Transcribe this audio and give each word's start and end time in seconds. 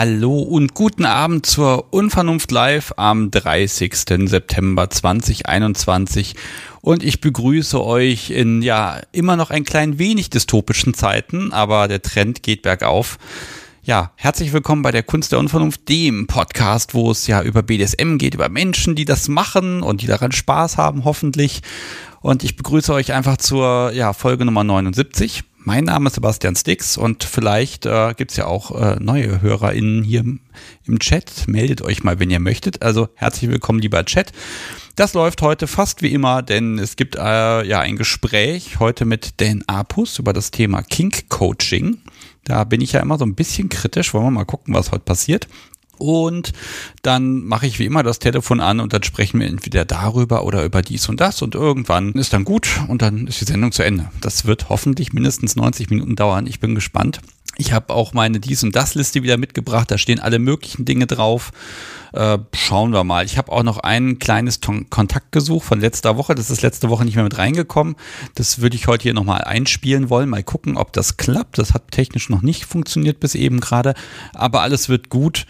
Hallo 0.00 0.38
und 0.38 0.74
guten 0.74 1.04
Abend 1.04 1.44
zur 1.44 1.92
Unvernunft 1.92 2.52
Live 2.52 2.92
am 2.98 3.32
30. 3.32 3.96
September 4.28 4.88
2021 4.88 6.36
und 6.82 7.02
ich 7.02 7.20
begrüße 7.20 7.84
euch 7.84 8.30
in 8.30 8.62
ja 8.62 9.00
immer 9.10 9.34
noch 9.34 9.50
ein 9.50 9.64
klein 9.64 9.98
wenig 9.98 10.30
dystopischen 10.30 10.94
Zeiten, 10.94 11.52
aber 11.52 11.88
der 11.88 12.00
Trend 12.00 12.44
geht 12.44 12.62
bergauf. 12.62 13.18
Ja, 13.82 14.12
herzlich 14.14 14.52
willkommen 14.52 14.82
bei 14.82 14.92
der 14.92 15.02
Kunst 15.02 15.32
der 15.32 15.40
Unvernunft, 15.40 15.88
dem 15.88 16.28
Podcast, 16.28 16.94
wo 16.94 17.10
es 17.10 17.26
ja 17.26 17.42
über 17.42 17.64
BDSM 17.64 18.18
geht, 18.18 18.34
über 18.34 18.48
Menschen, 18.48 18.94
die 18.94 19.04
das 19.04 19.26
machen 19.26 19.82
und 19.82 20.00
die 20.00 20.06
daran 20.06 20.30
Spaß 20.30 20.76
haben, 20.76 21.04
hoffentlich. 21.04 21.62
Und 22.20 22.44
ich 22.44 22.54
begrüße 22.54 22.92
euch 22.92 23.14
einfach 23.14 23.38
zur 23.38 23.90
ja, 23.90 24.12
Folge 24.12 24.44
Nummer 24.44 24.62
79. 24.62 25.42
Mein 25.68 25.84
Name 25.84 26.06
ist 26.06 26.14
Sebastian 26.14 26.56
Stix 26.56 26.96
und 26.96 27.24
vielleicht 27.24 27.84
äh, 27.84 28.14
gibt 28.16 28.30
es 28.30 28.38
ja 28.38 28.46
auch 28.46 28.70
äh, 28.70 28.96
neue 29.00 29.42
HörerInnen 29.42 30.02
hier 30.02 30.20
im, 30.20 30.40
Chat. 30.98 31.46
Meldet 31.46 31.82
euch 31.82 32.02
mal, 32.02 32.18
wenn 32.18 32.30
ihr 32.30 32.40
möchtet. 32.40 32.80
Also 32.80 33.10
herzlich 33.16 33.50
willkommen, 33.50 33.78
lieber 33.78 34.02
Chat. 34.06 34.32
Das 34.96 35.12
läuft 35.12 35.42
heute 35.42 35.66
fast 35.66 36.00
wie 36.00 36.14
immer, 36.14 36.40
denn 36.40 36.78
es 36.78 36.96
gibt 36.96 37.16
äh, 37.16 37.64
ja 37.64 37.80
ein 37.80 37.96
Gespräch 37.96 38.80
heute 38.80 39.04
mit 39.04 39.42
Dan 39.42 39.62
Apus 39.66 40.18
über 40.18 40.32
das 40.32 40.52
Thema 40.52 40.80
Kink 40.80 41.28
Coaching. 41.28 41.98
Da 42.44 42.64
bin 42.64 42.80
ich 42.80 42.92
ja 42.92 43.00
immer 43.00 43.18
so 43.18 43.26
ein 43.26 43.34
bisschen 43.34 43.68
kritisch. 43.68 44.14
Wollen 44.14 44.24
wir 44.24 44.30
mal 44.30 44.44
gucken, 44.46 44.72
was 44.72 44.90
heute 44.90 45.04
passiert. 45.04 45.48
Und 45.98 46.52
dann 47.02 47.44
mache 47.44 47.66
ich 47.66 47.78
wie 47.78 47.84
immer 47.84 48.02
das 48.02 48.18
Telefon 48.18 48.60
an 48.60 48.80
und 48.80 48.92
dann 48.92 49.02
sprechen 49.02 49.40
wir 49.40 49.46
entweder 49.46 49.84
darüber 49.84 50.44
oder 50.44 50.64
über 50.64 50.82
dies 50.82 51.08
und 51.08 51.20
das 51.20 51.42
und 51.42 51.54
irgendwann 51.54 52.12
ist 52.12 52.32
dann 52.32 52.44
gut 52.44 52.68
und 52.88 53.02
dann 53.02 53.26
ist 53.26 53.40
die 53.40 53.44
Sendung 53.44 53.72
zu 53.72 53.82
Ende. 53.82 54.10
Das 54.20 54.46
wird 54.46 54.68
hoffentlich 54.68 55.12
mindestens 55.12 55.56
90 55.56 55.90
Minuten 55.90 56.16
dauern. 56.16 56.46
Ich 56.46 56.60
bin 56.60 56.74
gespannt. 56.74 57.20
Ich 57.60 57.72
habe 57.72 57.92
auch 57.92 58.12
meine 58.12 58.38
dies 58.38 58.62
und 58.62 58.76
das 58.76 58.94
Liste 58.94 59.24
wieder 59.24 59.36
mitgebracht. 59.36 59.90
Da 59.90 59.98
stehen 59.98 60.20
alle 60.20 60.38
möglichen 60.38 60.84
Dinge 60.84 61.08
drauf. 61.08 61.50
Äh, 62.12 62.38
schauen 62.54 62.92
wir 62.92 63.02
mal. 63.02 63.24
Ich 63.24 63.36
habe 63.36 63.50
auch 63.50 63.64
noch 63.64 63.78
ein 63.78 64.20
kleines 64.20 64.60
Ton 64.60 64.88
Kontaktgesuch 64.90 65.64
von 65.64 65.80
letzter 65.80 66.16
Woche. 66.16 66.36
Das 66.36 66.50
ist 66.50 66.62
letzte 66.62 66.88
Woche 66.88 67.04
nicht 67.04 67.16
mehr 67.16 67.24
mit 67.24 67.36
reingekommen. 67.36 67.96
Das 68.36 68.60
würde 68.60 68.76
ich 68.76 68.86
heute 68.86 69.02
hier 69.02 69.14
nochmal 69.14 69.42
einspielen 69.42 70.08
wollen. 70.08 70.28
Mal 70.28 70.44
gucken, 70.44 70.76
ob 70.76 70.92
das 70.92 71.16
klappt. 71.16 71.58
Das 71.58 71.74
hat 71.74 71.90
technisch 71.90 72.28
noch 72.28 72.42
nicht 72.42 72.64
funktioniert 72.64 73.18
bis 73.18 73.34
eben 73.34 73.58
gerade. 73.58 73.94
Aber 74.34 74.62
alles 74.62 74.88
wird 74.88 75.08
gut. 75.08 75.44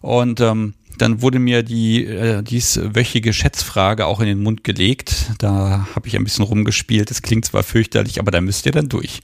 Und 0.00 0.40
ähm, 0.40 0.74
dann 0.98 1.22
wurde 1.22 1.38
mir 1.38 1.62
die 1.62 2.04
äh, 2.04 2.42
dieswöchige 2.42 3.32
Schätzfrage 3.32 4.06
auch 4.06 4.20
in 4.20 4.26
den 4.26 4.42
Mund 4.42 4.64
gelegt. 4.64 5.32
Da 5.38 5.88
habe 5.94 6.08
ich 6.08 6.16
ein 6.16 6.24
bisschen 6.24 6.44
rumgespielt. 6.44 7.10
Das 7.10 7.22
klingt 7.22 7.44
zwar 7.44 7.62
fürchterlich, 7.62 8.18
aber 8.18 8.30
da 8.30 8.40
müsst 8.40 8.66
ihr 8.66 8.72
dann 8.72 8.88
durch. 8.88 9.20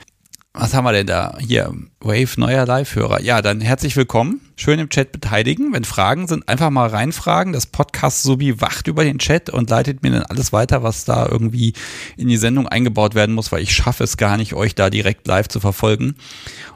Was 0.59 0.73
haben 0.73 0.87
wir 0.87 0.93
denn 0.93 1.07
da? 1.07 1.37
Hier, 1.39 1.71
Wave, 2.01 2.41
neuer 2.41 2.65
Live-Hörer. 2.65 3.21
Ja, 3.21 3.43
dann 3.43 3.61
herzlich 3.61 3.95
willkommen. 3.95 4.41
Schön 4.57 4.79
im 4.79 4.89
Chat 4.89 5.13
beteiligen. 5.13 5.75
Wenn 5.75 5.85
Fragen 5.85 6.27
sind, 6.29 6.49
einfach 6.49 6.71
mal 6.71 6.89
reinfragen. 6.89 7.53
Das 7.53 7.67
Podcast 7.67 8.23
Subi 8.23 8.59
wacht 8.59 8.87
über 8.87 9.05
den 9.05 9.19
Chat 9.19 9.51
und 9.51 9.69
leitet 9.69 10.03
mir 10.03 10.13
dann 10.13 10.23
alles 10.23 10.55
weiter, 10.55 10.83
was 10.83 11.05
da 11.05 11.29
irgendwie 11.29 11.75
in 12.17 12.29
die 12.29 12.39
Sendung 12.39 12.67
eingebaut 12.67 13.15
werden 13.15 13.35
muss, 13.35 13.53
weil 13.53 13.63
ich 13.63 13.75
schaffe 13.77 14.03
es 14.03 14.17
gar 14.17 14.39
nicht, 14.39 14.55
euch 14.55 14.75
da 14.75 14.89
direkt 14.89 15.27
live 15.27 15.47
zu 15.47 15.61
verfolgen. 15.61 16.15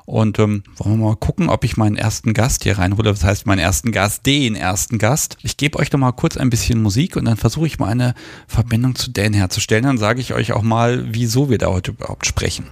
Und 0.04 0.38
ähm, 0.38 0.62
wollen 0.76 0.98
wir 0.98 1.06
mal 1.06 1.16
gucken, 1.16 1.48
ob 1.48 1.64
ich 1.64 1.78
meinen 1.78 1.96
ersten 1.96 2.34
Gast 2.34 2.64
hier 2.64 2.76
reinhole. 2.76 3.10
Das 3.10 3.24
heißt, 3.24 3.46
meinen 3.46 3.60
ersten 3.60 3.92
Gast, 3.92 4.26
den 4.26 4.56
ersten 4.56 4.98
Gast. 4.98 5.38
Ich 5.42 5.56
gebe 5.56 5.78
euch 5.78 5.90
noch 5.90 6.00
mal 6.00 6.12
kurz 6.12 6.36
ein 6.36 6.50
bisschen 6.50 6.82
Musik 6.82 7.16
und 7.16 7.24
dann 7.24 7.38
versuche 7.38 7.66
ich 7.66 7.78
mal 7.78 7.88
eine 7.88 8.12
Verbindung 8.46 8.94
zu 8.94 9.10
Dan 9.10 9.32
herzustellen. 9.32 9.84
Dann 9.84 9.98
sage 9.98 10.20
ich 10.20 10.34
euch 10.34 10.52
auch 10.52 10.62
mal, 10.62 11.06
wieso 11.14 11.48
wir 11.48 11.56
da 11.56 11.68
heute 11.68 11.92
überhaupt 11.92 12.26
sprechen. 12.26 12.66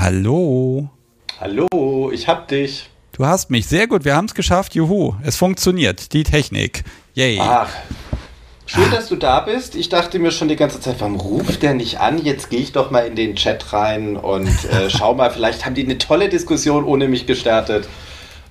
Hallo. 0.00 0.88
Hallo, 1.38 2.10
ich 2.10 2.26
hab 2.26 2.48
dich. 2.48 2.88
Du 3.12 3.26
hast 3.26 3.50
mich. 3.50 3.66
Sehr 3.66 3.86
gut, 3.86 4.06
wir 4.06 4.16
haben 4.16 4.24
es 4.24 4.34
geschafft. 4.34 4.74
Juhu, 4.74 5.12
es 5.22 5.36
funktioniert. 5.36 6.14
Die 6.14 6.22
Technik. 6.22 6.84
Yay. 7.12 7.38
Ach, 7.38 7.68
schön, 8.64 8.84
ah. 8.90 8.94
dass 8.94 9.10
du 9.10 9.16
da 9.16 9.40
bist. 9.40 9.74
Ich 9.74 9.90
dachte 9.90 10.18
mir 10.18 10.30
schon 10.30 10.48
die 10.48 10.56
ganze 10.56 10.80
Zeit, 10.80 10.96
warum 11.00 11.16
ruft 11.16 11.62
der 11.62 11.74
nicht 11.74 12.00
an? 12.00 12.16
Jetzt 12.24 12.48
gehe 12.48 12.60
ich 12.60 12.72
doch 12.72 12.90
mal 12.90 13.00
in 13.00 13.14
den 13.14 13.36
Chat 13.36 13.74
rein 13.74 14.16
und 14.16 14.48
äh, 14.48 14.88
schau 14.88 15.12
mal, 15.12 15.30
vielleicht 15.30 15.66
haben 15.66 15.74
die 15.74 15.84
eine 15.84 15.98
tolle 15.98 16.30
Diskussion 16.30 16.84
ohne 16.84 17.06
mich 17.06 17.26
gestartet. 17.26 17.86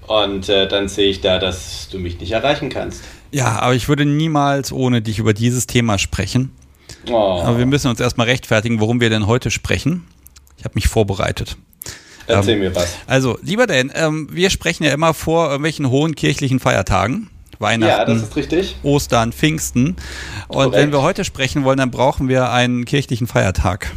Und 0.06 0.50
äh, 0.50 0.68
dann 0.68 0.88
sehe 0.88 1.10
ich 1.10 1.22
da, 1.22 1.40
dass 1.40 1.90
du 1.90 1.98
mich 1.98 2.20
nicht 2.20 2.31
erreichen 2.31 2.70
kannst. 2.70 3.04
Ja, 3.31 3.58
aber 3.58 3.74
ich 3.74 3.90
würde 3.90 4.06
niemals 4.06 4.72
ohne 4.72 5.02
dich 5.02 5.18
über 5.18 5.34
dieses 5.34 5.66
Thema 5.66 5.98
sprechen. 5.98 6.52
Oh. 7.10 7.42
Aber 7.44 7.58
wir 7.58 7.66
müssen 7.66 7.90
uns 7.90 8.00
erstmal 8.00 8.28
rechtfertigen, 8.28 8.80
worum 8.80 9.02
wir 9.02 9.10
denn 9.10 9.26
heute 9.26 9.50
sprechen. 9.50 10.06
Ich 10.59 10.66
habe 10.66 10.75
mich 10.75 10.88
vorbereitet. 10.88 11.58
Erzähl 12.28 12.56
ähm, 12.56 12.59
mir 12.59 12.75
was. 12.75 12.96
Also, 13.08 13.40
lieber 13.42 13.66
Dan, 13.66 13.92
ähm, 13.96 14.28
wir 14.31 14.50
sprechen 14.50 14.84
ja 14.84 14.94
immer 14.94 15.14
vor 15.14 15.47
irgendwelchen 15.47 15.90
hohen 15.90 16.16
kirchlichen 16.16 16.59
Feiertagen. 16.59 17.30
Weihnachten, 17.58 18.25
ja. 18.52 18.62
Ostern, 18.84 19.34
Pfingsten. 19.34 19.98
Und 20.48 20.56
Korrekt. 20.56 20.75
wenn 20.75 20.92
wir 20.92 21.02
heute 21.02 21.25
sprechen 21.25 21.66
wollen, 21.66 21.78
dann 21.78 21.92
brauchen 21.92 22.30
wir 22.30 22.52
einen 22.52 22.86
kirchlichen 22.86 23.28
Feiertag. 23.28 23.92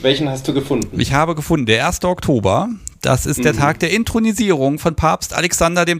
Welchen 0.00 0.28
hast 0.28 0.46
du 0.48 0.52
gefunden? 0.52 1.00
Ich 1.00 1.14
habe 1.14 1.34
gefunden, 1.34 1.64
der 1.64 1.86
1. 1.86 2.04
Oktober. 2.04 2.68
Das 3.00 3.24
ist 3.24 3.38
mhm. 3.38 3.42
der 3.44 3.54
Tag 3.54 3.78
der 3.78 3.90
Intronisierung 3.90 4.78
von 4.78 4.96
Papst 4.96 5.32
Alexander 5.32 5.86
II. 5.86 5.98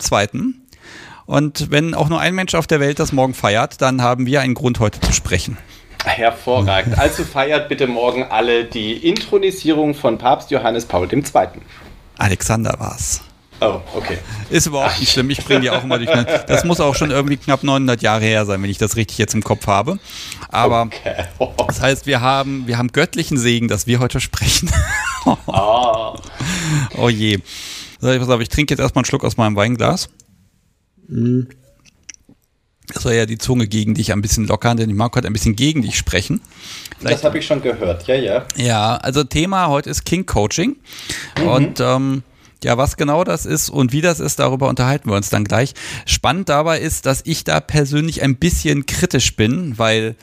Und 1.25 1.71
wenn 1.71 1.95
auch 1.95 2.09
nur 2.09 2.21
ein 2.21 2.35
Mensch 2.35 2.55
auf 2.55 2.67
der 2.67 2.81
Welt 2.81 2.99
das 2.99 3.13
morgen 3.13 3.35
feiert, 3.35 3.81
dann 3.81 4.03
haben 4.03 4.27
wir 4.27 4.41
einen 4.41 4.55
Grund 4.55 4.81
heute 4.81 5.01
zu 5.01 5.13
sprechen. 5.13 5.57
Hervorragend. 6.07 6.99
Also 6.99 7.25
feiert 7.25 7.69
bitte 7.69 7.87
morgen 7.87 8.25
alle 8.25 8.65
die 8.65 9.09
Intronisierung 9.09 9.95
von 9.95 10.19
Papst 10.19 10.51
Johannes 10.51 10.87
Paul 10.87 11.13
II. 11.13 11.23
Alexander 12.19 12.75
war's. 12.79 13.23
Oh, 13.61 13.81
okay. 13.95 14.19
Ist 14.51 14.67
überhaupt 14.67 15.01
nicht 15.01 15.13
schlimm. 15.13 15.31
Ich 15.31 15.43
bringe 15.43 15.61
die 15.61 15.71
auch 15.71 15.83
immer 15.83 15.99
durch. 15.99 16.11
Das 16.47 16.65
muss 16.65 16.79
auch 16.79 16.95
schon 16.95 17.11
irgendwie 17.11 17.39
knapp 17.39 17.63
900 17.63 18.03
Jahre 18.03 18.23
her 18.23 18.45
sein, 18.45 18.63
wenn 18.63 18.69
ich 18.69 18.77
das 18.77 18.97
richtig 18.97 19.17
jetzt 19.17 19.35
im 19.35 19.43
Kopf 19.43 19.67
habe. 19.67 19.99
Aber 20.49 20.83
okay. 20.83 21.25
oh. 21.39 21.53
das 21.67 21.81
heißt, 21.81 22.07
wir 22.07 22.21
haben, 22.21 22.67
wir 22.67 22.77
haben 22.77 22.93
göttlichen 22.93 23.39
Segen, 23.39 23.69
dass 23.69 23.87
wir 23.87 23.99
heute 23.99 24.21
sprechen. 24.21 24.71
oh. 25.47 26.17
oh 26.99 27.09
je. 27.09 27.39
So, 27.99 28.09
pass 28.19 28.29
auf, 28.29 28.41
ich 28.41 28.51
trinke 28.51 28.75
jetzt 28.75 28.81
erstmal 28.81 29.01
einen 29.01 29.07
Schluck 29.07 29.25
aus 29.25 29.39
meinem 29.39 29.57
Weinglas. 29.57 30.11
Mhm. 31.09 31.49
Das 32.93 33.03
soll 33.03 33.15
ja 33.15 33.27
die 33.27 33.39
Zunge 33.39 33.67
gegen 33.67 33.95
dich 33.95 34.13
ein 34.13 34.23
bisschen 34.23 34.47
lockern, 34.47 34.77
denn 34.77 34.89
ich 34.89 34.97
mag 34.97 35.15
heute 35.17 35.27
ein 35.27 35.33
bisschen 35.33 35.57
gegen 35.57 35.83
dich 35.83 35.97
sprechen. 35.97 36.41
Vielleicht, 36.99 37.19
das 37.19 37.25
habe 37.25 37.39
ich 37.39 37.47
schon 37.47 37.63
gehört, 37.63 38.07
ja, 38.07 38.15
ja. 38.15 38.47
Ja, 38.57 38.97
also 38.97 39.25
Thema 39.25 39.69
heute 39.69 39.91
ist 39.91 40.05
King 40.05 40.25
Coaching. 40.27 40.77
Mhm. 41.39 41.49
Und 41.49 41.81
ähm, 41.81 42.23
ja, 42.63 42.79
was 42.79 42.97
genau 42.97 43.25
das 43.25 43.47
ist 43.47 43.71
und 43.71 43.93
wie 43.93 44.01
das 44.01 44.21
ist, 44.21 44.39
darüber 44.39 44.69
unterhalten 44.69 45.11
wir 45.11 45.17
uns 45.17 45.31
dann 45.31 45.45
gleich. 45.45 45.75
Spannend 46.07 46.49
dabei 46.49 46.81
ist, 46.81 47.07
dass 47.07 47.23
ich 47.25 47.45
da 47.45 47.61
persönlich 47.61 48.23
ein 48.23 48.37
bisschen 48.37 48.87
kritisch 48.87 49.37
bin, 49.37 49.79
weil 49.79 50.17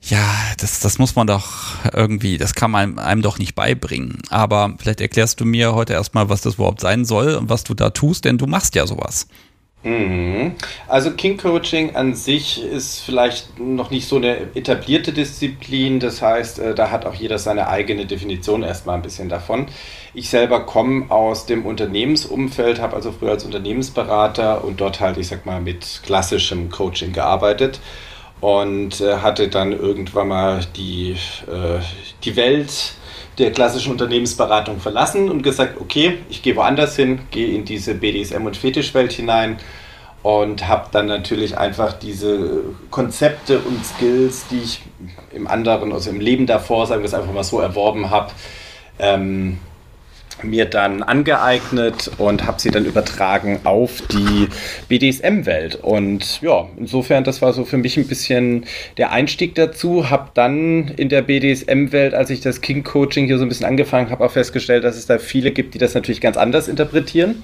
ja, 0.00 0.24
das, 0.58 0.80
das 0.80 0.98
muss 0.98 1.16
man 1.16 1.26
doch 1.26 1.74
irgendwie, 1.92 2.38
das 2.38 2.54
kann 2.54 2.70
man 2.70 2.98
einem 2.98 3.22
doch 3.22 3.38
nicht 3.38 3.54
beibringen. 3.54 4.18
Aber 4.30 4.74
vielleicht 4.78 5.00
erklärst 5.00 5.40
du 5.40 5.44
mir 5.44 5.74
heute 5.74 5.94
erstmal, 5.94 6.28
was 6.28 6.40
das 6.40 6.54
überhaupt 6.54 6.80
sein 6.80 7.04
soll 7.04 7.34
und 7.34 7.48
was 7.48 7.64
du 7.64 7.74
da 7.74 7.90
tust, 7.90 8.24
denn 8.24 8.38
du 8.38 8.46
machst 8.46 8.74
ja 8.74 8.86
sowas. 8.86 9.26
Mhm. 9.84 10.56
Also 10.88 11.12
King 11.12 11.36
Coaching 11.36 11.94
an 11.94 12.14
sich 12.14 12.62
ist 12.62 13.00
vielleicht 13.00 13.60
noch 13.60 13.90
nicht 13.90 14.08
so 14.08 14.16
eine 14.16 14.54
etablierte 14.56 15.12
Disziplin. 15.12 16.00
Das 16.00 16.20
heißt, 16.20 16.58
äh, 16.58 16.74
da 16.74 16.90
hat 16.90 17.06
auch 17.06 17.14
jeder 17.14 17.38
seine 17.38 17.68
eigene 17.68 18.04
Definition 18.06 18.64
erstmal 18.64 18.96
ein 18.96 19.02
bisschen 19.02 19.28
davon. 19.28 19.66
Ich 20.14 20.30
selber 20.30 20.66
komme 20.66 21.10
aus 21.10 21.46
dem 21.46 21.64
Unternehmensumfeld, 21.64 22.80
habe 22.80 22.96
also 22.96 23.12
früher 23.12 23.30
als 23.30 23.44
Unternehmensberater 23.44 24.64
und 24.64 24.80
dort 24.80 24.98
halt, 25.00 25.16
ich 25.16 25.28
sag 25.28 25.46
mal, 25.46 25.60
mit 25.60 26.00
klassischem 26.04 26.70
Coaching 26.70 27.12
gearbeitet 27.12 27.80
und 28.40 29.00
äh, 29.00 29.18
hatte 29.18 29.48
dann 29.48 29.72
irgendwann 29.72 30.28
mal 30.28 30.60
die, 30.76 31.12
äh, 31.46 31.80
die 32.24 32.36
Welt 32.36 32.94
der 33.38 33.52
klassischen 33.52 33.92
Unternehmensberatung 33.92 34.80
verlassen 34.80 35.30
und 35.30 35.42
gesagt, 35.42 35.80
okay, 35.80 36.18
ich 36.28 36.42
gehe 36.42 36.56
woanders 36.56 36.96
hin, 36.96 37.20
gehe 37.30 37.54
in 37.54 37.64
diese 37.64 37.94
BDSM- 37.94 38.44
und 38.44 38.56
Fetischwelt 38.56 39.12
hinein 39.12 39.58
und 40.22 40.66
habe 40.66 40.88
dann 40.90 41.06
natürlich 41.06 41.56
einfach 41.56 41.92
diese 41.92 42.62
Konzepte 42.90 43.60
und 43.60 43.84
Skills, 43.84 44.46
die 44.48 44.58
ich 44.58 44.82
im 45.32 45.46
anderen, 45.46 45.92
also 45.92 46.10
im 46.10 46.20
Leben 46.20 46.46
davor, 46.46 46.86
sagen 46.86 47.02
wir 47.02 47.06
es 47.06 47.14
einfach 47.14 47.32
mal 47.32 47.44
so, 47.44 47.60
erworben 47.60 48.10
habe, 48.10 48.32
ähm, 48.98 49.58
mir 50.42 50.64
dann 50.64 51.02
angeeignet 51.02 52.10
und 52.18 52.46
habe 52.46 52.60
sie 52.60 52.70
dann 52.70 52.84
übertragen 52.84 53.60
auf 53.64 54.02
die 54.02 54.48
BDSM-Welt. 54.88 55.76
Und 55.76 56.40
ja, 56.42 56.68
insofern, 56.76 57.24
das 57.24 57.42
war 57.42 57.52
so 57.52 57.64
für 57.64 57.78
mich 57.78 57.96
ein 57.96 58.06
bisschen 58.06 58.64
der 58.96 59.12
Einstieg 59.12 59.54
dazu. 59.54 60.10
Habe 60.10 60.30
dann 60.34 60.88
in 60.96 61.08
der 61.08 61.22
BDSM-Welt, 61.22 62.14
als 62.14 62.30
ich 62.30 62.40
das 62.40 62.60
King-Coaching 62.60 63.26
hier 63.26 63.38
so 63.38 63.44
ein 63.44 63.48
bisschen 63.48 63.66
angefangen 63.66 64.10
habe, 64.10 64.24
auch 64.24 64.32
festgestellt, 64.32 64.84
dass 64.84 64.96
es 64.96 65.06
da 65.06 65.18
viele 65.18 65.50
gibt, 65.50 65.74
die 65.74 65.78
das 65.78 65.94
natürlich 65.94 66.20
ganz 66.20 66.36
anders 66.36 66.68
interpretieren. 66.68 67.42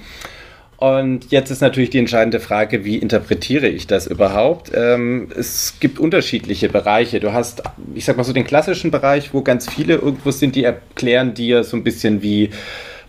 Und 0.77 1.31
jetzt 1.31 1.51
ist 1.51 1.61
natürlich 1.61 1.91
die 1.91 1.99
entscheidende 1.99 2.41
Frage, 2.41 2.85
wie 2.85 2.97
interpretiere 2.97 3.69
ich 3.69 3.87
das 3.87 4.07
überhaupt? 4.07 4.73
Ähm, 4.75 5.29
es 5.37 5.75
gibt 5.81 5.99
unterschiedliche 5.99 6.69
Bereiche. 6.69 7.21
Du 7.21 7.33
hast, 7.33 7.63
ich 7.95 8.05
sag 8.05 8.17
mal 8.17 8.25
so, 8.25 8.33
den 8.33 8.45
klassischen 8.45 8.91
Bereich, 8.91 9.33
wo 9.33 9.43
ganz 9.43 9.71
viele 9.71 9.95
irgendwo 9.95 10.31
sind, 10.31 10.57
die 10.57 10.65
erklären 10.65 11.35
dir 11.35 11.65
so 11.65 11.77
ein 11.77 11.85
bisschen 11.85 12.23
wie 12.23 12.51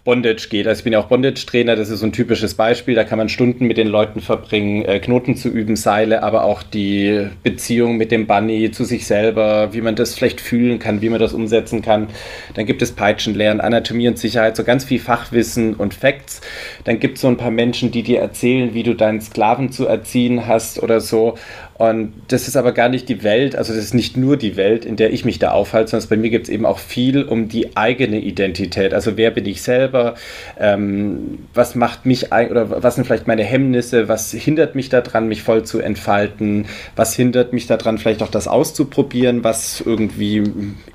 Bondage 0.06 0.50
geht. 0.50 0.68
Also 0.68 0.80
ich 0.80 0.84
bin 0.84 0.94
ja 0.94 1.00
auch 1.00 1.08
Bondage-Trainer, 1.08 1.76
das 1.76 1.90
ist 1.90 2.00
so 2.00 2.06
ein 2.06 2.14
typisches 2.14 2.54
Beispiel. 2.54 2.94
Da 2.94 3.04
kann 3.04 3.18
man 3.18 3.28
Stunden 3.28 3.66
mit 3.66 3.78
den 3.78 3.88
Leuten 3.88 4.22
verbringen, 4.22 4.86
äh, 4.86 5.00
Knoten 5.00 5.36
zu 5.36 5.50
üben, 5.50 5.76
Seile, 5.76 6.22
aber 6.22 6.44
auch 6.44 6.62
die 6.62 7.28
Beziehung 7.42 7.98
mit 7.98 8.12
dem 8.12 8.28
Bunny 8.28 8.70
zu 8.72 8.86
sich 8.86 9.08
selber, 9.08 9.74
wie 9.74 9.82
man 9.82 9.96
das 9.96 10.14
vielleicht 10.14 10.40
fühlen 10.40 10.78
kann, 10.78 11.02
wie 11.02 11.10
man 11.10 11.20
das 11.20 11.34
umsetzen 11.34 11.82
kann. 11.82 12.08
Dann 12.54 12.68
gibt 12.68 12.84
es 12.84 12.92
Peitschenlernen, 12.92 13.60
Anatomie 13.60 14.08
und 14.08 14.20
Sicherheit, 14.20 14.56
so 14.56 14.64
ganz 14.64 14.86
viel 14.86 15.00
Fachwissen 15.00 15.74
und 15.74 15.96
Facts. 15.96 16.40
Dann 16.84 17.00
gibt 17.00 17.16
es 17.16 17.22
so 17.22 17.28
ein 17.28 17.38
paar 17.38 17.52
Menschen, 17.52 17.90
die 17.90 18.04
dir 18.04 18.20
erzählen, 18.20 18.76
wie 18.76 18.84
du 18.84 18.94
deinen 18.94 19.22
Sklaven 19.22 19.72
zu 19.72 19.88
erziehen 19.88 20.46
hast 20.46 20.82
oder 20.84 21.02
so. 21.02 21.36
Und 21.78 22.14
das 22.30 22.48
ist 22.48 22.56
aber 22.56 22.72
gar 22.72 22.88
nicht 22.88 23.10
die 23.10 23.22
Welt, 23.22 23.58
also 23.58 23.74
das 23.74 23.84
ist 23.84 23.94
nicht 23.94 24.16
nur 24.16 24.38
die 24.38 24.56
Welt, 24.56 24.86
in 24.86 24.96
der 24.96 25.12
ich 25.12 25.26
mich 25.26 25.40
da 25.40 25.52
aufhalte, 25.52 25.92
sondern 25.92 26.08
bei 26.08 26.16
mir 26.16 26.30
gibt 26.30 26.46
es 26.46 26.50
eben 26.50 26.66
auch 26.66 26.80
viel 26.80 27.24
um 27.24 27.50
die 27.50 27.76
eigene 27.76 28.20
Identität. 28.22 28.94
Also 28.94 29.18
wer 29.18 29.30
bin 29.30 29.46
ich 29.46 29.62
selber? 29.62 30.16
Ähm, 30.58 31.40
was 31.54 31.76
macht 31.76 32.06
mich 32.06 32.32
oder 32.32 32.82
was 32.82 32.96
sind 32.96 33.04
vielleicht 33.04 33.28
meine 33.28 33.44
Hemmnisse? 33.44 34.08
Was 34.08 34.32
hindert 34.32 34.76
mich 34.76 34.88
daran, 34.88 35.28
mich 35.28 35.44
voll 35.44 35.64
zu 35.64 35.80
entfalten? 35.82 36.68
Was 36.96 37.14
hindert 37.14 37.52
mich 37.52 37.68
daran, 37.68 37.98
vielleicht 37.98 38.24
auch 38.24 38.32
das 38.32 38.48
auszuprobieren, 38.48 39.44
was 39.44 39.84
irgendwie 39.86 40.44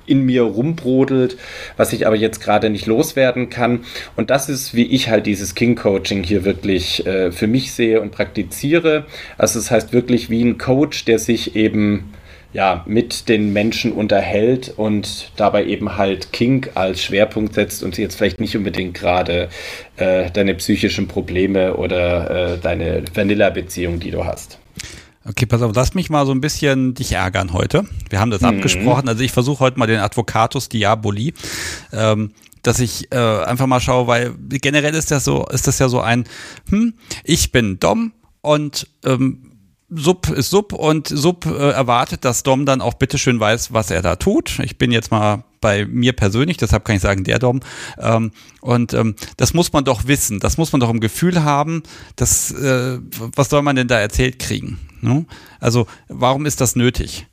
in 0.07 0.25
mir 0.25 0.41
rumbrodelt, 0.41 1.37
was 1.77 1.93
ich 1.93 2.07
aber 2.07 2.15
jetzt 2.15 2.41
gerade 2.41 2.71
nicht 2.71 2.87
loswerden 2.87 3.51
kann? 3.51 3.81
Und 4.15 4.31
das 4.31 4.49
ist, 4.49 4.73
wie 4.73 4.87
ich 4.87 5.09
halt 5.09 5.27
dieses 5.27 5.53
King 5.53 5.75
Coaching 5.75 6.23
hier 6.23 6.43
wirklich 6.43 7.05
äh, 7.05 7.31
für 7.31 7.45
mich 7.45 7.71
sehe 7.71 8.01
und 8.01 8.11
praktiziere. 8.11 9.05
Also 9.37 9.59
das 9.59 9.69
heißt 9.69 9.93
wirklich 9.93 10.31
wie 10.31 10.43
ein 10.43 10.57
Coach 10.57 10.70
Coach, 10.71 11.03
der 11.03 11.19
sich 11.19 11.57
eben 11.57 12.13
ja, 12.53 12.83
mit 12.85 13.27
den 13.27 13.51
Menschen 13.51 13.91
unterhält 13.91 14.73
und 14.77 15.33
dabei 15.35 15.65
eben 15.65 15.97
halt 15.97 16.31
Kink 16.31 16.71
als 16.75 17.03
Schwerpunkt 17.03 17.55
setzt 17.55 17.83
und 17.83 17.97
jetzt 17.97 18.15
vielleicht 18.15 18.39
nicht 18.39 18.55
unbedingt 18.55 18.93
gerade 18.93 19.49
äh, 19.97 20.31
deine 20.31 20.55
psychischen 20.55 21.09
Probleme 21.09 21.75
oder 21.75 22.53
äh, 22.53 22.57
deine 22.57 23.03
Vanilla-Beziehung, 23.13 23.99
die 23.99 24.11
du 24.11 24.23
hast. 24.23 24.59
Okay, 25.25 25.45
pass 25.45 25.61
auf, 25.61 25.73
lass 25.75 25.93
mich 25.93 26.09
mal 26.09 26.25
so 26.25 26.31
ein 26.31 26.39
bisschen 26.39 26.93
dich 26.93 27.11
ärgern 27.11 27.51
heute. 27.51 27.85
Wir 28.09 28.21
haben 28.21 28.31
das 28.31 28.41
mhm. 28.41 28.47
abgesprochen. 28.47 29.09
Also 29.09 29.23
ich 29.23 29.33
versuche 29.33 29.59
heute 29.59 29.77
mal 29.77 29.87
den 29.87 29.99
Advocatus 29.99 30.69
Diaboli. 30.69 31.33
Ähm, 31.91 32.31
dass 32.63 32.79
ich 32.79 33.11
äh, 33.11 33.17
einfach 33.17 33.65
mal 33.65 33.79
schaue, 33.79 34.05
weil 34.05 34.35
generell 34.37 34.93
ist 34.93 35.09
das 35.09 35.23
so, 35.23 35.47
ist 35.47 35.67
das 35.67 35.79
ja 35.79 35.89
so 35.89 35.99
ein, 35.99 36.25
hm, 36.69 36.93
ich 37.23 37.51
bin 37.51 37.79
Dom 37.79 38.11
und 38.41 38.87
ähm, 39.03 39.50
Sub 39.93 40.29
ist 40.29 40.49
Sub 40.49 40.73
und 40.73 41.07
Sub 41.07 41.45
äh, 41.45 41.71
erwartet, 41.71 42.23
dass 42.23 42.43
Dom 42.43 42.65
dann 42.65 42.81
auch 42.81 42.93
bitteschön 42.93 43.39
weiß, 43.39 43.73
was 43.73 43.91
er 43.91 44.01
da 44.01 44.15
tut. 44.15 44.59
Ich 44.59 44.77
bin 44.77 44.91
jetzt 44.91 45.11
mal 45.11 45.43
bei 45.59 45.85
mir 45.85 46.13
persönlich, 46.13 46.57
deshalb 46.57 46.85
kann 46.85 46.95
ich 46.95 47.01
sagen, 47.01 47.23
der 47.23 47.39
Dom. 47.39 47.59
Ähm, 47.99 48.31
und 48.61 48.93
ähm, 48.93 49.15
das 49.37 49.53
muss 49.53 49.73
man 49.73 49.83
doch 49.83 50.07
wissen, 50.07 50.39
das 50.39 50.57
muss 50.57 50.71
man 50.71 50.79
doch 50.81 50.89
im 50.89 51.01
Gefühl 51.01 51.43
haben, 51.43 51.83
dass, 52.15 52.51
äh, 52.51 52.99
was 53.35 53.49
soll 53.49 53.61
man 53.61 53.75
denn 53.75 53.87
da 53.87 53.99
erzählt 53.99 54.39
kriegen? 54.39 54.79
Ne? 55.01 55.25
Also 55.59 55.87
warum 56.07 56.45
ist 56.45 56.61
das 56.61 56.75
nötig? 56.75 57.27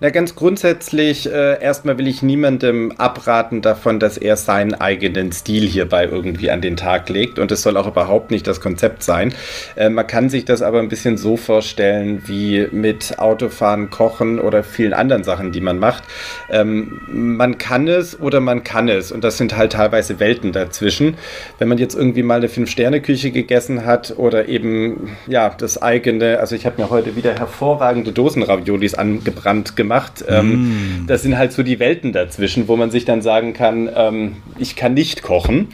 Na, 0.00 0.08
ganz 0.10 0.34
grundsätzlich, 0.34 1.30
äh, 1.30 1.62
erstmal 1.62 1.98
will 1.98 2.08
ich 2.08 2.22
niemandem 2.22 2.92
abraten 2.92 3.60
davon, 3.60 4.00
dass 4.00 4.16
er 4.16 4.36
seinen 4.36 4.74
eigenen 4.74 5.30
Stil 5.30 5.68
hierbei 5.68 6.06
irgendwie 6.06 6.50
an 6.50 6.62
den 6.62 6.76
Tag 6.76 7.08
legt. 7.10 7.38
Und 7.38 7.52
es 7.52 7.62
soll 7.62 7.76
auch 7.76 7.86
überhaupt 7.86 8.30
nicht 8.30 8.46
das 8.46 8.60
Konzept 8.60 9.02
sein. 9.02 9.34
Äh, 9.76 9.90
man 9.90 10.06
kann 10.06 10.30
sich 10.30 10.46
das 10.46 10.62
aber 10.62 10.78
ein 10.78 10.88
bisschen 10.88 11.18
so 11.18 11.36
vorstellen 11.36 12.22
wie 12.26 12.66
mit 12.72 13.18
Autofahren, 13.18 13.90
Kochen 13.90 14.40
oder 14.40 14.64
vielen 14.64 14.94
anderen 14.94 15.22
Sachen, 15.22 15.52
die 15.52 15.60
man 15.60 15.78
macht. 15.78 16.04
Ähm, 16.50 17.02
man 17.08 17.58
kann 17.58 17.86
es 17.86 18.18
oder 18.18 18.40
man 18.40 18.64
kann 18.64 18.88
es. 18.88 19.12
Und 19.12 19.22
das 19.22 19.36
sind 19.36 19.54
halt 19.56 19.72
teilweise 19.72 20.18
Welten 20.18 20.52
dazwischen. 20.52 21.18
Wenn 21.58 21.68
man 21.68 21.76
jetzt 21.76 21.94
irgendwie 21.94 22.22
mal 22.22 22.36
eine 22.36 22.48
Fünf-Sterne-Küche 22.48 23.32
gegessen 23.32 23.84
hat 23.84 24.14
oder 24.16 24.48
eben, 24.48 25.16
ja, 25.26 25.50
das 25.50 25.80
eigene, 25.82 26.38
also 26.38 26.56
ich 26.56 26.64
habe 26.64 26.80
mir 26.80 26.88
heute 26.88 27.16
wieder 27.16 27.34
hervorragende 27.34 28.12
Dosenraviolis 28.12 28.94
angebrannt 28.94 29.59
gemacht 29.64 29.90
gemacht. 30.00 30.24
Ähm, 30.28 31.02
mm. 31.02 31.06
Das 31.06 31.22
sind 31.22 31.36
halt 31.36 31.52
so 31.52 31.62
die 31.62 31.78
Welten 31.78 32.12
dazwischen, 32.12 32.68
wo 32.68 32.76
man 32.76 32.90
sich 32.90 33.04
dann 33.04 33.22
sagen 33.22 33.52
kann, 33.52 33.88
ähm, 33.94 34.36
ich 34.58 34.76
kann 34.76 34.94
nicht 34.94 35.22
kochen. 35.22 35.68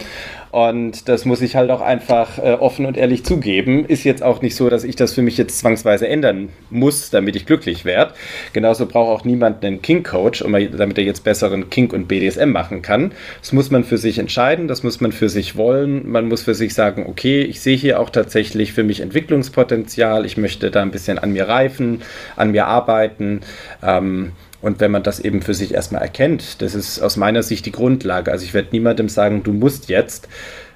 Und 0.56 1.10
das 1.10 1.26
muss 1.26 1.42
ich 1.42 1.54
halt 1.54 1.70
auch 1.70 1.82
einfach 1.82 2.38
äh, 2.38 2.52
offen 2.54 2.86
und 2.86 2.96
ehrlich 2.96 3.26
zugeben. 3.26 3.84
Ist 3.84 4.04
jetzt 4.04 4.22
auch 4.22 4.40
nicht 4.40 4.56
so, 4.56 4.70
dass 4.70 4.84
ich 4.84 4.96
das 4.96 5.12
für 5.12 5.20
mich 5.20 5.36
jetzt 5.36 5.58
zwangsweise 5.58 6.08
ändern 6.08 6.48
muss, 6.70 7.10
damit 7.10 7.36
ich 7.36 7.44
glücklich 7.44 7.84
werde. 7.84 8.14
Genauso 8.54 8.86
braucht 8.86 9.10
auch 9.10 9.24
niemand 9.26 9.62
einen 9.62 9.82
King-Coach, 9.82 10.40
um, 10.40 10.52
damit 10.52 10.96
er 10.96 11.04
jetzt 11.04 11.24
besseren 11.24 11.68
Kink 11.68 11.92
und 11.92 12.08
BDSM 12.08 12.52
machen 12.52 12.80
kann. 12.80 13.12
Das 13.42 13.52
muss 13.52 13.70
man 13.70 13.84
für 13.84 13.98
sich 13.98 14.18
entscheiden, 14.18 14.66
das 14.66 14.82
muss 14.82 14.98
man 15.02 15.12
für 15.12 15.28
sich 15.28 15.56
wollen. 15.56 16.10
Man 16.10 16.26
muss 16.26 16.40
für 16.40 16.54
sich 16.54 16.72
sagen, 16.72 17.04
okay, 17.06 17.42
ich 17.42 17.60
sehe 17.60 17.76
hier 17.76 18.00
auch 18.00 18.08
tatsächlich 18.08 18.72
für 18.72 18.82
mich 18.82 19.00
Entwicklungspotenzial. 19.00 20.24
Ich 20.24 20.38
möchte 20.38 20.70
da 20.70 20.80
ein 20.80 20.90
bisschen 20.90 21.18
an 21.18 21.34
mir 21.34 21.48
reifen, 21.48 22.00
an 22.34 22.52
mir 22.52 22.66
arbeiten. 22.66 23.42
Ähm, 23.82 24.32
und 24.62 24.80
wenn 24.80 24.90
man 24.90 25.02
das 25.02 25.20
eben 25.20 25.42
für 25.42 25.54
sich 25.54 25.74
erstmal 25.74 26.02
erkennt, 26.02 26.62
das 26.62 26.74
ist 26.74 27.00
aus 27.00 27.16
meiner 27.16 27.42
Sicht 27.42 27.66
die 27.66 27.72
Grundlage. 27.72 28.32
Also 28.32 28.44
ich 28.44 28.54
werde 28.54 28.68
niemandem 28.72 29.08
sagen, 29.08 29.42
du 29.42 29.52
musst 29.52 29.88
jetzt. 29.88 30.28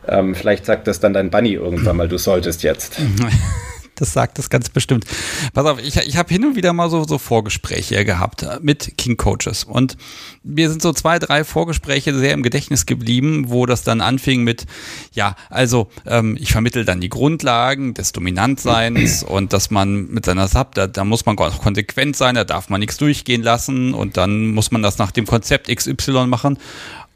Ähm, 0.07 0.35
vielleicht 0.35 0.67
sagt 0.67 0.87
das 0.87 1.01
dann 1.01 1.13
dein 1.13 1.31
Bunny 1.31 1.55
irgendwann 1.55 1.97
mal, 1.97 2.09
du 2.09 2.19
solltest 2.19 2.63
jetzt. 2.63 3.01
Das 4.01 4.15
sagt 4.15 4.39
das 4.39 4.49
ganz 4.49 4.71
bestimmt. 4.71 5.05
Pass 5.53 5.67
auf, 5.67 5.79
ich, 5.79 5.95
ich 5.97 6.17
habe 6.17 6.33
hin 6.33 6.47
und 6.47 6.57
wieder 6.57 6.73
mal 6.73 6.89
so, 6.89 7.05
so 7.07 7.19
Vorgespräche 7.19 8.03
gehabt 8.07 8.47
mit 8.63 8.97
King 8.97 9.19
Coaches. 9.19 9.65
Und 9.65 9.99
mir 10.43 10.71
sind 10.71 10.81
so 10.81 10.95
zwei, 10.95 11.19
drei 11.19 11.45
Vorgespräche 11.45 12.19
sehr 12.19 12.33
im 12.33 12.43
Gedächtnis 12.43 12.87
geblieben, 12.87 13.51
wo 13.51 13.67
das 13.67 13.83
dann 13.83 14.01
anfing 14.01 14.43
mit, 14.43 14.65
ja, 15.13 15.37
also 15.51 15.91
ähm, 16.07 16.39
ich 16.41 16.53
vermittel 16.53 16.87
dann 16.87 17.03
die 17.03 17.11
Grundlagen 17.11 17.93
des 17.93 18.13
Dominantseins 18.13 19.23
und 19.29 19.53
dass 19.53 19.71
man 19.71 20.07
mit 20.09 20.25
seiner 20.25 20.49
Sub, 20.49 20.75
da, 20.75 20.87
da 20.87 21.05
muss 21.05 21.27
man 21.27 21.37
auch 21.37 21.61
konsequent 21.61 22.17
sein, 22.17 22.37
da 22.37 22.45
darf 22.45 22.71
man 22.71 22.81
nichts 22.81 22.97
durchgehen 22.97 23.43
lassen 23.43 23.93
und 23.93 24.17
dann 24.17 24.47
muss 24.47 24.71
man 24.71 24.83
das 24.83 24.97
nach 24.97 25.11
dem 25.11 25.27
Konzept 25.27 25.69
XY 25.69 26.27
machen. 26.27 26.59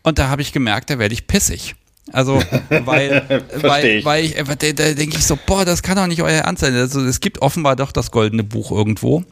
Und 0.02 0.18
da 0.18 0.28
habe 0.28 0.42
ich 0.42 0.52
gemerkt, 0.52 0.90
da 0.90 0.98
werde 0.98 1.14
ich 1.14 1.26
pissig. 1.26 1.76
Also, 2.12 2.42
weil, 2.68 3.44
weil, 3.54 4.04
weil 4.04 4.24
ich, 4.24 4.34
da, 4.34 4.54
da 4.54 4.92
denke 4.92 5.16
ich 5.16 5.24
so, 5.24 5.38
boah, 5.46 5.64
das 5.64 5.82
kann 5.82 5.96
doch 5.96 6.06
nicht 6.06 6.22
euer 6.22 6.42
Ernst 6.42 6.60
sein. 6.60 6.74
Also, 6.74 7.00
es 7.00 7.20
gibt 7.20 7.42
offenbar 7.42 7.76
doch 7.76 7.92
das 7.92 8.10
goldene 8.10 8.44
Buch 8.44 8.70
irgendwo. 8.70 9.24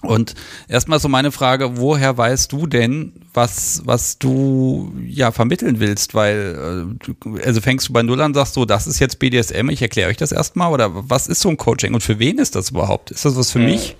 Und 0.00 0.34
erstmal 0.68 1.00
so 1.00 1.08
meine 1.08 1.32
Frage, 1.32 1.76
woher 1.76 2.16
weißt 2.16 2.52
du 2.52 2.68
denn, 2.68 3.14
was, 3.34 3.82
was 3.84 4.16
du 4.18 4.92
ja 5.04 5.32
vermitteln 5.32 5.80
willst? 5.80 6.14
Weil, 6.14 6.96
äh, 7.04 7.44
also 7.44 7.60
fängst 7.60 7.88
du 7.88 7.92
bei 7.92 8.04
Null 8.04 8.20
an, 8.20 8.32
sagst 8.32 8.54
du, 8.54 8.64
das 8.64 8.86
ist 8.86 9.00
jetzt 9.00 9.18
BDSM, 9.18 9.68
ich 9.70 9.82
erkläre 9.82 10.08
euch 10.08 10.16
das 10.16 10.30
erstmal, 10.30 10.72
oder 10.72 10.90
was 10.92 11.26
ist 11.26 11.40
so 11.40 11.48
ein 11.48 11.56
Coaching 11.56 11.94
und 11.94 12.02
für 12.02 12.20
wen 12.20 12.38
ist 12.38 12.54
das 12.54 12.70
überhaupt? 12.70 13.10
Ist 13.10 13.24
das 13.24 13.34
was 13.36 13.50
für 13.50 13.58
hm. 13.58 13.66
mich? 13.66 13.96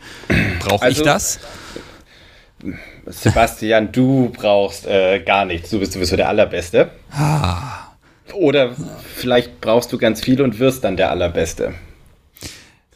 Brauche 0.60 0.82
also, 0.82 1.00
ich 1.00 1.04
das? 1.04 1.40
Sebastian, 3.06 3.90
du 3.90 4.30
brauchst 4.36 4.86
äh, 4.86 5.20
gar 5.20 5.44
nichts. 5.44 5.70
Du 5.70 5.80
bist 5.80 5.92
sowieso 5.92 6.16
der 6.16 6.28
Allerbeste. 6.28 6.90
Ah. 7.10 7.88
Oder 8.35 8.75
vielleicht 9.14 9.61
brauchst 9.61 9.92
du 9.92 9.99
ganz 9.99 10.20
viel 10.20 10.40
und 10.42 10.58
wirst 10.58 10.85
dann 10.85 10.97
der 10.97 11.11
Allerbeste. 11.11 11.75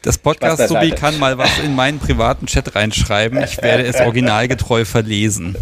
Das 0.03 0.17
Podcast 0.17 0.67
Subi 0.67 0.91
kann 0.91 1.17
mal 1.17 1.37
was 1.37 1.59
in 1.59 1.75
meinen 1.75 1.97
privaten 1.97 2.45
Chat 2.45 2.75
reinschreiben. 2.75 3.41
Ich 3.41 3.61
werde 3.61 3.83
es 3.83 4.01
originalgetreu 4.01 4.83
verlesen. 4.83 5.55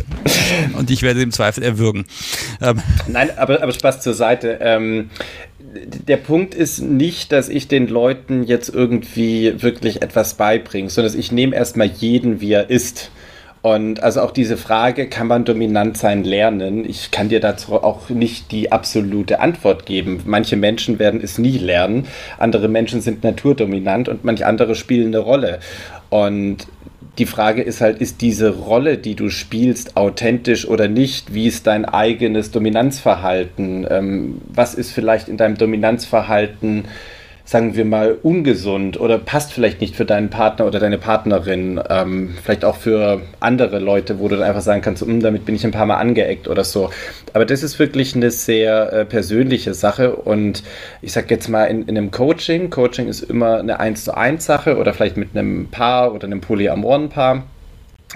Und 0.75 0.89
ich 0.89 1.03
werde 1.03 1.21
im 1.21 1.31
Zweifel 1.31 1.63
erwürgen. 1.63 2.05
Ähm. 2.59 2.81
Nein, 3.07 3.29
aber, 3.37 3.61
aber 3.61 3.71
Spaß 3.71 4.01
zur 4.01 4.15
Seite. 4.15 4.57
Ähm, 4.59 5.11
der 5.59 6.17
Punkt 6.17 6.55
ist 6.55 6.79
nicht, 6.79 7.31
dass 7.31 7.49
ich 7.49 7.67
den 7.67 7.87
Leuten 7.87 8.43
jetzt 8.43 8.69
irgendwie 8.69 9.61
wirklich 9.61 10.01
etwas 10.01 10.33
beibringe, 10.33 10.89
sondern 10.89 11.17
ich 11.17 11.31
nehme 11.31 11.55
erstmal 11.55 11.87
jeden, 11.87 12.41
wie 12.41 12.53
er 12.53 12.69
ist. 12.69 13.11
Und 13.61 14.01
also 14.01 14.21
auch 14.21 14.31
diese 14.31 14.57
Frage, 14.57 15.07
kann 15.07 15.27
man 15.27 15.45
dominant 15.45 15.95
sein 15.95 16.23
lernen? 16.23 16.83
Ich 16.83 17.11
kann 17.11 17.29
dir 17.29 17.39
dazu 17.39 17.75
auch 17.75 18.09
nicht 18.09 18.51
die 18.51 18.71
absolute 18.71 19.39
Antwort 19.39 19.85
geben. 19.85 20.21
Manche 20.25 20.55
Menschen 20.55 20.97
werden 20.97 21.21
es 21.23 21.37
nie 21.37 21.59
lernen, 21.59 22.07
andere 22.39 22.67
Menschen 22.67 23.01
sind 23.01 23.23
naturdominant 23.23 24.09
und 24.09 24.23
manche 24.23 24.47
andere 24.47 24.73
spielen 24.73 25.07
eine 25.07 25.19
Rolle. 25.19 25.59
Und 26.09 26.67
die 27.17 27.25
Frage 27.25 27.61
ist 27.61 27.81
halt, 27.81 27.99
ist 27.99 28.21
diese 28.21 28.49
Rolle, 28.49 28.97
die 28.97 29.15
du 29.15 29.29
spielst, 29.29 29.97
authentisch 29.97 30.67
oder 30.67 30.87
nicht? 30.87 31.33
Wie 31.33 31.45
ist 31.45 31.67
dein 31.67 31.85
eigenes 31.85 32.51
Dominanzverhalten? 32.51 33.85
Ähm, 33.89 34.41
was 34.47 34.73
ist 34.73 34.91
vielleicht 34.91 35.27
in 35.27 35.37
deinem 35.37 35.57
Dominanzverhalten 35.57 36.85
sagen 37.43 37.75
wir 37.75 37.85
mal, 37.85 38.17
ungesund 38.21 38.99
oder 38.99 39.17
passt 39.17 39.51
vielleicht 39.51 39.81
nicht 39.81 39.95
für 39.95 40.05
deinen 40.05 40.29
Partner 40.29 40.65
oder 40.65 40.79
deine 40.79 40.97
Partnerin, 40.97 41.81
ähm, 41.89 42.35
vielleicht 42.41 42.63
auch 42.63 42.75
für 42.75 43.21
andere 43.39 43.79
Leute, 43.79 44.19
wo 44.19 44.27
du 44.27 44.35
dann 44.35 44.47
einfach 44.47 44.61
sagen 44.61 44.81
kannst, 44.81 45.01
hm, 45.01 45.21
damit 45.21 45.45
bin 45.45 45.55
ich 45.55 45.65
ein 45.65 45.71
paar 45.71 45.85
Mal 45.85 45.97
angeeckt 45.97 46.47
oder 46.47 46.63
so. 46.63 46.89
Aber 47.33 47.45
das 47.45 47.63
ist 47.63 47.79
wirklich 47.79 48.15
eine 48.15 48.31
sehr 48.31 48.93
äh, 48.93 49.05
persönliche 49.05 49.73
Sache 49.73 50.15
und 50.15 50.63
ich 51.01 51.13
sag 51.13 51.31
jetzt 51.31 51.49
mal 51.49 51.65
in, 51.65 51.83
in 51.83 51.97
einem 51.97 52.11
Coaching, 52.11 52.69
Coaching 52.69 53.07
ist 53.07 53.21
immer 53.21 53.59
eine 53.59 53.79
1 53.79 54.05
zu 54.05 54.15
1 54.15 54.45
Sache 54.45 54.77
oder 54.77 54.93
vielleicht 54.93 55.17
mit 55.17 55.35
einem 55.35 55.67
Paar 55.69 56.13
oder 56.13 56.25
einem 56.25 56.41
polyamoren 56.41 57.09
Paar 57.09 57.43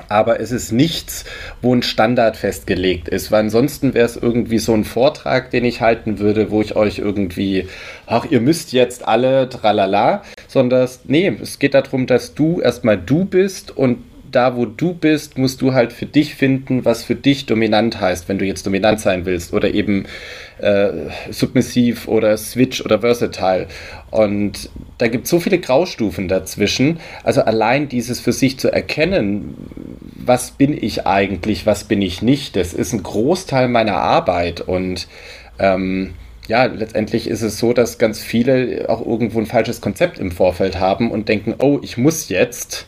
aber 0.10 0.40
es 0.40 0.52
ist 0.52 0.72
nichts, 0.72 1.26
wo 1.62 1.74
ein 1.74 1.84
Standard 1.84 2.38
festgelegt 2.38 3.08
ist, 3.08 3.32
weil 3.32 3.42
ansonsten 3.42 3.94
wäre 3.94 4.06
es 4.06 4.18
irgendwie 4.18 4.60
so 4.60 4.74
ein 4.74 4.84
Vortrag, 4.84 5.52
den 5.52 5.66
ich 5.66 5.82
halten 5.82 6.20
würde, 6.20 6.52
wo 6.52 6.62
ich 6.62 6.76
euch 6.76 7.00
irgendwie, 7.00 7.68
ach, 8.06 8.26
ihr 8.30 8.42
müsst 8.42 8.74
jetzt 8.74 9.08
alle 9.08 9.50
tralala, 9.50 10.24
sondern 10.48 10.90
nee, 11.06 11.36
es 11.42 11.60
geht 11.60 11.74
darum, 11.74 12.08
dass 12.08 12.34
du 12.34 12.62
erstmal 12.62 12.98
du 12.98 13.26
bist 13.26 13.76
und 13.76 14.00
da, 14.36 14.58
wo 14.58 14.66
du 14.66 14.94
bist, 14.94 15.38
musst 15.38 15.62
du 15.62 15.74
halt 15.74 15.94
für 15.94 16.06
dich 16.06 16.36
finden, 16.36 16.84
was 16.84 17.04
für 17.04 17.16
dich 17.16 17.46
dominant 17.46 18.02
heißt, 18.02 18.28
wenn 18.28 18.38
du 18.38 18.46
jetzt 18.46 18.66
dominant 18.66 19.00
sein 19.00 19.26
willst 19.26 19.54
oder 19.54 19.74
eben 19.74 20.06
äh, 20.60 20.90
submissiv 21.32 22.08
oder 22.08 22.36
switch 22.36 22.84
oder 22.84 23.00
versatile. 23.00 23.68
Und 24.12 24.70
da 24.98 25.08
gibt 25.08 25.24
es 25.26 25.30
so 25.30 25.40
viele 25.40 25.60
Graustufen 25.60 26.28
dazwischen. 26.28 27.00
Also 27.24 27.42
allein 27.42 27.88
dieses 27.88 28.20
für 28.20 28.34
sich 28.34 28.60
zu 28.60 28.72
erkennen, 28.72 29.56
was 30.16 30.52
bin 30.52 30.78
ich 30.78 31.08
eigentlich, 31.08 31.66
was 31.66 31.86
bin 31.86 32.02
ich 32.02 32.22
nicht, 32.22 32.56
das 32.58 32.74
ist 32.74 32.94
ein 32.94 33.04
Großteil 33.04 33.70
meiner 33.70 33.98
Arbeit 33.98 34.60
und 34.60 35.08
ähm, 35.60 36.14
ja, 36.48 36.66
letztendlich 36.66 37.28
ist 37.28 37.42
es 37.42 37.58
so, 37.58 37.74
dass 37.74 37.98
ganz 37.98 38.22
viele 38.22 38.86
auch 38.90 39.04
irgendwo 39.04 39.40
ein 39.40 39.46
falsches 39.46 39.82
Konzept 39.82 40.20
im 40.20 40.32
Vorfeld 40.32 40.80
haben 40.80 41.10
und 41.10 41.30
denken, 41.30 41.56
oh, 41.58 41.80
ich 41.82 41.98
muss 41.98 42.30
jetzt 42.30 42.86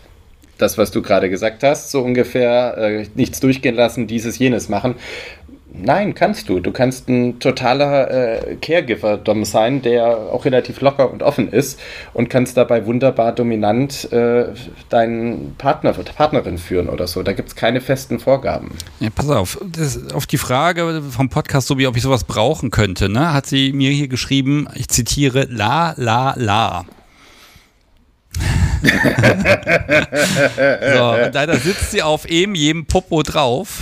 das, 0.58 0.78
was 0.78 0.92
du 0.92 1.02
gerade 1.02 1.30
gesagt 1.30 1.64
hast, 1.64 1.92
so 1.92 2.02
ungefähr 2.02 2.78
äh, 2.78 3.06
nichts 3.16 3.40
durchgehen 3.40 3.76
lassen, 3.76 4.08
dieses, 4.08 4.40
jenes 4.40 4.70
machen. 4.70 4.96
Nein, 5.80 6.16
kannst 6.16 6.50
du. 6.50 6.60
Du 6.60 6.72
kannst 6.72 7.08
ein 7.08 7.40
totaler 7.40 8.10
äh, 8.10 8.56
Caregiver-Dom 8.56 9.46
sein, 9.46 9.82
der 9.82 10.08
auch 10.08 10.46
relativ 10.46 10.82
locker 10.82 11.12
und 11.12 11.22
offen 11.22 11.50
ist 11.52 11.80
und 12.14 12.30
kannst 12.30 12.58
dabei 12.58 12.86
wunderbar 12.86 13.32
dominant 13.32 14.12
äh, 14.12 14.46
deinen 14.90 15.56
Partner, 15.58 15.94
Partnerin 15.94 16.58
führen 16.58 16.90
oder 16.90 17.06
so. 17.06 17.22
Da 17.22 17.34
gibt 17.34 17.50
es 17.50 17.56
keine 17.56 17.82
festen 17.82 18.20
Vorgaben. 18.20 18.72
Ja, 19.00 19.10
pass 19.14 19.30
auf, 19.30 19.60
das, 19.72 20.12
auf 20.14 20.26
die 20.26 20.38
Frage 20.38 21.04
vom 21.12 21.30
Podcast, 21.30 21.68
so 21.68 21.78
wie 21.78 21.86
ob 21.86 21.96
ich 21.96 22.04
sowas 22.04 22.24
brauchen 22.24 22.72
könnte, 22.72 23.10
ne, 23.10 23.34
hat 23.34 23.46
sie 23.46 23.72
mir 23.74 23.92
hier 23.92 24.08
geschrieben, 24.08 24.68
ich 24.74 24.88
zitiere, 24.88 25.48
la, 25.50 25.94
la, 25.98 26.34
la. 26.38 26.86
so, 30.98 31.25
und 31.25 31.34
leider 31.34 31.58
sitzt 31.58 31.91
sie 31.91 32.03
auf 32.03 32.25
eben 32.25 32.56
jedem 32.56 32.86
Popo 32.86 33.24
drauf. 33.24 33.79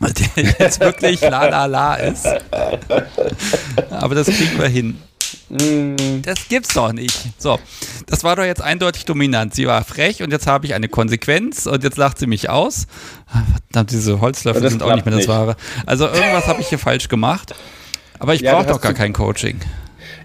Der 0.00 0.54
jetzt 0.58 0.80
wirklich 0.80 1.20
la 1.20 1.46
la 1.46 1.66
la 1.66 1.94
ist. 1.94 2.26
Aber 3.90 4.16
das 4.16 4.26
kriegen 4.26 4.58
wir 4.58 4.66
hin. 4.66 4.98
Das 6.22 6.48
gibt's 6.48 6.74
doch 6.74 6.92
nicht. 6.92 7.18
So, 7.38 7.58
das 8.06 8.24
war 8.24 8.36
doch 8.36 8.44
jetzt 8.44 8.62
eindeutig 8.62 9.04
dominant. 9.04 9.54
Sie 9.54 9.66
war 9.66 9.84
frech 9.84 10.22
und 10.22 10.32
jetzt 10.32 10.46
habe 10.46 10.66
ich 10.66 10.74
eine 10.74 10.88
Konsequenz 10.88 11.66
und 11.66 11.84
jetzt 11.84 11.98
lacht 11.98 12.18
sie 12.18 12.26
mich 12.26 12.48
aus. 12.48 12.86
Verdammt, 13.70 13.90
diese 13.90 14.20
Holzlöffel 14.20 14.70
sind 14.70 14.82
auch 14.82 14.94
nicht 14.94 15.04
mehr 15.04 15.16
das 15.16 15.28
Wahre. 15.28 15.56
Also 15.84 16.06
irgendwas 16.06 16.46
habe 16.46 16.62
ich 16.62 16.68
hier 16.68 16.78
falsch 16.78 17.08
gemacht. 17.08 17.54
Aber 18.18 18.34
ich 18.34 18.40
ja, 18.40 18.54
brauche 18.54 18.66
doch 18.66 18.80
gar 18.80 18.94
kein 18.94 19.12
Coaching. 19.12 19.60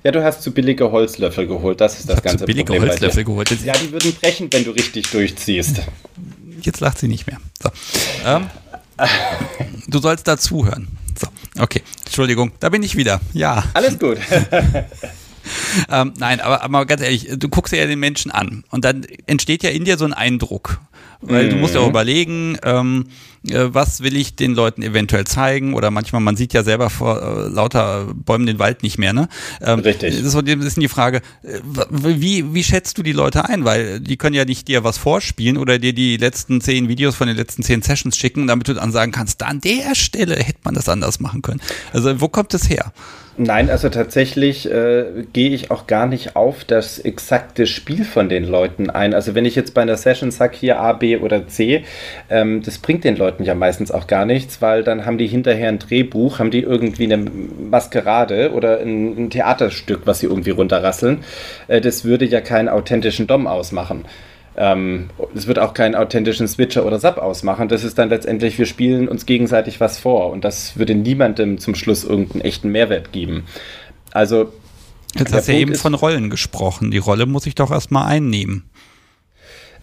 Ja, 0.08 0.12
du 0.12 0.24
hast 0.24 0.42
zu 0.42 0.52
billige 0.52 0.90
Holzlöffel 0.90 1.48
geholt. 1.48 1.82
Das 1.82 2.00
ist 2.00 2.08
das 2.08 2.20
ich 2.20 2.24
ganze 2.24 2.38
zu 2.38 2.46
billige 2.46 2.72
Problem 2.72 2.90
Holzlöffel 2.90 3.26
geholt. 3.26 3.52
Ja, 3.66 3.74
die 3.74 3.92
würden 3.92 4.14
brechen, 4.14 4.48
wenn 4.54 4.64
du 4.64 4.72
richtig 4.72 5.12
durchziehst. 5.12 5.82
Jetzt 6.62 6.80
lacht 6.80 6.98
sie 7.00 7.10
nicht 7.10 7.28
mehr. 7.28 7.42
So. 7.62 7.70
Ähm, 8.26 8.50
du 9.88 10.00
sollst 10.00 10.26
dazuhören. 10.26 10.88
So, 11.20 11.28
okay. 11.62 11.82
Entschuldigung, 12.06 12.54
da 12.62 12.70
bin 12.70 12.84
ich 12.84 12.96
wieder. 12.96 13.20
Ja. 13.34 13.66
Alles 13.74 14.00
gut. 14.00 14.18
ähm, 15.92 16.13
nein, 16.18 16.39
aber, 16.39 16.63
aber 16.63 16.86
ganz 16.86 17.01
ehrlich, 17.01 17.30
du 17.38 17.50
guckst 17.50 17.74
ja 17.74 17.86
den 17.86 18.00
Menschen 18.00 18.32
an 18.32 18.63
und 18.70 18.86
dann 18.86 19.06
entsteht 19.25 19.63
ja 19.63 19.70
in 19.70 19.86
dir 19.86 19.98
so 19.98 20.06
ein 20.06 20.13
Eindruck. 20.13 20.80
Weil 21.20 21.50
du 21.50 21.56
musst 21.56 21.74
ja 21.74 21.80
auch 21.80 21.86
mhm. 21.86 21.92
überlegen, 21.92 22.58
ähm, 22.63 23.06
äh, 23.50 23.70
was 23.70 24.01
will 24.01 24.16
ich 24.16 24.36
den 24.36 24.54
Leuten 24.54 24.84
eventuell 24.84 25.25
zeigen 25.25 25.74
oder 25.74 25.89
manchmal, 25.89 26.22
man 26.22 26.36
sieht 26.36 26.54
ja 26.54 26.63
selber 26.63 26.89
vor 26.92 27.22
äh, 27.22 27.48
lauter 27.48 28.08
Bäumen 28.13 28.46
den 28.46 28.60
Wald 28.60 28.84
nicht 28.84 29.00
mehr, 29.00 29.13
ne? 29.13 29.27
Ähm, 29.62 29.80
Richtig. 29.80 30.16
Das 30.16 30.24
ist 30.24 30.32
so 30.32 30.39
ein 30.39 30.46
bisschen 30.46 30.82
die 30.82 30.88
Frage, 30.88 31.22
äh, 31.44 31.60
wie, 31.89 32.54
wie 32.54 32.63
schätzt 32.63 33.00
du 33.00 33.04
die 33.04 33.13
Leute 33.13 33.46
ein? 33.50 33.66
Weil 33.66 34.00
die 34.00 34.18
können 34.18 34.36
ja 34.36 34.46
nicht 34.46 34.68
dir 34.68 34.84
was 34.84 35.00
vorspielen 35.00 35.58
oder 35.58 35.80
dir 35.80 35.94
die 35.94 36.18
letzten 36.18 36.62
zehn 36.62 36.88
Videos 36.88 37.16
von 37.16 37.27
den 37.27 37.38
letzten 37.38 37.63
zehn 37.63 37.82
Sessions 37.82 38.16
schicken, 38.16 38.46
damit 38.46 38.68
du 38.68 38.74
dann 38.74 38.92
sagen 38.92 39.12
kannst, 39.12 39.42
an 39.42 39.60
der 39.60 39.96
Stelle 39.96 40.36
hätte 40.36 40.60
man 40.63 40.75
das 40.75 40.88
anders 40.88 41.20
machen 41.20 41.42
können. 41.42 41.62
Also 41.94 42.22
wo 42.22 42.27
kommt 42.27 42.54
es 42.54 42.70
her? 42.70 42.94
Nein, 43.39 43.70
also 43.70 43.89
tatsächlich 43.89 44.70
äh, 44.72 45.06
gehe 45.32 45.51
ich 45.51 45.70
auch 45.70 45.86
gar 45.86 46.08
nicht 46.08 46.36
auf 46.36 46.63
das 46.63 46.98
exakte 46.98 47.67
Spiel 47.67 48.03
von 48.03 48.29
den 48.29 48.46
Leuten 48.46 48.89
ein. 48.89 49.13
Also 49.13 49.36
wenn 49.36 49.46
ich 49.46 49.56
jetzt 49.56 49.75
bei 49.75 49.84
einer 49.84 49.96
Session 49.96 50.32
sage, 50.32 50.58
hier 50.58 50.79
A, 50.79 50.94
B 50.94 51.17
oder 51.17 51.48
C, 51.48 51.84
ähm, 52.32 52.63
das 52.63 52.79
bringt 52.79 53.03
den 53.03 53.15
Leuten 53.15 53.44
ja 53.44 53.53
meistens 53.53 53.91
auch 53.91 54.08
gar 54.08 54.25
nichts, 54.25 54.60
weil 54.63 54.84
dann 54.84 55.06
haben 55.06 55.20
die 55.20 55.27
hinterher 55.27 55.70
ein 55.70 55.77
Drehbuch, 55.77 56.39
haben 56.39 56.50
die 56.50 56.62
irgendwie 56.62 57.03
eine 57.03 57.17
Maskerade 57.17 58.53
oder 58.53 58.79
ein, 58.79 59.25
ein 59.25 59.29
Theaterstück, 59.29 60.01
was 60.06 60.20
sie 60.20 60.25
irgendwie 60.25 60.50
runterrasseln. 60.50 61.24
Äh, 61.67 61.79
das 61.79 62.06
würde 62.06 62.25
ja 62.25 62.41
keinen 62.41 62.70
authentischen 62.70 63.27
Dom 63.27 63.46
ausmachen. 63.46 64.06
Ähm, 64.58 65.12
es 65.36 65.46
wird 65.46 65.60
auch 65.60 65.76
keinen 65.76 65.94
authentischen 65.94 66.48
Switcher 66.48 66.86
oder 66.86 67.00
Sub 67.00 67.18
ausmachen. 67.18 67.68
Das 67.68 67.84
ist 67.84 67.98
dann 68.00 68.10
letztendlich, 68.10 68.58
wir 68.58 68.66
spielen 68.66 69.08
uns 69.08 69.28
gegenseitig 69.28 69.80
was 69.80 70.00
vor 70.00 70.32
und 70.32 70.44
das 70.44 70.78
würde 70.78 70.96
niemandem 70.96 71.60
zum 71.60 71.76
Schluss 71.76 72.04
irgendeinen 72.04 72.42
echten 72.42 72.72
Mehrwert 72.72 73.12
geben. 73.12 73.46
Also. 74.12 74.52
Jetzt 75.16 75.34
hast 75.34 75.48
du 75.48 75.54
ja 75.54 75.60
eben 75.60 75.76
von 75.76 75.94
Rollen 75.94 76.30
gesprochen. 76.30 76.92
Die 76.92 76.98
Rolle 76.98 77.26
muss 77.26 77.46
ich 77.46 77.56
doch 77.56 77.72
erstmal 77.72 78.08
einnehmen. 78.08 78.70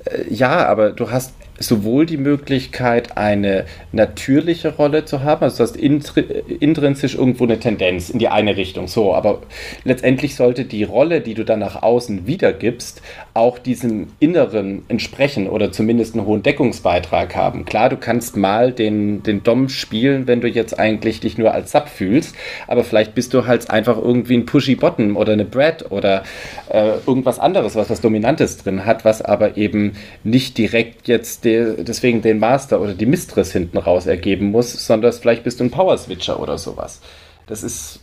Äh, 0.04 0.32
ja, 0.32 0.66
aber 0.66 0.90
du 0.90 1.10
hast 1.10 1.32
sowohl 1.58 2.06
die 2.06 2.16
Möglichkeit, 2.16 3.16
eine 3.16 3.64
natürliche 3.92 4.74
Rolle 4.74 5.04
zu 5.04 5.22
haben, 5.22 5.44
also 5.44 5.58
du 5.58 5.62
hast 5.62 5.76
intrinsisch 5.76 7.14
irgendwo 7.14 7.44
eine 7.44 7.60
Tendenz 7.60 8.10
in 8.10 8.18
die 8.18 8.28
eine 8.28 8.56
Richtung, 8.56 8.88
so, 8.88 9.14
aber 9.14 9.42
letztendlich 9.84 10.34
sollte 10.34 10.64
die 10.64 10.84
Rolle, 10.84 11.20
die 11.20 11.34
du 11.34 11.44
dann 11.44 11.60
nach 11.60 11.82
außen 11.82 12.26
wiedergibst, 12.26 13.02
auch 13.34 13.58
diesem 13.58 14.08
Inneren 14.18 14.82
entsprechen 14.88 15.48
oder 15.48 15.70
zumindest 15.70 16.14
einen 16.14 16.26
hohen 16.26 16.42
Deckungsbeitrag 16.42 17.36
haben. 17.36 17.64
Klar, 17.64 17.88
du 17.88 17.96
kannst 17.96 18.36
mal 18.36 18.72
den, 18.72 19.22
den 19.22 19.42
Dom 19.42 19.68
spielen, 19.68 20.26
wenn 20.26 20.40
du 20.40 20.48
jetzt 20.48 20.78
eigentlich 20.78 21.20
dich 21.20 21.38
nur 21.38 21.52
als 21.52 21.72
Sub 21.72 21.88
fühlst, 21.88 22.34
aber 22.66 22.84
vielleicht 22.84 23.14
bist 23.14 23.32
du 23.32 23.46
halt 23.46 23.70
einfach 23.70 23.96
irgendwie 23.96 24.36
ein 24.36 24.46
Pushy 24.46 24.74
Bottom 24.74 25.16
oder 25.16 25.32
eine 25.32 25.44
Brad 25.44 25.90
oder 25.90 26.24
äh, 26.68 26.94
irgendwas 27.06 27.38
anderes, 27.38 27.76
was 27.76 27.90
was 27.90 28.00
Dominantes 28.00 28.58
drin 28.58 28.84
hat, 28.84 29.04
was 29.04 29.22
aber 29.22 29.56
eben 29.56 29.92
nicht 30.24 30.58
direkt 30.58 31.06
jetzt 31.06 31.43
der, 31.44 31.74
deswegen 31.74 32.22
den 32.22 32.38
Master 32.38 32.80
oder 32.80 32.94
die 32.94 33.06
Mistress 33.06 33.52
hinten 33.52 33.78
raus 33.78 34.06
ergeben 34.06 34.50
muss, 34.50 34.72
sondern 34.86 35.12
vielleicht 35.12 35.44
bist 35.44 35.60
du 35.60 35.64
ein 35.64 35.70
Power 35.70 35.96
Switcher 35.98 36.40
oder 36.40 36.58
sowas. 36.58 37.00
Das 37.46 37.62
ist 37.62 38.00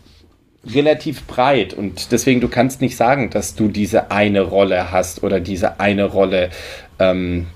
relativ 0.65 1.25
breit 1.25 1.73
und 1.73 2.11
deswegen 2.11 2.39
du 2.39 2.47
kannst 2.47 2.81
nicht 2.81 2.95
sagen, 2.95 3.29
dass 3.31 3.55
du 3.55 3.67
diese 3.67 4.11
eine 4.11 4.41
Rolle 4.41 4.91
hast 4.91 5.23
oder 5.23 5.39
diese 5.39 5.79
eine 5.79 6.05
Rolle 6.05 6.51
ähm, 6.99 7.47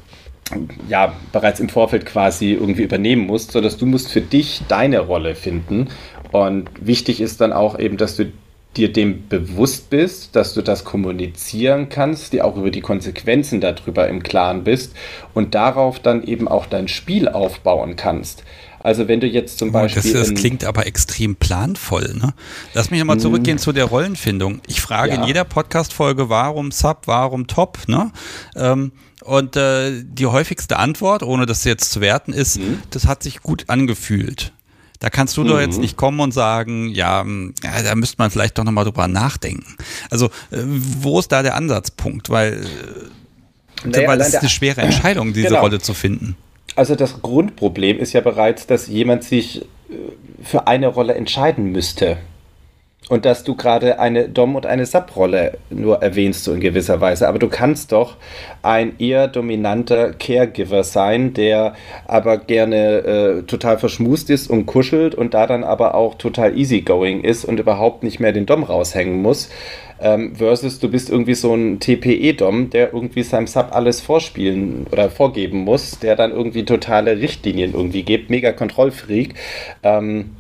ja 0.89 1.13
bereits 1.31 1.59
im 1.59 1.69
Vorfeld 1.69 2.05
quasi 2.05 2.53
irgendwie 2.53 2.83
übernehmen 2.83 3.27
musst, 3.27 3.51
sondern 3.51 3.77
du 3.77 3.85
musst 3.85 4.11
für 4.11 4.21
dich 4.21 4.63
deine 4.67 4.99
Rolle 4.99 5.35
finden 5.35 5.89
und 6.31 6.69
wichtig 6.79 7.21
ist 7.21 7.41
dann 7.41 7.53
auch 7.53 7.77
eben, 7.77 7.97
dass 7.97 8.15
du 8.15 8.31
dir 8.77 8.91
dem 8.91 9.27
bewusst 9.27 9.89
bist, 9.89 10.35
dass 10.35 10.53
du 10.53 10.61
das 10.61 10.83
kommunizieren 10.83 11.89
kannst, 11.89 12.33
dir 12.33 12.45
auch 12.45 12.57
über 12.57 12.71
die 12.71 12.81
Konsequenzen 12.81 13.61
darüber 13.61 14.07
im 14.07 14.21
Klaren 14.23 14.63
bist 14.63 14.93
und 15.33 15.55
darauf 15.55 15.99
dann 15.99 16.23
eben 16.23 16.47
auch 16.47 16.65
dein 16.65 16.87
Spiel 16.87 17.29
aufbauen 17.29 17.95
kannst. 17.95 18.43
Also 18.85 19.07
wenn 19.07 19.19
du 19.19 19.25
jetzt 19.25 19.57
zum 19.57 19.71
Beispiel. 19.71 20.13
Das, 20.13 20.29
das 20.29 20.39
klingt 20.39 20.63
aber 20.63 20.85
extrem 20.85 21.35
planvoll, 21.35 22.13
ne? 22.13 22.35
Lass 22.75 22.91
mich 22.91 22.99
nochmal 22.99 23.19
zurückgehen 23.19 23.57
zu 23.57 23.71
der 23.71 23.85
Rollenfindung. 23.85 24.61
Ich 24.67 24.79
frage 24.79 25.13
ja. 25.13 25.21
in 25.21 25.23
jeder 25.23 25.43
Podcast-Folge, 25.43 26.29
warum 26.29 26.71
Sub, 26.71 27.01
warum 27.05 27.47
Top, 27.47 27.79
ne? 27.87 28.11
Ähm, 28.55 28.91
und 29.23 29.55
äh, 29.55 30.03
die 30.03 30.27
häufigste 30.27 30.77
Antwort, 30.77 31.23
ohne 31.23 31.47
das 31.47 31.63
jetzt 31.63 31.91
zu 31.91 31.99
werten, 31.99 32.31
ist, 32.31 32.59
mhm. 32.59 32.83
das 32.91 33.07
hat 33.07 33.23
sich 33.23 33.41
gut 33.41 33.63
angefühlt. 33.69 34.53
Da 34.99 35.09
kannst 35.09 35.37
du 35.37 35.43
mhm. 35.43 35.47
doch 35.47 35.59
jetzt 35.59 35.75
mhm. 35.75 35.81
nicht 35.81 35.97
kommen 35.97 36.19
und 36.19 36.33
sagen, 36.33 36.89
ja, 36.89 37.25
ja 37.63 37.83
da 37.83 37.95
müsste 37.95 38.15
man 38.19 38.31
vielleicht 38.31 38.57
doch 38.57 38.63
nochmal 38.63 38.85
drüber 38.85 39.07
nachdenken. 39.07 39.75
Also, 40.09 40.27
äh, 40.51 40.63
wo 40.63 41.19
ist 41.19 41.31
da 41.31 41.43
der 41.43 41.55
Ansatzpunkt? 41.55 42.29
Weil, 42.29 42.65
äh, 43.83 43.87
naja, 43.87 44.07
weil 44.07 44.17
das 44.17 44.29
ist 44.29 44.35
eine 44.35 44.49
schwere 44.49 44.81
Entscheidung, 44.81 45.33
diese 45.33 45.49
genau. 45.49 45.61
Rolle 45.61 45.79
zu 45.79 45.93
finden. 45.93 46.37
Also 46.75 46.95
das 46.95 47.21
Grundproblem 47.21 47.99
ist 47.99 48.13
ja 48.13 48.21
bereits, 48.21 48.67
dass 48.67 48.87
jemand 48.87 49.23
sich 49.23 49.61
äh, 49.61 49.65
für 50.43 50.67
eine 50.67 50.87
Rolle 50.87 51.15
entscheiden 51.15 51.71
müsste. 51.71 52.17
Und 53.09 53.25
dass 53.25 53.43
du 53.43 53.55
gerade 53.55 53.99
eine 53.99 54.29
Dom- 54.29 54.55
und 54.55 54.65
eine 54.65 54.85
Sub-Rolle 54.85 55.57
nur 55.69 56.01
erwähnst, 56.01 56.43
so 56.43 56.53
in 56.53 56.59
gewisser 56.59 57.01
Weise. 57.01 57.27
Aber 57.27 57.37
du 57.37 57.47
kannst 57.47 57.91
doch 57.91 58.17
ein 58.63 58.93
eher 58.99 59.27
dominanter 59.27 60.13
Caregiver 60.13 60.83
sein, 60.83 61.33
der 61.33 61.75
aber 62.07 62.37
gerne 62.37 62.97
äh, 62.97 63.41
total 63.43 63.77
verschmust 63.77 64.29
ist 64.29 64.49
und 64.49 64.65
kuschelt 64.65 65.13
und 65.13 65.33
da 65.33 65.45
dann 65.45 65.63
aber 65.63 65.93
auch 65.95 66.15
total 66.15 66.57
easygoing 66.57 67.21
ist 67.23 67.45
und 67.45 67.59
überhaupt 67.59 68.03
nicht 68.03 68.19
mehr 68.19 68.31
den 68.31 68.45
Dom 68.45 68.63
raushängen 68.63 69.21
muss. 69.21 69.49
Ähm, 70.01 70.35
versus 70.35 70.79
du 70.79 70.89
bist 70.89 71.09
irgendwie 71.09 71.35
so 71.35 71.53
ein 71.53 71.79
TPE-Dom, 71.79 72.69
der 72.69 72.91
irgendwie 72.93 73.23
seinem 73.23 73.47
Sub 73.47 73.69
alles 73.71 74.01
vorspielen 74.01 74.87
oder 74.91 75.09
vorgeben 75.09 75.59
muss, 75.59 75.99
der 75.99 76.15
dann 76.15 76.31
irgendwie 76.31 76.65
totale 76.65 77.19
Richtlinien 77.19 77.73
irgendwie 77.73 78.03
gibt, 78.03 78.29
mega 78.29 78.51
Kontrollfreak. 78.51 79.35
Ähm, 79.83 80.31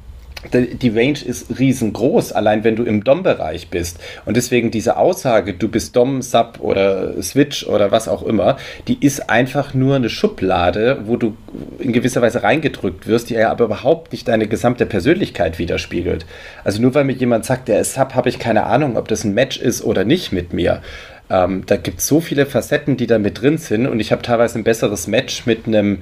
die 0.53 0.89
Range 0.89 1.19
ist 1.25 1.59
riesengroß, 1.59 2.31
allein 2.31 2.63
wenn 2.63 2.75
du 2.75 2.83
im 2.83 3.03
DOM-Bereich 3.03 3.69
bist. 3.69 3.99
Und 4.25 4.37
deswegen 4.37 4.71
diese 4.71 4.97
Aussage, 4.97 5.53
du 5.53 5.67
bist 5.67 5.95
DOM, 5.95 6.21
Sub 6.21 6.59
oder 6.59 7.21
Switch 7.21 7.65
oder 7.65 7.91
was 7.91 8.07
auch 8.07 8.23
immer, 8.23 8.57
die 8.87 9.03
ist 9.03 9.29
einfach 9.29 9.73
nur 9.73 9.95
eine 9.95 10.09
Schublade, 10.09 11.01
wo 11.05 11.17
du 11.17 11.35
in 11.79 11.93
gewisser 11.93 12.21
Weise 12.21 12.43
reingedrückt 12.43 13.07
wirst, 13.07 13.29
die 13.29 13.37
aber 13.37 13.65
überhaupt 13.65 14.11
nicht 14.11 14.27
deine 14.27 14.47
gesamte 14.47 14.85
Persönlichkeit 14.85 15.59
widerspiegelt. 15.59 16.25
Also 16.63 16.81
nur 16.81 16.93
weil 16.93 17.03
mir 17.03 17.13
jemand 17.13 17.45
sagt, 17.45 17.67
der 17.67 17.79
ist 17.79 17.93
Sub, 17.93 18.15
habe 18.15 18.29
ich 18.29 18.39
keine 18.39 18.65
Ahnung, 18.65 18.97
ob 18.97 19.07
das 19.07 19.23
ein 19.23 19.33
Match 19.33 19.57
ist 19.57 19.83
oder 19.83 20.03
nicht 20.03 20.31
mit 20.31 20.53
mir. 20.53 20.81
Ähm, 21.29 21.63
da 21.65 21.77
gibt 21.77 21.99
es 21.99 22.07
so 22.07 22.21
viele 22.21 22.45
Facetten, 22.45 22.97
die 22.97 23.07
da 23.07 23.17
mit 23.17 23.41
drin 23.41 23.57
sind 23.57 23.87
und 23.87 23.99
ich 23.99 24.11
habe 24.11 24.21
teilweise 24.21 24.59
ein 24.59 24.63
besseres 24.63 25.07
Match 25.07 25.45
mit 25.45 25.65
einem 25.65 25.99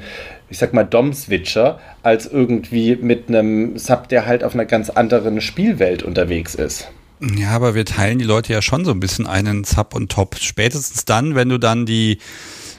ich 0.53 0.59
sag 0.59 0.71
mal, 0.71 0.83
Dom-Switcher, 0.83 1.79
als 2.03 2.27
irgendwie 2.27 2.95
mit 2.95 3.27
einem 3.27 3.75
Sub, 3.79 4.07
der 4.07 4.27
halt 4.27 4.43
auf 4.43 4.53
einer 4.53 4.65
ganz 4.65 4.91
anderen 4.91 5.41
Spielwelt 5.41 6.03
unterwegs 6.03 6.53
ist. 6.53 6.91
Ja, 7.35 7.49
aber 7.49 7.73
wir 7.73 7.85
teilen 7.85 8.19
die 8.19 8.25
Leute 8.25 8.53
ja 8.53 8.61
schon 8.61 8.85
so 8.85 8.91
ein 8.91 8.99
bisschen 8.99 9.25
einen 9.25 9.63
Sub 9.63 9.95
und 9.95 10.11
Top. 10.11 10.35
Spätestens 10.39 11.05
dann, 11.05 11.33
wenn 11.33 11.49
du 11.49 11.57
dann 11.57 11.87
die 11.87 12.19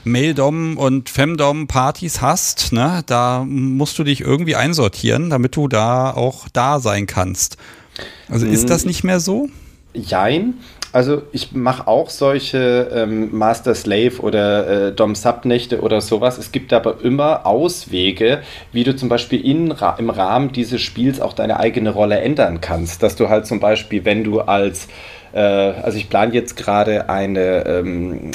Mail-Dom 0.05 0.77
und 0.77 1.09
Femdom-Partys 1.09 2.21
hast, 2.21 2.71
ne, 2.71 3.03
da 3.07 3.43
musst 3.45 3.99
du 3.99 4.05
dich 4.05 4.21
irgendwie 4.21 4.55
einsortieren, 4.55 5.29
damit 5.29 5.57
du 5.57 5.67
da 5.67 6.11
auch 6.11 6.47
da 6.53 6.79
sein 6.79 7.07
kannst. 7.07 7.57
Also 8.29 8.45
ist 8.45 8.69
das 8.69 8.83
hm. 8.83 8.87
nicht 8.87 9.03
mehr 9.03 9.19
so? 9.19 9.49
Jein. 9.93 10.53
Also 10.95 11.23
ich 11.33 11.51
mache 11.51 11.89
auch 11.89 12.09
solche 12.09 12.89
ähm, 12.93 13.37
Master-Slave 13.37 14.21
oder 14.21 14.67
äh, 14.87 14.91
Dom-Sub-Nächte 14.93 15.81
oder 15.81 15.99
sowas. 15.99 16.37
Es 16.37 16.53
gibt 16.53 16.71
aber 16.71 17.03
immer 17.03 17.45
Auswege, 17.45 18.39
wie 18.71 18.85
du 18.85 18.95
zum 18.95 19.09
Beispiel 19.09 19.45
in, 19.45 19.75
im 19.97 20.09
Rahmen 20.09 20.53
dieses 20.53 20.79
Spiels 20.79 21.19
auch 21.19 21.33
deine 21.33 21.59
eigene 21.59 21.89
Rolle 21.89 22.21
ändern 22.21 22.61
kannst. 22.61 23.03
Dass 23.03 23.17
du 23.17 23.27
halt 23.27 23.45
zum 23.45 23.59
Beispiel, 23.59 24.05
wenn 24.05 24.23
du 24.23 24.39
als 24.39 24.87
also 25.39 25.97
ich 25.97 26.09
plane 26.09 26.33
jetzt 26.33 26.55
gerade 26.55 27.09
eine, 27.09 27.65
ähm, 27.65 28.31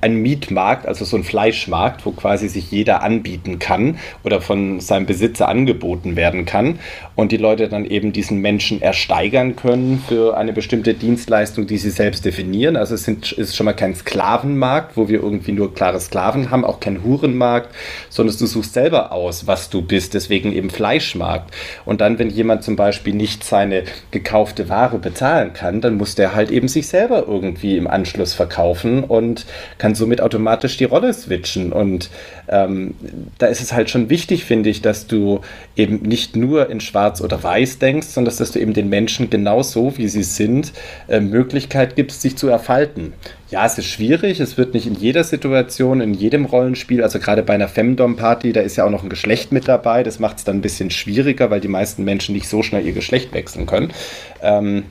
einen 0.00 0.16
Mietmarkt, 0.22 0.88
also 0.88 1.04
so 1.04 1.16
einen 1.16 1.24
Fleischmarkt, 1.24 2.04
wo 2.04 2.10
quasi 2.10 2.48
sich 2.48 2.70
jeder 2.72 3.02
anbieten 3.02 3.60
kann 3.60 3.98
oder 4.24 4.40
von 4.40 4.80
seinem 4.80 5.06
Besitzer 5.06 5.48
angeboten 5.48 6.16
werden 6.16 6.44
kann 6.44 6.80
und 7.14 7.30
die 7.30 7.36
Leute 7.36 7.68
dann 7.68 7.84
eben 7.84 8.12
diesen 8.12 8.38
Menschen 8.38 8.82
ersteigern 8.82 9.54
können 9.54 10.02
für 10.08 10.36
eine 10.36 10.52
bestimmte 10.52 10.94
Dienstleistung, 10.94 11.68
die 11.68 11.78
sie 11.78 11.90
selbst 11.90 12.24
definieren. 12.24 12.76
Also 12.76 12.96
es 12.96 13.04
sind, 13.04 13.30
ist 13.30 13.54
schon 13.54 13.66
mal 13.66 13.72
kein 13.74 13.94
Sklavenmarkt, 13.94 14.96
wo 14.96 15.08
wir 15.08 15.22
irgendwie 15.22 15.52
nur 15.52 15.72
klare 15.72 16.00
Sklaven 16.00 16.50
haben, 16.50 16.64
auch 16.64 16.80
kein 16.80 17.04
Hurenmarkt, 17.04 17.72
sondern 18.08 18.36
du 18.36 18.46
suchst 18.46 18.72
selber 18.72 19.12
aus, 19.12 19.46
was 19.46 19.70
du 19.70 19.80
bist, 19.82 20.14
deswegen 20.14 20.52
eben 20.52 20.70
Fleischmarkt. 20.70 21.54
Und 21.84 22.00
dann, 22.00 22.18
wenn 22.18 22.30
jemand 22.30 22.64
zum 22.64 22.74
Beispiel 22.74 23.14
nicht 23.14 23.44
seine 23.44 23.84
gekaufte 24.10 24.68
Ware 24.68 24.98
bezahlen 24.98 25.52
kann, 25.52 25.80
dann 25.80 25.96
muss 25.96 26.16
der 26.16 26.31
halt 26.34 26.50
eben 26.50 26.68
sich 26.68 26.86
selber 26.86 27.24
irgendwie 27.26 27.76
im 27.76 27.86
Anschluss 27.86 28.34
verkaufen 28.34 29.04
und 29.04 29.46
kann 29.78 29.94
somit 29.94 30.20
automatisch 30.20 30.76
die 30.76 30.84
Rolle 30.84 31.12
switchen. 31.12 31.72
Und 31.72 32.10
ähm, 32.48 32.94
da 33.38 33.46
ist 33.46 33.60
es 33.60 33.72
halt 33.72 33.90
schon 33.90 34.10
wichtig, 34.10 34.44
finde 34.44 34.70
ich, 34.70 34.82
dass 34.82 35.06
du 35.06 35.40
eben 35.76 36.02
nicht 36.02 36.36
nur 36.36 36.70
in 36.70 36.80
Schwarz 36.80 37.20
oder 37.20 37.42
Weiß 37.42 37.78
denkst, 37.78 38.08
sondern 38.08 38.36
dass 38.36 38.52
du 38.52 38.58
eben 38.58 38.72
den 38.72 38.88
Menschen 38.88 39.30
genau 39.30 39.62
so, 39.62 39.96
wie 39.96 40.08
sie 40.08 40.22
sind, 40.22 40.72
äh, 41.08 41.20
Möglichkeit 41.20 41.96
gibst, 41.96 42.22
sich 42.22 42.36
zu 42.36 42.48
erfalten. 42.48 43.12
Ja, 43.52 43.66
es 43.66 43.76
ist 43.76 43.86
schwierig. 43.86 44.40
Es 44.40 44.56
wird 44.56 44.72
nicht 44.72 44.86
in 44.86 44.94
jeder 44.94 45.24
Situation, 45.24 46.00
in 46.00 46.14
jedem 46.14 46.46
Rollenspiel, 46.46 47.02
also 47.02 47.18
gerade 47.18 47.42
bei 47.42 47.52
einer 47.52 47.68
Femdom-Party, 47.68 48.54
da 48.54 48.62
ist 48.62 48.76
ja 48.76 48.86
auch 48.86 48.90
noch 48.90 49.02
ein 49.02 49.10
Geschlecht 49.10 49.52
mit 49.52 49.68
dabei. 49.68 50.02
Das 50.02 50.18
macht 50.18 50.38
es 50.38 50.44
dann 50.44 50.56
ein 50.56 50.62
bisschen 50.62 50.90
schwieriger, 50.90 51.50
weil 51.50 51.60
die 51.60 51.68
meisten 51.68 52.02
Menschen 52.02 52.34
nicht 52.34 52.48
so 52.48 52.62
schnell 52.62 52.86
ihr 52.86 52.94
Geschlecht 52.94 53.34
wechseln 53.34 53.66
können. 53.66 53.92
Ähm, 54.40 54.84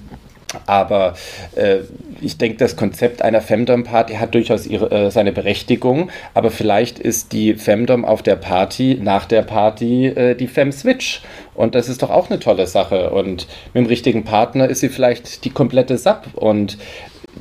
aber 0.66 1.14
äh, 1.56 1.80
ich 2.22 2.38
denke, 2.38 2.58
das 2.58 2.76
Konzept 2.76 3.22
einer 3.22 3.42
Femdom-Party 3.42 4.16
hat 4.16 4.34
durchaus 4.34 4.66
ihre, 4.68 4.92
äh, 4.92 5.12
seine 5.12 5.32
Berechtigung. 5.32 6.10
Aber 6.34 6.52
vielleicht 6.52 7.00
ist 7.00 7.34
die 7.34 7.56
Femdom 7.56 8.06
auf 8.06 8.22
der 8.22 8.36
Party, 8.36 9.00
nach 9.02 9.26
der 9.26 9.42
Party, 9.42 10.08
äh, 10.08 10.36
die 10.36 10.48
Fem-Switch. 10.48 11.22
Und 11.54 11.76
das 11.76 11.90
ist 11.90 12.02
doch 12.04 12.10
auch 12.10 12.30
eine 12.30 12.40
tolle 12.40 12.68
Sache. 12.68 13.12
Und 13.12 13.48
mit 13.74 13.86
dem 13.86 13.88
richtigen 13.88 14.24
Partner 14.24 14.68
ist 14.68 14.80
sie 14.80 14.90
vielleicht 14.90 15.46
die 15.46 15.50
komplette 15.50 15.98
Sub. 15.98 16.28
Und 16.36 16.78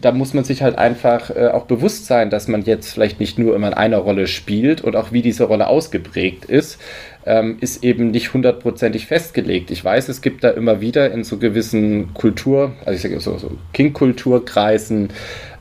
da 0.01 0.13
muss 0.13 0.35
man 0.35 0.45
sich 0.45 0.63
halt 0.63 0.79
einfach 0.79 1.31
äh, 1.31 1.49
auch 1.49 1.65
bewusst 1.65 2.07
sein, 2.07 2.31
dass 2.31 2.49
man 2.49 2.63
jetzt 2.63 2.93
vielleicht 2.93 3.21
nicht 3.21 3.39
nur 3.39 3.55
immer 3.55 3.69
in 3.69 3.75
einer 3.75 3.99
Rolle 3.99 4.27
spielt 4.27 4.81
und 4.81 4.97
auch 4.97 5.13
wie 5.13 5.23
diese 5.23 5.45
Rolle 5.45 5.67
ausgeprägt 5.67 6.45
ist, 6.45 6.81
ähm, 7.27 7.59
ist 7.61 7.85
eben 7.85 8.11
nicht 8.11 8.33
hundertprozentig 8.33 9.07
festgelegt. 9.07 9.71
Ich 9.71 9.85
weiß, 9.85 10.09
es 10.09 10.23
gibt 10.23 10.43
da 10.45 10.51
immer 10.51 10.81
wieder 10.81 11.13
in 11.13 11.25
so 11.25 11.39
gewissen 11.39 12.15
Kultur, 12.15 12.73
also 12.85 12.93
ich 12.93 13.03
sage 13.03 13.21
so, 13.21 13.39
so 13.39 13.53
King-Kulturkreisen, 13.73 15.09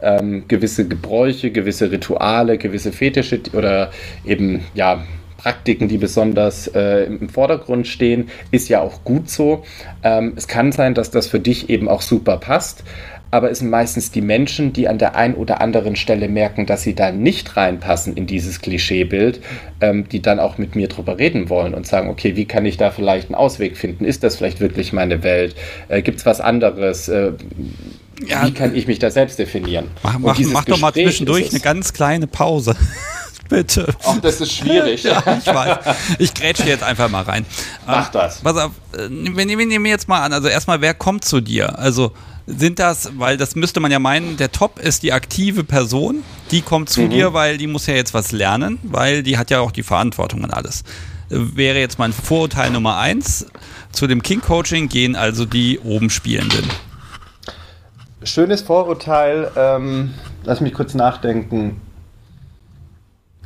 ähm, 0.01 0.45
gewisse 0.47 0.87
Gebräuche, 0.87 1.51
gewisse 1.51 1.91
Rituale, 1.91 2.57
gewisse 2.57 2.91
Fetische 2.91 3.41
oder 3.53 3.91
eben, 4.25 4.61
ja, 4.73 5.03
Praktiken, 5.39 5.87
die 5.87 5.97
besonders 5.97 6.67
äh, 6.67 7.05
im 7.05 7.29
Vordergrund 7.29 7.87
stehen, 7.87 8.29
ist 8.51 8.67
ja 8.67 8.81
auch 8.81 9.05
gut 9.05 9.29
so. 9.29 9.63
Ähm, 10.03 10.33
es 10.35 10.49
kann 10.49 10.73
sein, 10.73 10.93
dass 10.93 11.11
das 11.11 11.27
für 11.27 11.39
dich 11.39 11.69
eben 11.69 11.87
auch 11.87 12.01
super 12.01 12.35
passt, 12.35 12.83
aber 13.31 13.51
es 13.51 13.59
sind 13.59 13.69
meistens 13.69 14.11
die 14.11 14.21
Menschen, 14.21 14.73
die 14.73 14.87
an 14.87 14.97
der 14.97 15.15
einen 15.15 15.35
oder 15.35 15.61
anderen 15.61 15.95
Stelle 15.95 16.27
merken, 16.27 16.65
dass 16.65 16.83
sie 16.83 16.95
da 16.95 17.11
nicht 17.11 17.55
reinpassen 17.55 18.15
in 18.15 18.25
dieses 18.25 18.61
Klischeebild, 18.61 19.41
ähm, 19.81 20.09
die 20.09 20.21
dann 20.21 20.39
auch 20.39 20.57
mit 20.57 20.75
mir 20.75 20.87
drüber 20.87 21.19
reden 21.19 21.49
wollen 21.49 21.73
und 21.73 21.85
sagen, 21.85 22.09
okay, 22.09 22.35
wie 22.35 22.45
kann 22.45 22.65
ich 22.65 22.77
da 22.77 22.91
vielleicht 22.91 23.27
einen 23.27 23.35
Ausweg 23.35 23.77
finden? 23.77 24.05
Ist 24.05 24.23
das 24.23 24.37
vielleicht 24.37 24.59
wirklich 24.59 24.93
meine 24.93 25.23
Welt? 25.23 25.55
Äh, 25.89 26.01
Gibt 26.01 26.19
es 26.19 26.25
was 26.25 26.41
anderes? 26.41 27.07
Äh, 27.07 27.33
ja, 28.25 28.45
wie 28.45 28.51
kann 28.51 28.75
ich 28.75 28.87
mich 28.87 28.99
da 28.99 29.11
selbst 29.11 29.39
definieren? 29.39 29.89
Mach, 30.03 30.19
mach, 30.19 30.39
mach 30.39 30.65
doch 30.65 30.79
mal 30.79 30.93
zwischendurch 30.93 31.51
eine 31.51 31.59
ganz 31.59 31.93
kleine 31.93 32.27
Pause. 32.27 32.75
Bitte. 33.49 33.87
Ach, 34.03 34.19
das 34.21 34.41
ist 34.41 34.53
schwierig. 34.53 35.03
ja, 35.03 35.23
ich 35.39 35.47
weiß. 35.47 35.77
Ich 36.19 36.33
grätsche 36.35 36.65
jetzt 36.65 36.83
einfach 36.83 37.09
mal 37.09 37.23
rein. 37.23 37.45
Mach 37.87 38.09
das. 38.09 38.41
Pass 38.41 38.57
auf, 38.57 38.71
äh, 38.93 39.09
wir 39.09 39.45
nehmen 39.45 39.85
jetzt 39.87 40.07
mal 40.07 40.21
an, 40.21 40.33
also 40.33 40.47
erstmal, 40.47 40.81
wer 40.81 40.93
kommt 40.93 41.25
zu 41.25 41.41
dir? 41.41 41.79
Also 41.79 42.11
sind 42.57 42.79
das, 42.79 43.11
weil 43.17 43.37
das 43.37 43.55
müsste 43.55 43.79
man 43.79 43.91
ja 43.91 43.99
meinen, 43.99 44.37
der 44.37 44.51
Top 44.51 44.79
ist 44.79 45.03
die 45.03 45.13
aktive 45.13 45.63
Person, 45.63 46.23
die 46.51 46.61
kommt 46.61 46.89
zu 46.89 47.01
mhm. 47.01 47.09
dir, 47.11 47.33
weil 47.33 47.57
die 47.57 47.67
muss 47.67 47.85
ja 47.85 47.93
jetzt 47.93 48.13
was 48.13 48.31
lernen, 48.31 48.79
weil 48.83 49.23
die 49.23 49.37
hat 49.37 49.51
ja 49.51 49.59
auch 49.59 49.71
die 49.71 49.83
Verantwortung 49.83 50.43
und 50.43 50.51
alles. 50.51 50.83
Wäre 51.29 51.79
jetzt 51.79 51.99
mein 51.99 52.11
Vorurteil 52.11 52.71
Nummer 52.71 52.97
eins. 52.97 53.45
Zu 53.91 54.07
dem 54.07 54.23
King 54.23 54.41
Coaching 54.41 54.89
gehen 54.89 55.15
also 55.15 55.45
die 55.45 55.79
oben 55.79 56.09
Spielenden. 56.09 56.65
Schönes 58.23 58.61
Vorurteil. 58.61 59.51
Ähm, 59.55 60.13
lass 60.43 60.59
mich 60.59 60.73
kurz 60.73 60.95
nachdenken. 60.95 61.79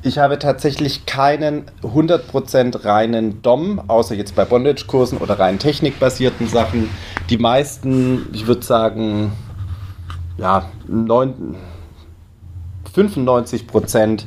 Ich 0.06 0.18
habe 0.18 0.38
tatsächlich 0.38 1.06
keinen 1.06 1.63
100% 1.82 2.84
reinen 2.84 3.42
DOM, 3.42 3.82
außer 3.88 4.16
jetzt 4.16 4.36
bei 4.36 4.44
Bondage-Kursen 4.44 5.18
oder 5.18 5.39
rein 5.39 5.60
technikbasierten 5.60 6.50
Sachen. 6.50 6.89
Die 7.30 7.38
meisten, 7.38 8.28
ich 8.34 8.46
würde 8.46 8.63
sagen, 8.63 9.32
ja, 10.38 10.70
9, 10.89 11.56
95% 12.94 14.26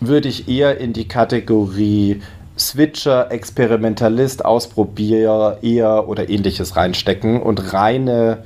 würde 0.00 0.28
ich 0.28 0.48
eher 0.48 0.78
in 0.78 0.94
die 0.94 1.06
Kategorie 1.06 2.22
Switcher, 2.56 3.30
Experimentalist, 3.30 4.42
Ausprobierer 4.42 5.58
eher 5.62 6.08
oder 6.08 6.30
ähnliches 6.30 6.76
reinstecken 6.76 7.42
und 7.42 7.74
reine 7.74 8.44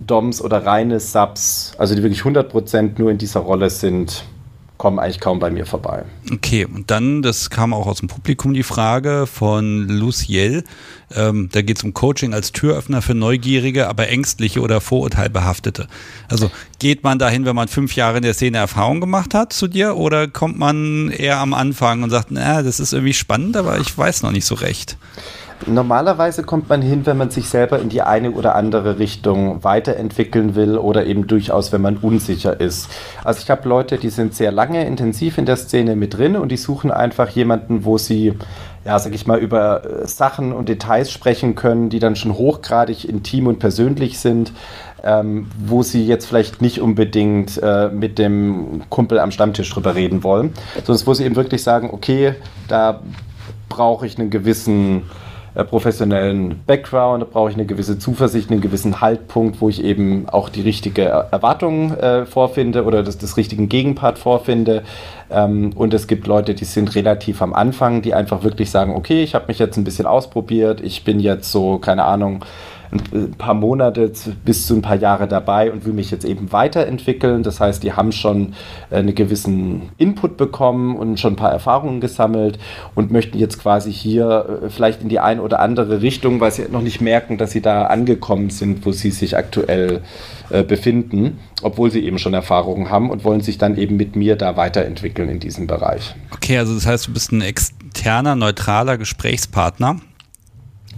DOMs 0.00 0.42
oder 0.42 0.66
reine 0.66 0.98
Subs, 0.98 1.74
also 1.78 1.94
die 1.94 2.02
wirklich 2.02 2.22
100% 2.22 2.98
nur 2.98 3.12
in 3.12 3.18
dieser 3.18 3.40
Rolle 3.40 3.70
sind, 3.70 4.24
kommen 4.86 5.00
eigentlich 5.00 5.18
kaum 5.18 5.40
bei 5.40 5.50
mir 5.50 5.66
vorbei. 5.66 6.04
Okay, 6.32 6.64
und 6.64 6.92
dann, 6.92 7.20
das 7.20 7.50
kam 7.50 7.74
auch 7.74 7.88
aus 7.88 7.98
dem 7.98 8.08
Publikum 8.08 8.54
die 8.54 8.62
Frage 8.62 9.26
von 9.26 9.88
Luciel. 9.88 10.62
Ähm, 11.12 11.48
da 11.50 11.62
geht 11.62 11.78
es 11.78 11.82
um 11.82 11.92
Coaching 11.92 12.32
als 12.32 12.52
Türöffner 12.52 13.02
für 13.02 13.14
Neugierige, 13.14 13.88
aber 13.88 14.08
ängstliche 14.08 14.60
oder 14.60 14.80
vorurteilbehaftete. 14.80 15.88
Also 16.28 16.52
geht 16.78 17.02
man 17.02 17.18
dahin, 17.18 17.44
wenn 17.46 17.56
man 17.56 17.66
fünf 17.66 17.96
Jahre 17.96 18.18
in 18.18 18.22
der 18.22 18.34
Szene 18.34 18.58
Erfahrung 18.58 19.00
gemacht 19.00 19.34
hat 19.34 19.52
zu 19.52 19.66
dir, 19.66 19.96
oder 19.96 20.28
kommt 20.28 20.56
man 20.56 21.10
eher 21.10 21.38
am 21.40 21.52
Anfang 21.52 22.04
und 22.04 22.10
sagt, 22.10 22.28
na, 22.30 22.62
das 22.62 22.78
ist 22.78 22.92
irgendwie 22.92 23.14
spannend, 23.14 23.56
aber 23.56 23.80
ich 23.80 23.98
weiß 23.98 24.22
noch 24.22 24.30
nicht 24.30 24.44
so 24.44 24.54
recht? 24.54 24.98
Normalerweise 25.66 26.42
kommt 26.42 26.68
man 26.68 26.82
hin, 26.82 27.06
wenn 27.06 27.16
man 27.16 27.30
sich 27.30 27.48
selber 27.48 27.80
in 27.80 27.88
die 27.88 28.02
eine 28.02 28.32
oder 28.32 28.54
andere 28.54 28.98
Richtung 28.98 29.64
weiterentwickeln 29.64 30.54
will 30.54 30.76
oder 30.76 31.06
eben 31.06 31.26
durchaus, 31.26 31.72
wenn 31.72 31.80
man 31.80 31.96
unsicher 31.96 32.60
ist. 32.60 32.90
Also 33.24 33.40
ich 33.42 33.50
habe 33.50 33.68
Leute, 33.68 33.96
die 33.96 34.10
sind 34.10 34.34
sehr 34.34 34.52
lange 34.52 34.86
intensiv 34.86 35.38
in 35.38 35.46
der 35.46 35.56
Szene 35.56 35.96
mit 35.96 36.16
drin 36.16 36.36
und 36.36 36.50
die 36.50 36.56
suchen 36.56 36.90
einfach 36.90 37.30
jemanden, 37.30 37.84
wo 37.84 37.98
sie 37.98 38.34
ja, 38.84 39.00
sag 39.00 39.14
ich 39.14 39.26
mal, 39.26 39.40
über 39.40 39.84
äh, 39.84 40.06
Sachen 40.06 40.52
und 40.52 40.68
Details 40.68 41.10
sprechen 41.10 41.56
können, 41.56 41.90
die 41.90 41.98
dann 41.98 42.14
schon 42.14 42.34
hochgradig 42.34 43.08
intim 43.08 43.48
und 43.48 43.58
persönlich 43.58 44.20
sind, 44.20 44.52
ähm, 45.02 45.48
wo 45.58 45.82
sie 45.82 46.06
jetzt 46.06 46.26
vielleicht 46.26 46.62
nicht 46.62 46.80
unbedingt 46.80 47.60
äh, 47.60 47.88
mit 47.88 48.18
dem 48.18 48.82
Kumpel 48.88 49.18
am 49.18 49.32
Stammtisch 49.32 49.70
drüber 49.70 49.96
reden 49.96 50.22
wollen, 50.22 50.54
sondern 50.84 51.04
wo 51.06 51.14
sie 51.14 51.24
eben 51.24 51.34
wirklich 51.34 51.64
sagen, 51.64 51.90
okay, 51.92 52.34
da 52.68 53.00
brauche 53.68 54.06
ich 54.06 54.18
einen 54.18 54.30
gewissen 54.30 55.02
professionellen 55.64 56.62
Background, 56.66 57.22
da 57.22 57.26
brauche 57.30 57.50
ich 57.50 57.56
eine 57.56 57.66
gewisse 57.66 57.98
Zuversicht, 57.98 58.50
einen 58.50 58.60
gewissen 58.60 59.00
Haltpunkt, 59.00 59.60
wo 59.60 59.68
ich 59.68 59.82
eben 59.82 60.28
auch 60.28 60.48
die 60.48 60.60
richtige 60.60 61.04
Erwartung 61.04 61.94
äh, 61.94 62.26
vorfinde 62.26 62.84
oder 62.84 63.02
das, 63.02 63.18
das 63.18 63.36
richtigen 63.36 63.68
Gegenpart 63.68 64.18
vorfinde. 64.18 64.82
Ähm, 65.30 65.72
und 65.74 65.94
es 65.94 66.06
gibt 66.06 66.26
Leute, 66.26 66.54
die 66.54 66.64
sind 66.64 66.94
relativ 66.94 67.42
am 67.42 67.54
Anfang, 67.54 68.02
die 68.02 68.14
einfach 68.14 68.42
wirklich 68.42 68.70
sagen, 68.70 68.94
okay, 68.94 69.22
ich 69.22 69.34
habe 69.34 69.46
mich 69.48 69.58
jetzt 69.58 69.76
ein 69.76 69.84
bisschen 69.84 70.06
ausprobiert, 70.06 70.80
ich 70.80 71.04
bin 71.04 71.20
jetzt 71.20 71.50
so, 71.50 71.78
keine 71.78 72.04
Ahnung, 72.04 72.44
ein 72.90 73.32
paar 73.32 73.54
Monate 73.54 74.12
bis 74.44 74.66
zu 74.66 74.74
ein 74.74 74.82
paar 74.82 74.96
Jahre 74.96 75.26
dabei 75.26 75.70
und 75.72 75.84
will 75.84 75.92
mich 75.92 76.10
jetzt 76.10 76.24
eben 76.24 76.52
weiterentwickeln. 76.52 77.42
Das 77.42 77.60
heißt, 77.60 77.82
die 77.82 77.92
haben 77.92 78.12
schon 78.12 78.54
äh, 78.90 78.96
einen 78.96 79.14
gewissen 79.14 79.90
Input 79.98 80.36
bekommen 80.36 80.96
und 80.96 81.18
schon 81.18 81.34
ein 81.34 81.36
paar 81.36 81.52
Erfahrungen 81.52 82.00
gesammelt 82.00 82.58
und 82.94 83.10
möchten 83.10 83.38
jetzt 83.38 83.60
quasi 83.60 83.92
hier 83.92 84.60
äh, 84.64 84.70
vielleicht 84.70 85.02
in 85.02 85.08
die 85.08 85.20
eine 85.20 85.42
oder 85.42 85.60
andere 85.60 86.02
Richtung, 86.02 86.40
weil 86.40 86.52
sie 86.52 86.66
noch 86.70 86.82
nicht 86.82 87.00
merken, 87.00 87.38
dass 87.38 87.50
sie 87.50 87.60
da 87.60 87.86
angekommen 87.86 88.50
sind, 88.50 88.86
wo 88.86 88.92
sie 88.92 89.10
sich 89.10 89.36
aktuell 89.36 90.02
äh, 90.50 90.62
befinden, 90.62 91.38
obwohl 91.62 91.90
sie 91.90 92.04
eben 92.04 92.18
schon 92.18 92.34
Erfahrungen 92.34 92.90
haben 92.90 93.10
und 93.10 93.24
wollen 93.24 93.40
sich 93.40 93.58
dann 93.58 93.76
eben 93.76 93.96
mit 93.96 94.16
mir 94.16 94.36
da 94.36 94.56
weiterentwickeln 94.56 95.28
in 95.28 95.40
diesem 95.40 95.66
Bereich. 95.66 96.14
Okay, 96.32 96.58
also 96.58 96.74
das 96.74 96.86
heißt, 96.86 97.08
du 97.08 97.12
bist 97.12 97.32
ein 97.32 97.40
externer, 97.40 98.36
neutraler 98.36 98.98
Gesprächspartner 98.98 99.96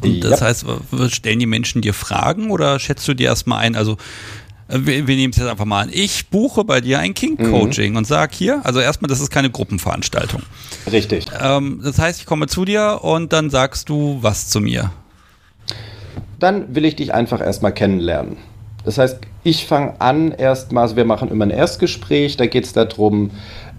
und 0.02 0.20
das 0.20 0.40
ja. 0.40 0.46
heißt, 0.46 0.66
stellen 1.08 1.38
die 1.38 1.46
Menschen 1.46 1.82
dir 1.82 1.94
Fragen 1.94 2.50
oder 2.50 2.78
schätzt 2.78 3.06
du 3.08 3.14
dir 3.14 3.28
erstmal 3.28 3.60
ein, 3.60 3.76
also 3.76 3.96
äh, 4.68 4.78
wir, 4.80 5.06
wir 5.06 5.16
nehmen 5.16 5.32
es 5.32 5.38
jetzt 5.38 5.48
einfach 5.48 5.64
mal 5.64 5.82
an. 5.82 5.90
Ich 5.92 6.28
buche 6.28 6.64
bei 6.64 6.80
dir 6.80 6.98
ein 7.00 7.14
King-Coaching 7.14 7.92
mhm. 7.92 7.98
und 7.98 8.06
sage 8.06 8.34
hier, 8.36 8.60
also 8.64 8.80
erstmal, 8.80 9.08
das 9.08 9.20
ist 9.20 9.30
keine 9.30 9.50
Gruppenveranstaltung. 9.50 10.42
Richtig. 10.90 11.26
Ähm, 11.40 11.80
das 11.82 11.98
heißt, 11.98 12.20
ich 12.20 12.26
komme 12.26 12.46
zu 12.46 12.64
dir 12.64 13.00
und 13.02 13.32
dann 13.32 13.50
sagst 13.50 13.88
du 13.88 14.18
was 14.20 14.48
zu 14.48 14.60
mir. 14.60 14.90
Dann 16.38 16.74
will 16.74 16.84
ich 16.84 16.96
dich 16.96 17.12
einfach 17.12 17.40
erstmal 17.40 17.72
kennenlernen. 17.72 18.36
Das 18.84 18.96
heißt, 18.96 19.18
ich 19.42 19.66
fange 19.66 20.00
an 20.00 20.32
erstmal, 20.32 20.84
also 20.84 20.96
wir 20.96 21.04
machen 21.04 21.30
immer 21.30 21.44
ein 21.44 21.50
Erstgespräch, 21.50 22.36
da 22.36 22.46
geht 22.46 22.64
es 22.64 22.72
darum, 22.72 23.32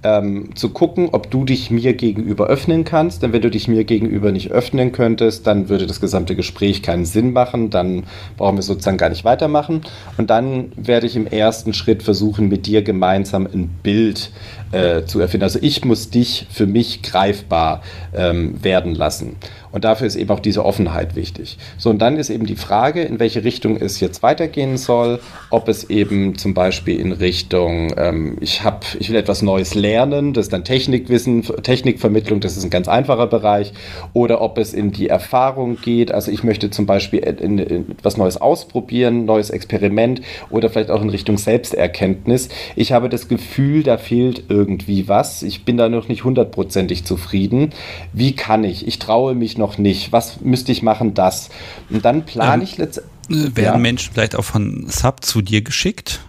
ähm, 0.03 0.55
zu 0.55 0.69
gucken, 0.69 1.09
ob 1.11 1.29
du 1.31 1.45
dich 1.45 1.71
mir 1.71 1.93
gegenüber 1.93 2.47
öffnen 2.47 2.83
kannst. 2.83 3.23
Denn 3.23 3.33
wenn 3.33 3.41
du 3.41 3.49
dich 3.49 3.67
mir 3.67 3.83
gegenüber 3.83 4.31
nicht 4.31 4.51
öffnen 4.51 4.91
könntest, 4.91 5.47
dann 5.47 5.69
würde 5.69 5.87
das 5.87 5.99
gesamte 5.99 6.35
Gespräch 6.35 6.81
keinen 6.81 7.05
Sinn 7.05 7.33
machen. 7.33 7.69
Dann 7.69 8.03
brauchen 8.37 8.57
wir 8.57 8.63
sozusagen 8.63 8.97
gar 8.97 9.09
nicht 9.09 9.25
weitermachen. 9.25 9.81
Und 10.17 10.29
dann 10.29 10.71
werde 10.75 11.07
ich 11.07 11.15
im 11.15 11.27
ersten 11.27 11.73
Schritt 11.73 12.03
versuchen, 12.03 12.47
mit 12.47 12.65
dir 12.65 12.81
gemeinsam 12.81 13.45
ein 13.45 13.69
Bild 13.83 14.31
äh, 14.71 15.05
zu 15.05 15.19
erfinden. 15.19 15.43
Also 15.43 15.59
ich 15.61 15.83
muss 15.85 16.09
dich 16.09 16.47
für 16.51 16.67
mich 16.67 17.01
greifbar 17.01 17.81
ähm, 18.15 18.63
werden 18.63 18.95
lassen. 18.95 19.37
Und 19.71 19.83
dafür 19.83 20.07
ist 20.07 20.15
eben 20.15 20.29
auch 20.31 20.39
diese 20.39 20.65
Offenheit 20.65 21.15
wichtig. 21.15 21.57
So, 21.77 21.89
und 21.89 21.99
dann 21.99 22.17
ist 22.17 22.29
eben 22.29 22.45
die 22.45 22.55
Frage, 22.55 23.03
in 23.03 23.19
welche 23.19 23.43
Richtung 23.43 23.77
es 23.77 23.99
jetzt 23.99 24.23
weitergehen 24.23 24.77
soll, 24.77 25.19
ob 25.51 25.67
es 25.67 25.89
eben 25.89 26.37
zum 26.37 26.53
Beispiel 26.53 26.99
in 26.99 27.11
Richtung, 27.11 27.93
ähm, 27.97 28.37
ich, 28.41 28.63
hab, 28.63 28.85
ich 28.99 29.09
will 29.09 29.15
etwas 29.15 29.41
Neues 29.41 29.75
lernen, 29.75 30.33
das 30.33 30.47
ist 30.47 30.53
dann 30.53 30.63
Technikwissen, 30.63 31.43
Technikvermittlung, 31.43 32.39
das 32.39 32.57
ist 32.57 32.63
ein 32.63 32.71
ganz 32.71 32.87
einfacher 32.87 33.27
Bereich, 33.27 33.73
oder 34.13 34.41
ob 34.41 34.57
es 34.57 34.73
in 34.73 34.91
die 34.91 35.07
Erfahrung 35.07 35.77
geht, 35.81 36.11
also 36.11 36.31
ich 36.31 36.43
möchte 36.43 36.71
zum 36.71 36.85
Beispiel 36.85 37.19
in, 37.19 37.59
in 37.59 37.91
etwas 37.91 38.17
Neues 38.17 38.37
ausprobieren, 38.37 39.25
neues 39.25 39.51
Experiment 39.51 40.21
oder 40.49 40.69
vielleicht 40.69 40.89
auch 40.89 41.01
in 41.01 41.09
Richtung 41.09 41.37
Selbsterkenntnis. 41.37 42.49
Ich 42.75 42.91
habe 42.91 43.09
das 43.09 43.27
Gefühl, 43.27 43.83
da 43.83 43.97
fehlt 43.97 44.43
irgendwie 44.49 44.58
was. 45.07 45.43
Ich 45.43 45.65
bin 45.65 45.77
da 45.77 45.89
noch 45.89 46.07
nicht 46.07 46.23
hundertprozentig 46.23 47.05
zufrieden. 47.05 47.71
Wie 48.13 48.35
kann 48.35 48.63
ich? 48.63 48.87
Ich 48.87 48.99
traue 48.99 49.35
mich 49.35 49.57
noch 49.57 49.77
nicht. 49.77 50.11
Was 50.11 50.41
müsste 50.41 50.71
ich 50.71 50.81
machen? 50.81 51.13
Das. 51.13 51.49
Und 51.89 52.05
dann 52.05 52.25
plane 52.25 52.55
ähm, 52.55 52.61
ich 52.61 52.77
letztendlich. 52.77 53.13
Äh, 53.29 53.55
werden 53.55 53.73
ja. 53.73 53.77
Menschen 53.77 54.13
vielleicht 54.13 54.35
auch 54.35 54.43
von 54.43 54.85
Sub 54.87 55.23
zu 55.23 55.41
dir 55.41 55.61
geschickt? 55.61 56.21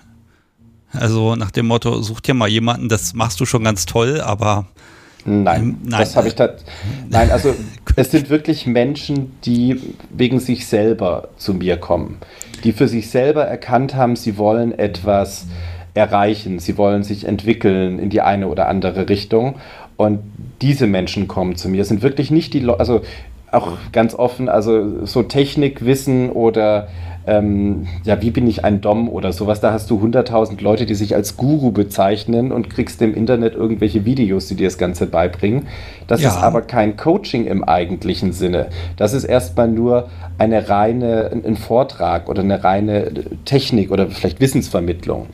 Also 0.93 1.37
nach 1.37 1.51
dem 1.51 1.66
Motto, 1.66 2.03
such 2.03 2.21
dir 2.21 2.35
mal 2.35 2.49
jemanden, 2.49 2.88
das 2.88 3.14
machst 3.14 3.40
du 3.40 3.47
schon 3.47 3.64
ganz 3.64 3.87
toll, 3.87 4.21
aber. 4.21 4.66
Nein, 5.25 5.62
ähm, 5.62 5.79
nein. 5.85 6.01
das 6.01 6.16
habe 6.16 6.29
ich 6.29 6.35
da. 6.35 6.51
Nein, 7.09 7.31
also 7.31 7.55
es 7.97 8.11
sind 8.11 8.31
wirklich 8.31 8.66
Menschen, 8.66 9.33
die 9.45 9.81
wegen 10.11 10.40
sich 10.40 10.66
selber 10.66 11.29
zu 11.37 11.55
mir 11.55 11.77
kommen, 11.77 12.19
die 12.64 12.73
für 12.73 12.88
sich 12.88 13.11
selber 13.11 13.45
erkannt 13.45 13.95
haben, 13.95 14.16
sie 14.16 14.37
wollen 14.38 14.77
etwas 14.77 15.47
erreichen, 15.94 16.59
sie 16.59 16.79
wollen 16.79 17.03
sich 17.03 17.26
entwickeln 17.26 17.98
in 17.98 18.11
die 18.11 18.20
eine 18.20 18.48
oder 18.48 18.68
andere 18.68 19.09
Richtung 19.09 19.57
und 19.96 20.20
diese 20.62 20.87
Menschen 20.87 21.29
kommen 21.29 21.57
zu 21.57 21.68
mir. 21.68 21.83
Es 21.83 21.88
sind 21.88 22.03
wirklich 22.03 22.31
nicht 22.31 22.55
die 22.55 22.61
Leute, 22.61 22.81
also 22.81 23.00
auch 23.53 23.72
ganz 23.92 24.14
offen, 24.14 24.48
also 24.48 25.05
so 25.05 25.22
Technikwissen 25.22 26.31
oder 26.31 26.88
ähm, 27.26 27.87
ja, 28.05 28.22
wie 28.22 28.31
bin 28.31 28.46
ich 28.46 28.64
ein 28.64 28.81
Dom 28.81 29.09
oder 29.09 29.33
sowas, 29.33 29.61
da 29.61 29.72
hast 29.72 29.90
du 29.90 29.98
100.000 29.98 30.62
Leute, 30.62 30.87
die 30.87 30.94
sich 30.94 31.14
als 31.14 31.37
Guru 31.37 31.70
bezeichnen 31.70 32.50
und 32.50 32.70
kriegst 32.70 33.03
im 33.03 33.14
Internet 33.14 33.55
irgendwelche 33.55 34.05
Videos, 34.05 34.48
die 34.48 34.55
dir 34.55 34.68
das 34.68 34.79
Ganze 34.79 35.07
beibringen. 35.07 35.66
Das 36.07 36.22
ja. 36.22 36.31
ist 36.31 36.38
aber 36.38 36.62
kein 36.62 36.96
Coaching 36.96 37.46
im 37.46 37.62
eigentlichen 37.62 38.33
Sinne. 38.33 38.68
Das 38.96 39.12
ist 39.12 39.24
erstmal 39.24 39.68
nur 39.68 40.09
eine 40.38 40.70
reine, 40.70 41.31
ein 41.33 41.57
Vortrag 41.57 42.29
oder 42.29 42.42
eine 42.42 42.64
reine 42.64 43.12
Technik 43.44 43.90
oder 43.90 44.09
vielleicht 44.09 44.40
Wissensvermittlung. 44.40 45.26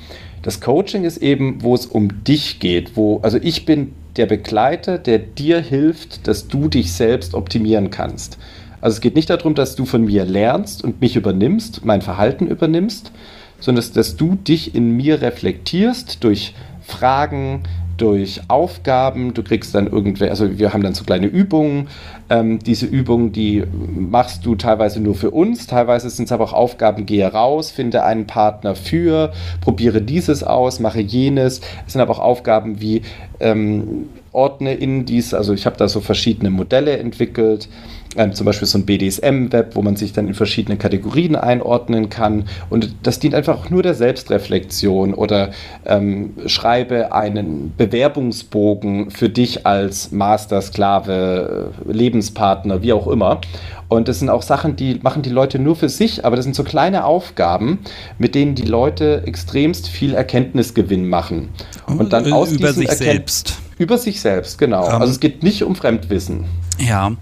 Das 0.47 0.61
Coaching 0.61 1.03
ist 1.03 1.17
eben, 1.17 1.65
wo 1.65 1.75
es 1.75 1.87
um 1.87 2.23
dich 2.23 2.61
geht, 2.61 2.97
wo, 2.97 3.19
also 3.23 3.37
ich 3.43 3.67
bin 3.67 3.95
der 4.15 4.27
Begleiter, 4.27 4.97
der 4.97 5.19
dir 5.19 5.59
hilft, 5.59 6.29
dass 6.29 6.47
du 6.47 6.69
dich 6.69 6.93
selbst 6.93 7.35
optimieren 7.35 7.91
kannst. 7.91 8.39
Also 8.81 8.95
es 8.95 9.01
geht 9.01 9.17
nicht 9.17 9.29
darum, 9.29 9.57
dass 9.57 9.75
du 9.75 9.87
von 9.87 10.05
mir 10.05 10.25
lernst 10.25 10.85
und 10.85 11.01
mich 11.01 11.17
übernimmst, 11.17 11.85
mein 11.85 12.01
Verhalten 12.01 12.47
übernimmst, 12.47 13.11
sondern 13.59 13.85
dass 13.93 14.15
du 14.15 14.37
dich 14.37 14.73
in 14.77 14.93
mir 14.93 15.21
reflektierst 15.21 16.23
durch 16.23 16.55
Fragen, 16.81 17.65
durch 17.97 18.41
Aufgaben. 18.49 19.35
Du 19.35 19.43
kriegst 19.43 19.75
dann 19.75 19.87
irgendwelche, 19.87 20.31
also 20.31 20.59
wir 20.59 20.73
haben 20.73 20.83
dann 20.83 20.95
so 20.95 21.05
kleine 21.05 21.27
Übungen. 21.27 21.89
Ähm, 22.29 22.59
diese 22.59 22.87
Übungen, 22.87 23.33
die 23.33 23.65
machst 23.95 24.45
du 24.47 24.55
teilweise 24.55 25.01
nur 25.01 25.15
für 25.15 25.31
uns, 25.31 25.67
teilweise 25.67 26.11
sind 26.11 26.27
es 26.27 26.33
aber 26.33 26.45
auch 26.45 26.53
Aufgaben, 26.53 27.07
gehe 27.07 27.27
raus, 27.27 27.71
finde 27.71 28.03
einen 28.03 28.27
Partner 28.27 28.75
für, 28.75 29.33
probiere 29.61 30.03
dieses 30.03 30.43
aus, 30.43 30.81
mache 30.81 31.01
jenes. 31.01 31.61
Es 31.87 31.93
sind 31.93 32.01
aber 32.01 32.15
auch 32.15 32.19
Aufgaben 32.19 32.81
wie 32.81 33.03
ähm, 33.41 34.09
ordne 34.33 34.75
in 34.75 35.05
dies, 35.05 35.33
also 35.35 35.55
ich 35.55 35.67
habe 35.67 35.77
da 35.77 35.89
so 35.89 36.01
verschiedene 36.01 36.51
Modelle 36.51 36.99
entwickelt 36.99 37.69
ähm, 38.17 38.33
zum 38.33 38.47
Beispiel 38.47 38.67
so 38.67 38.79
ein 38.79 38.87
BDSM-Web, 38.87 39.75
wo 39.75 39.83
man 39.83 39.97
sich 39.97 40.13
dann 40.13 40.29
in 40.29 40.35
verschiedene 40.35 40.77
Kategorien 40.77 41.37
einordnen 41.37 42.09
kann. 42.09 42.45
Und 42.71 42.95
das 43.03 43.19
dient 43.19 43.35
einfach 43.35 43.71
nur 43.71 43.83
der 43.83 43.95
Selbstreflexion 43.95 45.15
oder 45.15 45.51
ähm, 45.85 46.35
schreibe 46.47 47.13
einen 47.13 47.75
Bewerbungsbogen 47.77 49.11
für 49.11 49.29
dich 49.29 49.67
als 49.67 50.13
Master, 50.13 50.61
Sklave, 50.63 51.73
Lebenspartner, 51.87 52.83
wie 52.83 52.93
auch 52.93 53.07
immer. 53.07 53.41
Und 53.89 54.09
das 54.09 54.19
sind 54.19 54.31
auch 54.31 54.43
Sachen, 54.43 54.75
die 54.77 54.99
machen 55.03 55.23
die 55.23 55.31
Leute 55.31 55.59
nur 55.59 55.77
für 55.77 55.89
sich, 55.89 56.25
aber 56.25 56.35
das 56.37 56.45
sind 56.45 56.57
so 56.57 56.65
kleine 56.65 57.05
Aufgaben, 57.05 57.79
mit 58.19 58.35
denen 58.35 58.55
die 58.57 58.65
Leute 58.65 59.23
extremst 59.27 59.89
viel 59.89 60.15
Erkenntnisgewinn 60.15 61.09
machen. 61.09 61.51
Und 61.87 62.13
dann 62.13 62.33
aus 62.33 62.51
über 62.51 62.73
sich 62.73 62.89
Erkennt 62.89 63.11
selbst. 63.11 63.59
Über 63.79 63.99
sich 63.99 64.21
selbst, 64.21 64.59
genau. 64.59 64.87
Ähm, 64.87 65.01
also 65.03 65.13
es 65.13 65.21
geht 65.21 65.43
nicht 65.43 65.63
um 65.63 65.77
Fremdwissen. 65.77 66.47
Ja, 66.79 67.13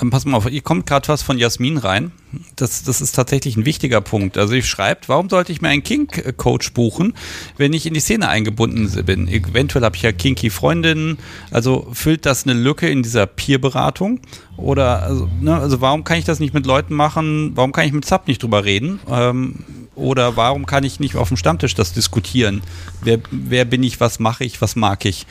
ähm, 0.00 0.10
pass 0.10 0.24
mal 0.24 0.36
auf, 0.36 0.50
ihr 0.50 0.60
kommt 0.60 0.86
gerade 0.86 1.08
was 1.08 1.22
von 1.22 1.38
Jasmin 1.38 1.76
rein. 1.76 2.12
Das, 2.56 2.82
das 2.82 3.00
ist 3.00 3.12
tatsächlich 3.12 3.56
ein 3.56 3.64
wichtiger 3.64 4.00
Punkt. 4.00 4.38
Also 4.38 4.54
ich 4.54 4.66
schreibt, 4.66 5.08
warum 5.08 5.28
sollte 5.28 5.52
ich 5.52 5.60
mir 5.60 5.68
einen 5.68 5.82
Kink-Coach 5.84 6.72
buchen, 6.72 7.14
wenn 7.56 7.72
ich 7.72 7.86
in 7.86 7.94
die 7.94 8.00
Szene 8.00 8.28
eingebunden 8.28 8.90
bin? 9.04 9.28
Eventuell 9.28 9.84
habe 9.84 9.96
ich 9.96 10.02
ja 10.02 10.12
kinky 10.12 10.50
Freundinnen. 10.50 11.18
Also 11.50 11.88
füllt 11.92 12.26
das 12.26 12.44
eine 12.44 12.54
Lücke 12.54 12.88
in 12.88 13.02
dieser 13.02 13.26
Peer-Beratung? 13.26 14.20
Oder 14.56 15.02
also, 15.02 15.28
ne, 15.40 15.56
also 15.56 15.80
warum 15.80 16.04
kann 16.04 16.18
ich 16.18 16.24
das 16.24 16.40
nicht 16.40 16.54
mit 16.54 16.66
Leuten 16.66 16.94
machen? 16.94 17.52
Warum 17.54 17.72
kann 17.72 17.86
ich 17.86 17.92
mit 17.92 18.04
Sub 18.04 18.26
nicht 18.26 18.42
drüber 18.42 18.64
reden? 18.64 19.00
Ähm, 19.08 19.64
oder 19.94 20.36
warum 20.36 20.66
kann 20.66 20.82
ich 20.82 20.98
nicht 20.98 21.16
auf 21.16 21.28
dem 21.28 21.36
Stammtisch 21.36 21.74
das 21.74 21.92
diskutieren? 21.92 22.62
Wer, 23.02 23.20
wer 23.30 23.64
bin 23.64 23.82
ich, 23.82 24.00
was 24.00 24.18
mache 24.18 24.44
ich, 24.44 24.60
was 24.60 24.74
mag 24.74 25.04
ich? 25.04 25.26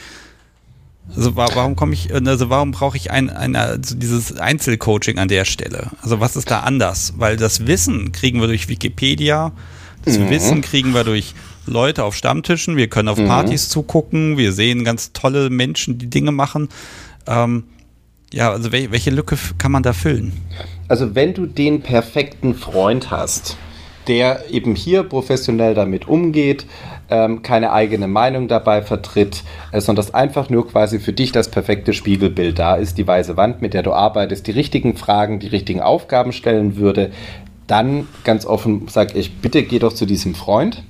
Also 1.16 1.36
warum 1.36 1.76
komme 1.76 1.94
ich, 1.94 2.13
also 2.13 2.50
warum 2.50 2.72
brauche 2.72 2.98
ich 2.98 3.12
ein, 3.12 3.30
ein 3.30 3.56
also 3.56 3.96
dieses 3.96 4.38
Einzelcoaching 4.38 5.20
an 5.20 5.28
der 5.28 5.46
Stelle? 5.46 5.92
Also 6.02 6.20
was 6.20 6.36
ist 6.36 6.50
da 6.50 6.62
anders? 6.62 7.13
Weil 7.18 7.38
das 7.38 7.68
Wissen 7.68 8.12
kriegen 8.12 8.39
wir 8.39 8.48
durch 8.48 8.70
Wikipedia, 8.70 9.52
das 10.06 10.18
mhm. 10.18 10.30
Wissen 10.30 10.62
kriegen 10.62 10.94
wir 10.94 11.04
durch 11.04 11.36
Leute 11.66 12.04
auf 12.04 12.16
Stammtischen, 12.16 12.78
wir 12.78 12.88
können 12.88 13.10
auf 13.10 13.18
mhm. 13.18 13.28
Partys 13.28 13.70
zugucken, 13.70 14.38
wir 14.38 14.54
sehen 14.54 14.84
ganz 14.84 15.13
tolle 15.13 15.50
Menschen, 15.50 15.98
die 15.98 16.10
Dinge 16.10 16.32
machen. 16.32 16.70
Ähm, 17.28 17.66
ja, 18.34 18.52
also 18.52 18.72
welche 18.72 19.12
Lücke 19.12 19.38
kann 19.60 19.72
man 19.72 19.84
da 19.84 19.94
füllen? 19.94 20.34
Also 20.88 21.16
wenn 21.16 21.34
du 21.34 21.46
den 21.46 21.82
perfekten 21.82 22.56
Freund 22.56 23.12
hast, 23.12 23.58
der 24.08 24.50
eben 24.50 24.76
hier 24.76 25.04
professionell 25.04 25.76
damit 25.76 26.08
umgeht, 26.08 26.66
ähm, 27.10 27.42
keine 27.42 27.72
eigene 27.72 28.08
Meinung 28.08 28.48
dabei 28.48 28.82
vertritt, 28.82 29.44
äh, 29.72 29.82
sondern 29.82 30.06
dass 30.06 30.13
einfach 30.13 30.50
nur 30.50 30.68
quasi 30.68 31.00
für 31.00 31.13
dich 31.13 31.32
das 31.32 31.50
perfekte 31.50 31.94
Spiegelbild 31.94 32.58
da 32.60 32.76
ist, 32.76 32.98
die 32.98 33.08
weiße 33.08 33.38
Wand, 33.38 33.62
mit 33.62 33.74
der 33.74 33.84
du 33.84 33.94
arbeitest, 33.94 34.48
die 34.48 34.52
richtigen 34.52 34.96
Fragen, 34.96 35.39
die 35.39 35.48
richtigen 35.48 35.82
Aufgaben 35.82 36.32
stellen 36.32 36.78
würde, 36.78 37.12
dann 37.68 38.08
ganz 38.24 38.46
offen 38.46 38.88
sage 38.88 39.18
ich, 39.18 39.38
bitte 39.38 39.63
geh 39.63 39.80
doch 39.80 39.94
zu 39.94 40.06
diesem 40.06 40.36
Freund 40.36 40.84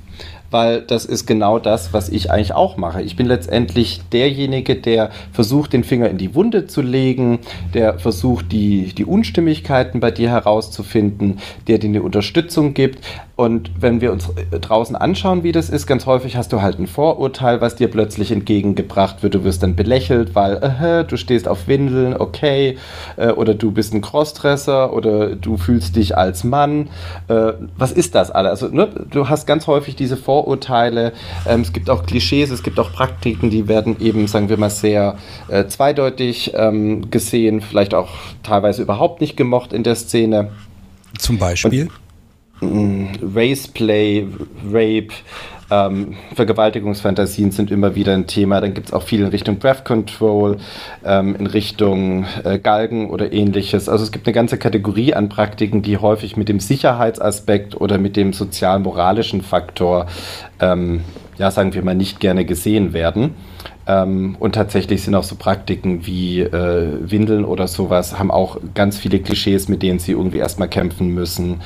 weil 0.54 0.82
das 0.82 1.06
ist 1.06 1.26
genau 1.26 1.60
das, 1.60 1.92
was 1.94 2.10
ich 2.10 2.32
eigentlich 2.32 2.54
auch 2.54 2.78
mache. 2.78 3.02
Ich 3.02 3.16
bin 3.16 3.26
letztendlich 3.26 4.02
derjenige, 4.12 4.76
der 4.76 5.10
versucht, 5.32 5.74
den 5.74 5.84
Finger 5.84 6.10
in 6.10 6.18
die 6.18 6.36
Wunde 6.36 6.68
zu 6.68 6.82
legen, 6.82 7.40
der 7.74 7.98
versucht, 8.00 8.52
die, 8.52 8.94
die 8.94 9.04
Unstimmigkeiten 9.04 10.00
bei 10.00 10.12
dir 10.12 10.30
herauszufinden, 10.30 11.40
der 11.68 11.80
dir 11.80 11.90
eine 11.90 12.04
Unterstützung 12.04 12.74
gibt. 12.74 13.00
Und 13.36 13.72
wenn 13.82 14.00
wir 14.00 14.12
uns 14.12 14.30
draußen 14.52 14.96
anschauen, 14.96 15.42
wie 15.42 15.52
das 15.52 15.72
ist, 15.72 15.88
ganz 15.88 16.06
häufig 16.06 16.38
hast 16.38 16.54
du 16.54 16.62
halt 16.62 16.78
ein 16.78 16.86
Vorurteil, 16.86 17.62
was 17.62 17.76
dir 17.76 17.88
plötzlich 17.88 18.32
entgegengebracht 18.32 19.24
wird. 19.24 19.34
Du 19.34 19.44
wirst 19.44 19.64
dann 19.64 19.76
belächelt, 19.76 20.36
weil 20.36 20.58
äh, 20.58 21.04
du 21.04 21.18
stehst 21.18 21.48
auf 21.48 21.68
Windeln, 21.68 22.16
okay, 22.16 22.78
äh, 23.18 23.32
oder 23.32 23.56
du 23.56 23.72
bist 23.72 23.92
ein 23.96 24.02
Crossdresser 24.02 24.94
oder 24.94 25.36
du 25.36 25.58
fühlst 25.58 25.96
dich 25.96 26.16
als 26.16 26.44
Mann. 26.44 26.90
Äh, 27.28 27.54
was 27.76 27.92
ist 27.92 28.14
das 28.14 28.30
alles? 28.30 28.52
Also, 28.52 28.68
ne, 28.68 28.88
du 29.10 29.28
hast 29.30 29.48
ganz 29.48 29.66
häufig 29.66 29.96
diese 29.96 30.16
Vorurteile 30.16 30.43
Vorurteile. 30.44 31.14
Ähm, 31.48 31.62
es 31.62 31.72
gibt 31.72 31.90
auch 31.90 32.06
Klischees, 32.06 32.52
es 32.52 32.64
gibt 32.64 32.80
auch 32.80 32.92
Praktiken, 32.92 33.50
die 33.50 33.68
werden 33.68 33.96
eben, 34.00 34.28
sagen 34.28 34.50
wir 34.50 34.58
mal, 34.58 34.70
sehr 34.70 35.18
äh, 35.48 35.66
zweideutig 35.68 36.54
ähm, 36.56 37.10
gesehen, 37.10 37.62
vielleicht 37.62 37.94
auch 37.94 38.10
teilweise 38.44 38.82
überhaupt 38.82 39.22
nicht 39.22 39.38
gemocht 39.38 39.74
in 39.74 39.84
der 39.84 39.96
Szene. 39.96 40.52
Zum 41.18 41.38
Beispiel? 41.38 41.90
Und, 42.60 43.20
Raceplay, 43.36 44.28
Rape, 44.72 45.14
ähm, 45.74 46.16
Vergewaltigungsfantasien 46.36 47.52
sind 47.52 47.72
immer 47.72 47.96
wieder 47.96 48.14
ein 48.14 48.28
Thema. 48.28 48.62
Dann 48.62 48.76
gibt 48.76 48.88
es 48.90 48.94
auch 48.94 49.02
viel 49.02 49.22
in 49.22 49.28
Richtung 49.28 49.58
Breath 49.58 49.86
Control, 49.86 50.58
ähm, 51.04 51.36
in 51.36 51.48
Richtung 51.48 52.26
äh, 52.44 52.60
Galgen 52.60 53.10
oder 53.10 53.34
ähnliches. 53.34 53.90
Also 53.90 54.04
es 54.04 54.12
gibt 54.12 54.28
eine 54.28 54.34
ganze 54.34 54.58
Kategorie 54.58 55.16
an 55.16 55.30
Praktiken, 55.30 55.82
die 55.82 55.98
häufig 55.98 56.38
mit 56.38 56.48
dem 56.48 56.60
Sicherheitsaspekt 56.60 57.80
oder 57.80 57.98
mit 57.98 58.16
dem 58.16 58.34
sozial-moralischen 58.34 59.42
Faktor, 59.42 60.06
ähm, 60.60 61.02
ja, 61.40 61.50
sagen 61.50 61.74
wir 61.74 61.84
mal, 61.84 61.96
nicht 61.96 62.20
gerne 62.20 62.46
gesehen 62.46 62.94
werden. 62.94 63.34
Ähm, 63.88 64.36
und 64.40 64.54
tatsächlich 64.54 65.02
sind 65.02 65.16
auch 65.16 65.24
so 65.24 65.36
Praktiken 65.36 66.06
wie 66.06 66.42
äh, 66.42 67.00
Windeln 67.02 67.46
oder 67.46 67.68
sowas, 67.68 68.20
haben 68.20 68.30
auch 68.30 68.58
ganz 68.76 69.00
viele 69.00 69.20
Klischees, 69.20 69.68
mit 69.70 69.82
denen 69.82 69.98
sie 69.98 70.12
irgendwie 70.12 70.38
erstmal 70.38 70.68
kämpfen 70.68 71.08
müssen. 71.08 71.62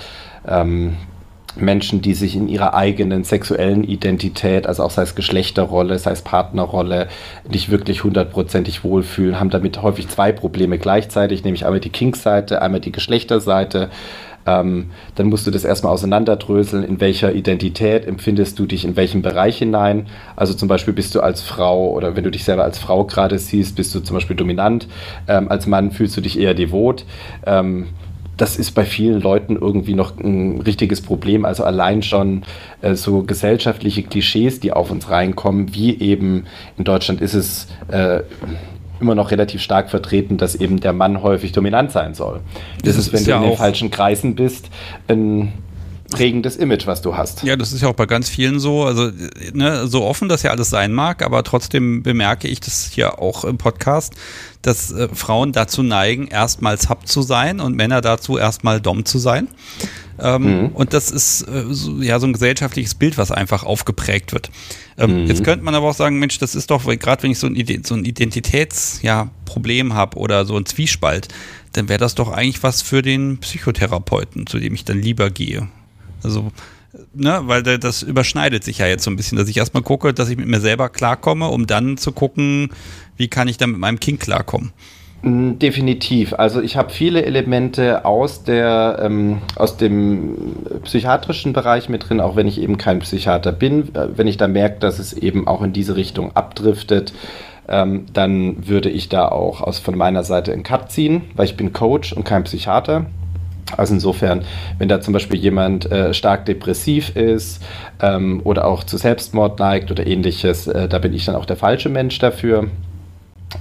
Ähm, 0.47 0.95
Menschen, 1.61 2.01
die 2.01 2.13
sich 2.13 2.35
in 2.35 2.47
ihrer 2.47 2.73
eigenen 2.73 3.23
sexuellen 3.23 3.83
Identität, 3.83 4.67
also 4.67 4.83
auch 4.83 4.91
sei 4.91 5.03
es 5.03 5.15
Geschlechterrolle, 5.15 5.99
sei 5.99 6.11
es 6.11 6.21
Partnerrolle, 6.21 7.07
nicht 7.49 7.69
wirklich 7.69 8.03
hundertprozentig 8.03 8.83
wohlfühlen, 8.83 9.39
haben 9.39 9.49
damit 9.49 9.81
häufig 9.81 10.07
zwei 10.07 10.31
Probleme 10.31 10.77
gleichzeitig, 10.77 11.43
nämlich 11.43 11.65
einmal 11.65 11.79
die 11.79 11.89
Kink-Seite, 11.89 12.61
einmal 12.61 12.81
die 12.81 12.91
Geschlechterseite. 12.91 13.89
Ähm, 14.47 14.91
dann 15.15 15.27
musst 15.27 15.45
du 15.45 15.51
das 15.51 15.65
erstmal 15.65 15.91
auseinanderdröseln, 15.93 16.83
in 16.83 17.01
welcher 17.01 17.33
Identität 17.33 18.07
empfindest 18.07 18.57
du 18.57 18.65
dich 18.65 18.85
in 18.85 18.95
welchem 18.95 19.21
Bereich 19.21 19.57
hinein. 19.57 20.07
Also 20.35 20.53
zum 20.53 20.69
Beispiel 20.69 20.93
bist 20.93 21.13
du 21.13 21.19
als 21.19 21.41
Frau 21.41 21.91
oder 21.91 22.15
wenn 22.15 22.23
du 22.23 22.31
dich 22.31 22.45
selber 22.45 22.63
als 22.63 22.79
Frau 22.79 23.03
gerade 23.03 23.37
siehst, 23.37 23.75
bist 23.75 23.93
du 23.93 23.99
zum 23.99 24.15
Beispiel 24.15 24.37
dominant. 24.37 24.87
Ähm, 25.27 25.51
als 25.51 25.67
Mann 25.67 25.91
fühlst 25.91 26.15
du 26.15 26.21
dich 26.21 26.39
eher 26.39 26.53
devot. 26.53 27.05
Ähm, 27.45 27.87
das 28.37 28.57
ist 28.57 28.71
bei 28.71 28.85
vielen 28.85 29.19
Leuten 29.19 29.55
irgendwie 29.55 29.95
noch 29.95 30.17
ein 30.17 30.61
richtiges 30.61 31.01
Problem. 31.01 31.43
Also 31.43 31.63
allein 31.63 32.03
schon 32.03 32.43
äh, 32.81 32.93
so 32.93 33.23
gesellschaftliche 33.23 34.03
Klischees, 34.03 34.59
die 34.59 34.71
auf 34.71 34.91
uns 34.91 35.09
reinkommen, 35.09 35.73
wie 35.73 35.99
eben 35.99 36.45
in 36.77 36.83
Deutschland 36.83 37.19
ist 37.19 37.33
es 37.33 37.67
äh, 37.89 38.21
immer 38.99 39.15
noch 39.15 39.31
relativ 39.31 39.61
stark 39.61 39.89
vertreten, 39.89 40.37
dass 40.37 40.55
eben 40.55 40.79
der 40.79 40.93
Mann 40.93 41.21
häufig 41.21 41.51
dominant 41.51 41.91
sein 41.91 42.13
soll. 42.13 42.41
Das, 42.83 42.95
das 42.95 43.07
ist, 43.07 43.13
wenn 43.13 43.19
ist 43.19 43.27
du 43.27 43.31
ja 43.31 43.37
in 43.37 43.49
den 43.49 43.57
falschen 43.57 43.91
Kreisen 43.91 44.35
bist, 44.35 44.69
ein 45.07 45.53
prägendes 46.09 46.55
Image, 46.55 46.87
was 46.87 47.01
du 47.01 47.15
hast. 47.15 47.43
Ja, 47.43 47.55
das 47.55 47.73
ist 47.73 47.81
ja 47.81 47.89
auch 47.89 47.93
bei 47.93 48.05
ganz 48.05 48.29
vielen 48.29 48.59
so. 48.59 48.83
Also, 48.83 49.11
ne, 49.53 49.87
so 49.87 50.03
offen 50.03 50.29
das 50.29 50.43
ja 50.43 50.51
alles 50.51 50.69
sein 50.69 50.93
mag, 50.93 51.23
aber 51.23 51.43
trotzdem 51.43 52.03
bemerke 52.03 52.47
ich 52.47 52.59
das 52.59 52.89
hier 52.91 53.19
auch 53.19 53.43
im 53.43 53.57
Podcast, 53.57 54.13
dass 54.61 54.91
äh, 54.91 55.07
Frauen 55.13 55.51
dazu 55.51 55.83
neigen, 55.83 56.27
erstmal 56.27 56.79
Sub 56.79 57.07
zu 57.07 57.21
sein 57.21 57.59
und 57.59 57.75
Männer 57.75 58.01
dazu 58.01 58.37
erstmal 58.37 58.81
Dom 58.81 59.05
zu 59.05 59.19
sein. 59.19 59.47
Ähm, 60.19 60.61
mhm. 60.61 60.67
Und 60.69 60.93
das 60.93 61.11
ist 61.11 61.43
äh, 61.43 61.65
so, 61.69 62.01
ja 62.01 62.19
so 62.19 62.27
ein 62.27 62.33
gesellschaftliches 62.33 62.95
Bild, 62.95 63.17
was 63.17 63.31
einfach 63.31 63.63
aufgeprägt 63.63 64.33
wird. 64.33 64.49
Ähm, 64.97 65.23
mhm. 65.23 65.27
Jetzt 65.27 65.43
könnte 65.43 65.63
man 65.63 65.75
aber 65.75 65.87
auch 65.89 65.95
sagen, 65.95 66.19
Mensch, 66.19 66.39
das 66.39 66.55
ist 66.55 66.71
doch, 66.71 66.85
gerade 66.85 67.23
wenn 67.23 67.31
ich 67.31 67.39
so 67.39 67.47
ein, 67.47 67.83
so 67.83 67.95
ein 67.95 68.05
Identitätsproblem 68.05 69.89
ja, 69.89 69.95
habe 69.95 70.17
oder 70.17 70.45
so 70.45 70.57
ein 70.57 70.65
Zwiespalt, 70.65 71.27
dann 71.73 71.89
wäre 71.89 71.99
das 71.99 72.15
doch 72.15 72.31
eigentlich 72.31 72.63
was 72.63 72.81
für 72.81 73.01
den 73.01 73.37
Psychotherapeuten, 73.37 74.47
zu 74.47 74.57
dem 74.59 74.73
ich 74.73 74.85
dann 74.85 74.99
lieber 74.99 75.29
gehe. 75.29 75.67
Also, 76.23 76.51
ne, 77.13 77.41
weil 77.43 77.63
das 77.63 78.03
überschneidet 78.03 78.63
sich 78.63 78.79
ja 78.79 78.87
jetzt 78.87 79.03
so 79.03 79.11
ein 79.11 79.15
bisschen, 79.15 79.37
dass 79.37 79.47
ich 79.47 79.57
erstmal 79.57 79.83
gucke, 79.83 80.13
dass 80.13 80.29
ich 80.29 80.37
mit 80.37 80.47
mir 80.47 80.59
selber 80.59 80.89
klarkomme, 80.89 81.47
um 81.47 81.67
dann 81.67 81.97
zu 81.97 82.11
gucken, 82.11 82.69
wie 83.17 83.27
kann 83.27 83.47
ich 83.47 83.57
dann 83.57 83.71
mit 83.71 83.79
meinem 83.79 83.99
Kind 83.99 84.19
klarkommen. 84.19 84.71
Mm, 85.23 85.57
definitiv. 85.59 86.33
Also 86.33 86.61
ich 86.61 86.77
habe 86.77 86.91
viele 86.91 87.25
Elemente 87.25 88.05
aus, 88.05 88.43
der, 88.43 88.99
ähm, 89.01 89.41
aus 89.55 89.77
dem 89.77 90.55
psychiatrischen 90.83 91.53
Bereich 91.53 91.89
mit 91.89 92.07
drin, 92.07 92.21
auch 92.21 92.35
wenn 92.35 92.47
ich 92.47 92.61
eben 92.61 92.77
kein 92.77 92.99
Psychiater 92.99 93.51
bin. 93.51 93.95
Äh, 93.95 94.09
wenn 94.15 94.27
ich 94.27 94.37
da 94.37 94.47
merke, 94.47 94.79
dass 94.79 94.99
es 94.99 95.13
eben 95.13 95.47
auch 95.47 95.63
in 95.63 95.73
diese 95.73 95.95
Richtung 95.95 96.35
abdriftet, 96.35 97.13
ähm, 97.67 98.05
dann 98.13 98.67
würde 98.67 98.89
ich 98.89 99.09
da 99.09 99.27
auch 99.27 99.61
aus, 99.61 99.79
von 99.79 99.97
meiner 99.97 100.23
Seite 100.23 100.53
einen 100.53 100.63
Cut 100.63 100.91
ziehen, 100.91 101.23
weil 101.35 101.45
ich 101.45 101.57
bin 101.57 101.73
Coach 101.73 102.13
und 102.13 102.23
kein 102.23 102.43
Psychiater. 102.43 103.07
Also 103.75 103.93
insofern, 103.95 104.43
wenn 104.77 104.87
da 104.87 105.01
zum 105.01 105.13
Beispiel 105.13 105.39
jemand 105.39 105.91
äh, 105.91 106.13
stark 106.13 106.45
depressiv 106.45 107.15
ist 107.15 107.61
ähm, 108.01 108.41
oder 108.43 108.65
auch 108.65 108.83
zu 108.83 108.97
Selbstmord 108.97 109.59
neigt 109.59 109.91
oder 109.91 110.07
ähnliches, 110.07 110.67
äh, 110.67 110.87
da 110.87 110.99
bin 110.99 111.13
ich 111.13 111.25
dann 111.25 111.35
auch 111.35 111.45
der 111.45 111.57
falsche 111.57 111.89
Mensch 111.89 112.17
dafür. 112.19 112.69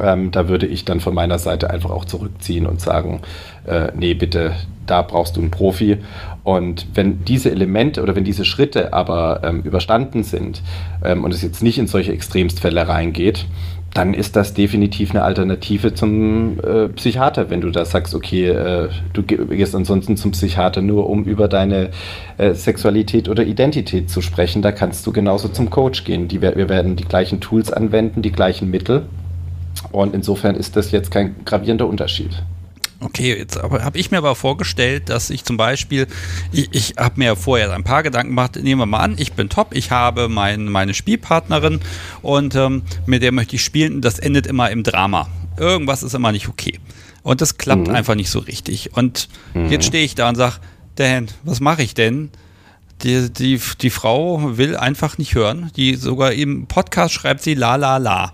Ähm, 0.01 0.31
da 0.31 0.49
würde 0.49 0.67
ich 0.67 0.85
dann 0.85 1.01
von 1.01 1.15
meiner 1.15 1.39
Seite 1.39 1.71
einfach 1.71 1.91
auch 1.91 2.05
zurückziehen 2.05 2.67
und 2.67 2.81
sagen, 2.81 3.23
äh, 3.67 3.89
nee, 3.95 4.15
bitte, 4.15 4.53
da 4.87 5.03
brauchst 5.03 5.37
du 5.37 5.41
einen 5.41 5.51
Profi. 5.51 5.99
Und 6.45 6.87
wenn 6.95 7.25
diese 7.25 7.51
Elemente 7.51 8.03
oder 8.03 8.15
wenn 8.15 8.25
diese 8.25 8.45
Schritte 8.45 8.93
aber 8.93 9.41
ähm, 9.45 9.63
überstanden 9.63 10.23
sind 10.23 10.63
ähm, 11.05 11.25
und 11.25 11.33
es 11.33 11.43
jetzt 11.43 11.63
nicht 11.63 11.79
in 11.79 11.87
solche 11.87 12.13
Extremstfälle 12.13 12.87
reingeht, 12.87 13.47
dann 13.97 14.13
ist 14.13 14.37
das 14.37 14.53
definitiv 14.53 15.13
eine 15.13 15.23
Alternative 15.23 15.95
zum 15.95 16.61
äh, 16.61 16.89
Psychiater, 16.91 17.49
wenn 17.49 17.63
du 17.63 17.71
da 17.71 17.87
sagst, 17.87 18.15
okay, 18.15 18.49
äh, 18.49 18.91
du 19.15 19.23
gehst 19.23 19.75
ansonsten 19.75 20.19
zum 20.19 20.33
Psychiater 20.33 20.83
nur, 20.83 21.09
um 21.09 21.25
über 21.25 21.49
deine 21.49 21.91
äh, 22.37 22.53
Sexualität 22.53 23.31
oder 23.31 23.45
Identität 23.45 24.11
zu 24.11 24.21
sprechen. 24.21 24.61
Da 24.61 24.71
kannst 24.71 25.07
du 25.07 25.13
genauso 25.13 25.49
zum 25.49 25.71
Coach 25.71 26.05
gehen. 26.05 26.29
Die, 26.29 26.43
wir 26.43 26.69
werden 26.69 26.97
die 26.97 27.05
gleichen 27.05 27.41
Tools 27.41 27.73
anwenden, 27.73 28.21
die 28.21 28.33
gleichen 28.33 28.71
Mittel. 28.71 29.07
Und 29.93 30.15
insofern 30.15 30.57
ist 30.57 30.77
das 30.77 30.91
jetzt 30.91 31.11
kein 31.11 31.35
gravierender 31.47 31.87
Unterschied. 31.87 32.43
Okay, 33.01 33.37
jetzt 33.37 33.61
habe 33.61 33.99
ich 33.99 34.11
mir 34.11 34.19
aber 34.19 34.35
vorgestellt, 34.35 35.11
dass 35.11 35.29
ich 35.29 35.45
zum 35.45 35.57
Beispiel, 35.59 36.07
ich, 36.51 36.69
ich 36.73 36.95
habe 36.97 37.19
mir 37.19 37.37
vorher 37.37 37.73
ein 37.75 37.85
paar 37.85 38.03
Gedanken 38.03 38.31
gemacht, 38.31 38.57
nehmen 38.57 38.81
wir 38.81 38.87
mal 38.87 39.01
an, 39.01 39.17
ich 39.19 39.35
bin 39.35 39.51
top, 39.51 39.75
ich 39.75 39.91
habe 39.91 40.29
mein, 40.29 40.67
meine 40.67 40.95
Spielpartnerin 40.95 41.81
und 42.23 42.55
ähm, 42.55 42.83
mit 43.05 43.23
der 43.23 43.33
möchte 43.33 43.57
ich 43.57 43.63
spielen, 43.63 44.01
das 44.01 44.19
endet 44.19 44.47
immer 44.47 44.71
im 44.71 44.83
Drama. 44.83 45.29
Irgendwas 45.59 46.03
ist 46.03 46.15
immer 46.15 46.33
nicht 46.33 46.49
okay. 46.49 46.79
Und 47.23 47.41
das 47.41 47.59
klappt 47.59 47.89
mhm. 47.89 47.95
einfach 47.95 48.15
nicht 48.15 48.31
so 48.31 48.39
richtig. 48.39 48.97
Und 48.97 49.29
mhm. 49.53 49.71
jetzt 49.71 49.87
stehe 49.87 50.05
ich 50.05 50.15
da 50.15 50.29
und 50.29 50.37
sage, 50.37 50.57
Dan, 50.97 51.29
was 51.43 51.61
mache 51.61 51.83
ich 51.83 51.95
denn? 51.95 52.31
Die, 53.03 53.31
die, 53.31 53.61
die 53.83 53.91
Frau 53.91 54.57
will 54.57 54.75
einfach 54.75 55.19
nicht 55.19 55.35
hören. 55.35 55.71
Die 55.77 55.97
sogar 55.97 56.33
im 56.33 56.67
Podcast 56.67 57.13
schreibt 57.13 57.43
sie 57.43 57.55
la 57.55 57.77
la 57.77 57.99
la. 57.99 58.33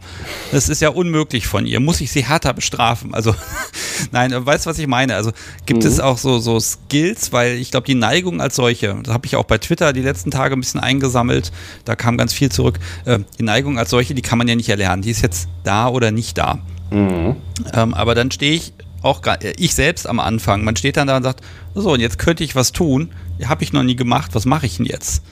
Das 0.53 0.68
ist 0.68 0.81
ja 0.81 0.90
unmöglich 0.90 1.48
von 1.48 1.66
ihr. 1.66 1.81
Muss 1.81 2.01
ich 2.01 2.12
sie 2.12 2.25
härter 2.25 2.55
bestrafen? 2.55 3.12
Also, 3.12 3.35
nein, 4.12 4.33
weißt 4.35 4.66
du, 4.66 4.70
was 4.70 4.79
ich 4.79 4.87
meine? 4.87 5.16
Also 5.16 5.33
gibt 5.66 5.83
mhm. 5.83 5.88
es 5.88 5.98
auch 5.98 6.16
so, 6.16 6.38
so 6.38 6.61
Skills, 6.61 7.33
weil 7.33 7.57
ich 7.57 7.72
glaube, 7.72 7.87
die 7.87 7.96
Neigung 7.96 8.40
als 8.40 8.55
solche, 8.55 8.96
das 9.03 9.12
habe 9.12 9.27
ich 9.27 9.35
auch 9.35 9.44
bei 9.44 9.59
Twitter 9.59 9.92
die 9.92 10.03
letzten 10.03 10.31
Tage 10.31 10.55
ein 10.55 10.61
bisschen 10.61 10.81
eingesammelt, 10.81 11.51
da 11.85 11.96
kam 11.96 12.16
ganz 12.16 12.33
viel 12.33 12.51
zurück. 12.53 12.79
Äh, 13.05 13.18
die 13.38 13.42
Neigung 13.42 13.79
als 13.79 13.90
solche, 13.90 14.14
die 14.14 14.22
kann 14.22 14.38
man 14.38 14.46
ja 14.46 14.55
nicht 14.55 14.68
erlernen. 14.68 15.03
Die 15.03 15.11
ist 15.11 15.22
jetzt 15.22 15.48
da 15.64 15.88
oder 15.88 16.12
nicht 16.12 16.38
da. 16.38 16.61
Mhm. 16.90 17.37
Ähm, 17.75 17.94
aber 17.94 18.14
dann 18.14 18.31
stehe 18.31 18.55
ich 18.55 18.72
auch 19.03 19.20
äh, 19.27 19.53
ich 19.59 19.75
selbst 19.75 20.07
am 20.07 20.20
Anfang, 20.20 20.64
man 20.64 20.77
steht 20.77 20.96
dann 20.96 21.09
da 21.09 21.16
und 21.16 21.22
sagt, 21.22 21.40
so, 21.75 21.92
und 21.92 22.01
jetzt 22.01 22.18
könnte 22.18 22.44
ich 22.44 22.55
was 22.55 22.72
tun, 22.72 23.11
habe 23.45 23.62
ich 23.64 23.73
noch 23.73 23.83
nie 23.83 23.97
gemacht, 23.97 24.35
was 24.35 24.47
mache 24.47 24.66
ich 24.66 24.77
denn 24.77 24.87
jetzt? 24.87 25.23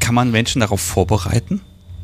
Kann 0.00 0.14
man 0.14 0.30
Menschen 0.30 0.60
darauf 0.60 0.80
vorbereiten? 0.80 1.60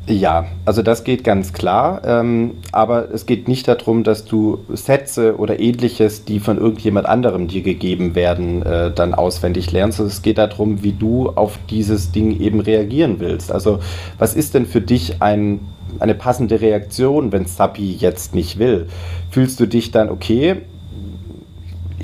Ja, 0.07 0.45
also 0.65 0.83
das 0.83 1.03
geht 1.03 1.23
ganz 1.23 1.51
klar, 1.51 2.03
ähm, 2.05 2.57
aber 2.71 3.09
es 3.11 3.25
geht 3.25 3.47
nicht 3.47 3.67
darum, 3.67 4.03
dass 4.03 4.23
du 4.23 4.59
Sätze 4.69 5.37
oder 5.37 5.59
ähnliches, 5.59 6.25
die 6.25 6.39
von 6.39 6.59
irgendjemand 6.59 7.07
anderem 7.07 7.47
dir 7.47 7.63
gegeben 7.63 8.13
werden, 8.13 8.61
äh, 8.61 8.91
dann 8.91 9.15
auswendig 9.15 9.71
lernst. 9.71 9.99
Es 9.99 10.21
geht 10.21 10.37
darum, 10.37 10.83
wie 10.83 10.91
du 10.91 11.29
auf 11.29 11.57
dieses 11.71 12.11
Ding 12.11 12.39
eben 12.39 12.59
reagieren 12.59 13.19
willst. 13.19 13.51
Also 13.51 13.79
was 14.19 14.35
ist 14.35 14.53
denn 14.53 14.67
für 14.67 14.81
dich 14.81 15.23
ein, 15.23 15.61
eine 15.97 16.13
passende 16.13 16.61
Reaktion, 16.61 17.31
wenn 17.31 17.47
Sapi 17.47 17.91
jetzt 17.91 18.35
nicht 18.35 18.59
will? 18.59 18.87
Fühlst 19.31 19.59
du 19.59 19.65
dich 19.65 19.89
dann 19.89 20.09
okay? 20.09 20.57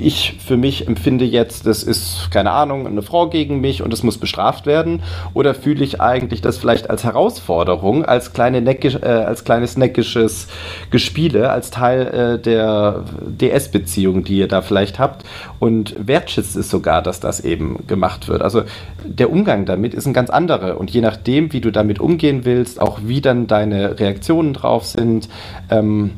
Ich 0.02 0.36
für 0.44 0.56
mich 0.56 0.86
empfinde 0.86 1.24
jetzt, 1.24 1.66
das 1.66 1.82
ist, 1.82 2.30
keine 2.30 2.50
Ahnung, 2.50 2.86
eine 2.86 3.02
Frau 3.02 3.28
gegen 3.28 3.60
mich 3.60 3.82
und 3.82 3.92
es 3.92 4.02
muss 4.02 4.18
bestraft 4.18 4.66
werden? 4.66 5.02
Oder 5.34 5.54
fühle 5.54 5.84
ich 5.84 6.00
eigentlich 6.00 6.40
das 6.40 6.58
vielleicht 6.58 6.90
als 6.90 7.04
Herausforderung, 7.04 8.04
als, 8.04 8.32
kleine 8.32 8.60
neckisch, 8.60 8.96
äh, 8.96 9.06
als 9.06 9.44
kleines 9.44 9.76
neckisches 9.76 10.48
Gespiele, 10.90 11.50
als 11.50 11.70
Teil 11.70 12.06
äh, 12.06 12.38
der 12.38 13.04
DS-Beziehung, 13.24 14.24
die 14.24 14.38
ihr 14.38 14.48
da 14.48 14.62
vielleicht 14.62 14.98
habt? 14.98 15.24
Und 15.58 15.94
wertschätzt 15.98 16.56
es 16.56 16.68
sogar, 16.68 17.02
dass 17.02 17.20
das 17.20 17.40
eben 17.40 17.86
gemacht 17.86 18.28
wird. 18.28 18.42
Also 18.42 18.62
der 19.04 19.30
Umgang 19.30 19.64
damit 19.64 19.94
ist 19.94 20.06
ein 20.06 20.12
ganz 20.12 20.30
anderer. 20.30 20.78
Und 20.78 20.90
je 20.90 21.00
nachdem, 21.00 21.52
wie 21.52 21.60
du 21.60 21.70
damit 21.70 22.00
umgehen 22.00 22.44
willst, 22.44 22.80
auch 22.80 23.00
wie 23.04 23.20
dann 23.20 23.46
deine 23.46 23.98
Reaktionen 23.98 24.52
drauf 24.54 24.84
sind, 24.86 25.28
ähm, 25.70 26.12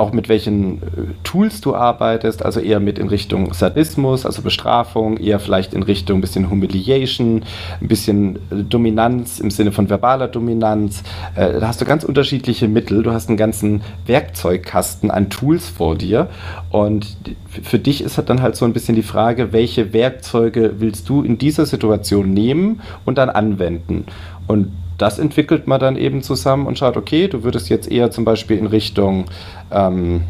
auch 0.00 0.12
mit 0.12 0.28
welchen 0.28 0.78
äh, 0.78 0.86
Tools 1.22 1.60
du 1.60 1.74
arbeitest, 1.74 2.44
also 2.44 2.60
eher 2.60 2.80
mit 2.80 2.98
in 2.98 3.08
Richtung 3.08 3.52
Sadismus, 3.52 4.26
also 4.26 4.42
Bestrafung, 4.42 5.18
eher 5.18 5.38
vielleicht 5.38 5.74
in 5.74 5.82
Richtung 5.82 6.18
ein 6.18 6.20
bisschen 6.20 6.50
Humiliation, 6.50 7.44
ein 7.80 7.88
bisschen 7.88 8.36
äh, 8.36 8.64
Dominanz 8.68 9.38
im 9.38 9.50
Sinne 9.50 9.72
von 9.72 9.88
verbaler 9.88 10.28
Dominanz. 10.28 11.02
Äh, 11.36 11.60
da 11.60 11.68
hast 11.68 11.80
du 11.80 11.84
ganz 11.84 12.04
unterschiedliche 12.04 12.66
Mittel. 12.66 13.02
Du 13.02 13.12
hast 13.12 13.28
einen 13.28 13.36
ganzen 13.36 13.82
Werkzeugkasten 14.06 15.10
an 15.10 15.30
Tools 15.30 15.68
vor 15.68 15.96
dir 15.96 16.28
und 16.70 17.16
für 17.62 17.78
dich 17.78 18.02
ist 18.02 18.20
dann 18.26 18.42
halt 18.42 18.56
so 18.56 18.64
ein 18.64 18.72
bisschen 18.72 18.94
die 18.94 19.02
Frage, 19.02 19.52
welche 19.52 19.92
Werkzeuge 19.92 20.74
willst 20.78 21.08
du 21.08 21.22
in 21.22 21.38
dieser 21.38 21.66
Situation 21.66 22.32
nehmen 22.32 22.80
und 23.04 23.18
dann 23.18 23.28
anwenden? 23.28 24.06
Und 24.46 24.72
das 25.00 25.18
entwickelt 25.18 25.66
man 25.66 25.80
dann 25.80 25.96
eben 25.96 26.22
zusammen 26.22 26.66
und 26.66 26.78
schaut, 26.78 26.96
okay, 26.96 27.28
du 27.28 27.42
würdest 27.42 27.68
jetzt 27.70 27.90
eher 27.90 28.10
zum 28.10 28.24
Beispiel 28.24 28.58
in 28.58 28.66
Richtung 28.66 29.26
ähm, 29.70 30.24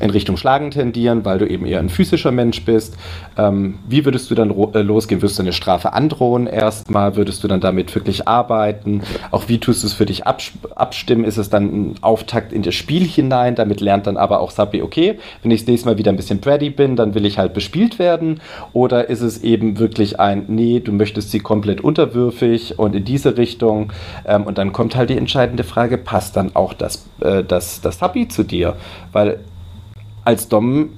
in 0.00 0.10
Richtung 0.10 0.36
Schlagen 0.36 0.70
tendieren, 0.70 1.24
weil 1.24 1.38
du 1.38 1.48
eben 1.48 1.66
eher 1.66 1.78
ein 1.78 1.88
physischer 1.88 2.30
Mensch 2.30 2.64
bist. 2.64 2.96
Ähm, 3.38 3.78
wie 3.88 4.04
würdest 4.04 4.30
du 4.30 4.34
dann 4.34 4.50
äh, 4.50 4.82
losgehen? 4.82 5.22
Würdest 5.22 5.38
du 5.38 5.42
eine 5.42 5.52
Strafe 5.52 5.92
androhen 5.92 6.46
erstmal? 6.46 7.16
Würdest 7.16 7.42
du 7.42 7.48
dann 7.48 7.60
damit 7.60 7.94
wirklich 7.94 8.28
arbeiten? 8.28 9.02
Auch 9.30 9.48
wie 9.48 9.58
tust 9.58 9.82
du 9.82 9.86
es 9.86 9.94
für 9.94 10.06
dich 10.06 10.26
abstimmen? 10.26 11.24
Ist 11.24 11.38
es 11.38 11.50
dann 11.50 11.64
ein 11.64 11.94
Auftakt 12.02 12.52
in 12.52 12.62
das 12.62 12.74
Spiel 12.74 13.04
hinein? 13.04 13.54
Damit 13.54 13.80
lernt 13.80 14.06
dann 14.06 14.16
aber 14.16 14.40
auch 14.40 14.50
Sabi, 14.50 14.82
okay, 14.82 15.18
wenn 15.42 15.50
ich 15.50 15.60
das 15.60 15.68
nächste 15.68 15.88
Mal 15.88 15.98
wieder 15.98 16.12
ein 16.12 16.16
bisschen 16.16 16.40
bratty 16.40 16.70
bin, 16.70 16.96
dann 16.96 17.14
will 17.14 17.24
ich 17.24 17.38
halt 17.38 17.54
bespielt 17.54 17.98
werden. 17.98 18.40
Oder 18.72 19.08
ist 19.08 19.22
es 19.22 19.42
eben 19.42 19.78
wirklich 19.78 20.20
ein, 20.20 20.44
nee, 20.48 20.80
du 20.80 20.92
möchtest 20.92 21.30
sie 21.30 21.40
komplett 21.40 21.80
unterwürfig 21.80 22.78
und 22.78 22.94
in 22.94 23.04
diese 23.04 23.38
Richtung? 23.38 23.92
Ähm, 24.26 24.42
und 24.42 24.58
dann 24.58 24.72
kommt 24.72 24.94
halt 24.94 25.10
die 25.10 25.16
entscheidende 25.16 25.64
Frage, 25.64 25.96
passt 25.96 26.36
dann 26.36 26.54
auch 26.54 26.74
das, 26.74 27.08
äh, 27.20 27.42
das, 27.42 27.80
das 27.80 27.98
Sabi 27.98 28.28
zu 28.28 28.42
dir? 28.42 28.76
Weil 29.12 29.40
als 30.26 30.48
Dom 30.48 30.90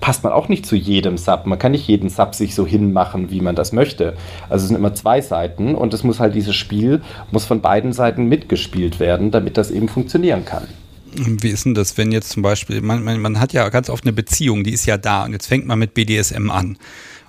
passt 0.00 0.24
man 0.24 0.32
auch 0.32 0.48
nicht 0.48 0.66
zu 0.66 0.74
jedem 0.74 1.16
Sub. 1.16 1.46
Man 1.46 1.58
kann 1.58 1.72
nicht 1.72 1.86
jeden 1.86 2.10
Sub 2.10 2.34
sich 2.34 2.54
so 2.56 2.66
hinmachen, 2.66 3.30
wie 3.30 3.40
man 3.40 3.54
das 3.54 3.72
möchte. 3.72 4.16
Also 4.48 4.64
es 4.64 4.68
sind 4.68 4.76
immer 4.76 4.94
zwei 4.94 5.20
Seiten 5.20 5.76
und 5.76 5.94
es 5.94 6.02
muss 6.02 6.18
halt 6.18 6.34
dieses 6.34 6.56
Spiel 6.56 7.02
muss 7.30 7.44
von 7.44 7.60
beiden 7.60 7.92
Seiten 7.92 8.26
mitgespielt 8.26 8.98
werden, 8.98 9.30
damit 9.30 9.56
das 9.56 9.70
eben 9.70 9.88
funktionieren 9.88 10.44
kann. 10.44 10.66
Wie 11.14 11.50
ist 11.50 11.66
denn 11.66 11.74
das, 11.74 11.96
wenn 11.98 12.10
jetzt 12.10 12.30
zum 12.30 12.42
Beispiel, 12.42 12.80
man, 12.80 13.04
man, 13.04 13.20
man 13.20 13.38
hat 13.38 13.52
ja 13.52 13.68
ganz 13.68 13.88
oft 13.90 14.04
eine 14.04 14.12
Beziehung, 14.12 14.64
die 14.64 14.72
ist 14.72 14.86
ja 14.86 14.96
da 14.96 15.24
und 15.24 15.32
jetzt 15.32 15.46
fängt 15.46 15.66
man 15.66 15.78
mit 15.78 15.94
BDSM 15.94 16.50
an. 16.50 16.78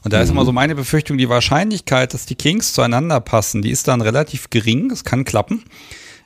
Und 0.03 0.13
da 0.13 0.17
mhm. 0.17 0.23
ist 0.23 0.29
immer 0.31 0.45
so 0.45 0.51
meine 0.51 0.73
Befürchtung, 0.73 1.17
die 1.17 1.29
Wahrscheinlichkeit, 1.29 2.13
dass 2.13 2.25
die 2.25 2.35
Kings 2.35 2.73
zueinander 2.73 3.19
passen, 3.19 3.61
die 3.61 3.71
ist 3.71 3.87
dann 3.87 4.01
relativ 4.01 4.49
gering, 4.49 4.89
das 4.89 5.03
kann 5.03 5.25
klappen. 5.25 5.63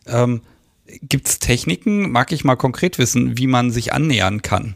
Ähm, 0.06 0.42
Gibt 1.02 1.28
es 1.28 1.40
Techniken, 1.40 2.12
mag 2.12 2.32
ich 2.32 2.44
mal 2.44 2.56
konkret 2.56 2.98
wissen, 2.98 3.38
wie 3.38 3.48
man 3.48 3.72
sich 3.72 3.94
annähern 3.94 4.42
kann? 4.42 4.76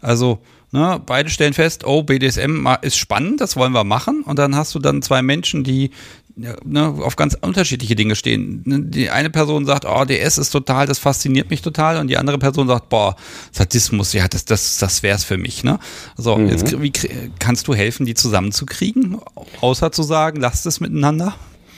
Also, 0.00 0.38
ne, 0.72 1.00
beide 1.04 1.30
stellen 1.30 1.52
fest, 1.52 1.84
oh, 1.84 2.02
BDSM 2.02 2.66
ist 2.82 2.96
spannend, 2.96 3.40
das 3.40 3.56
wollen 3.56 3.72
wir 3.72 3.84
machen. 3.84 4.22
Und 4.22 4.38
dann 4.38 4.56
hast 4.56 4.74
du 4.74 4.78
dann 4.78 5.02
zwei 5.02 5.22
Menschen, 5.22 5.64
die 5.64 5.90
ne, 6.36 6.88
auf 6.88 7.16
ganz 7.16 7.36
unterschiedliche 7.40 7.94
Dinge 7.94 8.16
stehen. 8.16 8.62
Ne, 8.64 8.80
die 8.80 9.10
eine 9.10 9.30
Person 9.30 9.66
sagt, 9.66 9.84
oh, 9.84 10.04
DS 10.04 10.38
ist 10.38 10.50
total, 10.50 10.86
das 10.86 10.98
fasziniert 10.98 11.50
mich 11.50 11.62
total. 11.62 11.98
Und 11.98 12.08
die 12.08 12.16
andere 12.16 12.38
Person 12.38 12.68
sagt, 12.68 12.88
boah, 12.88 13.16
Sadismus, 13.52 14.12
ja, 14.12 14.28
das, 14.28 14.44
das, 14.44 14.78
das 14.78 15.02
wär's 15.02 15.24
für 15.24 15.38
mich. 15.38 15.64
Ne? 15.64 15.78
So, 16.16 16.36
mhm. 16.36 16.48
jetzt 16.48 16.80
wie, 16.80 16.92
kannst 17.38 17.68
du 17.68 17.74
helfen, 17.74 18.06
die 18.06 18.14
zusammenzukriegen? 18.14 19.18
Außer 19.60 19.92
zu 19.92 20.02
sagen, 20.02 20.40
lasst 20.40 20.66
es 20.66 20.80
miteinander? 20.80 21.34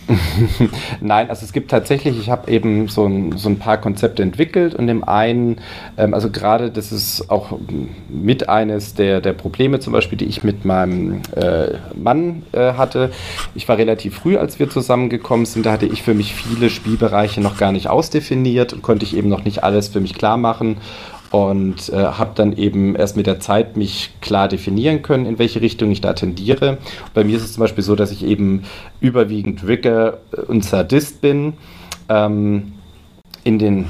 Nein, 1.00 1.30
also 1.30 1.44
es 1.44 1.52
gibt 1.52 1.70
tatsächlich, 1.70 2.18
ich 2.18 2.30
habe 2.30 2.50
eben 2.50 2.88
so 2.88 3.06
ein, 3.06 3.36
so 3.36 3.48
ein 3.48 3.58
paar 3.58 3.78
Konzepte 3.78 4.22
entwickelt 4.22 4.74
und 4.74 4.86
dem 4.86 5.04
einen, 5.04 5.58
ähm, 5.96 6.14
also 6.14 6.30
gerade 6.30 6.70
das 6.70 6.92
ist 6.92 7.30
auch 7.30 7.58
mit 8.08 8.48
eines 8.48 8.94
der, 8.94 9.20
der 9.20 9.32
Probleme 9.32 9.80
zum 9.80 9.92
Beispiel, 9.92 10.18
die 10.18 10.26
ich 10.26 10.42
mit 10.42 10.64
meinem 10.64 11.22
äh, 11.36 11.74
Mann 11.94 12.42
äh, 12.52 12.74
hatte. 12.74 13.12
Ich 13.54 13.68
war 13.68 13.78
relativ 13.78 14.16
früh, 14.16 14.36
als 14.36 14.58
wir 14.58 14.68
zusammengekommen 14.68 15.46
sind, 15.46 15.66
da 15.66 15.72
hatte 15.72 15.86
ich 15.86 16.02
für 16.02 16.14
mich 16.14 16.34
viele 16.34 16.70
Spielbereiche 16.70 17.40
noch 17.40 17.56
gar 17.56 17.72
nicht 17.72 17.88
ausdefiniert 17.88 18.72
und 18.72 18.82
konnte 18.82 19.04
ich 19.04 19.16
eben 19.16 19.28
noch 19.28 19.44
nicht 19.44 19.64
alles 19.64 19.88
für 19.88 20.00
mich 20.00 20.14
klar 20.14 20.36
machen 20.36 20.76
und 21.32 21.88
äh, 21.88 21.96
habe 21.96 22.32
dann 22.34 22.56
eben 22.56 22.94
erst 22.94 23.16
mit 23.16 23.26
der 23.26 23.40
Zeit 23.40 23.76
mich 23.76 24.10
klar 24.20 24.48
definieren 24.48 25.00
können, 25.02 25.24
in 25.24 25.38
welche 25.38 25.62
Richtung 25.62 25.90
ich 25.90 26.02
da 26.02 26.12
tendiere. 26.12 26.78
Bei 27.14 27.24
mir 27.24 27.36
ist 27.36 27.44
es 27.44 27.54
zum 27.54 27.62
Beispiel 27.62 27.82
so, 27.82 27.96
dass 27.96 28.12
ich 28.12 28.24
eben 28.24 28.64
überwiegend 29.00 29.66
Rigger 29.66 30.18
und 30.46 30.62
Sadist 30.62 31.22
bin. 31.22 31.54
Ähm, 32.10 32.72
in 33.44 33.58
den, 33.58 33.86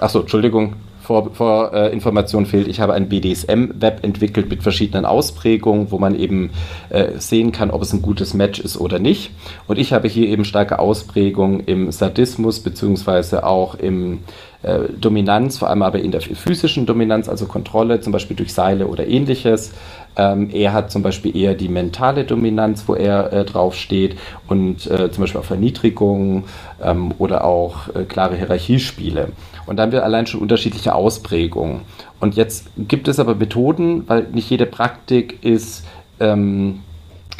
achso, 0.00 0.20
Entschuldigung, 0.20 0.74
vor, 1.08 1.30
vor 1.32 1.72
äh, 1.72 1.90
Information 1.90 2.44
fehlt. 2.44 2.68
Ich 2.68 2.80
habe 2.80 2.92
ein 2.92 3.08
BDSM-Web 3.08 4.04
entwickelt 4.04 4.50
mit 4.50 4.62
verschiedenen 4.62 5.06
Ausprägungen, 5.06 5.90
wo 5.90 5.98
man 5.98 6.14
eben 6.14 6.50
äh, 6.90 7.18
sehen 7.18 7.50
kann, 7.50 7.70
ob 7.70 7.80
es 7.80 7.94
ein 7.94 8.02
gutes 8.02 8.34
Match 8.34 8.60
ist 8.60 8.78
oder 8.78 8.98
nicht. 8.98 9.30
Und 9.66 9.78
ich 9.78 9.94
habe 9.94 10.06
hier 10.08 10.28
eben 10.28 10.44
starke 10.44 10.78
Ausprägungen 10.78 11.60
im 11.60 11.90
Sadismus 11.92 12.60
beziehungsweise 12.60 13.44
auch 13.44 13.74
im 13.74 14.20
äh, 14.62 14.80
Dominanz, 15.00 15.58
vor 15.58 15.70
allem 15.70 15.82
aber 15.82 16.00
in 16.00 16.10
der 16.10 16.20
physischen 16.20 16.84
Dominanz, 16.84 17.28
also 17.28 17.46
Kontrolle, 17.46 18.00
zum 18.00 18.12
Beispiel 18.12 18.36
durch 18.36 18.52
Seile 18.52 18.88
oder 18.88 19.06
ähnliches. 19.06 19.72
Ähm, 20.16 20.50
er 20.52 20.72
hat 20.72 20.90
zum 20.90 21.02
Beispiel 21.02 21.36
eher 21.36 21.54
die 21.54 21.68
mentale 21.68 22.24
Dominanz, 22.24 22.84
wo 22.88 22.94
er 22.94 23.32
äh, 23.32 23.44
drauf 23.44 23.76
steht 23.76 24.16
und 24.48 24.86
äh, 24.90 25.10
zum 25.12 25.22
Beispiel 25.22 25.38
auf 25.38 25.46
Verniedrigung 25.46 26.44
ähm, 26.82 27.14
oder 27.18 27.44
auch 27.44 27.94
äh, 27.94 28.02
klare 28.02 28.34
Hierarchiespiele. 28.36 29.28
Und 29.66 29.76
dann 29.76 29.86
haben 29.86 29.92
wir 29.92 30.04
allein 30.04 30.26
schon 30.26 30.40
unterschiedliche 30.40 30.94
Ausprägungen. 30.94 31.82
Und 32.18 32.34
jetzt 32.34 32.66
gibt 32.76 33.06
es 33.06 33.20
aber 33.20 33.36
Methoden, 33.36 34.08
weil 34.08 34.26
nicht 34.32 34.50
jede 34.50 34.66
Praktik 34.66 35.44
ist, 35.44 35.84
ähm, 36.18 36.80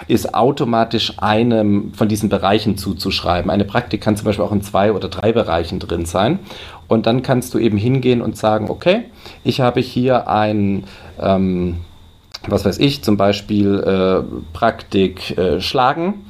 ist 0.06 0.34
automatisch 0.34 1.14
einem 1.18 1.92
von 1.92 2.08
diesen 2.08 2.28
Bereichen 2.28 2.76
zuzuschreiben. 2.78 3.50
Eine 3.50 3.64
Praktik 3.64 4.00
kann 4.00 4.16
zum 4.16 4.26
Beispiel 4.26 4.44
auch 4.44 4.52
in 4.52 4.62
zwei 4.62 4.92
oder 4.92 5.08
drei 5.08 5.32
Bereichen 5.32 5.80
drin 5.80 6.06
sein. 6.06 6.38
Und 6.86 7.06
dann 7.06 7.22
kannst 7.22 7.52
du 7.52 7.58
eben 7.58 7.76
hingehen 7.76 8.22
und 8.22 8.36
sagen, 8.36 8.70
okay, 8.70 9.04
ich 9.44 9.60
habe 9.60 9.80
hier 9.80 10.28
ein, 10.28 10.84
ähm, 11.20 11.78
was 12.46 12.64
weiß 12.64 12.78
ich, 12.78 13.02
zum 13.02 13.16
Beispiel 13.16 13.80
äh, 13.80 14.52
Praktik 14.52 15.36
äh, 15.36 15.60
Schlagen 15.60 16.24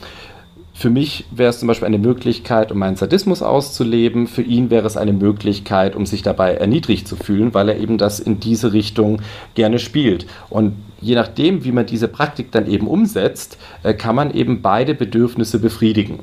für 0.79 0.91
mich 0.91 1.25
wäre 1.33 1.51
es 1.51 1.59
zum 1.59 1.67
Beispiel 1.67 1.87
eine 1.87 1.99
Möglichkeit, 1.99 2.71
um 2.71 2.79
meinen 2.79 2.95
Sadismus 2.95 3.43
auszuleben. 3.43 4.29
Für 4.29 4.43
ihn 4.43 4.71
wäre 4.71 4.87
es 4.87 4.97
eine 4.97 5.13
Möglichkeit, 5.13 5.97
um 5.97 6.07
sich 6.07 6.23
dabei 6.23 6.55
erniedrigt 6.55 7.09
zu 7.09 7.17
fühlen, 7.17 7.53
weil 7.53 7.69
er 7.69 7.79
eben 7.79 7.99
das 7.99 8.21
in 8.21 8.39
diese 8.39 8.73
Richtung 8.73 9.21
gerne 9.57 9.81
spielt. 9.81 10.29
Und 10.51 10.77
je 11.01 11.17
nachdem, 11.17 11.65
wie 11.65 11.73
man 11.73 11.87
diese 11.87 12.07
Praktik 12.07 12.53
dann 12.53 12.71
eben 12.71 12.87
umsetzt, 12.87 13.59
äh, 13.83 13.93
kann 13.93 14.15
man 14.15 14.33
eben 14.33 14.63
beide 14.63 14.95
Bedürfnisse 14.95 15.59
befriedigen. 15.59 16.21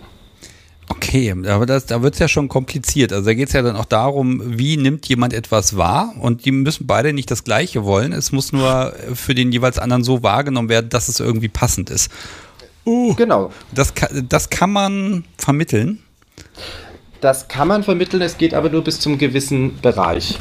Okay, 0.87 1.35
aber 1.47 1.65
das, 1.65 1.85
da 1.85 2.01
wird 2.01 2.13
es 2.13 2.19
ja 2.21 2.29
schon 2.29 2.47
kompliziert. 2.47 3.11
Also 3.11 3.25
da 3.25 3.33
geht 3.33 3.47
es 3.47 3.53
ja 3.53 3.61
dann 3.61 3.75
auch 3.75 3.85
darum, 3.85 4.57
wie 4.57 4.77
nimmt 4.77 5.05
jemand 5.09 5.33
etwas 5.33 5.75
wahr 5.75 6.13
und 6.21 6.45
die 6.45 6.51
müssen 6.51 6.87
beide 6.87 7.11
nicht 7.11 7.29
das 7.29 7.43
Gleiche 7.43 7.83
wollen. 7.83 8.13
Es 8.13 8.31
muss 8.31 8.53
nur 8.53 8.93
für 9.15 9.35
den 9.35 9.51
jeweils 9.51 9.79
anderen 9.79 10.05
so 10.05 10.23
wahrgenommen 10.23 10.69
werden, 10.69 10.89
dass 10.89 11.09
es 11.09 11.19
irgendwie 11.19 11.49
passend 11.49 11.89
ist. 11.89 12.09
Uh, 12.85 13.15
genau. 13.15 13.51
Das, 13.73 13.93
das 14.29 14.49
kann 14.49 14.71
man 14.71 15.25
vermitteln? 15.37 15.99
Das 17.21 17.47
kann 17.47 17.67
man 17.67 17.83
vermitteln, 17.83 18.21
es 18.21 18.37
geht 18.37 18.53
aber 18.53 18.69
nur 18.69 18.83
bis 18.83 18.99
zum 18.99 19.17
gewissen 19.17 19.79
Bereich. 19.81 20.37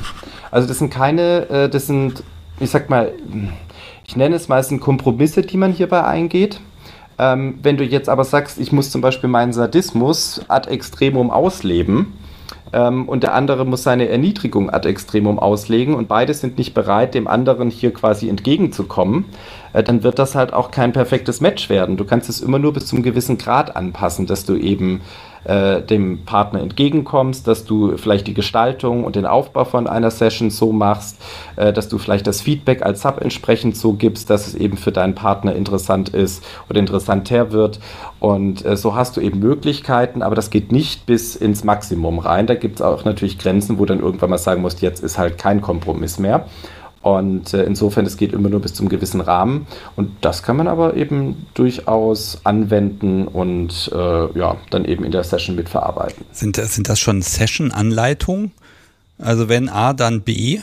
Also 0.50 0.68
das 0.68 0.78
sind 0.78 0.90
keine, 0.90 1.48
äh, 1.48 1.68
das 1.68 1.86
sind, 1.86 2.22
ich 2.60 2.70
sag 2.70 2.90
mal, 2.90 3.12
ich 4.06 4.16
nenne 4.16 4.36
es 4.36 4.48
meistens 4.48 4.80
Kompromisse, 4.80 5.42
die 5.42 5.56
man 5.56 5.72
hierbei 5.72 6.04
eingeht. 6.04 6.60
Ähm, 7.18 7.58
wenn 7.62 7.76
du 7.76 7.84
jetzt 7.84 8.08
aber 8.08 8.24
sagst, 8.24 8.58
ich 8.58 8.72
muss 8.72 8.90
zum 8.90 9.00
Beispiel 9.00 9.30
meinen 9.30 9.52
Sadismus 9.52 10.42
ad 10.48 10.68
extremum 10.68 11.30
ausleben 11.30 12.12
ähm, 12.72 13.08
und 13.08 13.22
der 13.22 13.34
andere 13.34 13.64
muss 13.64 13.84
seine 13.84 14.08
Erniedrigung 14.08 14.68
ad 14.68 14.88
extremum 14.88 15.38
auslegen 15.38 15.94
und 15.94 16.08
beide 16.08 16.34
sind 16.34 16.58
nicht 16.58 16.74
bereit, 16.74 17.14
dem 17.14 17.28
anderen 17.28 17.70
hier 17.70 17.94
quasi 17.94 18.28
entgegenzukommen, 18.28 19.26
dann 19.82 20.02
wird 20.02 20.18
das 20.18 20.34
halt 20.34 20.52
auch 20.52 20.70
kein 20.70 20.92
perfektes 20.92 21.40
Match 21.40 21.68
werden. 21.68 21.96
Du 21.96 22.04
kannst 22.04 22.28
es 22.28 22.40
immer 22.40 22.58
nur 22.58 22.72
bis 22.72 22.86
zum 22.86 23.02
gewissen 23.02 23.38
Grad 23.38 23.74
anpassen, 23.76 24.26
dass 24.26 24.44
du 24.44 24.54
eben 24.54 25.00
äh, 25.44 25.82
dem 25.82 26.24
Partner 26.24 26.60
entgegenkommst, 26.60 27.46
dass 27.46 27.64
du 27.64 27.96
vielleicht 27.96 28.26
die 28.26 28.34
Gestaltung 28.34 29.04
und 29.04 29.16
den 29.16 29.26
Aufbau 29.26 29.64
von 29.64 29.86
einer 29.86 30.10
Session 30.10 30.50
so 30.50 30.72
machst, 30.72 31.20
äh, 31.56 31.72
dass 31.72 31.88
du 31.88 31.98
vielleicht 31.98 32.26
das 32.26 32.40
Feedback 32.40 32.82
als 32.82 33.02
Sub 33.02 33.20
entsprechend 33.20 33.76
so 33.76 33.92
gibst, 33.92 34.30
dass 34.30 34.46
es 34.46 34.54
eben 34.54 34.76
für 34.76 34.92
deinen 34.92 35.14
Partner 35.14 35.54
interessant 35.54 36.08
ist 36.08 36.42
oder 36.68 36.80
interessanter 36.80 37.52
wird. 37.52 37.78
Und 38.20 38.64
äh, 38.64 38.76
so 38.76 38.94
hast 38.94 39.16
du 39.16 39.20
eben 39.20 39.38
Möglichkeiten, 39.40 40.22
aber 40.22 40.34
das 40.34 40.50
geht 40.50 40.72
nicht 40.72 41.04
bis 41.06 41.36
ins 41.36 41.64
Maximum 41.64 42.18
rein. 42.18 42.46
Da 42.46 42.54
gibt 42.54 42.76
es 42.76 42.82
auch 42.82 43.04
natürlich 43.04 43.38
Grenzen, 43.38 43.78
wo 43.78 43.84
dann 43.84 44.00
irgendwann 44.00 44.30
mal 44.30 44.38
sagen 44.38 44.62
musst, 44.62 44.80
jetzt 44.80 45.02
ist 45.02 45.18
halt 45.18 45.36
kein 45.36 45.60
Kompromiss 45.60 46.18
mehr. 46.18 46.46
Und 47.04 47.52
äh, 47.52 47.64
insofern, 47.64 48.06
es 48.06 48.16
geht 48.16 48.32
immer 48.32 48.48
nur 48.48 48.60
bis 48.60 48.72
zum 48.72 48.88
gewissen 48.88 49.20
Rahmen. 49.20 49.66
Und 49.94 50.10
das 50.22 50.42
kann 50.42 50.56
man 50.56 50.68
aber 50.68 50.96
eben 50.96 51.46
durchaus 51.52 52.40
anwenden 52.44 53.28
und 53.28 53.90
äh, 53.94 54.38
ja, 54.38 54.56
dann 54.70 54.86
eben 54.86 55.04
in 55.04 55.12
der 55.12 55.22
Session 55.22 55.54
mitverarbeiten. 55.54 56.24
Sind, 56.32 56.56
sind 56.56 56.88
das 56.88 56.98
schon 56.98 57.20
Session-Anleitungen? 57.20 58.52
Also 59.18 59.50
wenn 59.50 59.68
A, 59.68 59.92
dann 59.92 60.22
B? 60.22 60.60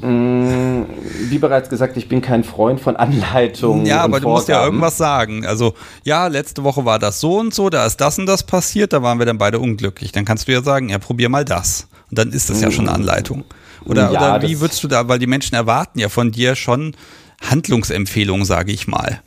Mm, 0.00 0.84
wie 1.28 1.38
bereits 1.38 1.68
gesagt, 1.68 1.98
ich 1.98 2.08
bin 2.08 2.22
kein 2.22 2.42
Freund 2.42 2.80
von 2.80 2.96
Anleitungen. 2.96 3.84
Ja, 3.84 4.00
aber 4.00 4.18
du 4.18 4.22
Vorgaben. 4.22 4.32
musst 4.32 4.48
ja 4.48 4.64
irgendwas 4.64 4.96
sagen. 4.96 5.44
Also, 5.44 5.74
ja, 6.04 6.26
letzte 6.28 6.64
Woche 6.64 6.86
war 6.86 6.98
das 6.98 7.20
so 7.20 7.38
und 7.38 7.52
so, 7.52 7.68
da 7.68 7.84
ist 7.84 8.00
das 8.00 8.18
und 8.18 8.24
das 8.24 8.44
passiert, 8.44 8.94
da 8.94 9.02
waren 9.02 9.18
wir 9.18 9.26
dann 9.26 9.36
beide 9.36 9.58
unglücklich. 9.58 10.10
Dann 10.10 10.24
kannst 10.24 10.48
du 10.48 10.52
ja 10.52 10.62
sagen, 10.62 10.88
ja, 10.88 10.98
probier 10.98 11.28
mal 11.28 11.44
das. 11.44 11.86
Und 12.08 12.18
dann 12.18 12.32
ist 12.32 12.48
das 12.48 12.62
ja 12.62 12.70
schon 12.70 12.88
eine 12.88 12.94
Anleitung. 12.94 13.44
Oder, 13.84 14.10
ja, 14.12 14.36
oder 14.36 14.48
wie 14.48 14.60
würdest 14.60 14.82
du 14.82 14.88
da, 14.88 15.08
weil 15.08 15.18
die 15.18 15.26
Menschen 15.26 15.54
erwarten 15.54 15.98
ja 15.98 16.08
von 16.08 16.32
dir 16.32 16.54
schon 16.54 16.94
Handlungsempfehlungen, 17.42 18.44
sage 18.44 18.72
ich 18.72 18.86
mal. 18.86 19.20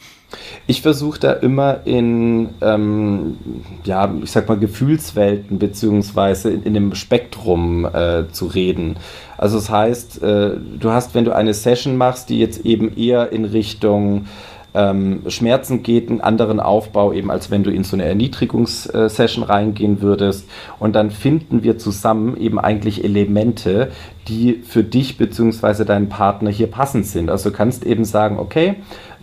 Ich 0.66 0.82
versuche 0.82 1.20
da 1.20 1.34
immer 1.34 1.86
in, 1.86 2.50
ähm, 2.62 3.38
ja, 3.84 4.12
ich 4.24 4.32
sag 4.32 4.48
mal, 4.48 4.58
Gefühlswelten 4.58 5.60
beziehungsweise 5.60 6.52
in, 6.52 6.64
in 6.64 6.74
dem 6.74 6.96
Spektrum 6.96 7.86
äh, 7.86 8.24
zu 8.32 8.48
reden. 8.48 8.98
Also 9.38 9.58
das 9.58 9.70
heißt, 9.70 10.24
äh, 10.24 10.52
du 10.80 10.90
hast, 10.90 11.14
wenn 11.16 11.26
du 11.26 11.36
eine 11.36 11.54
Session 11.54 11.98
machst, 11.98 12.30
die 12.30 12.40
jetzt 12.40 12.66
eben 12.66 12.96
eher 12.96 13.32
in 13.32 13.46
Richtung 13.46 14.26
ähm, 14.74 15.22
Schmerzen 15.28 15.84
geht, 15.84 16.10
einen 16.10 16.22
anderen 16.22 16.60
Aufbau, 16.60 17.14
eben 17.14 17.32
als 17.32 17.52
wenn 17.52 17.64
du 17.64 17.72
in 17.72 17.84
so 17.84 17.96
eine 17.96 18.06
Erniedrigungssession 18.06 19.44
reingehen 19.44 20.02
würdest. 20.02 20.50
Und 20.80 20.94
dann 20.96 21.12
finden 21.12 21.64
wir 21.64 21.78
zusammen 21.78 22.38
eben 22.38 22.60
eigentlich 22.60 23.04
Elemente, 23.04 23.92
die 24.28 24.62
für 24.66 24.84
dich 24.84 25.18
bzw. 25.18 25.84
deinen 25.86 26.10
Partner 26.10 26.50
hier 26.50 26.68
passend 26.68 27.06
sind. 27.06 27.30
Also 27.30 27.50
du 27.50 27.56
kannst 27.56 27.86
eben 27.86 28.06
sagen, 28.06 28.40
okay, 28.40 28.76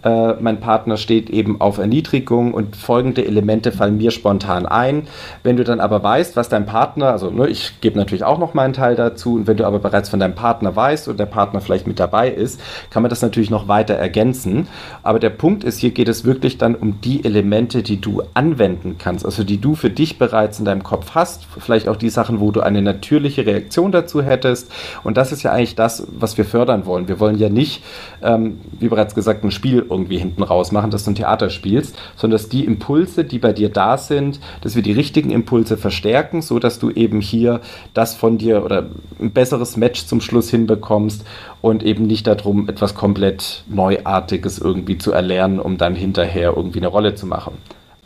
äh, 0.03 0.35
mein 0.41 0.61
Partner 0.61 0.97
steht 0.97 1.31
eben 1.31 1.61
auf 1.61 1.79
Erniedrigung 1.79 2.55
und 2.55 2.77
folgende 2.77 3.25
Elemente 3.25 3.73
fallen 3.73 3.97
mir 3.97 4.11
spontan 4.11 4.67
ein. 4.67 5.09
Wenn 5.43 5.57
du 5.57 5.65
dann 5.65 5.81
aber 5.81 6.03
weißt, 6.03 6.37
was 6.37 6.49
dein 6.49 6.67
Partner, 6.67 7.11
also 7.11 7.31
ne, 7.31 7.49
ich 7.49 7.81
gebe 7.81 7.99
natürlich 7.99 8.25
auch 8.25 8.39
noch 8.39 8.55
meinen 8.55 8.73
Teil 8.73 8.97
dazu, 8.97 9.35
und 9.35 9.47
wenn 9.47 9.57
du 9.57 9.67
aber 9.67 9.79
bereits 9.79 10.09
von 10.09 10.21
deinem 10.21 10.35
Partner 10.35 10.75
weißt 10.75 11.09
und 11.09 11.21
der 11.21 11.27
Partner 11.27 11.61
vielleicht 11.61 11.87
mit 11.87 12.01
dabei 12.01 12.31
ist, 12.31 12.61
kann 12.91 13.03
man 13.03 13.11
das 13.11 13.23
natürlich 13.23 13.51
noch 13.51 13.69
weiter 13.69 13.95
ergänzen. 13.95 14.69
Aber 15.03 15.19
der 15.19 15.31
Punkt 15.31 15.65
ist, 15.65 15.79
hier 15.79 15.91
geht 15.91 16.09
es 16.09 16.25
wirklich 16.25 16.57
dann 16.57 16.75
um 16.75 17.01
die 17.01 17.25
Elemente, 17.25 17.83
die 17.83 18.01
du 18.01 18.23
anwenden 18.35 18.97
kannst, 18.99 19.25
also 19.25 19.45
die 19.45 19.61
du 19.61 19.75
für 19.75 19.91
dich 19.91 20.19
bereits 20.19 20.59
in 20.59 20.65
deinem 20.65 20.83
Kopf 20.83 21.15
hast, 21.15 21.47
vielleicht 21.59 21.89
auch 21.89 21.97
die 21.97 22.11
Sachen, 22.11 22.41
wo 22.41 22.51
du 22.51 22.61
eine 22.61 22.81
natürliche 22.81 23.45
Reaktion 23.45 23.93
dazu 23.93 24.23
hättest. 24.23 24.71
Und 25.05 25.17
das 25.17 25.33
ist 25.33 25.43
ja 25.43 25.53
eigentlich 25.53 25.75
das, 25.75 26.07
was 26.11 26.39
wir 26.39 26.45
fördern 26.45 26.87
wollen. 26.87 27.09
Wir 27.09 27.21
wollen 27.21 27.39
ja 27.39 27.49
nicht, 27.49 27.83
ähm, 28.23 28.61
wie 28.79 28.89
bereits 28.89 29.15
gesagt, 29.15 29.45
ein 29.45 29.51
Spiel 29.51 29.83
irgendwie 29.91 30.19
hinten 30.19 30.43
raus 30.43 30.73
machen, 30.73 30.91
dass 30.91 31.05
du 31.05 31.11
ein 31.11 31.15
Theater 31.15 31.51
spielst, 31.51 31.97
sondern 32.17 32.39
dass 32.39 32.49
die 32.49 32.65
Impulse, 32.65 33.25
die 33.25 33.39
bei 33.39 33.53
dir 33.53 33.69
da 33.69 33.99
sind, 33.99 34.41
dass 34.63 34.77
wir 34.77 34.83
die 34.83 34.93
richtigen 34.93 35.31
Impulse 35.31 35.77
verstärken, 35.77 36.43
so 36.43 36.59
dass 36.59 36.79
du 36.79 36.91
eben 36.91 37.21
hier 37.21 37.61
das 37.95 38.15
von 38.15 38.39
dir 38.39 38.65
oder 38.65 38.87
ein 39.21 39.33
besseres 39.33 39.77
Match 39.77 40.07
zum 40.07 40.21
Schluss 40.21 40.51
hinbekommst 40.51 41.25
und 41.61 41.83
eben 41.83 42.07
nicht 42.07 42.27
darum, 42.27 42.69
etwas 42.69 42.95
komplett 42.95 43.65
Neuartiges 43.69 44.59
irgendwie 44.59 44.99
zu 44.99 45.13
erlernen, 45.13 45.59
um 45.59 45.79
dann 45.79 45.95
hinterher 45.95 46.55
irgendwie 46.57 46.79
eine 46.79 46.89
Rolle 46.89 47.15
zu 47.15 47.27
machen. 47.27 47.55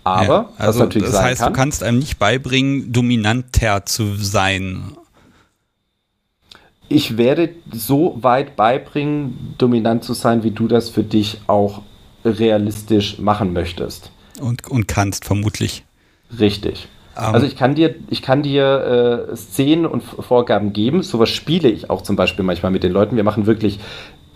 Aber, 0.05 0.27
ja, 0.27 0.49
also 0.59 0.81
was 0.81 0.87
natürlich 0.87 1.11
das 1.11 1.23
heißt, 1.23 1.41
kann, 1.41 1.53
du 1.53 1.59
kannst 1.59 1.83
einem 1.83 1.99
nicht 1.99 2.19
beibringen, 2.19 2.93
dominanter 2.93 3.87
zu 3.87 4.17
sein 4.17 4.97
ich 6.95 7.17
werde 7.17 7.51
so 7.73 8.17
weit 8.21 8.55
beibringen, 8.55 9.55
dominant 9.59 10.05
zu 10.05 10.15
sein, 10.15 10.45
wie 10.45 10.53
du 10.53 10.69
das 10.69 10.91
für 10.91 11.03
dich 11.03 11.41
auch 11.49 11.83
realistisch 12.25 13.19
machen 13.19 13.53
möchtest. 13.53 14.13
Und, 14.41 14.71
und 14.71 14.87
kannst, 14.87 15.25
vermutlich. 15.25 15.85
Richtig. 16.39 16.89
Um. 17.17 17.25
Ähm. 17.25 17.35
Also 17.35 17.47
ich 17.47 17.57
kann 17.57 17.75
dir, 17.75 17.97
ich 18.09 18.23
kann 18.23 18.43
dir 18.43 19.29
äh, 19.33 19.37
Szenen 19.37 19.87
und 19.87 20.03
Vorgaben 20.03 20.73
geben. 20.73 21.03
Sowas 21.03 21.31
spiele 21.31 21.69
ich 21.69 21.91
auch 21.91 22.03
zum 22.03 22.15
Beispiel 22.15 22.45
manchmal 22.45 22.71
mit 22.71 22.85
den 22.85 22.93
Leuten. 22.93 23.17
Wir 23.17 23.25
machen 23.25 23.47
wirklich, 23.47 23.81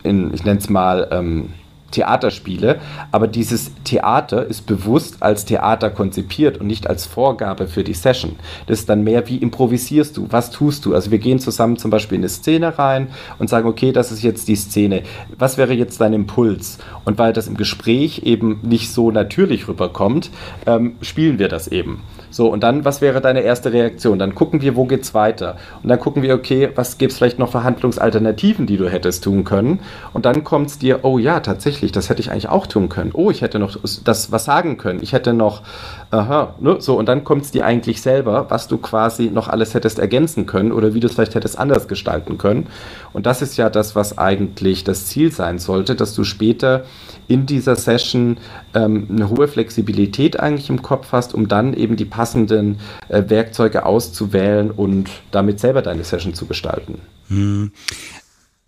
in, 0.02 0.34
ich 0.34 0.44
nenne 0.44 0.58
es 0.58 0.68
mal, 0.68 1.08
ähm, 1.12 1.50
Theaterspiele, 1.90 2.80
aber 3.12 3.28
dieses 3.28 3.70
Theater 3.84 4.44
ist 4.46 4.66
bewusst 4.66 5.22
als 5.22 5.44
Theater 5.44 5.90
konzipiert 5.90 6.58
und 6.58 6.66
nicht 6.66 6.86
als 6.86 7.06
Vorgabe 7.06 7.66
für 7.66 7.84
die 7.84 7.94
Session. 7.94 8.36
Das 8.66 8.80
ist 8.80 8.88
dann 8.88 9.04
mehr, 9.04 9.26
wie 9.28 9.36
improvisierst 9.36 10.16
du, 10.16 10.26
was 10.30 10.50
tust 10.50 10.84
du? 10.84 10.94
Also 10.94 11.10
wir 11.10 11.18
gehen 11.18 11.38
zusammen 11.38 11.76
zum 11.76 11.90
Beispiel 11.90 12.16
in 12.16 12.22
eine 12.22 12.28
Szene 12.28 12.78
rein 12.78 13.08
und 13.38 13.48
sagen, 13.48 13.68
okay, 13.68 13.92
das 13.92 14.12
ist 14.12 14.22
jetzt 14.22 14.48
die 14.48 14.56
Szene. 14.56 15.02
Was 15.38 15.56
wäre 15.56 15.72
jetzt 15.72 16.00
dein 16.00 16.12
Impuls? 16.12 16.78
Und 17.04 17.18
weil 17.18 17.32
das 17.32 17.48
im 17.48 17.56
Gespräch 17.56 18.22
eben 18.24 18.60
nicht 18.62 18.92
so 18.92 19.10
natürlich 19.10 19.68
rüberkommt, 19.68 20.30
ähm, 20.66 20.96
spielen 21.00 21.38
wir 21.38 21.48
das 21.48 21.68
eben. 21.68 22.02
So, 22.38 22.46
und 22.46 22.62
dann, 22.62 22.84
was 22.84 23.00
wäre 23.00 23.20
deine 23.20 23.40
erste 23.40 23.72
Reaktion? 23.72 24.20
Dann 24.20 24.32
gucken 24.32 24.60
wir, 24.62 24.76
wo 24.76 24.84
geht's 24.84 25.12
weiter? 25.12 25.56
Und 25.82 25.88
dann 25.88 25.98
gucken 25.98 26.22
wir, 26.22 26.36
okay, 26.36 26.70
was 26.76 26.96
gibt 26.96 27.10
es 27.10 27.18
vielleicht 27.18 27.40
noch 27.40 27.50
für 27.50 27.64
Handlungsalternativen, 27.64 28.64
die 28.64 28.76
du 28.76 28.88
hättest 28.88 29.24
tun 29.24 29.42
können? 29.42 29.80
Und 30.12 30.24
dann 30.24 30.44
kommt 30.44 30.68
es 30.68 30.78
dir, 30.78 31.00
oh 31.02 31.18
ja, 31.18 31.40
tatsächlich, 31.40 31.90
das 31.90 32.08
hätte 32.10 32.20
ich 32.20 32.30
eigentlich 32.30 32.48
auch 32.48 32.68
tun 32.68 32.88
können. 32.88 33.10
Oh, 33.12 33.32
ich 33.32 33.42
hätte 33.42 33.58
noch 33.58 33.76
das 34.04 34.30
was 34.30 34.44
sagen 34.44 34.76
können. 34.76 35.02
Ich 35.02 35.14
hätte 35.14 35.32
noch, 35.32 35.62
aha, 36.10 36.54
ne? 36.60 36.76
so, 36.80 36.98
und 36.98 37.06
dann 37.06 37.24
kommt 37.24 37.42
es 37.42 37.50
dir 37.50 37.66
eigentlich 37.66 38.00
selber, 38.00 38.46
was 38.48 38.68
du 38.68 38.78
quasi 38.78 39.30
noch 39.30 39.48
alles 39.48 39.74
hättest 39.74 39.98
ergänzen 39.98 40.46
können 40.46 40.72
oder 40.72 40.94
wie 40.94 41.00
du 41.00 41.06
es 41.06 41.14
vielleicht 41.14 41.34
hättest 41.34 41.58
anders 41.58 41.88
gestalten 41.88 42.38
können. 42.38 42.66
Und 43.12 43.26
das 43.26 43.42
ist 43.42 43.56
ja 43.56 43.68
das, 43.68 43.94
was 43.94 44.16
eigentlich 44.16 44.84
das 44.84 45.06
Ziel 45.06 45.32
sein 45.32 45.58
sollte, 45.58 45.94
dass 45.94 46.14
du 46.14 46.24
später 46.24 46.84
in 47.26 47.44
dieser 47.44 47.76
Session 47.76 48.38
ähm, 48.74 49.06
eine 49.10 49.28
hohe 49.28 49.48
Flexibilität 49.48 50.40
eigentlich 50.40 50.70
im 50.70 50.82
Kopf 50.82 51.12
hast, 51.12 51.34
um 51.34 51.48
dann 51.48 51.74
eben 51.74 51.96
die 51.96 52.06
passenden 52.06 52.78
äh, 53.08 53.24
Werkzeuge 53.28 53.84
auszuwählen 53.84 54.70
und 54.70 55.10
damit 55.30 55.60
selber 55.60 55.82
deine 55.82 56.04
Session 56.04 56.32
zu 56.32 56.46
gestalten. 56.46 57.00
Hm. 57.28 57.72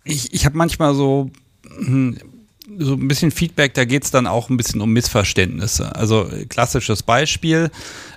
Ich, 0.03 0.33
ich 0.33 0.45
habe 0.45 0.57
manchmal 0.57 0.93
so, 0.93 1.31
hm, 1.63 2.17
so 2.77 2.93
ein 2.93 3.07
bisschen 3.07 3.31
Feedback, 3.31 3.73
da 3.73 3.85
geht 3.85 4.03
es 4.03 4.11
dann 4.11 4.27
auch 4.27 4.49
ein 4.49 4.57
bisschen 4.57 4.81
um 4.81 4.91
Missverständnisse. 4.91 5.95
Also 5.95 6.29
klassisches 6.49 7.03
Beispiel. 7.03 7.69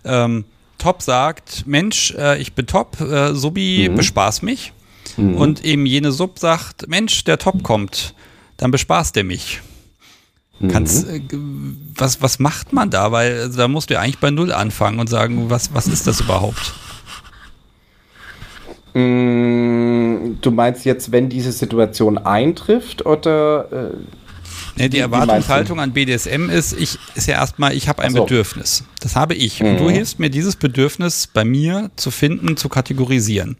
Ähm, 0.05 0.45
Top 0.79 1.03
sagt, 1.03 1.67
Mensch, 1.67 2.13
äh, 2.19 2.41
ich 2.41 2.53
bin 2.55 2.67
Top, 2.67 3.01
äh, 3.01 3.35
Subi, 3.35 3.89
mhm. 3.89 3.95
bespaß 3.95 4.43
mich. 4.43 4.73
Mhm. 5.17 5.37
Und 5.37 5.65
eben 5.65 5.87
jene 5.87 6.13
Sub 6.13 6.39
sagt, 6.39 6.89
Mensch, 6.89 7.25
der 7.25 7.39
Top 7.39 7.63
kommt, 7.63 8.15
dann 8.57 8.71
bespaßt 8.71 9.17
er 9.17 9.25
mich. 9.25 9.61
Kannst, 10.71 11.09
mhm. 11.09 11.79
Äh, 11.95 11.99
was, 11.99 12.23
was 12.23 12.39
macht 12.39 12.73
man 12.73 12.91
da? 12.91 13.13
Weil 13.13 13.41
also 13.41 13.59
da 13.59 13.69
musst 13.69 13.91
du 13.91 13.95
ja 13.95 14.01
eigentlich 14.01 14.19
bei 14.19 14.31
Null 14.31 14.53
anfangen 14.53 15.01
und 15.01 15.09
sagen, 15.09 15.51
was, 15.51 15.75
was 15.75 15.87
ist 15.87 16.07
das 16.07 16.21
überhaupt? 16.21 16.75
Mm, 18.95 20.37
du 20.41 20.51
meinst 20.53 20.85
jetzt, 20.85 21.11
wenn 21.11 21.29
diese 21.29 21.51
Situation 21.51 22.19
eintrifft 22.19 23.05
oder? 23.05 23.91
Nee, 24.77 24.89
die 24.89 24.99
Erwartungshaltung 24.99 25.79
an 25.81 25.93
BDSM 25.93 26.51
ist, 26.51 26.73
ich 26.73 26.99
ist 27.15 27.29
ja 27.29 27.35
erstmal, 27.35 27.75
ich 27.75 27.89
habe 27.89 28.03
ein 28.03 28.13
so. 28.13 28.25
Bedürfnis. 28.25 28.85
Das 29.01 29.15
habe 29.15 29.35
ich. 29.35 29.61
Mhm. 29.61 29.69
Und 29.69 29.77
du 29.79 29.85
mhm. 29.85 29.91
hilfst 29.91 30.19
mir, 30.19 30.31
dieses 30.31 30.57
Bedürfnis 30.57 31.27
bei 31.27 31.45
mir 31.45 31.91
zu 31.97 32.11
finden, 32.11 32.57
zu 32.57 32.69
kategorisieren. 32.69 33.57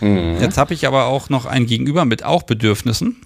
Mhm. 0.00 0.38
Jetzt 0.40 0.58
habe 0.58 0.74
ich 0.74 0.86
aber 0.86 1.06
auch 1.06 1.28
noch 1.28 1.46
ein 1.46 1.66
Gegenüber 1.66 2.04
mit 2.04 2.24
auch 2.24 2.42
Bedürfnissen. 2.42 3.16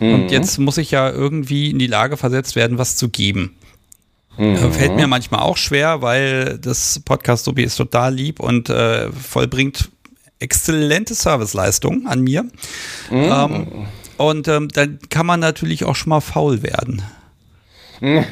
Mhm. 0.00 0.14
Und 0.14 0.30
jetzt 0.30 0.58
muss 0.58 0.78
ich 0.78 0.90
ja 0.90 1.10
irgendwie 1.10 1.70
in 1.70 1.78
die 1.78 1.86
Lage 1.86 2.16
versetzt 2.16 2.56
werden, 2.56 2.78
was 2.78 2.96
zu 2.96 3.08
geben. 3.08 3.54
Mhm. 4.36 4.56
Äh, 4.56 4.70
fällt 4.70 4.96
mir 4.96 5.06
manchmal 5.06 5.40
auch 5.40 5.56
schwer, 5.56 6.02
weil 6.02 6.58
das 6.58 7.00
Podcast 7.04 7.48
ist 7.48 7.76
total 7.76 8.14
lieb 8.14 8.40
und 8.40 8.70
äh, 8.70 9.10
vollbringt 9.12 9.90
exzellente 10.40 11.14
Serviceleistung 11.14 12.06
an 12.06 12.20
mir. 12.20 12.42
Mhm. 12.42 12.50
Ähm, 13.10 13.66
und 14.18 14.48
ähm, 14.48 14.68
dann 14.68 14.98
kann 15.08 15.26
man 15.26 15.40
natürlich 15.40 15.84
auch 15.84 15.96
schon 15.96 16.10
mal 16.10 16.20
faul 16.20 16.62
werden. 16.62 17.02
ähm, 18.00 18.24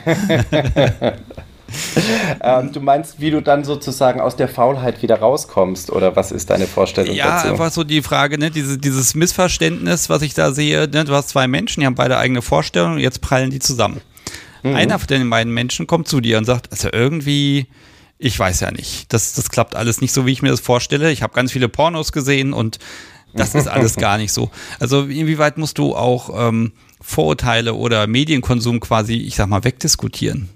du 2.72 2.80
meinst, 2.80 3.20
wie 3.20 3.30
du 3.30 3.42
dann 3.42 3.64
sozusagen 3.64 4.20
aus 4.20 4.36
der 4.36 4.48
Faulheit 4.48 5.02
wieder 5.02 5.18
rauskommst 5.18 5.90
oder 5.90 6.14
was 6.14 6.30
ist 6.30 6.50
deine 6.50 6.66
Vorstellung 6.66 7.14
ja, 7.14 7.36
dazu? 7.36 7.46
Ja, 7.46 7.52
einfach 7.52 7.72
so 7.72 7.82
die 7.82 8.02
Frage, 8.02 8.38
ne, 8.38 8.50
diese, 8.50 8.78
dieses 8.78 9.14
Missverständnis, 9.14 10.08
was 10.08 10.22
ich 10.22 10.34
da 10.34 10.52
sehe, 10.52 10.88
ne, 10.88 11.04
du 11.04 11.14
hast 11.14 11.30
zwei 11.30 11.48
Menschen, 11.48 11.80
die 11.80 11.86
haben 11.86 11.96
beide 11.96 12.18
eigene 12.18 12.42
Vorstellungen, 12.42 12.98
jetzt 12.98 13.20
prallen 13.20 13.50
die 13.50 13.58
zusammen. 13.58 14.00
Mhm. 14.62 14.76
Einer 14.76 14.98
von 14.98 15.08
den 15.08 15.28
beiden 15.28 15.52
Menschen 15.52 15.86
kommt 15.86 16.08
zu 16.08 16.20
dir 16.20 16.38
und 16.38 16.44
sagt, 16.44 16.70
also 16.70 16.88
irgendwie, 16.92 17.66
ich 18.18 18.38
weiß 18.38 18.60
ja 18.60 18.70
nicht, 18.70 19.12
das, 19.12 19.34
das 19.34 19.50
klappt 19.50 19.74
alles 19.74 20.00
nicht 20.00 20.12
so, 20.12 20.26
wie 20.26 20.32
ich 20.32 20.42
mir 20.42 20.50
das 20.50 20.60
vorstelle. 20.60 21.10
Ich 21.10 21.22
habe 21.22 21.34
ganz 21.34 21.52
viele 21.52 21.68
Pornos 21.68 22.12
gesehen 22.12 22.52
und 22.52 22.78
das 23.36 23.54
ist 23.54 23.68
alles 23.68 23.96
gar 23.96 24.18
nicht 24.18 24.32
so. 24.32 24.50
Also 24.80 25.02
inwieweit 25.02 25.58
musst 25.58 25.78
du 25.78 25.94
auch 25.94 26.48
ähm, 26.48 26.72
Vorurteile 27.00 27.74
oder 27.74 28.06
Medienkonsum 28.06 28.80
quasi, 28.80 29.14
ich 29.14 29.36
sag 29.36 29.48
mal, 29.48 29.64
wegdiskutieren? 29.64 30.48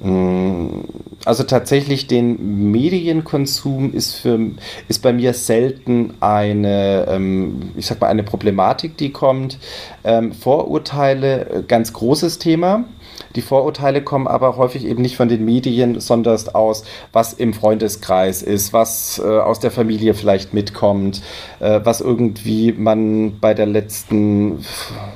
Mm, 0.00 0.84
also 1.24 1.42
tatsächlich 1.42 2.06
den 2.06 2.70
Medienkonsum 2.70 3.92
ist 3.92 4.14
für 4.14 4.38
ist 4.86 5.02
bei 5.02 5.12
mir 5.12 5.34
selten 5.34 6.14
eine, 6.20 7.06
ähm, 7.08 7.72
ich 7.76 7.86
sag 7.86 8.00
mal, 8.00 8.08
eine 8.08 8.22
Problematik, 8.22 8.96
die 8.96 9.10
kommt. 9.10 9.58
Ähm, 10.04 10.32
Vorurteile, 10.32 11.50
äh, 11.50 11.62
ganz 11.66 11.92
großes 11.92 12.38
Thema. 12.38 12.84
Die 13.34 13.42
Vorurteile 13.42 14.02
kommen 14.02 14.26
aber 14.26 14.56
häufig 14.56 14.84
eben 14.84 15.02
nicht 15.02 15.16
von 15.16 15.28
den 15.28 15.44
Medien, 15.44 16.00
sondern 16.00 16.38
aus, 16.52 16.84
was 17.12 17.32
im 17.32 17.54
Freundeskreis 17.54 18.42
ist, 18.42 18.72
was 18.72 19.18
äh, 19.18 19.26
aus 19.26 19.60
der 19.60 19.70
Familie 19.70 20.14
vielleicht 20.14 20.54
mitkommt, 20.54 21.22
äh, 21.60 21.80
was 21.82 22.00
irgendwie 22.00 22.72
man 22.72 23.38
bei 23.40 23.54
der 23.54 23.66
letzten 23.66 24.64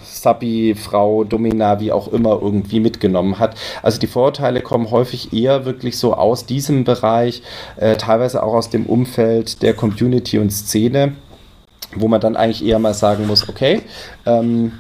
Subby, 0.03 0.75
Frau, 0.75 1.25
Domina, 1.25 1.81
wie 1.81 1.93
auch 1.93 2.09
immer 2.09 2.41
irgendwie 2.41 2.81
mitgenommen 2.81 3.39
hat. 3.39 3.57
Also 3.83 3.99
die 3.99 4.07
Vorurteile 4.07 4.61
kommen 4.61 4.91
häufig 4.91 5.33
eher 5.33 5.65
wirklich 5.65 5.99
so 5.99 6.15
aus 6.15 6.47
diesem 6.47 6.85
Bereich, 6.85 7.43
äh, 7.77 7.97
teilweise 7.97 8.43
auch 8.43 8.55
aus 8.55 8.71
dem 8.71 8.87
Umfeld 8.87 9.63
der 9.63 9.75
Community 9.75 10.39
und 10.39 10.51
Szene, 10.51 11.15
wo 11.95 12.09
man 12.09 12.21
dann 12.21 12.37
eigentlich 12.37 12.65
eher 12.65 12.79
mal 12.79 12.95
sagen 12.95 13.27
muss, 13.27 13.49
okay, 13.49 13.83
ähm, 14.27 14.73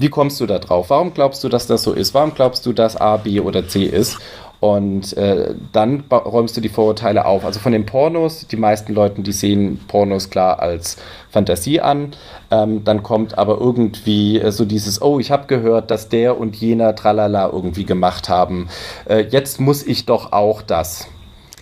wie 0.00 0.08
kommst 0.08 0.40
du 0.40 0.46
da 0.46 0.58
drauf? 0.58 0.90
Warum 0.90 1.12
glaubst 1.12 1.44
du, 1.44 1.48
dass 1.48 1.66
das 1.66 1.82
so 1.82 1.92
ist? 1.92 2.14
Warum 2.14 2.34
glaubst 2.34 2.64
du, 2.64 2.72
dass 2.72 2.96
A, 2.96 3.18
B 3.18 3.40
oder 3.40 3.68
C 3.68 3.84
ist? 3.84 4.18
Und 4.60 5.16
äh, 5.16 5.54
dann 5.72 6.04
räumst 6.10 6.56
du 6.56 6.60
die 6.60 6.68
Vorurteile 6.68 7.24
auf. 7.24 7.44
Also 7.44 7.60
von 7.60 7.72
den 7.72 7.86
Pornos, 7.86 8.46
die 8.46 8.56
meisten 8.56 8.92
Leute, 8.92 9.22
die 9.22 9.32
sehen 9.32 9.80
Pornos 9.88 10.28
klar 10.28 10.60
als 10.60 10.96
Fantasie 11.30 11.80
an. 11.80 12.12
Ähm, 12.50 12.84
dann 12.84 13.02
kommt 13.02 13.38
aber 13.38 13.58
irgendwie 13.58 14.38
äh, 14.38 14.52
so 14.52 14.66
dieses, 14.66 15.00
oh, 15.00 15.18
ich 15.18 15.30
habe 15.30 15.46
gehört, 15.46 15.90
dass 15.90 16.10
der 16.10 16.38
und 16.38 16.56
jener 16.56 16.94
Tralala 16.94 17.48
irgendwie 17.50 17.84
gemacht 17.84 18.28
haben. 18.28 18.68
Äh, 19.06 19.26
jetzt 19.30 19.60
muss 19.60 19.82
ich 19.82 20.04
doch 20.04 20.32
auch 20.32 20.60
das. 20.60 21.08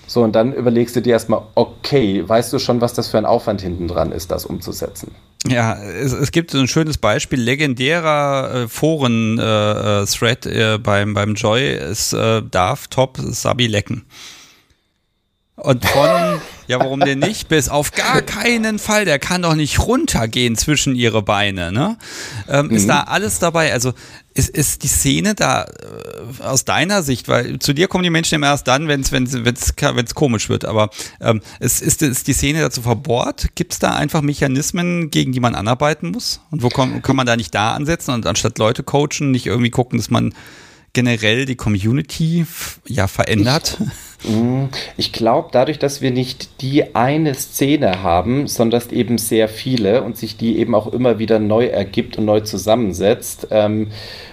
So, 0.08 0.22
und 0.22 0.34
dann 0.34 0.52
überlegst 0.52 0.96
du 0.96 1.02
dir 1.02 1.12
erstmal, 1.12 1.42
okay, 1.54 2.26
weißt 2.26 2.52
du 2.52 2.58
schon, 2.58 2.80
was 2.80 2.94
das 2.94 3.08
für 3.08 3.18
ein 3.18 3.26
Aufwand 3.26 3.60
hinten 3.60 3.86
dran 3.86 4.10
ist, 4.10 4.30
das 4.32 4.44
umzusetzen? 4.44 5.14
Ja, 5.46 5.80
es, 5.80 6.12
es 6.12 6.32
gibt 6.32 6.50
so 6.50 6.58
ein 6.58 6.68
schönes 6.68 6.98
Beispiel, 6.98 7.40
legendärer 7.40 8.64
äh, 8.64 8.68
Foren-Thread 8.68 10.46
äh, 10.46 10.74
äh, 10.74 10.78
beim, 10.78 11.14
beim 11.14 11.34
Joy 11.34 11.74
ist 11.74 12.12
äh, 12.12 12.42
Darf 12.42 12.88
Top 12.88 13.18
Sabi 13.18 13.68
lecken. 13.68 14.04
Und 15.54 15.84
von, 15.84 16.40
ja, 16.68 16.78
warum 16.78 17.00
denn 17.00 17.18
nicht? 17.18 17.48
Bis 17.48 17.68
auf 17.68 17.92
gar 17.92 18.20
keinen 18.20 18.78
Fall, 18.78 19.06
der 19.06 19.18
kann 19.18 19.42
doch 19.42 19.54
nicht 19.54 19.80
runtergehen 19.80 20.54
zwischen 20.54 20.94
ihre 20.94 21.22
Beine, 21.22 21.72
ne? 21.72 21.96
Ähm, 22.46 22.66
mhm. 22.66 22.76
Ist 22.76 22.88
da 22.88 23.04
alles 23.04 23.38
dabei? 23.38 23.72
Also 23.72 23.94
ist, 24.34 24.50
ist 24.50 24.82
die 24.82 24.88
Szene 24.88 25.34
da 25.34 25.64
äh, 25.64 26.42
aus 26.42 26.66
deiner 26.66 27.02
Sicht, 27.02 27.26
weil 27.26 27.58
zu 27.58 27.72
dir 27.72 27.88
kommen 27.88 28.04
die 28.04 28.10
Menschen 28.10 28.34
immer 28.34 28.48
erst 28.48 28.68
dann, 28.68 28.86
wenn 28.86 29.00
es 29.00 29.12
wenn's, 29.12 29.32
wenn's, 29.32 29.72
wenn's 29.80 30.14
komisch 30.14 30.50
wird, 30.50 30.66
aber 30.66 30.90
ähm, 31.20 31.40
ist, 31.58 31.80
ist, 31.80 32.02
ist 32.02 32.26
die 32.26 32.34
Szene 32.34 32.60
dazu 32.60 32.82
verbohrt? 32.82 33.48
Gibt 33.54 33.72
es 33.72 33.78
da 33.78 33.96
einfach 33.96 34.20
Mechanismen, 34.20 35.10
gegen 35.10 35.32
die 35.32 35.40
man 35.40 35.54
anarbeiten 35.54 36.10
muss? 36.10 36.40
Und 36.50 36.62
wo 36.62 36.68
kann, 36.68 37.00
kann 37.00 37.16
man 37.16 37.26
da 37.26 37.36
nicht 37.36 37.54
da 37.54 37.74
ansetzen 37.74 38.12
und 38.12 38.26
anstatt 38.26 38.58
Leute 38.58 38.82
coachen, 38.82 39.30
nicht 39.30 39.46
irgendwie 39.46 39.70
gucken, 39.70 39.98
dass 39.98 40.10
man 40.10 40.34
generell 40.92 41.46
die 41.46 41.56
Community 41.56 42.46
ja 42.86 43.08
verändert? 43.08 43.78
Ich, 43.80 44.07
ich 44.96 45.12
glaube, 45.12 45.50
dadurch, 45.52 45.78
dass 45.78 46.00
wir 46.00 46.10
nicht 46.10 46.60
die 46.60 46.96
eine 46.96 47.34
Szene 47.34 48.02
haben, 48.02 48.48
sondern 48.48 48.82
eben 48.90 49.16
sehr 49.16 49.48
viele 49.48 50.02
und 50.02 50.16
sich 50.16 50.36
die 50.36 50.58
eben 50.58 50.74
auch 50.74 50.92
immer 50.92 51.20
wieder 51.20 51.38
neu 51.38 51.66
ergibt 51.66 52.18
und 52.18 52.24
neu 52.24 52.40
zusammensetzt 52.40 53.46
ähm, 53.52 53.88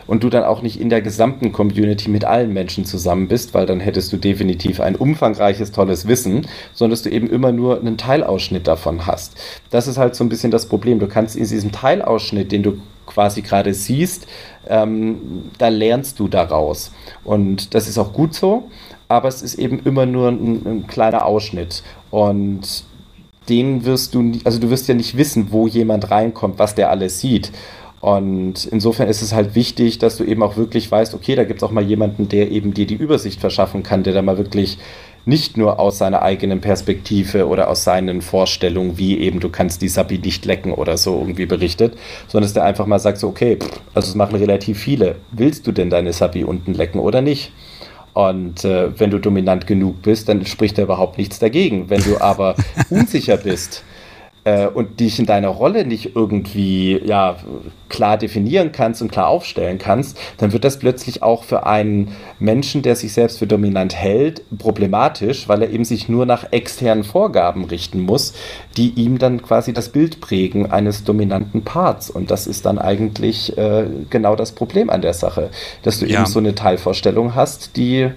und 0.08 0.24
du 0.24 0.30
dann 0.30 0.44
auch 0.44 0.64
nicht 0.64 0.82
in 0.82 0.90
der 0.90 1.02
gesamten 1.02 1.52
Community 1.52 2.10
mit 2.10 2.26
allen 2.26 2.52
Menschen 2.52 2.86
zusammen 2.86 3.28
bist, 3.28 3.54
weil 3.54 3.68
dann 3.68 3.80
hättest 3.80 4.12
du 4.12 4.18
definitiv 4.18 4.82
ein 4.82 4.96
umfangreiches, 4.96 5.72
tolles 5.72 6.08
Wissen, 6.08 6.48
sondern 6.74 6.92
dass 6.92 7.04
du 7.04 7.12
eben 7.12 7.30
immer 7.30 7.52
nur 7.52 7.80
einen 7.80 7.98
Teilausschnitt 7.98 8.68
davon 8.68 9.06
hast. 9.06 9.36
Das 9.70 9.88
ist 9.88 10.00
halt 10.00 10.16
so 10.16 10.24
ein 10.24 10.30
bisschen 10.30 10.50
das 10.50 10.66
Problem. 10.68 10.98
Du 10.98 11.08
kannst 11.08 11.36
in 11.36 11.48
diesem 11.48 11.72
Teilausschnitt, 11.72 12.52
den 12.52 12.64
du 12.64 12.80
quasi 13.06 13.44
gerade 13.44 13.76
siehst, 13.76 14.26
ähm, 14.68 15.52
da 15.60 15.68
lernst 15.68 16.20
du 16.20 16.28
daraus. 16.28 16.92
Und 17.24 17.76
das 17.76 17.88
ist 17.88 18.00
auch 18.00 18.14
gut 18.14 18.34
so, 18.34 18.70
aber 19.08 19.28
es 19.28 19.41
ist 19.41 19.56
eben 19.56 19.80
immer 19.80 20.06
nur 20.06 20.30
ein, 20.30 20.66
ein 20.66 20.88
kleiner 20.88 21.26
Ausschnitt. 21.26 21.84
Und 22.12 22.86
den 23.49 23.86
wirst 23.86 24.16
du, 24.16 24.32
also 24.43 24.60
du 24.60 24.70
wirst 24.70 24.88
ja 24.88 24.95
nicht 24.95 25.18
wissen, 25.18 25.47
wo 25.51 25.68
jemand 25.68 26.10
reinkommt, 26.10 26.60
was 26.60 26.76
der 26.76 26.89
alles 26.89 27.20
sieht. 27.20 27.51
Und 28.01 28.66
insofern 28.66 29.08
ist 29.08 29.22
es 29.22 29.34
halt 29.34 29.56
wichtig, 29.56 29.97
dass 29.97 30.18
du 30.18 30.24
eben 30.24 30.43
auch 30.43 30.58
wirklich 30.58 30.91
weißt, 30.91 31.16
okay, 31.16 31.36
da 31.36 31.43
gibt 31.43 31.62
es 31.62 31.64
auch 31.64 31.72
mal 31.72 31.84
jemanden, 31.84 32.30
der 32.30 32.51
eben 32.51 32.74
dir 32.74 32.86
die 32.86 32.95
Übersicht 32.95 33.39
verschaffen 33.39 33.82
kann, 33.82 34.03
der 34.03 34.14
da 34.14 34.22
mal 34.22 34.38
wirklich 34.38 34.78
nicht 35.26 35.58
nur 35.58 35.80
aus 35.80 35.97
seiner 35.97 36.22
eigenen 36.22 36.62
Perspektive 36.62 37.47
oder 37.47 37.68
aus 37.68 37.84
seinen 37.84 38.22
Vorstellungen, 38.22 38.97
wie 38.99 39.18
eben 39.18 39.39
du 39.39 39.49
kannst 39.49 39.82
die 39.82 39.88
Sabi 39.88 40.20
nicht 40.20 40.45
lecken 40.45 40.72
oder 40.72 40.97
so 40.97 41.20
irgendwie 41.20 41.47
berichtet, 41.47 41.97
sondern 42.28 42.45
dass 42.45 42.53
der 42.53 42.64
einfach 42.64 42.86
mal 42.86 42.99
sagt 42.99 43.18
so, 43.18 43.28
okay, 43.28 43.58
also 43.95 44.10
es 44.10 44.16
machen 44.16 44.36
relativ 44.36 44.78
viele. 44.78 45.16
Willst 45.32 45.66
du 45.66 45.72
denn 45.72 45.89
deine 45.89 46.14
Sabi 46.14 46.43
unten 46.43 46.76
lecken 46.76 46.99
oder 46.99 47.22
nicht? 47.22 47.51
Und 48.16 48.63
äh, 48.63 48.97
wenn 48.97 49.11
du 49.11 49.20
dominant 49.20 49.68
genug 49.68 50.01
bist, 50.01 50.30
dann 50.30 50.45
spricht 50.45 50.78
da 50.78 50.84
überhaupt 50.84 51.18
nichts 51.18 51.38
dagegen. 51.38 51.89
Wenn 51.89 52.01
du 52.01 52.22
aber 52.22 52.55
unsicher 52.89 53.36
bist, 53.36 53.84
äh, 54.46 54.68
und 54.68 55.00
dich 55.00 55.20
in 55.20 55.26
deiner 55.26 55.50
Rolle 55.50 55.86
nicht 55.86 56.16
irgendwie 56.16 57.02
ja, 57.04 57.36
klar 57.89 58.18
definieren 58.18 58.72
kannst 58.72 59.02
und 59.02 59.12
klar 59.12 59.28
aufstellen 59.28 59.78
kannst, 59.78 60.18
dann 60.38 60.54
wird 60.54 60.64
das 60.64 60.80
plötzlich 60.80 61.24
auch 61.24 61.43
für 61.43 61.66
einen 61.66 62.16
Menschen, 62.39 62.82
der 62.82 62.96
sich 62.96 63.12
selbst 63.12 63.39
für 63.39 63.48
dominant 63.48 63.96
hält, 63.96 64.43
problematisch, 64.58 65.50
weil 65.50 65.64
er 65.64 65.72
eben 65.72 65.84
sich 65.84 66.08
nur 66.08 66.26
nach 66.26 66.52
externen 66.52 67.04
Vorgaben 67.04 67.66
richten 67.66 68.02
muss, 68.02 68.34
die 68.78 68.91
ihm 68.91 69.18
dann 69.18 69.41
quasi 69.41 69.74
das 69.74 69.89
Bild 69.89 70.22
prägen 70.22 70.72
eines 70.72 71.04
dominanten 71.04 71.64
Parts. 71.64 72.10
Und 72.10 72.32
das 72.32 72.48
ist 72.48 72.66
dann 72.66 72.78
eigentlich 72.78 73.58
äh, 73.58 73.86
genau 74.10 74.36
das 74.36 74.52
Problem 74.52 74.89
an 74.89 75.02
der 75.02 75.14
Sache, 75.14 75.50
dass 75.82 76.00
du 76.00 76.06
ja. 76.06 76.20
eben 76.20 76.26
so 76.28 76.39
eine 76.39 76.56
Teilvorstellung 76.56 77.36
hast, 77.36 77.78
die 77.78 78.12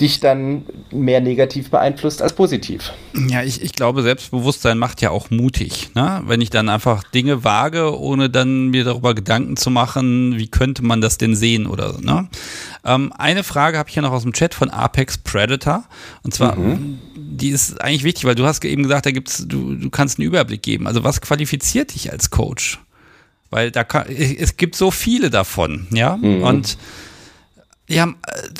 dich 0.00 0.20
dann 0.20 0.64
mehr 0.90 1.20
negativ 1.20 1.70
beeinflusst 1.70 2.20
als 2.20 2.34
positiv. 2.34 2.92
Ja, 3.28 3.42
ich, 3.42 3.62
ich 3.62 3.72
glaube, 3.72 4.02
Selbstbewusstsein 4.02 4.78
macht 4.78 5.00
ja 5.00 5.10
auch 5.10 5.30
mutig. 5.30 5.90
Ne? 5.94 6.22
Wenn 6.26 6.40
ich 6.40 6.50
dann 6.50 6.68
einfach 6.68 7.02
Dinge 7.02 7.44
wage, 7.44 7.98
ohne 7.98 8.28
dann 8.28 8.68
mir 8.68 8.84
darüber 8.84 9.14
Gedanken 9.14 9.56
zu 9.56 9.70
machen, 9.70 10.38
wie 10.38 10.48
könnte 10.48 10.84
man 10.84 11.00
das 11.00 11.18
denn 11.18 11.34
sehen 11.34 11.66
oder 11.66 11.94
so. 11.94 12.00
Ne? 12.00 12.28
Ähm, 12.84 13.12
eine 13.16 13.42
Frage 13.42 13.78
habe 13.78 13.88
ich 13.88 13.94
ja 13.94 14.02
noch 14.02 14.12
aus 14.12 14.22
dem 14.22 14.32
Chat 14.32 14.54
von 14.54 14.70
Apex 14.70 15.18
Predator. 15.18 15.84
Und 16.22 16.34
zwar, 16.34 16.56
mhm. 16.56 16.98
die 17.14 17.48
ist 17.48 17.80
eigentlich 17.80 18.04
wichtig, 18.04 18.24
weil 18.24 18.34
du 18.34 18.44
hast 18.44 18.64
eben 18.64 18.82
gesagt, 18.82 19.06
da 19.06 19.10
gibt's, 19.10 19.46
du, 19.48 19.74
du 19.74 19.90
kannst 19.90 20.18
einen 20.18 20.26
Überblick 20.26 20.62
geben. 20.62 20.86
Also 20.86 21.04
was 21.04 21.20
qualifiziert 21.20 21.94
dich 21.94 22.12
als 22.12 22.30
Coach? 22.30 22.80
Weil 23.50 23.70
da 23.70 23.84
kann, 23.84 24.06
es 24.08 24.56
gibt 24.56 24.76
so 24.76 24.90
viele 24.90 25.30
davon, 25.30 25.86
ja. 25.90 26.16
Mhm. 26.16 26.42
Und 26.42 26.76
ja, 27.88 28.08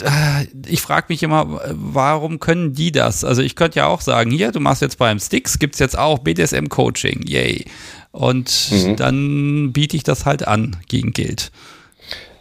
äh, 0.02 0.46
ich 0.66 0.80
frage 0.80 1.06
mich 1.08 1.22
immer, 1.22 1.60
warum 1.70 2.38
können 2.38 2.72
die 2.74 2.92
das? 2.92 3.24
Also 3.24 3.42
ich 3.42 3.56
könnte 3.56 3.78
ja 3.80 3.86
auch 3.86 4.00
sagen, 4.00 4.30
hier, 4.30 4.52
du 4.52 4.60
machst 4.60 4.82
jetzt 4.82 4.98
beim 4.98 5.18
Sticks, 5.18 5.58
gibt 5.58 5.74
es 5.74 5.80
jetzt 5.80 5.98
auch 5.98 6.20
BDSM-Coaching, 6.20 7.22
yay. 7.26 7.64
Und 8.12 8.70
mhm. 8.70 8.96
dann 8.96 9.72
biete 9.72 9.96
ich 9.96 10.04
das 10.04 10.24
halt 10.26 10.46
an 10.46 10.76
gegen 10.88 11.12
Geld. 11.12 11.50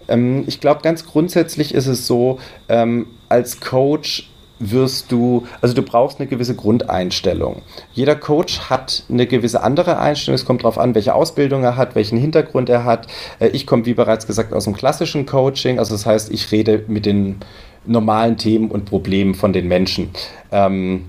Ähm, 0.08 0.44
ich 0.48 0.62
glaube, 0.62 0.82
ganz 0.82 1.06
grundsätzlich 1.06 1.74
ist 1.74 1.88
es 1.88 2.06
so, 2.06 2.40
ähm, 2.70 3.08
als 3.30 3.60
Coach 3.60 4.30
wirst 4.60 5.12
du, 5.12 5.46
also 5.62 5.74
du 5.74 5.82
brauchst 5.82 6.20
eine 6.20 6.28
gewisse 6.28 6.56
Grundeinstellung. 6.56 7.62
Jeder 7.94 8.16
Coach 8.16 8.70
hat 8.70 9.04
eine 9.10 9.28
gewisse 9.28 9.62
andere 9.62 10.00
Einstellung. 10.00 10.36
Es 10.36 10.46
kommt 10.46 10.64
darauf 10.64 10.78
an, 10.78 10.96
welche 10.96 11.14
Ausbildung 11.14 11.64
er 11.64 11.76
hat, 11.76 11.96
welchen 11.96 12.18
Hintergrund 12.18 12.70
er 12.70 12.86
hat. 12.86 13.08
Äh, 13.40 13.48
ich 13.48 13.68
komme, 13.68 13.86
wie 13.86 13.94
bereits 13.94 14.28
gesagt, 14.28 14.54
aus 14.54 14.66
dem 14.66 14.74
klassischen 14.74 15.26
Coaching. 15.26 15.80
Also 15.80 15.94
das 15.94 16.06
heißt, 16.06 16.32
ich 16.32 16.52
rede 16.52 16.84
mit 16.88 17.06
den 17.06 17.38
normalen 17.86 18.38
Themen 18.38 18.72
und 18.72 18.86
Problemen 18.86 19.36
von 19.36 19.54
den 19.54 19.68
Menschen. 19.68 20.10
Ähm, 20.52 21.06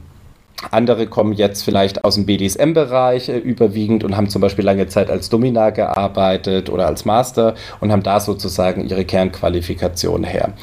andere 0.71 1.07
kommen 1.07 1.35
jetzt 1.35 1.63
vielleicht 1.63 2.05
aus 2.05 2.15
dem 2.15 2.25
BDSM-Bereich 2.25 3.29
äh, 3.29 3.37
überwiegend 3.39 4.05
und 4.05 4.17
haben 4.17 4.29
zum 4.29 4.41
Beispiel 4.41 4.65
lange 4.65 4.87
Zeit 4.87 5.11
als 5.11 5.29
Dominar 5.29 5.73
gearbeitet 5.73 6.71
oder 6.71 6.87
als 6.87 7.05
Master 7.05 7.55
und 7.81 7.93
haben 7.93 8.03
da 8.03 8.21
sozusagen 8.21 8.89
ihre 8.89 9.05
Kernqualifikation 9.05 10.25
her. 10.25 10.55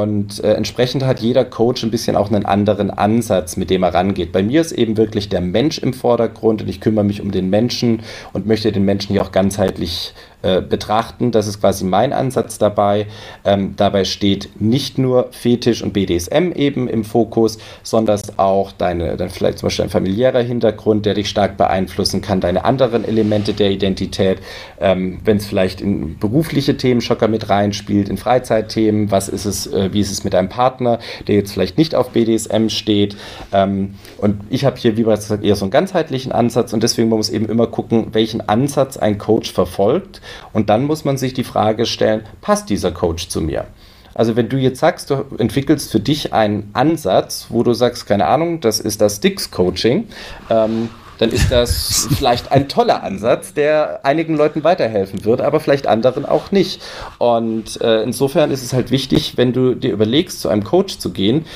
Und 0.00 0.42
äh, 0.42 0.54
entsprechend 0.54 1.04
hat 1.04 1.20
jeder 1.20 1.44
Coach 1.44 1.82
ein 1.82 1.90
bisschen 1.90 2.16
auch 2.16 2.30
einen 2.30 2.46
anderen 2.46 2.90
Ansatz, 2.90 3.58
mit 3.58 3.68
dem 3.68 3.82
er 3.82 3.92
rangeht. 3.92 4.32
Bei 4.32 4.42
mir 4.42 4.62
ist 4.62 4.72
eben 4.72 4.96
wirklich 4.96 5.28
der 5.28 5.42
Mensch 5.42 5.78
im 5.78 5.92
Vordergrund 5.92 6.62
und 6.62 6.68
ich 6.68 6.80
kümmere 6.80 7.04
mich 7.04 7.20
um 7.20 7.30
den 7.30 7.50
Menschen 7.50 8.00
und 8.32 8.46
möchte 8.46 8.72
den 8.72 8.86
Menschen 8.86 9.12
hier 9.12 9.22
auch 9.22 9.32
ganzheitlich 9.32 10.14
äh, 10.42 10.60
betrachten. 10.60 11.30
Das 11.30 11.46
ist 11.46 11.60
quasi 11.60 11.84
mein 11.84 12.12
Ansatz 12.12 12.58
dabei. 12.58 13.06
Ähm, 13.44 13.74
dabei 13.76 14.04
steht 14.04 14.60
nicht 14.60 14.98
nur 14.98 15.28
Fetisch 15.30 15.82
und 15.82 15.92
BDSM 15.92 16.50
eben 16.54 16.88
im 16.88 17.04
Fokus, 17.04 17.58
sondern 17.84 18.20
auch 18.38 18.72
deine, 18.72 19.16
dann 19.16 19.30
vielleicht 19.30 19.58
zum 19.58 19.68
Beispiel 19.68 19.84
ein 19.84 19.90
familiärer 19.90 20.40
Hintergrund, 20.40 21.06
der 21.06 21.14
dich 21.14 21.28
stark 21.28 21.56
beeinflussen 21.56 22.22
kann, 22.22 22.40
deine 22.40 22.64
anderen 22.64 23.04
Elemente 23.04 23.52
der 23.54 23.70
Identität, 23.70 24.38
ähm, 24.80 25.20
wenn 25.24 25.36
es 25.36 25.46
vielleicht 25.46 25.80
in 25.80 26.18
berufliche 26.18 26.76
Themen 26.76 27.00
Schocker 27.00 27.28
mit 27.28 27.48
reinspielt, 27.48 28.08
in 28.08 28.16
Freizeitthemen, 28.16 29.12
was 29.12 29.28
ist 29.28 29.44
es, 29.44 29.68
äh, 29.68 29.92
wie 29.92 30.00
ist 30.00 30.10
es 30.10 30.24
mit 30.24 30.34
deinem 30.34 30.48
Partner, 30.48 30.98
der 31.28 31.36
jetzt 31.36 31.52
vielleicht 31.52 31.78
nicht 31.78 31.94
auf 31.94 32.10
BDSM 32.10 32.68
steht. 32.68 33.16
Ähm, 33.52 33.94
und 34.18 34.40
ich 34.50 34.64
habe 34.64 34.76
hier, 34.76 34.96
wie 34.96 35.04
bereits 35.04 35.26
gesagt, 35.26 35.44
eher 35.44 35.54
so 35.54 35.64
einen 35.64 35.70
ganzheitlichen 35.70 36.32
Ansatz 36.32 36.72
und 36.72 36.82
deswegen 36.82 37.08
muss 37.08 37.30
man 37.30 37.36
eben 37.36 37.48
immer 37.48 37.68
gucken, 37.68 38.08
welchen 38.12 38.40
Ansatz 38.48 38.96
ein 38.96 39.18
Coach 39.18 39.52
verfolgt 39.52 40.20
und 40.52 40.70
dann 40.70 40.84
muss 40.84 41.04
man 41.04 41.16
sich 41.16 41.34
die 41.34 41.44
Frage 41.44 41.86
stellen, 41.86 42.22
passt 42.40 42.70
dieser 42.70 42.92
Coach 42.92 43.28
zu 43.28 43.40
mir? 43.40 43.66
Also 44.14 44.36
wenn 44.36 44.48
du 44.48 44.58
jetzt 44.58 44.80
sagst, 44.80 45.10
du 45.10 45.24
entwickelst 45.38 45.90
für 45.90 46.00
dich 46.00 46.32
einen 46.32 46.70
Ansatz, 46.74 47.46
wo 47.48 47.62
du 47.62 47.72
sagst, 47.72 48.06
keine 48.06 48.26
Ahnung, 48.26 48.60
das 48.60 48.78
ist 48.80 49.00
das 49.00 49.16
Sticks-Coaching, 49.16 50.08
ähm, 50.50 50.88
dann 51.18 51.30
ist 51.30 51.50
das 51.50 52.08
vielleicht 52.16 52.52
ein 52.52 52.68
toller 52.68 53.02
Ansatz, 53.02 53.54
der 53.54 54.04
einigen 54.04 54.36
Leuten 54.36 54.64
weiterhelfen 54.64 55.24
wird, 55.24 55.40
aber 55.40 55.60
vielleicht 55.60 55.86
anderen 55.86 56.26
auch 56.26 56.50
nicht. 56.50 56.82
Und 57.18 57.80
äh, 57.80 58.02
insofern 58.02 58.50
ist 58.50 58.62
es 58.62 58.72
halt 58.72 58.90
wichtig, 58.90 59.36
wenn 59.36 59.52
du 59.52 59.74
dir 59.74 59.92
überlegst, 59.92 60.40
zu 60.40 60.48
einem 60.48 60.64
Coach 60.64 60.98
zu 60.98 61.10
gehen, 61.10 61.46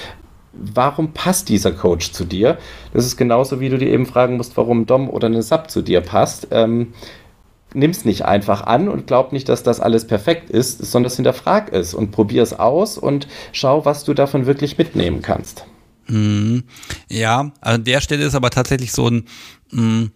warum 0.52 1.12
passt 1.12 1.48
dieser 1.48 1.72
Coach 1.72 2.12
zu 2.12 2.24
dir? 2.24 2.58
Das 2.94 3.04
ist 3.04 3.16
genauso, 3.16 3.60
wie 3.60 3.68
du 3.68 3.76
dir 3.76 3.88
eben 3.88 4.06
fragen 4.06 4.36
musst, 4.36 4.56
warum 4.56 4.86
Dom 4.86 5.10
oder 5.10 5.26
eine 5.26 5.42
Sub 5.42 5.70
zu 5.70 5.82
dir 5.82 6.00
passt. 6.00 6.48
Ähm, 6.50 6.94
nimm 7.76 7.90
es 7.90 8.04
nicht 8.04 8.24
einfach 8.24 8.62
an 8.62 8.88
und 8.88 9.06
glaub 9.06 9.32
nicht, 9.32 9.48
dass 9.48 9.62
das 9.62 9.80
alles 9.80 10.06
perfekt 10.06 10.50
ist, 10.50 10.84
sondern 10.84 11.12
hinterfrag 11.12 11.72
es 11.72 11.94
und 11.94 12.10
probier 12.10 12.42
es 12.42 12.58
aus 12.58 12.98
und 12.98 13.28
schau, 13.52 13.84
was 13.84 14.04
du 14.04 14.14
davon 14.14 14.46
wirklich 14.46 14.78
mitnehmen 14.78 15.22
kannst. 15.22 15.66
Mhm. 16.08 16.64
Ja, 17.08 17.52
an 17.60 17.84
der 17.84 18.00
Stelle 18.00 18.24
ist 18.24 18.34
aber 18.34 18.50
tatsächlich 18.50 18.92
so 18.92 19.08
ein, 19.08 19.24
mm, 19.70 20.06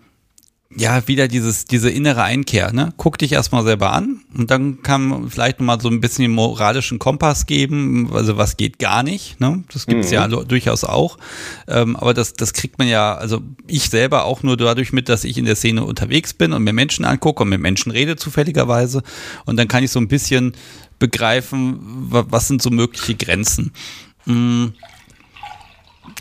ja, 0.76 1.08
wieder 1.08 1.26
dieses, 1.26 1.64
diese 1.64 1.90
innere 1.90 2.22
Einkehr, 2.22 2.72
ne? 2.72 2.92
Guck 2.96 3.18
dich 3.18 3.32
erstmal 3.32 3.64
selber 3.64 3.92
an 3.92 4.20
und 4.36 4.52
dann 4.52 4.82
kann 4.82 5.08
man 5.08 5.28
vielleicht 5.28 5.58
nochmal 5.58 5.80
so 5.80 5.88
ein 5.88 6.00
bisschen 6.00 6.22
den 6.22 6.30
moralischen 6.30 7.00
Kompass 7.00 7.46
geben, 7.46 8.08
also 8.12 8.36
was 8.36 8.56
geht 8.56 8.78
gar 8.78 9.02
nicht, 9.02 9.40
ne? 9.40 9.64
Das 9.72 9.86
gibt's 9.86 10.08
mhm. 10.08 10.14
ja 10.14 10.28
durchaus 10.28 10.84
auch. 10.84 11.18
Ähm, 11.66 11.96
aber 11.96 12.14
das, 12.14 12.34
das 12.34 12.52
kriegt 12.52 12.78
man 12.78 12.86
ja, 12.86 13.16
also 13.16 13.40
ich 13.66 13.90
selber 13.90 14.24
auch 14.24 14.44
nur 14.44 14.56
dadurch 14.56 14.92
mit, 14.92 15.08
dass 15.08 15.24
ich 15.24 15.38
in 15.38 15.44
der 15.44 15.56
Szene 15.56 15.84
unterwegs 15.84 16.34
bin 16.34 16.52
und 16.52 16.62
mir 16.62 16.72
Menschen 16.72 17.04
angucke 17.04 17.42
und 17.42 17.48
mit 17.48 17.60
Menschen 17.60 17.90
rede 17.90 18.14
zufälligerweise. 18.14 19.02
Und 19.46 19.56
dann 19.56 19.66
kann 19.66 19.82
ich 19.82 19.90
so 19.90 19.98
ein 19.98 20.06
bisschen 20.06 20.52
begreifen, 21.00 21.78
was 21.82 22.46
sind 22.46 22.62
so 22.62 22.70
mögliche 22.70 23.16
Grenzen. 23.16 23.72
Mhm. 24.24 24.74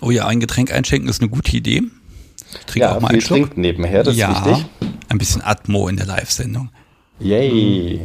Oh 0.02 0.10
ja, 0.10 0.26
ein 0.26 0.39
Getränk 0.39 0.72
einschenken 0.72 1.08
ist 1.08 1.22
eine 1.22 1.30
gute 1.30 1.56
Idee. 1.56 1.84
Trink 2.66 2.84
ja, 2.84 2.95
auch 2.95 3.02
mal 3.02 3.10
einen 3.10 3.22
Schluck. 3.22 3.58
nebenher, 3.58 4.04
das 4.04 4.16
ja, 4.16 4.32
ist 4.32 4.45
wichtig. 4.45 4.66
Ein 5.10 5.18
bisschen 5.18 5.41
Atmo 5.41 5.88
in 5.88 5.97
der 5.97 6.06
Live-Sendung. 6.06 6.70
Yay. 7.20 8.02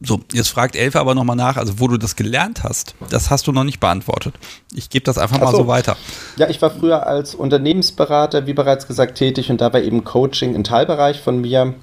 So, 0.00 0.20
jetzt 0.32 0.48
fragt 0.48 0.76
Elfe 0.76 1.00
aber 1.00 1.14
nochmal 1.14 1.34
nach, 1.34 1.56
also 1.56 1.80
wo 1.80 1.88
du 1.88 1.96
das 1.96 2.14
gelernt 2.14 2.62
hast, 2.62 2.94
das 3.10 3.30
hast 3.30 3.48
du 3.48 3.52
noch 3.52 3.64
nicht 3.64 3.80
beantwortet. 3.80 4.34
Ich 4.72 4.90
gebe 4.90 5.04
das 5.04 5.18
einfach 5.18 5.40
mal 5.40 5.50
so. 5.50 5.58
so. 5.58 5.66
weiter. 5.66 5.96
Ja, 6.36 6.48
ich 6.48 6.62
war 6.62 6.70
früher 6.70 7.06
als 7.06 7.34
Unternehmensberater, 7.34 8.46
wie 8.46 8.54
bereits 8.54 8.86
gesagt, 8.86 9.18
tätig 9.18 9.50
und 9.50 9.60
dabei 9.60 9.82
eben 9.82 10.04
Coaching 10.04 10.54
im 10.54 10.62
Teilbereich 10.62 11.20
von 11.20 11.40
mir. 11.40 11.74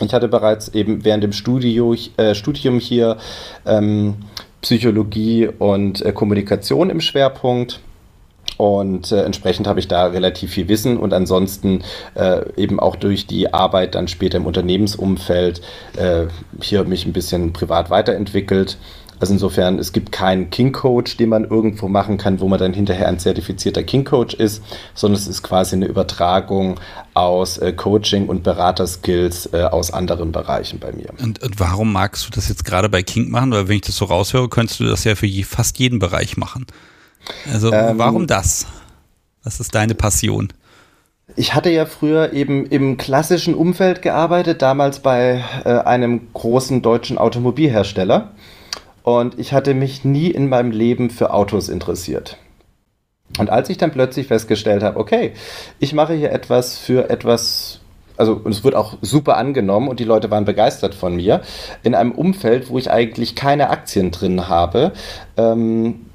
Ich 0.00 0.14
hatte 0.14 0.28
bereits 0.28 0.68
eben 0.68 1.04
während 1.04 1.22
dem 1.22 1.34
Studio, 1.34 1.94
äh, 2.16 2.34
Studium 2.34 2.78
hier 2.78 3.18
ähm, 3.66 4.14
Psychologie 4.62 5.46
und 5.46 6.00
äh, 6.00 6.12
Kommunikation 6.12 6.88
im 6.88 7.02
Schwerpunkt 7.02 7.80
und 8.56 9.12
äh, 9.12 9.22
entsprechend 9.22 9.66
habe 9.66 9.80
ich 9.80 9.88
da 9.88 10.06
relativ 10.06 10.52
viel 10.52 10.68
Wissen 10.68 10.98
und 10.98 11.12
ansonsten 11.12 11.82
äh, 12.14 12.42
eben 12.56 12.80
auch 12.80 12.96
durch 12.96 13.26
die 13.26 13.52
Arbeit 13.52 13.94
dann 13.94 14.08
später 14.08 14.38
im 14.38 14.46
Unternehmensumfeld 14.46 15.60
äh, 15.96 16.26
hier 16.60 16.84
mich 16.84 17.06
ein 17.06 17.12
bisschen 17.12 17.52
privat 17.52 17.90
weiterentwickelt. 17.90 18.78
Also 19.20 19.34
insofern, 19.34 19.78
es 19.78 19.92
gibt 19.92 20.12
keinen 20.12 20.48
King 20.48 20.72
Coach, 20.72 21.18
den 21.18 21.28
man 21.28 21.44
irgendwo 21.44 21.88
machen 21.88 22.16
kann, 22.16 22.40
wo 22.40 22.48
man 22.48 22.58
dann 22.58 22.72
hinterher 22.72 23.06
ein 23.06 23.18
zertifizierter 23.18 23.82
King 23.82 24.04
Coach 24.04 24.34
ist, 24.34 24.62
sondern 24.94 25.20
es 25.20 25.28
ist 25.28 25.42
quasi 25.42 25.76
eine 25.76 25.86
Übertragung 25.86 26.80
aus 27.12 27.58
äh, 27.58 27.74
Coaching 27.74 28.28
und 28.28 28.42
Beraterskills 28.42 29.50
äh, 29.52 29.64
aus 29.64 29.90
anderen 29.90 30.32
Bereichen 30.32 30.78
bei 30.78 30.92
mir. 30.92 31.10
Und, 31.22 31.42
und, 31.42 31.60
warum 31.60 31.92
magst 31.92 32.26
du 32.26 32.30
das 32.30 32.48
jetzt 32.48 32.64
gerade 32.64 32.88
bei 32.88 33.02
King 33.02 33.30
machen? 33.30 33.52
Weil 33.52 33.68
wenn 33.68 33.76
ich 33.76 33.82
das 33.82 33.96
so 33.96 34.06
raushöre, 34.06 34.48
könntest 34.48 34.80
du 34.80 34.84
das 34.84 35.04
ja 35.04 35.14
für 35.14 35.26
je, 35.26 35.42
fast 35.42 35.78
jeden 35.78 35.98
Bereich 35.98 36.38
machen. 36.38 36.64
Also 37.50 37.72
ähm, 37.72 37.98
warum 37.98 38.26
das? 38.26 38.66
Was 39.42 39.60
ist 39.60 39.74
deine 39.74 39.94
Passion? 39.94 40.52
Ich 41.36 41.54
hatte 41.54 41.70
ja 41.70 41.86
früher 41.86 42.32
eben 42.32 42.66
im 42.66 42.96
klassischen 42.96 43.54
Umfeld 43.54 44.02
gearbeitet, 44.02 44.62
damals 44.62 45.00
bei 45.00 45.44
äh, 45.64 45.70
einem 45.70 46.32
großen 46.32 46.82
deutschen 46.82 47.18
Automobilhersteller. 47.18 48.32
Und 49.02 49.38
ich 49.38 49.52
hatte 49.52 49.74
mich 49.74 50.04
nie 50.04 50.30
in 50.30 50.48
meinem 50.48 50.72
Leben 50.72 51.10
für 51.10 51.32
Autos 51.32 51.68
interessiert. 51.68 52.36
Und 53.38 53.48
als 53.48 53.70
ich 53.70 53.78
dann 53.78 53.92
plötzlich 53.92 54.26
festgestellt 54.26 54.82
habe, 54.82 54.98
okay, 54.98 55.32
ich 55.78 55.92
mache 55.92 56.14
hier 56.14 56.32
etwas 56.32 56.76
für 56.76 57.08
etwas, 57.10 57.80
also 58.16 58.42
es 58.46 58.64
wird 58.64 58.74
auch 58.74 58.98
super 59.00 59.36
angenommen 59.36 59.88
und 59.88 60.00
die 60.00 60.04
Leute 60.04 60.30
waren 60.30 60.44
begeistert 60.44 60.94
von 60.94 61.16
mir, 61.16 61.40
in 61.82 61.94
einem 61.94 62.12
Umfeld, 62.12 62.68
wo 62.70 62.78
ich 62.78 62.90
eigentlich 62.90 63.36
keine 63.36 63.70
Aktien 63.70 64.10
drin 64.10 64.48
habe, 64.48 64.92
ähm, 65.36 66.06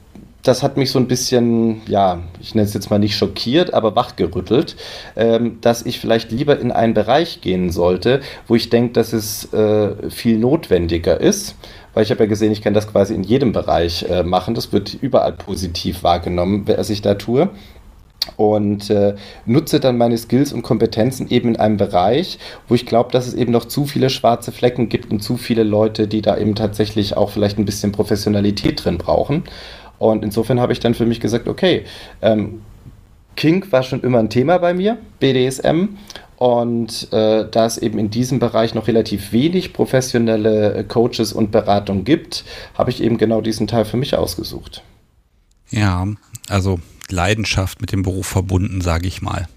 das 0.48 0.64
hat 0.64 0.78
mich 0.78 0.91
so 0.91 1.00
ein 1.00 1.08
bisschen, 1.08 1.82
ja, 1.88 2.20
ich 2.39 2.56
nenne 2.56 2.68
es 2.68 2.74
jetzt 2.74 2.89
mal 2.89 3.00
nicht 3.00 3.18
schockiert, 3.18 3.74
aber 3.74 3.96
wachgerüttelt, 3.96 4.76
ähm, 5.16 5.58
dass 5.62 5.86
ich 5.86 6.00
vielleicht 6.00 6.32
lieber 6.32 6.60
in 6.60 6.72
einen 6.72 6.93
Bereich 6.93 7.41
gehen 7.41 7.72
sollte, 7.72 8.22
wo 8.48 8.56
ich 8.56 8.70
denke, 8.70 8.93
dass 8.93 9.12
es 9.12 9.52
äh, 9.54 10.10
viel 10.10 10.38
notwendiger 10.38 11.20
ist. 11.20 11.56
Weil 11.93 12.04
ich 12.04 12.12
habe 12.12 12.24
ja 12.24 12.30
gesehen, 12.30 12.52
ich 12.52 12.62
kann 12.62 12.74
das 12.74 12.91
quasi 12.91 13.14
in 13.14 13.24
jedem 13.24 13.54
Bereich 13.54 14.04
äh, 14.10 14.24
machen. 14.24 14.54
Das 14.54 14.74
wird 14.74 14.93
überall 14.93 15.32
positiv 15.32 16.04
wahrgenommen, 16.04 16.68
was 16.68 16.89
ich 16.89 17.02
da 17.02 17.16
tue 17.16 17.50
und 18.38 18.89
äh, 18.89 19.16
nutze 19.46 19.80
dann 19.80 19.98
meine 19.98 20.18
Skills 20.18 20.52
und 20.52 20.64
Kompetenzen 20.64 21.30
eben 21.30 21.50
in 21.50 21.56
einem 21.58 21.78
Bereich, 21.78 22.39
wo 22.68 22.76
ich 22.76 22.86
glaube, 22.86 23.12
dass 23.12 23.28
es 23.28 23.34
eben 23.34 23.52
noch 23.52 23.66
zu 23.66 23.86
viele 23.86 24.10
schwarze 24.10 24.52
Flecken 24.52 24.89
gibt 24.89 25.12
und 25.12 25.22
zu 25.22 25.38
viele 25.38 25.64
Leute, 25.64 26.08
die 26.08 26.22
da 26.22 26.38
eben 26.38 26.56
tatsächlich 26.56 27.18
auch 27.18 27.30
vielleicht 27.30 27.58
ein 27.58 27.66
bisschen 27.66 27.91
Professionalität 27.91 28.84
drin 28.84 28.98
brauchen. 28.98 29.43
Und 29.98 30.24
insofern 30.24 30.60
habe 30.60 30.74
ich 30.74 30.80
dann 30.80 30.93
für 30.93 31.06
mich 31.06 31.20
gesagt, 31.20 31.48
okay, 31.48 31.86
ähm, 32.22 32.62
Kink 33.36 33.72
war 33.72 33.84
schon 33.84 34.02
immer 34.02 34.20
ein 34.20 34.30
Thema 34.30 34.58
bei 34.58 34.74
mir, 34.74 34.98
BDSM. 35.20 35.98
Und 36.38 37.14
äh, 37.14 37.48
da 37.50 37.66
es 37.66 37.78
eben 37.78 37.98
in 37.98 38.10
diesem 38.10 38.39
Bereich 38.39 38.74
noch 38.76 38.88
relativ 38.88 39.32
wenig 39.32 39.72
professionelle 39.72 40.74
äh, 40.74 40.84
Coaches 40.84 41.32
und 41.32 41.52
Beratung 41.52 42.04
gibt, 42.04 42.43
habe 42.78 42.89
ich 42.89 43.02
eben 43.02 43.18
genau 43.18 43.39
diesen 43.39 43.68
Teil 43.68 43.86
für 43.86 43.98
mich 43.98 44.16
ausgesucht. 44.16 44.84
Ja, 45.70 46.06
also 46.50 46.80
Leidenschaft 47.10 47.80
mit 47.80 47.91
dem 47.91 48.04
Beruf 48.04 48.28
verbunden, 48.28 48.82
sage 48.82 49.08
ich 49.08 49.22
mal. 49.22 49.48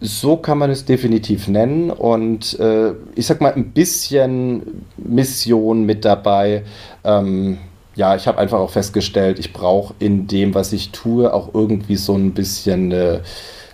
So 0.00 0.36
kann 0.36 0.58
man 0.58 0.70
es 0.70 0.84
definitiv 0.84 1.46
nennen 1.46 1.90
und 1.90 2.58
äh, 2.58 2.92
ich 3.14 3.26
sag 3.26 3.40
mal 3.40 3.52
ein 3.52 3.70
bisschen 3.70 4.84
Mission 4.96 5.84
mit 5.84 6.04
dabei. 6.04 6.64
Ähm, 7.04 7.58
ja, 7.94 8.16
ich 8.16 8.26
habe 8.26 8.38
einfach 8.38 8.58
auch 8.58 8.70
festgestellt, 8.70 9.38
ich 9.38 9.52
brauche 9.52 9.94
in 9.98 10.26
dem, 10.26 10.54
was 10.54 10.72
ich 10.72 10.90
tue, 10.90 11.32
auch 11.32 11.50
irgendwie 11.54 11.96
so 11.96 12.14
ein 12.14 12.32
bisschen, 12.32 12.90
äh, 12.92 13.20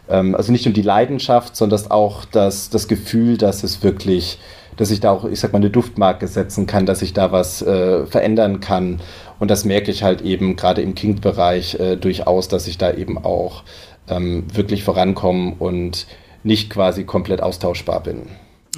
ähm, 0.09 0.35
also 0.35 0.51
nicht 0.53 0.64
nur 0.64 0.75
die 0.75 0.83
Leidenschaft, 0.83 1.57
sondern 1.57 1.91
auch 1.91 2.25
das, 2.25 2.71
das 2.71 2.89
Gefühl, 2.89 3.37
dass 3.37 3.62
es 3.62 3.83
wirklich, 3.83 4.39
dass 4.77 4.91
ich 4.91 5.01
da 5.01 5.12
auch, 5.12 5.25
ich 5.25 5.39
sag 5.39 5.53
mal, 5.53 5.59
eine 5.59 5.71
Duftmarke 5.71 6.27
setzen 6.27 6.66
kann, 6.66 6.87
dass 6.87 7.03
ich 7.03 7.12
da 7.12 7.31
was 7.31 7.62
äh, 7.62 8.07
verändern 8.07 8.61
kann. 8.61 9.01
Und 9.39 9.51
das 9.51 9.64
merke 9.64 9.91
ich 9.91 10.03
halt 10.03 10.23
eben 10.23 10.57
gerade 10.57 10.83
im 10.83 10.95
Kink-Bereich 10.95 11.77
äh, 11.77 11.97
durchaus, 11.97 12.49
dass 12.49 12.66
ich 12.66 12.79
da 12.79 12.93
eben 12.93 13.19
auch 13.19 13.62
ähm, 14.09 14.45
wirklich 14.53 14.83
vorankommen 14.83 15.55
und 15.59 16.07
nicht 16.43 16.71
quasi 16.71 17.05
komplett 17.05 17.41
austauschbar 17.41 18.03
bin. 18.03 18.23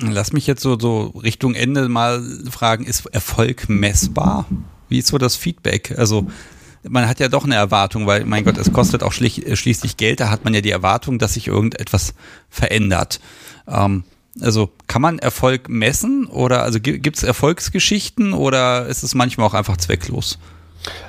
Lass 0.02 0.32
mich 0.32 0.46
jetzt 0.46 0.62
so, 0.62 0.78
so 0.78 1.12
Richtung 1.22 1.54
Ende 1.54 1.88
mal 1.88 2.22
fragen, 2.50 2.84
ist 2.84 3.06
Erfolg 3.06 3.68
messbar? 3.68 4.46
Wie 4.90 4.98
ist 4.98 5.08
so 5.08 5.16
das 5.16 5.36
Feedback? 5.36 5.94
Also 5.96 6.26
man 6.88 7.08
hat 7.08 7.20
ja 7.20 7.28
doch 7.28 7.44
eine 7.44 7.54
Erwartung, 7.54 8.06
weil, 8.06 8.24
mein 8.24 8.44
Gott, 8.44 8.58
es 8.58 8.72
kostet 8.72 9.02
auch 9.02 9.12
schließlich 9.12 9.96
Geld, 9.96 10.20
da 10.20 10.30
hat 10.30 10.44
man 10.44 10.54
ja 10.54 10.60
die 10.60 10.70
Erwartung, 10.70 11.18
dass 11.18 11.34
sich 11.34 11.48
irgendetwas 11.48 12.14
verändert. 12.48 13.20
Ähm, 13.68 14.04
also 14.40 14.70
kann 14.86 15.02
man 15.02 15.18
Erfolg 15.18 15.68
messen 15.68 16.26
oder 16.26 16.62
also 16.62 16.80
gibt 16.80 17.16
es 17.16 17.22
Erfolgsgeschichten 17.22 18.32
oder 18.32 18.86
ist 18.86 19.02
es 19.02 19.14
manchmal 19.14 19.46
auch 19.46 19.54
einfach 19.54 19.76
zwecklos? 19.76 20.38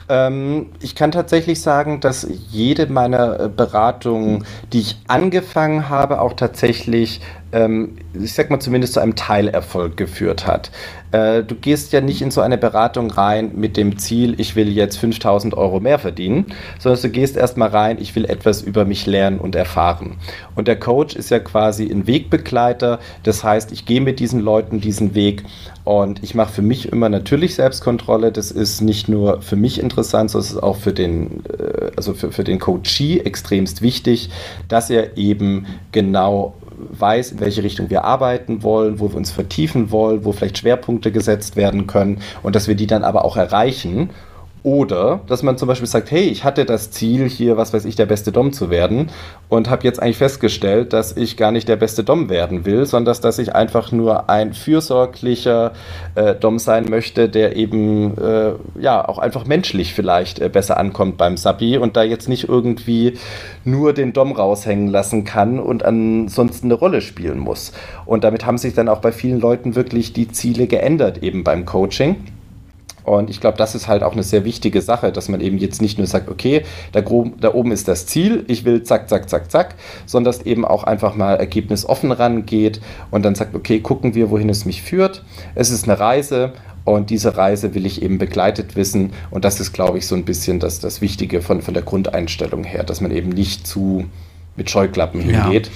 Ähm, 0.10 0.68
ich 0.82 0.96
kann 0.96 1.12
tatsächlich 1.12 1.62
sagen, 1.62 2.02
dass 2.02 2.28
jede 2.50 2.88
meiner 2.88 3.40
äh, 3.40 3.50
Beratungen, 3.50 4.46
die 4.74 4.80
ich 4.82 4.98
angefangen 5.08 5.88
habe, 5.88 6.20
auch 6.20 6.34
tatsächlich, 6.34 7.22
ähm, 7.54 7.98
ich 8.14 8.34
sag 8.34 8.50
mal 8.50 8.60
zumindest 8.60 8.94
zu 8.94 9.00
einem 9.00 9.16
Teilerfolg 9.16 9.96
geführt 9.96 10.46
hat. 10.46 10.72
Äh, 11.12 11.44
du 11.44 11.56
gehst 11.56 11.94
ja 11.94 12.02
nicht 12.02 12.22
in 12.22 12.32
so 12.32 12.42
eine 12.42 12.58
Beratung 12.58 13.12
rein 13.12 13.52
mit 13.56 13.78
dem 13.78 13.98
Ziel, 13.98 14.40
ich 14.40 14.56
will 14.56 14.70
jetzt 14.70 14.98
5000 14.98 15.54
Euro 15.56 15.80
mehr 15.80 16.00
verdienen, 16.00 16.46
sondern 16.80 17.02
du 17.02 17.10
gehst 17.10 17.38
erstmal 17.38 17.70
rein, 17.70 17.98
ich 18.00 18.16
will 18.16 18.26
etwas 18.26 18.62
über 18.62 18.86
mich 18.86 19.06
lernen 19.06 19.40
und 19.40 19.56
erfahren. 19.56 20.18
Und 20.56 20.68
der 20.68 20.80
Coach 20.80 21.16
ist 21.16 21.30
ja 21.30 21.40
quasi 21.40 21.90
ein 21.92 22.08
Wegbegleiter, 22.08 23.00
das 23.24 23.44
heißt, 23.44 23.72
ich 23.72 23.86
gehe 23.86 24.02
mit 24.02 24.20
diesen 24.20 24.40
Leuten 24.40 24.80
diesen 24.80 25.14
Weg 25.16 25.44
und 25.84 26.24
ich 26.24 26.36
mache 26.36 26.54
für 26.54 26.62
mich 26.62 26.92
immer 26.92 27.10
natürlich 27.10 27.56
Selbstkontrolle. 27.56 28.32
Das 28.32 28.52
ist 28.52 28.82
nicht 28.82 29.10
nur 29.10 29.42
für 29.42 29.56
mich 29.56 29.80
interessant, 29.80 30.30
sondern 30.30 30.46
es 30.46 30.52
ist 30.54 30.64
auch 30.64 30.78
für 30.78 30.94
den, 30.94 31.44
äh, 31.48 31.92
also 31.96 32.14
für, 32.14 32.32
für 32.32 32.44
den 32.44 32.60
Coachee 32.60 33.20
extremst 33.20 33.82
wichtig, 33.82 34.30
dass 34.68 34.90
er 34.90 35.18
eben 35.18 35.66
genau 35.92 36.54
weiß, 36.90 37.34
in 37.34 37.40
welche 37.40 37.64
Richtung 37.64 37.90
wir 37.90 38.04
arbeiten 38.04 38.64
wollen, 38.64 39.00
wo 39.00 39.10
wir 39.10 39.18
uns 39.18 39.32
vertiefen 39.32 39.92
wollen, 39.92 40.26
wo 40.26 40.32
vielleicht 40.32 40.58
Schwerpunkte 40.58 41.12
gesetzt 41.12 41.56
werden 41.56 41.88
können 41.88 42.22
und 42.44 42.56
dass 42.56 42.68
wir 42.68 42.76
die 42.76 42.88
dann 42.88 43.04
aber 43.04 43.26
auch 43.26 43.38
erreichen 43.38 44.10
oder 44.64 45.22
dass 45.28 45.42
man 45.42 45.58
zum 45.58 45.68
Beispiel 45.68 45.88
sagt, 45.88 46.12
hey, 46.12 46.24
ich 46.24 46.44
hatte 46.44 46.66
das 46.66 46.92
Ziel, 46.92 47.28
hier, 47.28 47.58
was 47.58 47.74
weiß 47.74 47.86
ich, 47.86 47.96
der 47.96 48.06
beste 48.06 48.32
Dom 48.32 48.54
zu 48.54 48.70
werden 48.70 49.10
und 49.50 49.70
habe 49.70 49.84
jetzt 49.84 50.02
eigentlich 50.02 50.18
festgestellt, 50.18 50.94
dass 50.94 51.18
ich 51.18 51.36
gar 51.36 51.52
nicht 51.52 51.68
der 51.68 51.78
beste 51.78 52.04
Dom 52.04 52.30
werden 52.30 52.66
will, 52.66 52.86
sondern 52.86 53.16
dass, 53.22 53.40
ich 53.40 53.56
einfach 53.56 53.92
nur 53.92 54.30
ein 54.30 54.54
fürsorglicher 54.54 55.72
äh, 56.14 56.36
Dom 56.36 56.60
sein 56.60 56.86
möchte, 56.90 57.28
der 57.28 57.56
eben 57.56 58.16
äh, 58.18 58.54
ja 58.80 59.08
auch 59.08 59.18
einfach 59.18 59.46
menschlich 59.46 59.94
vielleicht 59.96 60.40
äh, 60.40 60.50
besser 60.50 60.78
ankommt 60.78 61.18
beim 61.18 61.38
Sabi 61.38 61.78
und 61.78 61.98
da 61.98 62.04
jetzt 62.04 62.30
nicht 62.30 62.48
irgendwie 62.48 63.18
nur 63.64 63.94
den 63.94 64.14
Dom 64.14 64.32
raushängen 64.32 64.90
lassen 64.90 65.24
kann 65.24 65.60
und 65.60 65.84
ansonsten 65.84 66.68
eine 66.68 66.76
Rolle 66.76 67.02
spielen 67.02 67.40
muss. 67.40 67.72
Und 68.06 68.24
damit 68.24 68.46
haben 68.46 68.60
sich 68.60 68.76
dann 68.76 68.90
auch 68.90 69.00
bei 69.00 69.12
vielen 69.12 69.40
Leuten 69.40 69.76
wirklich 69.76 70.14
die 70.14 70.28
Ziele 70.28 70.68
geändert, 70.68 71.24
eben 71.24 71.44
beim 71.44 71.66
Coaching. 71.66 72.18
Und 73.04 73.30
ich 73.30 73.40
glaube, 73.40 73.58
das 73.58 73.76
ist 73.76 73.88
halt 73.88 74.04
auch 74.04 74.14
eine 74.14 74.24
sehr 74.24 74.46
wichtige 74.46 74.82
Sache, 74.82 75.12
dass 75.12 75.30
man 75.30 75.42
eben 75.42 75.58
jetzt 75.58 75.82
nicht 75.82 75.98
nur 75.98 76.08
sagt, 76.08 76.30
okay, 76.30 76.64
da, 76.92 77.02
da, 77.02 77.54
oben 77.54 77.72
ist 77.72 77.88
das 77.88 78.06
Ziel, 78.06 78.44
ich 78.48 78.66
will 78.66 78.84
zack, 78.84 79.10
zack, 79.10 79.30
zack, 79.30 79.52
zack, 79.52 79.76
sondern 80.06 80.32
dass 80.32 80.46
eben 80.46 80.66
auch 80.66 80.84
einfach 80.84 81.16
mal 81.16 81.36
ergebnisoffen 81.36 82.12
rangeht 82.12 82.82
und 83.10 83.24
dann 83.24 83.36
sagt, 83.36 83.56
okay, 83.56 83.80
gucken 83.80 84.16
wir, 84.16 84.30
wohin 84.30 84.50
es 84.50 84.66
mich 84.66 84.82
führt. 84.82 85.24
Es 85.56 85.72
ist 85.72 85.86
eine 85.86 86.00
Reise 86.00 86.54
und 86.84 87.10
diese 87.10 87.38
Reise 87.38 87.74
will 87.76 87.86
ich 87.86 88.02
eben 88.02 88.18
begleitet 88.18 88.76
wissen. 88.76 89.14
Und 89.30 89.46
das 89.46 89.60
ist, 89.60 89.74
glaube 89.74 89.98
ich, 89.98 90.08
so 90.08 90.16
ein 90.16 90.26
bisschen 90.26 90.60
das, 90.60 90.80
das 90.80 91.02
Wichtige 91.02 91.42
von, 91.42 91.62
von 91.62 91.74
der 91.74 91.84
Grundeinstellung 91.84 92.64
her, 92.64 92.84
dass 92.84 93.02
man 93.02 93.12
eben 93.12 93.30
nicht 93.30 93.68
zu 93.68 94.06
mit 94.56 94.70
Scheuklappen 94.70 95.22
hingeht. 95.22 95.68
Ja. 95.68 95.72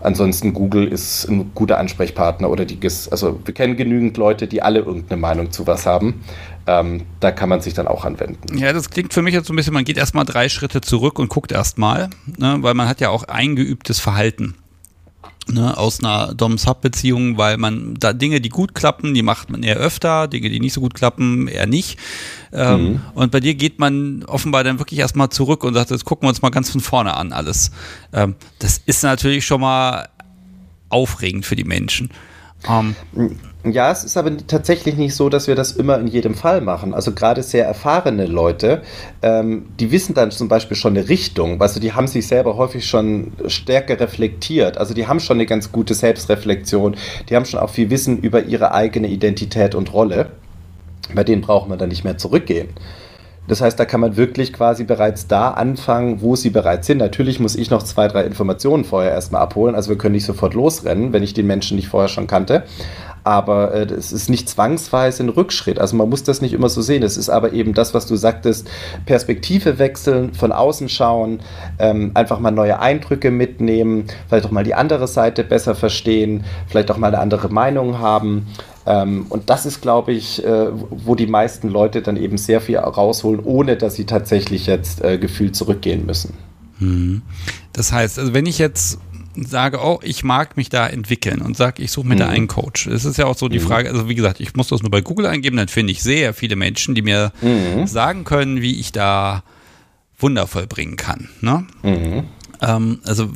Ansonsten 0.00 0.52
Google 0.52 0.88
ist 0.88 1.26
ein 1.26 1.52
guter 1.54 1.78
Ansprechpartner 1.78 2.50
oder 2.50 2.66
die, 2.66 2.78
also 3.10 3.40
wir 3.44 3.54
kennen 3.54 3.76
genügend 3.76 4.16
Leute, 4.18 4.46
die 4.46 4.60
alle 4.60 4.80
irgendeine 4.80 5.20
Meinung 5.20 5.52
zu 5.52 5.66
was 5.66 5.86
haben. 5.86 6.22
Ähm, 6.68 7.02
da 7.20 7.30
kann 7.30 7.48
man 7.48 7.60
sich 7.60 7.74
dann 7.74 7.86
auch 7.86 8.04
anwenden. 8.04 8.58
Ja, 8.58 8.72
das 8.72 8.90
klingt 8.90 9.14
für 9.14 9.22
mich 9.22 9.34
jetzt 9.34 9.46
so 9.46 9.52
ein 9.52 9.56
bisschen, 9.56 9.72
man 9.72 9.84
geht 9.84 9.96
erstmal 9.96 10.24
drei 10.24 10.48
Schritte 10.48 10.80
zurück 10.80 11.18
und 11.18 11.28
guckt 11.28 11.52
erstmal, 11.52 12.10
ne, 12.38 12.58
weil 12.60 12.74
man 12.74 12.88
hat 12.88 13.00
ja 13.00 13.10
auch 13.10 13.24
eingeübtes 13.24 14.00
Verhalten. 14.00 14.56
Ne, 15.48 15.78
aus 15.78 16.00
einer 16.00 16.34
Dom-Sub-Beziehung, 16.34 17.38
weil 17.38 17.56
man 17.56 17.94
da 17.94 18.12
Dinge, 18.12 18.40
die 18.40 18.48
gut 18.48 18.74
klappen, 18.74 19.14
die 19.14 19.22
macht 19.22 19.48
man 19.48 19.62
eher 19.62 19.76
öfter, 19.76 20.26
Dinge, 20.26 20.50
die 20.50 20.58
nicht 20.58 20.72
so 20.72 20.80
gut 20.80 20.94
klappen, 20.94 21.46
eher 21.46 21.68
nicht. 21.68 22.00
Ähm, 22.52 22.80
mhm. 22.82 23.00
Und 23.14 23.30
bei 23.30 23.38
dir 23.38 23.54
geht 23.54 23.78
man 23.78 24.24
offenbar 24.24 24.64
dann 24.64 24.80
wirklich 24.80 24.98
erstmal 24.98 25.28
zurück 25.28 25.62
und 25.62 25.74
sagt, 25.74 25.92
jetzt 25.92 26.04
gucken 26.04 26.26
wir 26.26 26.30
uns 26.30 26.42
mal 26.42 26.50
ganz 26.50 26.70
von 26.70 26.80
vorne 26.80 27.14
an 27.14 27.32
alles. 27.32 27.70
Ähm, 28.12 28.34
das 28.58 28.82
ist 28.86 29.04
natürlich 29.04 29.46
schon 29.46 29.60
mal 29.60 30.08
aufregend 30.88 31.46
für 31.46 31.54
die 31.54 31.62
Menschen. 31.62 32.10
Ähm, 32.68 32.96
ja, 33.72 33.90
es 33.90 34.04
ist 34.04 34.16
aber 34.16 34.36
tatsächlich 34.46 34.96
nicht 34.96 35.14
so, 35.14 35.28
dass 35.28 35.48
wir 35.48 35.54
das 35.54 35.72
immer 35.72 35.98
in 35.98 36.06
jedem 36.06 36.34
Fall 36.34 36.60
machen. 36.60 36.94
Also 36.94 37.12
gerade 37.12 37.42
sehr 37.42 37.66
erfahrene 37.66 38.26
Leute, 38.26 38.82
ähm, 39.22 39.66
die 39.80 39.90
wissen 39.90 40.14
dann 40.14 40.30
zum 40.30 40.48
Beispiel 40.48 40.76
schon 40.76 40.96
eine 40.96 41.08
Richtung. 41.08 41.60
Also 41.60 41.80
die 41.80 41.92
haben 41.92 42.06
sich 42.06 42.26
selber 42.26 42.56
häufig 42.56 42.86
schon 42.86 43.32
stärker 43.46 43.98
reflektiert. 43.98 44.78
Also 44.78 44.94
die 44.94 45.06
haben 45.06 45.20
schon 45.20 45.36
eine 45.36 45.46
ganz 45.46 45.72
gute 45.72 45.94
Selbstreflexion. 45.94 46.96
Die 47.28 47.36
haben 47.36 47.44
schon 47.44 47.60
auch 47.60 47.70
viel 47.70 47.90
Wissen 47.90 48.18
über 48.18 48.44
ihre 48.44 48.72
eigene 48.72 49.08
Identität 49.08 49.74
und 49.74 49.92
Rolle. 49.92 50.30
Bei 51.14 51.24
denen 51.24 51.42
braucht 51.42 51.68
man 51.68 51.78
dann 51.78 51.88
nicht 51.88 52.04
mehr 52.04 52.18
zurückgehen. 52.18 52.68
Das 53.48 53.60
heißt, 53.60 53.78
da 53.78 53.84
kann 53.84 54.00
man 54.00 54.16
wirklich 54.16 54.52
quasi 54.52 54.84
bereits 54.84 55.26
da 55.26 55.50
anfangen, 55.50 56.20
wo 56.20 56.36
sie 56.36 56.50
bereits 56.50 56.86
sind. 56.86 56.98
Natürlich 56.98 57.40
muss 57.40 57.56
ich 57.56 57.70
noch 57.70 57.82
zwei, 57.82 58.08
drei 58.08 58.24
Informationen 58.24 58.84
vorher 58.84 59.12
erstmal 59.12 59.42
abholen. 59.42 59.74
Also 59.74 59.90
wir 59.90 59.98
können 59.98 60.14
nicht 60.14 60.26
sofort 60.26 60.54
losrennen, 60.54 61.12
wenn 61.12 61.22
ich 61.22 61.34
den 61.34 61.46
Menschen 61.46 61.76
nicht 61.76 61.88
vorher 61.88 62.08
schon 62.08 62.26
kannte 62.26 62.64
aber 63.26 63.74
äh, 63.74 63.92
es 63.92 64.12
ist 64.12 64.30
nicht 64.30 64.48
zwangsweise 64.48 65.24
ein 65.24 65.28
Rückschritt. 65.28 65.80
Also 65.80 65.96
man 65.96 66.08
muss 66.08 66.22
das 66.22 66.40
nicht 66.40 66.52
immer 66.52 66.68
so 66.68 66.80
sehen. 66.80 67.02
Es 67.02 67.16
ist 67.16 67.28
aber 67.28 67.52
eben 67.52 67.74
das, 67.74 67.92
was 67.92 68.06
du 68.06 68.14
sagtest, 68.14 68.70
Perspektive 69.04 69.80
wechseln, 69.80 70.32
von 70.32 70.52
außen 70.52 70.88
schauen, 70.88 71.40
ähm, 71.80 72.12
einfach 72.14 72.38
mal 72.38 72.52
neue 72.52 72.78
Eindrücke 72.78 73.32
mitnehmen, 73.32 74.04
vielleicht 74.28 74.46
auch 74.46 74.52
mal 74.52 74.62
die 74.62 74.76
andere 74.76 75.08
Seite 75.08 75.42
besser 75.42 75.74
verstehen, 75.74 76.44
vielleicht 76.68 76.88
auch 76.92 76.98
mal 76.98 77.08
eine 77.08 77.18
andere 77.18 77.48
Meinung 77.48 77.98
haben. 77.98 78.46
Ähm, 78.86 79.26
und 79.28 79.50
das 79.50 79.66
ist, 79.66 79.82
glaube 79.82 80.12
ich, 80.12 80.44
äh, 80.44 80.68
wo 80.72 81.14
die 81.14 81.26
meisten 81.26 81.68
Leute 81.68 82.02
dann 82.02 82.16
eben 82.16 82.38
sehr 82.38 82.60
viel 82.60 82.78
rausholen, 82.78 83.40
ohne 83.40 83.76
dass 83.76 83.96
sie 83.96 84.06
tatsächlich 84.06 84.66
jetzt 84.66 85.02
äh, 85.02 85.18
gefühlt 85.18 85.56
zurückgehen 85.56 86.06
müssen. 86.06 86.34
Hm. 86.78 87.22
Das 87.72 87.92
heißt, 87.92 88.18
also 88.18 88.32
wenn 88.32 88.46
ich 88.46 88.58
jetzt 88.58 88.98
sage, 89.44 89.80
oh, 89.82 89.98
ich 90.02 90.24
mag 90.24 90.56
mich 90.56 90.68
da 90.68 90.86
entwickeln 90.86 91.42
und 91.42 91.56
sage, 91.56 91.82
ich 91.82 91.92
suche 91.92 92.06
mir 92.06 92.14
mhm. 92.14 92.20
da 92.20 92.28
einen 92.28 92.48
Coach. 92.48 92.86
Es 92.86 93.04
ist 93.04 93.18
ja 93.18 93.26
auch 93.26 93.36
so 93.36 93.48
die 93.48 93.58
mhm. 93.58 93.64
Frage, 93.64 93.90
also 93.90 94.08
wie 94.08 94.14
gesagt, 94.14 94.40
ich 94.40 94.54
muss 94.54 94.68
das 94.68 94.82
nur 94.82 94.90
bei 94.90 95.02
Google 95.02 95.26
eingeben, 95.26 95.56
dann 95.56 95.68
finde 95.68 95.92
ich 95.92 96.02
sehr 96.02 96.32
viele 96.32 96.56
Menschen, 96.56 96.94
die 96.94 97.02
mir 97.02 97.32
mhm. 97.42 97.86
sagen 97.86 98.24
können, 98.24 98.62
wie 98.62 98.80
ich 98.80 98.92
da 98.92 99.42
Wunder 100.18 100.46
vollbringen 100.46 100.96
kann. 100.96 101.28
Ne? 101.42 101.66
Mhm. 101.82 102.24
Ähm, 102.62 103.00
also 103.04 103.28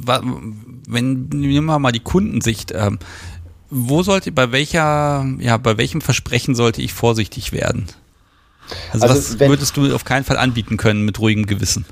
wenn 0.89 1.29
nehmen 1.29 1.67
wir 1.67 1.79
mal 1.79 1.93
die 1.93 2.01
Kundensicht, 2.01 2.73
ähm, 2.75 2.99
wo 3.71 4.03
sollte, 4.03 4.33
bei 4.33 4.53
welcher, 4.53 5.27
ja, 5.39 5.57
bei 5.57 5.79
welchem 5.79 6.01
Versprechen 6.01 6.55
sollte 6.55 6.83
ich 6.83 6.93
vorsichtig 6.93 7.53
werden? 7.53 7.87
Also, 8.93 9.07
also 9.07 9.41
was 9.41 9.41
würdest 9.41 9.77
du 9.77 9.95
auf 9.95 10.05
keinen 10.05 10.25
Fall 10.25 10.37
anbieten 10.37 10.77
können 10.77 11.05
mit 11.05 11.19
ruhigem 11.19 11.47
Gewissen? 11.47 11.85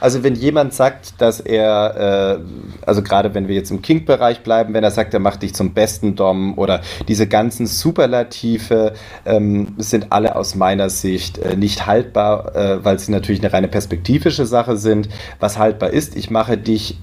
Also 0.00 0.22
wenn 0.24 0.34
jemand 0.34 0.74
sagt, 0.74 1.20
dass 1.20 1.38
er, 1.40 2.40
äh, 2.40 2.84
also 2.84 3.02
gerade 3.02 3.34
wenn 3.34 3.46
wir 3.46 3.54
jetzt 3.54 3.70
im 3.70 3.82
Kink-Bereich 3.82 4.40
bleiben, 4.40 4.74
wenn 4.74 4.82
er 4.82 4.90
sagt, 4.90 5.14
er 5.14 5.20
macht 5.20 5.42
dich 5.42 5.54
zum 5.54 5.74
besten 5.74 6.16
Dom 6.16 6.58
oder 6.58 6.80
diese 7.08 7.28
ganzen 7.28 7.66
Superlative 7.66 8.94
ähm, 9.24 9.74
sind 9.78 10.10
alle 10.10 10.34
aus 10.34 10.54
meiner 10.54 10.90
Sicht 10.90 11.38
äh, 11.38 11.56
nicht 11.56 11.86
haltbar, 11.86 12.54
äh, 12.54 12.84
weil 12.84 12.98
sie 12.98 13.12
natürlich 13.12 13.42
eine 13.42 13.52
reine 13.52 13.68
perspektivische 13.68 14.46
Sache 14.46 14.76
sind. 14.76 15.08
Was 15.38 15.58
haltbar 15.58 15.90
ist, 15.90 16.16
ich 16.16 16.30
mache 16.30 16.58
dich 16.58 16.98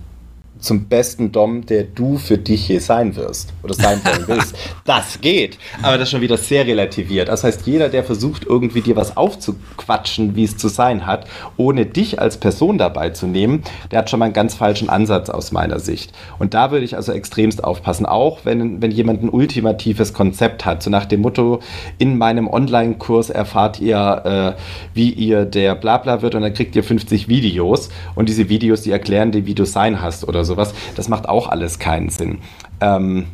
zum 0.59 0.85
besten 0.85 1.31
Dom, 1.31 1.65
der 1.65 1.83
du 1.83 2.17
für 2.17 2.37
dich 2.37 2.65
hier 2.65 2.81
sein 2.81 3.15
wirst 3.15 3.53
oder 3.63 3.73
sein 3.73 4.01
wollen 4.03 4.27
willst. 4.27 4.55
das 4.85 5.21
geht. 5.21 5.57
Aber 5.81 5.97
das 5.97 6.07
ist 6.07 6.11
schon 6.11 6.21
wieder 6.21 6.37
sehr 6.37 6.67
relativiert. 6.67 7.29
Das 7.29 7.43
heißt, 7.43 7.65
jeder, 7.65 7.89
der 7.89 8.03
versucht, 8.03 8.45
irgendwie 8.45 8.81
dir 8.81 8.95
was 8.95 9.15
aufzuquatschen, 9.15 10.35
wie 10.35 10.43
es 10.43 10.57
zu 10.57 10.67
sein 10.67 11.05
hat, 11.05 11.25
ohne 11.57 11.85
dich 11.85 12.19
als 12.19 12.37
Person 12.37 12.77
dabei 12.77 13.09
zu 13.09 13.27
nehmen, 13.27 13.63
der 13.91 13.99
hat 13.99 14.09
schon 14.09 14.19
mal 14.19 14.25
einen 14.25 14.33
ganz 14.33 14.53
falschen 14.53 14.89
Ansatz 14.89 15.29
aus 15.29 15.51
meiner 15.51 15.79
Sicht. 15.79 16.11
Und 16.39 16.53
da 16.53 16.71
würde 16.71 16.85
ich 16.85 16.95
also 16.95 17.13
extremst 17.13 17.63
aufpassen, 17.63 18.05
auch 18.05 18.39
wenn, 18.43 18.81
wenn 18.81 18.91
jemand 18.91 19.23
ein 19.23 19.29
ultimatives 19.29 20.13
Konzept 20.13 20.65
hat, 20.65 20.83
so 20.83 20.89
nach 20.89 21.05
dem 21.05 21.21
Motto, 21.21 21.61
in 21.97 22.17
meinem 22.17 22.47
Online-Kurs 22.47 23.29
erfahrt 23.29 23.79
ihr, 23.79 24.55
äh, 24.57 24.61
wie 24.93 25.11
ihr 25.11 25.45
der 25.45 25.75
Blabla 25.75 26.21
wird 26.21 26.35
und 26.35 26.41
dann 26.41 26.53
kriegt 26.53 26.75
ihr 26.75 26.83
50 26.83 27.27
Videos 27.27 27.89
und 28.15 28.27
diese 28.27 28.49
Videos, 28.49 28.81
die 28.81 28.91
erklären 28.91 29.31
dir, 29.31 29.45
wie 29.45 29.55
du 29.55 29.65
sein 29.65 30.01
hast 30.01 30.27
oder 30.27 30.43
so 30.43 30.48
sowas, 30.49 30.73
das 30.95 31.07
macht 31.07 31.29
auch 31.29 31.47
alles 31.47 31.79
keinen 31.79 32.09
Sinn. 32.09 32.39
Ähm, 32.81 33.27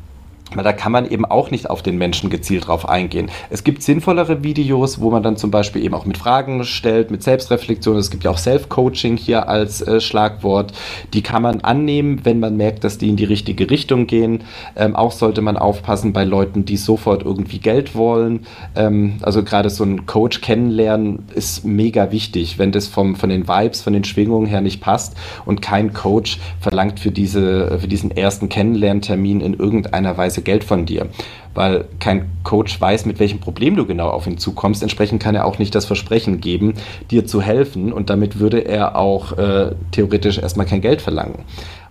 weil 0.53 0.63
da 0.63 0.73
kann 0.73 0.91
man 0.91 1.09
eben 1.09 1.25
auch 1.25 1.51
nicht 1.51 1.69
auf 1.69 1.81
den 1.81 1.97
Menschen 1.97 2.29
gezielt 2.29 2.67
drauf 2.67 2.87
eingehen. 2.87 3.31
Es 3.49 3.63
gibt 3.63 3.81
sinnvollere 3.81 4.43
Videos, 4.43 5.01
wo 5.01 5.09
man 5.09 5.23
dann 5.23 5.37
zum 5.37 5.51
Beispiel 5.51 5.83
eben 5.83 5.95
auch 5.95 6.05
mit 6.05 6.17
Fragen 6.17 6.63
stellt, 6.63 7.11
mit 7.11 7.23
Selbstreflexion. 7.23 7.97
Es 7.97 8.11
gibt 8.11 8.23
ja 8.23 8.31
auch 8.31 8.37
Self-Coaching 8.37 9.17
hier 9.17 9.49
als 9.49 9.81
äh, 9.81 9.99
Schlagwort. 9.99 10.71
Die 11.13 11.23
kann 11.23 11.41
man 11.41 11.61
annehmen, 11.61 12.21
wenn 12.23 12.39
man 12.39 12.57
merkt, 12.57 12.83
dass 12.83 12.97
die 12.97 13.09
in 13.09 13.15
die 13.15 13.25
richtige 13.25 13.69
Richtung 13.69 14.07
gehen. 14.07 14.43
Ähm, 14.75 14.95
auch 14.95 15.11
sollte 15.11 15.41
man 15.41 15.57
aufpassen 15.57 16.13
bei 16.13 16.23
Leuten, 16.23 16.63
die 16.63 16.77
sofort 16.77 17.23
irgendwie 17.23 17.59
Geld 17.59 17.95
wollen. 17.95 18.45
Ähm, 18.75 19.17
also 19.21 19.43
gerade 19.43 19.69
so 19.69 19.83
ein 19.83 20.05
Coach 20.05 20.41
kennenlernen 20.41 21.23
ist 21.33 21.65
mega 21.65 22.11
wichtig. 22.11 22.59
Wenn 22.59 22.71
das 22.71 22.87
vom, 22.87 23.15
von 23.15 23.29
den 23.29 23.47
Vibes, 23.47 23.81
von 23.81 23.93
den 23.93 24.03
Schwingungen 24.03 24.45
her 24.45 24.61
nicht 24.61 24.79
passt 24.79 25.17
und 25.45 25.61
kein 25.61 25.93
Coach 25.93 26.39
verlangt 26.59 26.99
für, 26.99 27.11
diese, 27.11 27.79
für 27.79 27.87
diesen 27.87 28.11
ersten 28.11 28.47
Kennenlerntermin 28.47 29.41
in 29.41 29.53
irgendeiner 29.53 30.15
Weise 30.17 30.34
Geld 30.41 30.63
von 30.63 30.85
dir, 30.85 31.07
weil 31.53 31.85
kein 31.99 32.29
Coach 32.43 32.79
weiß, 32.79 33.05
mit 33.05 33.19
welchem 33.19 33.39
Problem 33.39 33.75
du 33.75 33.85
genau 33.85 34.09
auf 34.09 34.27
ihn 34.27 34.37
zukommst. 34.37 34.83
Entsprechend 34.83 35.21
kann 35.21 35.35
er 35.35 35.45
auch 35.45 35.59
nicht 35.59 35.75
das 35.75 35.85
Versprechen 35.85 36.41
geben, 36.41 36.75
dir 37.11 37.25
zu 37.25 37.41
helfen 37.41 37.93
und 37.93 38.09
damit 38.09 38.39
würde 38.39 38.59
er 38.59 38.95
auch 38.95 39.37
äh, 39.37 39.71
theoretisch 39.91 40.37
erstmal 40.37 40.65
kein 40.65 40.81
Geld 40.81 41.01
verlangen. 41.01 41.43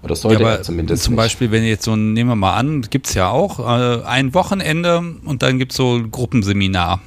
Oder 0.03 0.17
sollte 0.17 0.43
ja, 0.43 0.51
er 0.51 0.63
zumindest. 0.63 1.05
Zum 1.05 1.15
nicht. 1.15 1.23
Beispiel, 1.23 1.51
wenn 1.51 1.65
jetzt 1.65 1.85
so, 1.85 1.97
nehmen 1.97 2.29
wir 2.29 2.37
mal 2.37 2.57
an, 2.57 2.83
gibt 2.83 3.07
es 3.07 3.15
ja 3.15 3.31
auch 3.31 3.59
äh, 3.59 4.05
ein 4.05 4.35
Wochenende 4.35 5.03
und 5.25 5.43
dann 5.43 5.59
gibt 5.59 5.73
es 5.73 5.79
so 5.79 5.97
ein 5.97 6.11
Gruppenseminar. 6.11 7.01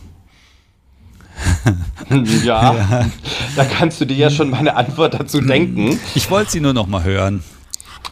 ja, 2.43 2.73
ja, 2.73 3.05
da 3.55 3.65
kannst 3.65 4.01
du 4.01 4.05
dir 4.05 4.15
ja 4.15 4.29
schon 4.31 4.49
meine 4.49 4.75
Antwort 4.75 5.13
dazu 5.13 5.41
denken. 5.41 5.99
Ich 6.15 6.31
wollte 6.31 6.51
sie 6.51 6.59
nur 6.59 6.73
noch 6.73 6.87
mal 6.87 7.03
hören. 7.03 7.43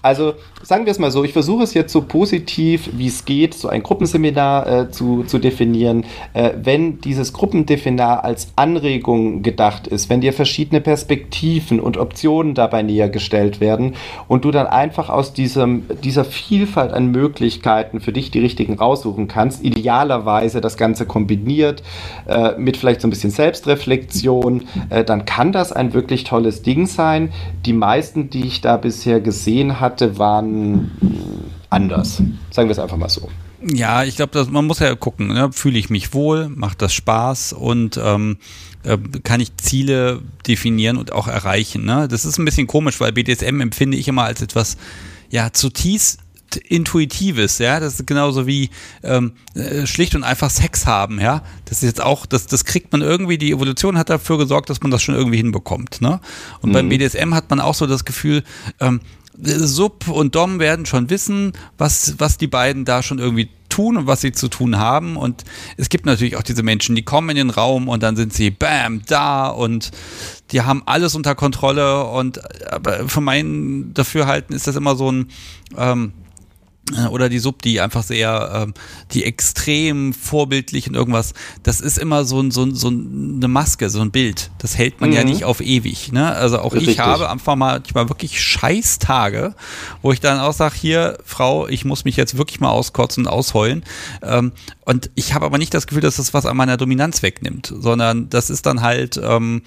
Also 0.03 0.35
sagen 0.65 0.85
wir 0.85 0.91
es 0.91 0.97
mal 0.97 1.11
so, 1.11 1.23
ich 1.23 1.33
versuche 1.33 1.63
es 1.63 1.75
jetzt 1.75 1.93
so 1.93 2.01
positiv, 2.01 2.89
wie 2.93 3.05
es 3.05 3.25
geht, 3.25 3.53
so 3.53 3.67
ein 3.67 3.83
Gruppenseminar 3.83 4.67
äh, 4.67 4.91
zu, 4.91 5.23
zu 5.23 5.37
definieren. 5.37 6.05
Äh, 6.33 6.53
wenn 6.59 6.99
dieses 7.01 7.33
Gruppendefiniar 7.33 8.23
als 8.23 8.47
Anregung 8.55 9.43
gedacht 9.43 9.85
ist, 9.85 10.09
wenn 10.09 10.21
dir 10.21 10.33
verschiedene 10.33 10.81
Perspektiven 10.81 11.79
und 11.79 11.97
Optionen 11.97 12.55
dabei 12.55 12.81
näher 12.81 13.09
gestellt 13.09 13.59
werden 13.59 13.93
und 14.27 14.43
du 14.43 14.49
dann 14.49 14.65
einfach 14.65 15.09
aus 15.09 15.33
diesem, 15.33 15.83
dieser 16.03 16.25
Vielfalt 16.25 16.93
an 16.93 17.11
Möglichkeiten 17.11 17.99
für 17.99 18.11
dich 18.11 18.31
die 18.31 18.39
richtigen 18.39 18.73
raussuchen 18.73 19.27
kannst, 19.27 19.63
idealerweise 19.63 20.61
das 20.61 20.77
Ganze 20.77 21.05
kombiniert 21.05 21.83
äh, 22.27 22.57
mit 22.57 22.75
vielleicht 22.77 23.01
so 23.01 23.07
ein 23.07 23.11
bisschen 23.11 23.29
Selbstreflexion, 23.29 24.63
äh, 24.89 25.03
dann 25.03 25.25
kann 25.25 25.51
das 25.51 25.71
ein 25.71 25.93
wirklich 25.93 26.23
tolles 26.23 26.63
Ding 26.63 26.87
sein. 26.87 27.31
Die 27.67 27.73
meisten, 27.73 28.31
die 28.31 28.47
ich 28.47 28.61
da 28.61 28.77
bisher 28.77 29.21
gesehen 29.21 29.79
hatte, 29.79 30.17
waren 30.17 30.54
anders. 31.69 32.21
Sagen 32.51 32.67
wir 32.67 32.71
es 32.71 32.79
einfach 32.79 32.97
mal 32.97 33.09
so. 33.09 33.29
Ja, 33.61 34.03
ich 34.03 34.15
glaube, 34.15 34.45
man 34.51 34.65
muss 34.65 34.79
ja 34.79 34.93
gucken, 34.95 35.27
ne? 35.27 35.51
fühle 35.51 35.79
ich 35.79 35.89
mich 35.89 36.13
wohl, 36.13 36.49
macht 36.49 36.81
das 36.81 36.93
Spaß 36.93 37.53
und 37.53 37.99
ähm, 38.01 38.37
äh, 38.83 38.97
kann 39.23 39.39
ich 39.39 39.57
Ziele 39.57 40.21
definieren 40.47 40.97
und 40.97 41.11
auch 41.11 41.27
erreichen. 41.27 41.83
Ne? 41.83 42.07
Das 42.07 42.25
ist 42.25 42.37
ein 42.37 42.45
bisschen 42.45 42.67
komisch, 42.67 42.99
weil 42.99 43.11
BDSM 43.11 43.61
empfinde 43.61 43.97
ich 43.97 44.07
immer 44.07 44.23
als 44.23 44.41
etwas 44.41 44.77
ja 45.29 45.51
zutiefst 45.51 46.19
Intuitives, 46.69 47.57
ja, 47.57 47.79
das 47.79 47.99
ist 47.99 48.07
genauso 48.07 48.47
wie 48.47 48.69
ähm, 49.03 49.33
äh, 49.55 49.85
schlicht 49.85 50.15
und 50.15 50.23
einfach 50.23 50.49
Sex 50.49 50.85
haben, 50.85 51.19
ja. 51.19 51.43
Das 51.65 51.79
ist 51.79 51.83
jetzt 51.83 52.01
auch, 52.01 52.25
das, 52.25 52.47
das 52.47 52.65
kriegt 52.65 52.91
man 52.91 53.01
irgendwie, 53.01 53.37
die 53.37 53.51
Evolution 53.51 53.97
hat 53.97 54.09
dafür 54.09 54.37
gesorgt, 54.37 54.69
dass 54.69 54.81
man 54.81 54.91
das 54.91 55.01
schon 55.01 55.15
irgendwie 55.15 55.37
hinbekommt, 55.37 56.01
ne? 56.01 56.19
Und 56.61 56.69
mhm. 56.69 56.73
beim 56.73 56.89
BDSM 56.89 57.33
hat 57.33 57.49
man 57.49 57.59
auch 57.59 57.73
so 57.73 57.87
das 57.87 58.05
Gefühl, 58.05 58.43
ähm, 58.79 59.01
Sub 59.37 60.07
und 60.07 60.35
Dom 60.35 60.59
werden 60.59 60.85
schon 60.85 61.09
wissen, 61.09 61.53
was, 61.77 62.15
was 62.17 62.37
die 62.37 62.47
beiden 62.47 62.85
da 62.85 63.03
schon 63.03 63.19
irgendwie 63.19 63.49
tun 63.69 63.97
und 63.97 64.07
was 64.07 64.21
sie 64.21 64.31
zu 64.31 64.47
tun 64.47 64.77
haben. 64.77 65.17
Und 65.17 65.43
es 65.77 65.89
gibt 65.89 66.05
natürlich 66.05 66.37
auch 66.37 66.43
diese 66.43 66.63
Menschen, 66.63 66.95
die 66.95 67.03
kommen 67.03 67.29
in 67.31 67.35
den 67.35 67.49
Raum 67.49 67.89
und 67.89 68.03
dann 68.03 68.15
sind 68.15 68.33
sie 68.33 68.51
bam, 68.51 69.01
da 69.05 69.47
und 69.47 69.91
die 70.51 70.61
haben 70.61 70.83
alles 70.85 71.15
unter 71.15 71.35
Kontrolle. 71.35 72.05
Und 72.05 72.39
aber 72.71 73.09
für 73.09 73.21
mein 73.21 73.93
Dafürhalten 73.93 74.55
ist 74.55 74.67
das 74.67 74.75
immer 74.75 74.95
so 74.95 75.11
ein 75.11 75.29
ähm, 75.77 76.13
äh, 76.13 76.24
oder 77.09 77.29
die 77.29 77.39
Sub, 77.39 77.63
die 77.63 77.81
einfach 77.81 78.03
sehr, 78.03 78.51
ähm, 78.53 78.73
die 79.11 79.23
extrem 79.23 80.13
vorbildlich 80.13 80.87
und 80.87 80.95
irgendwas, 80.95 81.33
das 81.63 81.81
ist 81.81 81.97
immer 81.97 82.25
so, 82.25 82.39
ein, 82.39 82.51
so, 82.51 82.63
ein, 82.63 82.75
so 82.75 82.89
eine 82.89 83.47
Maske, 83.47 83.89
so 83.89 84.01
ein 84.01 84.11
Bild. 84.11 84.51
Das 84.59 84.77
hält 84.77 85.01
man 85.01 85.09
mhm. 85.09 85.15
ja 85.15 85.23
nicht 85.23 85.43
auf 85.45 85.61
ewig. 85.61 86.11
Ne? 86.11 86.31
Also 86.31 86.59
auch 86.59 86.73
Richtig. 86.73 86.93
ich 86.93 86.99
habe 86.99 87.29
einfach 87.29 87.55
mal 87.55 87.79
manchmal 87.79 88.09
wirklich 88.09 88.41
scheiß 88.41 88.99
Tage, 88.99 89.55
wo 90.01 90.11
ich 90.11 90.19
dann 90.19 90.39
auch 90.39 90.53
sage, 90.53 90.75
hier, 90.75 91.17
Frau, 91.25 91.67
ich 91.67 91.85
muss 91.85 92.05
mich 92.05 92.17
jetzt 92.17 92.37
wirklich 92.37 92.59
mal 92.59 92.69
auskotzen 92.69 93.25
und 93.25 93.31
ausheulen. 93.31 93.83
Ähm, 94.21 94.51
und 94.81 95.09
ich 95.15 95.33
habe 95.33 95.45
aber 95.45 95.57
nicht 95.57 95.73
das 95.73 95.87
Gefühl, 95.87 96.01
dass 96.01 96.17
das 96.17 96.33
was 96.33 96.45
an 96.45 96.55
meiner 96.55 96.77
Dominanz 96.77 97.23
wegnimmt, 97.23 97.73
sondern 97.75 98.29
das 98.29 98.49
ist 98.51 98.65
dann 98.67 98.81
halt 98.81 99.19
ähm, 99.23 99.63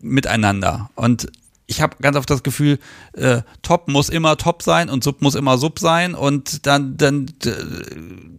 miteinander. 0.00 0.90
Und 0.94 1.30
ich 1.70 1.80
habe 1.80 1.96
ganz 2.02 2.16
oft 2.16 2.28
das 2.28 2.42
Gefühl, 2.42 2.78
äh, 3.12 3.42
Top 3.62 3.86
muss 3.86 4.08
immer 4.08 4.36
Top 4.36 4.62
sein 4.62 4.90
und 4.90 5.04
Sub 5.04 5.22
muss 5.22 5.36
immer 5.36 5.56
Sub 5.56 5.78
sein 5.78 6.14
und 6.16 6.66
dann, 6.66 6.96
dann 6.96 7.26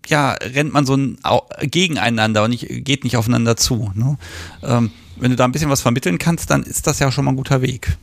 ja, 0.05 0.31
rennt 0.33 0.73
man 0.73 0.85
so 0.85 0.95
ein, 0.95 1.17
gegeneinander 1.61 2.43
und 2.43 2.49
nicht, 2.49 2.67
geht 2.83 3.05
nicht 3.05 3.15
aufeinander 3.15 3.55
zu. 3.55 3.91
Ne? 3.95 4.17
Ähm, 4.63 4.91
wenn 5.15 5.31
du 5.31 5.37
da 5.37 5.45
ein 5.45 5.53
bisschen 5.53 5.69
was 5.69 5.81
vermitteln 5.81 6.17
kannst, 6.17 6.49
dann 6.49 6.63
ist 6.63 6.87
das 6.87 6.99
ja 6.99 7.09
schon 7.09 7.23
mal 7.23 7.31
ein 7.31 7.37
guter 7.37 7.61
Weg. 7.61 7.97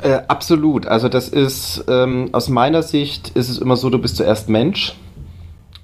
Äh, 0.00 0.20
absolut. 0.28 0.86
Also 0.86 1.08
das 1.08 1.28
ist 1.28 1.84
ähm, 1.88 2.28
aus 2.30 2.48
meiner 2.48 2.84
Sicht 2.84 3.30
ist 3.30 3.48
es 3.48 3.58
immer 3.58 3.76
so, 3.76 3.90
du 3.90 3.98
bist 3.98 4.16
zuerst 4.16 4.48
Mensch 4.48 4.94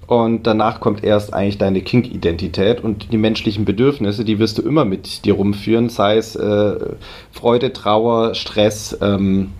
und 0.07 0.43
danach 0.45 0.79
kommt 0.79 1.03
erst 1.03 1.33
eigentlich 1.33 1.57
deine 1.57 1.81
Kink-Identität 1.81 2.83
und 2.83 3.11
die 3.11 3.17
menschlichen 3.17 3.65
Bedürfnisse, 3.65 4.23
die 4.23 4.37
wirst 4.37 4.57
du 4.57 4.61
immer 4.61 4.85
mit 4.85 5.25
dir 5.25 5.33
rumführen, 5.33 5.89
sei 5.89 6.17
es 6.17 6.35
äh, 6.35 6.75
Freude, 7.31 7.73
Trauer, 7.73 8.35
Stress, 8.35 8.97
ähm, 9.01 9.51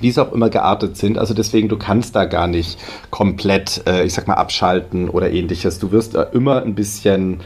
wie 0.00 0.08
es 0.08 0.18
auch 0.18 0.32
immer 0.32 0.50
geartet 0.50 0.96
sind. 0.96 1.16
Also 1.16 1.34
deswegen, 1.34 1.68
du 1.68 1.76
kannst 1.76 2.16
da 2.16 2.24
gar 2.24 2.48
nicht 2.48 2.78
komplett, 3.10 3.82
äh, 3.86 4.04
ich 4.04 4.14
sag 4.14 4.26
mal, 4.26 4.34
abschalten 4.34 5.08
oder 5.08 5.30
ähnliches. 5.30 5.78
Du 5.78 5.92
wirst 5.92 6.16
da 6.16 6.24
immer 6.24 6.62
ein 6.62 6.74
bisschen 6.74 7.40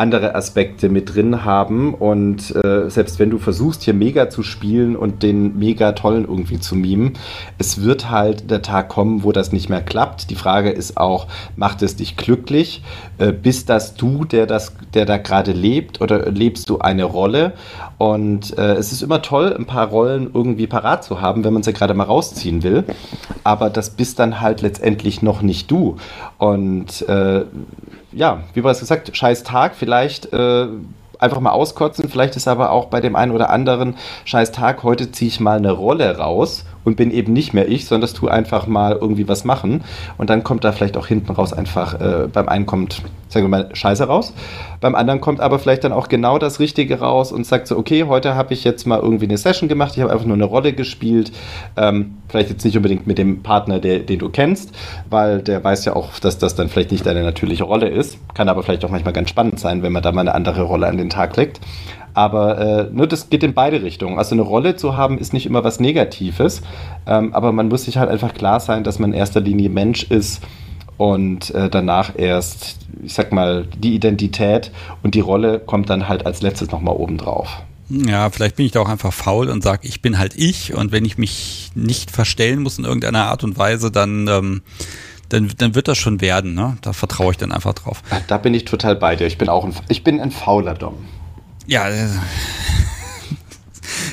andere 0.00 0.34
Aspekte 0.34 0.88
mit 0.88 1.14
drin 1.14 1.44
haben. 1.44 1.94
Und 1.94 2.56
äh, 2.56 2.88
selbst 2.90 3.18
wenn 3.18 3.30
du 3.30 3.38
versuchst, 3.38 3.82
hier 3.82 3.94
mega 3.94 4.30
zu 4.30 4.42
spielen 4.42 4.96
und 4.96 5.22
den 5.22 5.58
mega 5.58 5.92
tollen 5.92 6.24
irgendwie 6.24 6.58
zu 6.58 6.74
mimen, 6.74 7.12
es 7.58 7.82
wird 7.82 8.10
halt 8.10 8.50
der 8.50 8.62
Tag 8.62 8.88
kommen, 8.88 9.22
wo 9.22 9.30
das 9.30 9.52
nicht 9.52 9.68
mehr 9.68 9.82
klappt. 9.82 10.30
Die 10.30 10.34
Frage 10.34 10.70
ist 10.70 10.96
auch, 10.96 11.26
macht 11.54 11.82
es 11.82 11.96
dich 11.96 12.16
glücklich? 12.16 12.82
Äh, 13.18 13.32
bist 13.32 13.68
das 13.68 13.94
du, 13.94 14.24
der, 14.24 14.46
das, 14.46 14.72
der 14.94 15.04
da 15.04 15.18
gerade 15.18 15.52
lebt 15.52 16.00
oder 16.00 16.30
lebst 16.30 16.70
du 16.70 16.78
eine 16.78 17.04
Rolle? 17.04 17.52
Und 17.98 18.56
äh, 18.56 18.72
es 18.76 18.92
ist 18.92 19.02
immer 19.02 19.20
toll, 19.20 19.54
ein 19.56 19.66
paar 19.66 19.88
Rollen 19.88 20.30
irgendwie 20.32 20.66
parat 20.66 21.04
zu 21.04 21.20
haben, 21.20 21.44
wenn 21.44 21.52
man 21.52 21.62
sie 21.62 21.74
gerade 21.74 21.92
mal 21.92 22.04
rausziehen 22.04 22.62
will. 22.62 22.84
Aber 23.44 23.68
das 23.68 23.90
bist 23.90 24.18
dann 24.18 24.40
halt 24.40 24.62
letztendlich 24.62 25.20
noch 25.20 25.42
nicht 25.42 25.70
du. 25.70 25.96
Und 26.38 27.06
äh, 27.08 27.44
ja, 28.12 28.42
wie 28.54 28.60
bereits 28.60 28.80
gesagt, 28.80 29.16
scheiß 29.16 29.42
Tag, 29.42 29.74
vielleicht 29.74 30.32
äh, 30.32 30.66
einfach 31.18 31.40
mal 31.40 31.50
auskotzen, 31.50 32.08
vielleicht 32.08 32.36
ist 32.36 32.48
aber 32.48 32.70
auch 32.70 32.86
bei 32.86 33.00
dem 33.00 33.14
einen 33.14 33.32
oder 33.32 33.50
anderen 33.50 33.96
scheiß 34.24 34.52
Tag, 34.52 34.82
heute 34.82 35.12
ziehe 35.12 35.28
ich 35.28 35.40
mal 35.40 35.58
eine 35.58 35.72
Rolle 35.72 36.18
raus 36.18 36.64
und 36.84 36.96
bin 36.96 37.10
eben 37.10 37.32
nicht 37.32 37.52
mehr 37.54 37.68
ich, 37.68 37.86
sondern 37.86 38.02
das 38.02 38.14
tu 38.14 38.28
einfach 38.28 38.66
mal 38.66 38.96
irgendwie 39.00 39.28
was 39.28 39.44
machen 39.44 39.82
und 40.18 40.30
dann 40.30 40.44
kommt 40.44 40.64
da 40.64 40.72
vielleicht 40.72 40.96
auch 40.96 41.06
hinten 41.06 41.32
raus 41.32 41.52
einfach, 41.52 42.00
äh, 42.00 42.28
beim 42.32 42.48
einen 42.48 42.66
kommt 42.66 43.02
sagen 43.30 43.44
wir 43.44 43.48
mal, 43.48 43.68
scheiße 43.72 44.04
raus. 44.04 44.34
Beim 44.80 44.94
anderen 44.94 45.20
kommt 45.20 45.40
aber 45.40 45.58
vielleicht 45.58 45.84
dann 45.84 45.92
auch 45.92 46.08
genau 46.08 46.38
das 46.38 46.58
Richtige 46.58 46.98
raus 46.98 47.32
und 47.32 47.46
sagt 47.46 47.68
so, 47.68 47.78
okay, 47.78 48.04
heute 48.04 48.34
habe 48.34 48.52
ich 48.52 48.64
jetzt 48.64 48.86
mal 48.86 48.98
irgendwie 48.98 49.26
eine 49.26 49.38
Session 49.38 49.68
gemacht, 49.68 49.92
ich 49.96 50.02
habe 50.02 50.12
einfach 50.12 50.26
nur 50.26 50.34
eine 50.34 50.44
Rolle 50.44 50.72
gespielt. 50.72 51.32
Ähm, 51.76 52.16
vielleicht 52.28 52.50
jetzt 52.50 52.64
nicht 52.64 52.76
unbedingt 52.76 53.06
mit 53.06 53.18
dem 53.18 53.42
Partner, 53.42 53.78
der, 53.78 54.00
den 54.00 54.18
du 54.18 54.28
kennst, 54.28 54.74
weil 55.08 55.42
der 55.42 55.62
weiß 55.62 55.84
ja 55.84 55.94
auch, 55.94 56.18
dass 56.18 56.38
das 56.38 56.54
dann 56.56 56.68
vielleicht 56.68 56.90
nicht 56.90 57.06
deine 57.06 57.22
natürliche 57.22 57.64
Rolle 57.64 57.88
ist. 57.88 58.18
Kann 58.34 58.48
aber 58.48 58.62
vielleicht 58.62 58.84
auch 58.84 58.90
manchmal 58.90 59.12
ganz 59.12 59.30
spannend 59.30 59.60
sein, 59.60 59.82
wenn 59.82 59.92
man 59.92 60.02
da 60.02 60.12
mal 60.12 60.22
eine 60.22 60.34
andere 60.34 60.62
Rolle 60.62 60.88
an 60.88 60.98
den 60.98 61.10
Tag 61.10 61.36
legt. 61.36 61.60
Aber 62.14 62.58
äh, 62.58 62.88
nur 62.92 63.06
das 63.06 63.30
geht 63.30 63.42
in 63.42 63.54
beide 63.54 63.82
Richtungen. 63.82 64.18
Also 64.18 64.34
eine 64.34 64.42
Rolle 64.42 64.76
zu 64.76 64.96
haben, 64.96 65.18
ist 65.18 65.32
nicht 65.32 65.46
immer 65.46 65.64
was 65.64 65.80
Negatives. 65.80 66.62
Ähm, 67.06 67.34
aber 67.34 67.52
man 67.52 67.68
muss 67.68 67.84
sich 67.84 67.98
halt 67.98 68.10
einfach 68.10 68.34
klar 68.34 68.60
sein, 68.60 68.84
dass 68.84 68.98
man 68.98 69.12
in 69.12 69.18
erster 69.18 69.40
Linie 69.40 69.70
Mensch 69.70 70.04
ist 70.04 70.42
und 71.00 71.54
äh, 71.54 71.70
danach 71.70 72.12
erst, 72.18 72.76
ich 73.02 73.14
sag 73.14 73.32
mal, 73.32 73.66
die 73.78 73.94
Identität 73.94 74.70
und 75.02 75.14
die 75.14 75.20
Rolle 75.20 75.58
kommt 75.58 75.88
dann 75.88 76.08
halt 76.08 76.26
als 76.26 76.42
letztes 76.42 76.70
nochmal 76.70 76.94
oben 76.94 77.16
drauf. 77.16 77.62
Ja, 77.88 78.28
vielleicht 78.28 78.56
bin 78.56 78.66
ich 78.66 78.72
da 78.72 78.80
auch 78.80 78.88
einfach 78.88 79.12
faul 79.12 79.48
und 79.48 79.62
sage, 79.62 79.88
ich 79.88 80.02
bin 80.02 80.18
halt 80.18 80.34
ich 80.36 80.74
und 80.74 80.92
wenn 80.92 81.06
ich 81.06 81.16
mich 81.16 81.72
nicht 81.74 82.10
verstellen 82.10 82.60
muss 82.60 82.78
in 82.78 82.84
irgendeiner 82.84 83.28
Art 83.28 83.42
und 83.44 83.56
Weise, 83.56 83.90
dann, 83.90 84.28
ähm, 84.28 84.62
dann, 85.30 85.50
dann 85.56 85.74
wird 85.74 85.88
das 85.88 85.96
schon 85.96 86.20
werden. 86.20 86.52
Ne? 86.52 86.76
Da 86.82 86.92
vertraue 86.92 87.32
ich 87.32 87.38
dann 87.38 87.50
einfach 87.50 87.72
drauf. 87.72 88.02
Da 88.28 88.36
bin 88.36 88.52
ich 88.52 88.66
total 88.66 88.94
bei 88.94 89.16
dir. 89.16 89.26
Ich 89.26 89.38
bin 89.38 89.48
auch 89.48 89.64
ein, 89.64 89.74
ich 89.88 90.04
bin 90.04 90.20
ein 90.20 90.30
fauler 90.30 90.74
Dom. 90.74 90.96
Ja, 91.70 91.88
äh, 91.88 92.08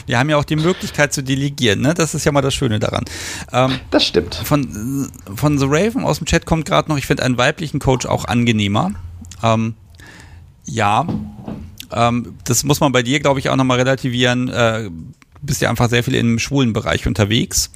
wir 0.06 0.20
haben 0.20 0.30
ja 0.30 0.38
auch 0.38 0.44
die 0.44 0.56
Möglichkeit 0.56 1.12
zu 1.12 1.24
delegieren, 1.24 1.82
ne? 1.82 1.96
Das 1.96 2.14
ist 2.14 2.24
ja 2.24 2.32
mal 2.32 2.42
das 2.42 2.54
Schöne 2.54 2.78
daran. 2.78 3.04
Ähm, 3.52 3.80
das 3.90 4.06
stimmt. 4.06 4.36
Von, 4.36 5.12
von 5.36 5.58
The 5.58 5.66
Raven 5.68 6.04
aus 6.04 6.20
dem 6.20 6.28
Chat 6.28 6.46
kommt 6.46 6.66
gerade 6.66 6.88
noch, 6.88 7.00
ich 7.00 7.08
finde 7.08 7.24
einen 7.24 7.40
weiblichen 7.40 7.80
Coach 7.80 8.06
auch 8.06 8.26
angenehmer. 8.26 8.92
Ähm, 9.42 9.74
ja, 10.66 11.08
ähm, 11.92 12.36
das 12.44 12.64
muss 12.64 12.80
man 12.80 12.92
bei 12.92 13.02
dir, 13.02 13.20
glaube 13.20 13.40
ich, 13.40 13.50
auch 13.50 13.56
nochmal 13.56 13.80
relativieren. 13.80 14.50
Äh, 14.50 14.92
bist 15.42 15.60
ja 15.60 15.72
einfach 15.72 15.90
sehr 15.90 16.04
viel 16.04 16.14
im 16.14 16.38
schwulen 16.38 16.74
Bereich 16.74 17.08
unterwegs. 17.08 17.72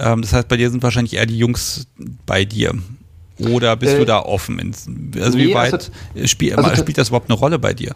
Ähm, 0.00 0.22
das 0.22 0.32
heißt, 0.32 0.48
bei 0.48 0.56
dir 0.56 0.72
sind 0.72 0.82
wahrscheinlich 0.82 1.14
eher 1.14 1.26
die 1.26 1.38
Jungs 1.38 1.86
bei 2.26 2.44
dir. 2.44 2.74
Oder 3.38 3.76
bist 3.76 3.94
äh, 3.94 3.98
du 3.98 4.06
da 4.06 4.18
offen? 4.18 4.58
also 4.58 5.38
nee, 5.38 5.46
wie 5.46 5.54
weit 5.54 5.72
also, 5.72 6.26
spiel, 6.26 6.56
also, 6.56 6.82
spielt 6.82 6.98
das 6.98 7.08
überhaupt 7.08 7.30
eine 7.30 7.38
Rolle 7.38 7.60
bei 7.60 7.74
dir? 7.74 7.94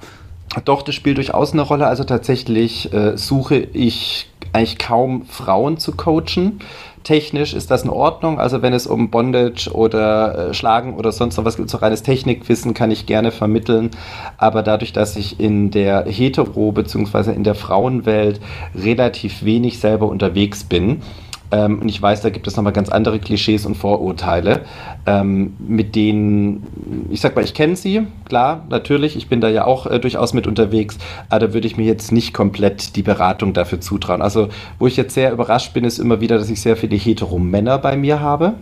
Doch, 0.65 0.83
das 0.83 0.95
spielt 0.95 1.17
durchaus 1.17 1.53
eine 1.53 1.63
Rolle. 1.63 1.87
Also 1.87 2.05
tatsächlich 2.05 2.93
äh, 2.93 3.17
suche 3.17 3.57
ich 3.57 4.29
eigentlich 4.53 4.79
kaum 4.79 5.25
Frauen 5.27 5.79
zu 5.79 5.93
coachen. 5.93 6.61
Technisch 7.03 7.53
ist 7.53 7.71
das 7.71 7.83
in 7.83 7.91
Ordnung. 7.91 8.39
Also 8.39 8.63
wenn 8.63 8.73
es 8.73 8.87
um 8.87 9.11
Bondage 9.11 9.69
oder 9.73 10.51
äh, 10.51 10.55
Schlagen 10.55 10.95
oder 10.95 11.13
sonst 11.13 11.37
noch 11.37 11.45
was 11.45 11.57
geht, 11.57 11.69
so 11.69 11.79
reines 11.79 12.03
Technikwissen 12.03 12.73
kann 12.73 12.91
ich 12.91 13.05
gerne 13.05 13.33
vermitteln. 13.33 13.91
Aber 14.39 14.63
dadurch, 14.63 14.93
dass 14.93 15.17
ich 15.17 15.41
in 15.41 15.71
der 15.71 16.07
Hetero- 16.07 16.73
bzw. 16.73 17.33
in 17.33 17.43
der 17.45 17.57
Frauenwelt 17.57 18.41
relativ 18.75 19.45
wenig 19.45 19.81
selber 19.81 20.09
unterwegs 20.09 20.65
bin, 20.65 21.03
ähm, 21.51 21.81
und 21.81 21.89
ich 21.89 22.01
weiß, 22.01 22.23
da 22.23 22.31
gibt 22.31 22.47
es 22.47 22.57
nochmal 22.57 22.73
ganz 22.73 22.89
andere 22.89 23.19
Klischees 23.19 23.67
und 23.67 23.77
Vorurteile, 23.77 24.63
ähm, 25.07 25.55
mit 25.59 25.95
denen, 25.95 26.67
ich 27.11 27.21
sag 27.21 27.37
mal, 27.37 27.45
ich 27.45 27.55
kenne 27.55 27.77
sie, 27.77 28.07
klar, 28.25 28.65
natürlich, 28.71 29.17
ich 29.17 29.29
bin 29.29 29.41
da 29.41 29.49
ja 29.49 29.65
auch 29.67 29.87
äh, 29.87 30.01
durchaus 30.01 30.33
mit 30.33 30.47
unterwegs, 30.47 30.99
aber 31.29 31.47
da 31.47 31.55
würde 31.55 31.67
ich 31.67 31.77
mir 31.77 31.87
jetzt 31.87 32.13
nicht 32.13 32.33
komplett 32.33 32.97
die 32.97 33.03
Beratung 33.03 33.53
dafür 33.53 33.81
zutrauen. 33.81 34.23
Also, 34.23 34.49
wo 34.79 34.87
ich 34.87 34.97
jetzt 34.97 35.15
sehr 35.15 35.33
überrascht 35.33 35.75
bin, 35.75 35.85
ist 35.85 35.99
immer 35.99 36.21
wieder, 36.21 36.39
dass 36.39 36.51
ich 36.51 36.61
sehr 36.61 36.77
viele 36.77 36.97
hetero-Männer 36.97 37.79
bei 37.79 37.97
mir 37.97 38.21
habe. 38.21 38.55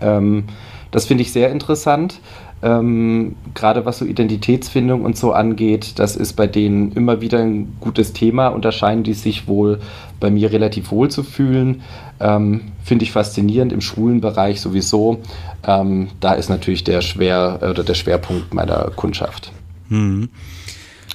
Ähm, 0.00 0.44
das 0.90 1.06
finde 1.06 1.22
ich 1.22 1.32
sehr 1.32 1.50
interessant. 1.50 2.20
Ähm, 2.62 3.36
gerade 3.54 3.86
was 3.86 3.98
so 3.98 4.04
Identitätsfindung 4.04 5.02
und 5.02 5.16
so 5.16 5.32
angeht, 5.32 5.98
das 5.98 6.14
ist 6.14 6.34
bei 6.34 6.46
denen 6.46 6.92
immer 6.92 7.22
wieder 7.22 7.38
ein 7.38 7.76
gutes 7.80 8.12
Thema 8.12 8.48
und 8.48 8.64
da 8.64 8.72
scheinen 8.72 9.02
die 9.02 9.14
sich 9.14 9.48
wohl 9.48 9.80
bei 10.20 10.30
mir 10.30 10.52
relativ 10.52 10.90
wohl 10.90 11.10
zu 11.10 11.22
fühlen. 11.22 11.82
Ähm, 12.20 12.72
Finde 12.84 13.04
ich 13.04 13.12
faszinierend 13.12 13.72
im 13.72 13.80
schwulen 13.80 14.20
Bereich 14.20 14.60
sowieso. 14.60 15.22
Ähm, 15.66 16.08
da 16.20 16.34
ist 16.34 16.50
natürlich 16.50 16.84
der 16.84 17.00
Schwer 17.00 17.58
oder 17.62 17.82
der 17.82 17.94
Schwerpunkt 17.94 18.52
meiner 18.52 18.90
Kundschaft. 18.94 19.52
Mhm. 19.88 20.28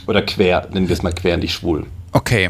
Oder 0.08 0.24
quer, 0.24 0.68
nennen 0.72 0.88
wir 0.88 0.94
es 0.94 1.04
mal 1.04 1.14
quer, 1.14 1.38
nicht 1.38 1.54
schwul. 1.54 1.86
Okay. 2.12 2.50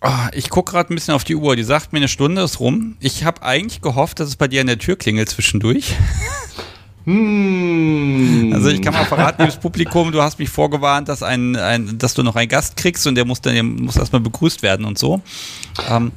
Oh, 0.00 0.28
ich 0.32 0.48
gucke 0.48 0.72
gerade 0.72 0.92
ein 0.92 0.94
bisschen 0.94 1.14
auf 1.14 1.24
die 1.24 1.34
Uhr. 1.34 1.56
Die 1.56 1.64
sagt 1.64 1.92
mir, 1.92 1.98
eine 1.98 2.08
Stunde 2.08 2.42
ist 2.42 2.60
rum. 2.60 2.96
Ich 3.00 3.24
habe 3.24 3.42
eigentlich 3.42 3.80
gehofft, 3.80 4.20
dass 4.20 4.28
es 4.28 4.36
bei 4.36 4.46
dir 4.46 4.60
an 4.60 4.68
der 4.68 4.78
Tür 4.78 4.96
klingelt 4.96 5.28
zwischendurch. 5.28 5.96
Hm. 7.08 8.52
Also 8.52 8.68
ich 8.68 8.82
kann 8.82 8.92
mal 8.92 9.06
verraten, 9.06 9.40
liebes 9.40 9.56
Publikum, 9.56 10.12
du 10.12 10.20
hast 10.20 10.38
mich 10.38 10.50
vorgewarnt, 10.50 11.08
dass, 11.08 11.22
ein, 11.22 11.56
ein, 11.56 11.96
dass 11.96 12.12
du 12.12 12.22
noch 12.22 12.36
einen 12.36 12.50
Gast 12.50 12.76
kriegst 12.76 13.06
und 13.06 13.14
der 13.14 13.24
muss 13.24 13.40
dann 13.40 13.54
der 13.54 13.62
muss 13.62 13.96
erstmal 13.96 14.20
begrüßt 14.20 14.62
werden 14.62 14.84
und 14.84 14.98
so. 14.98 15.22
Ähm, 15.88 16.12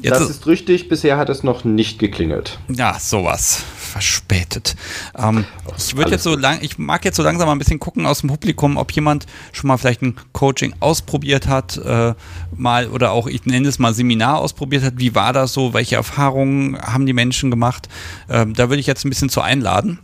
das 0.00 0.22
ist, 0.22 0.30
ist 0.30 0.46
richtig, 0.46 0.88
bisher 0.88 1.16
hat 1.16 1.28
es 1.28 1.42
noch 1.42 1.64
nicht 1.64 1.98
geklingelt. 1.98 2.58
Ja, 2.68 2.98
sowas. 2.98 3.62
Verspätet. 3.76 4.76
Ähm, 5.16 5.44
ich 5.76 5.96
würde 5.96 6.10
jetzt 6.12 6.24
so 6.24 6.36
lang, 6.36 6.58
ich 6.62 6.78
mag 6.78 7.04
jetzt 7.04 7.16
so 7.16 7.22
langsam 7.22 7.46
mal 7.46 7.52
ein 7.52 7.58
bisschen 7.58 7.78
gucken 7.78 8.06
aus 8.06 8.20
dem 8.20 8.28
Publikum, 8.28 8.76
ob 8.76 8.92
jemand 8.92 9.26
schon 9.52 9.68
mal 9.68 9.76
vielleicht 9.76 10.02
ein 10.02 10.16
Coaching 10.32 10.74
ausprobiert 10.80 11.46
hat, 11.46 11.76
äh, 11.78 12.14
mal 12.56 12.88
oder 12.88 13.12
auch, 13.12 13.28
ich 13.28 13.46
nenne 13.46 13.68
es 13.68 13.78
mal 13.78 13.94
Seminar 13.94 14.38
ausprobiert 14.38 14.82
hat. 14.82 14.94
Wie 14.96 15.14
war 15.14 15.32
das 15.32 15.52
so? 15.52 15.74
Welche 15.74 15.96
Erfahrungen 15.96 16.78
haben 16.80 17.06
die 17.06 17.12
Menschen 17.12 17.50
gemacht? 17.50 17.88
Ähm, 18.28 18.54
da 18.54 18.68
würde 18.68 18.80
ich 18.80 18.86
jetzt 18.86 19.04
ein 19.04 19.10
bisschen 19.10 19.28
zu 19.28 19.42
einladen. 19.42 20.00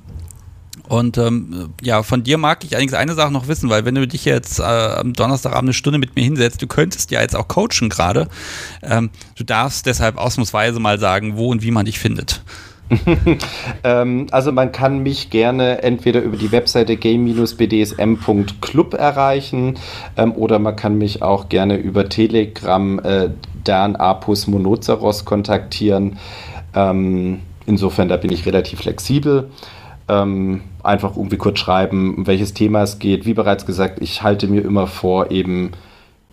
Und 0.91 1.19
ähm, 1.19 1.73
ja, 1.83 2.03
von 2.03 2.25
dir 2.25 2.37
mag 2.37 2.65
ich 2.65 2.73
allerdings 2.73 2.95
eine 2.95 3.15
Sache 3.15 3.33
noch 3.33 3.47
wissen, 3.47 3.71
weil 3.71 3.85
wenn 3.85 3.95
du 3.95 4.09
dich 4.09 4.25
jetzt 4.25 4.59
äh, 4.59 4.65
am 4.65 5.13
Donnerstagabend 5.13 5.69
eine 5.69 5.73
Stunde 5.73 6.01
mit 6.01 6.17
mir 6.17 6.25
hinsetzt, 6.25 6.61
du 6.63 6.67
könntest 6.67 7.13
ja 7.13 7.21
jetzt 7.21 7.37
auch 7.37 7.47
coachen 7.47 7.89
gerade. 7.89 8.27
Ähm, 8.83 9.11
du 9.37 9.45
darfst 9.45 9.87
deshalb 9.87 10.19
ausnahmsweise 10.19 10.81
mal 10.81 10.99
sagen, 10.99 11.37
wo 11.37 11.53
und 11.53 11.63
wie 11.63 11.71
man 11.71 11.87
dich 11.87 12.01
findet. 12.01 12.43
ähm, 13.85 14.27
also 14.33 14.51
man 14.51 14.73
kann 14.73 15.05
mich 15.05 15.31
gerne 15.31 15.85
entweder 15.85 16.23
über 16.23 16.37
die 16.37 16.51
Webseite 16.51 16.97
game-bdsm.club 16.97 18.95
erreichen 18.95 19.79
ähm, 20.17 20.33
oder 20.33 20.59
man 20.59 20.75
kann 20.75 20.99
mich 20.99 21.23
auch 21.23 21.49
gerne 21.49 21.77
über 21.77 22.09
Telegram 22.09 22.99
äh, 22.99 23.31
Dan 23.63 23.95
Apus 23.95 24.49
Monoceros 24.49 25.25
kontaktieren. 25.25 26.19
Ähm, 26.75 27.43
insofern, 27.67 28.09
da 28.09 28.17
bin 28.17 28.33
ich 28.33 28.45
relativ 28.45 28.81
flexibel 28.81 29.51
ähm, 30.11 30.63
einfach 30.83 31.17
irgendwie 31.17 31.37
kurz 31.37 31.61
schreiben, 31.61 32.17
um 32.17 32.27
welches 32.27 32.53
Thema 32.53 32.83
es 32.83 32.99
geht. 32.99 33.27
Wie 33.27 33.35
bereits 33.35 33.65
gesagt, 33.65 34.03
ich 34.03 34.23
halte 34.23 34.49
mir 34.49 34.65
immer 34.65 34.87
vor, 34.87 35.31
eben 35.31 35.71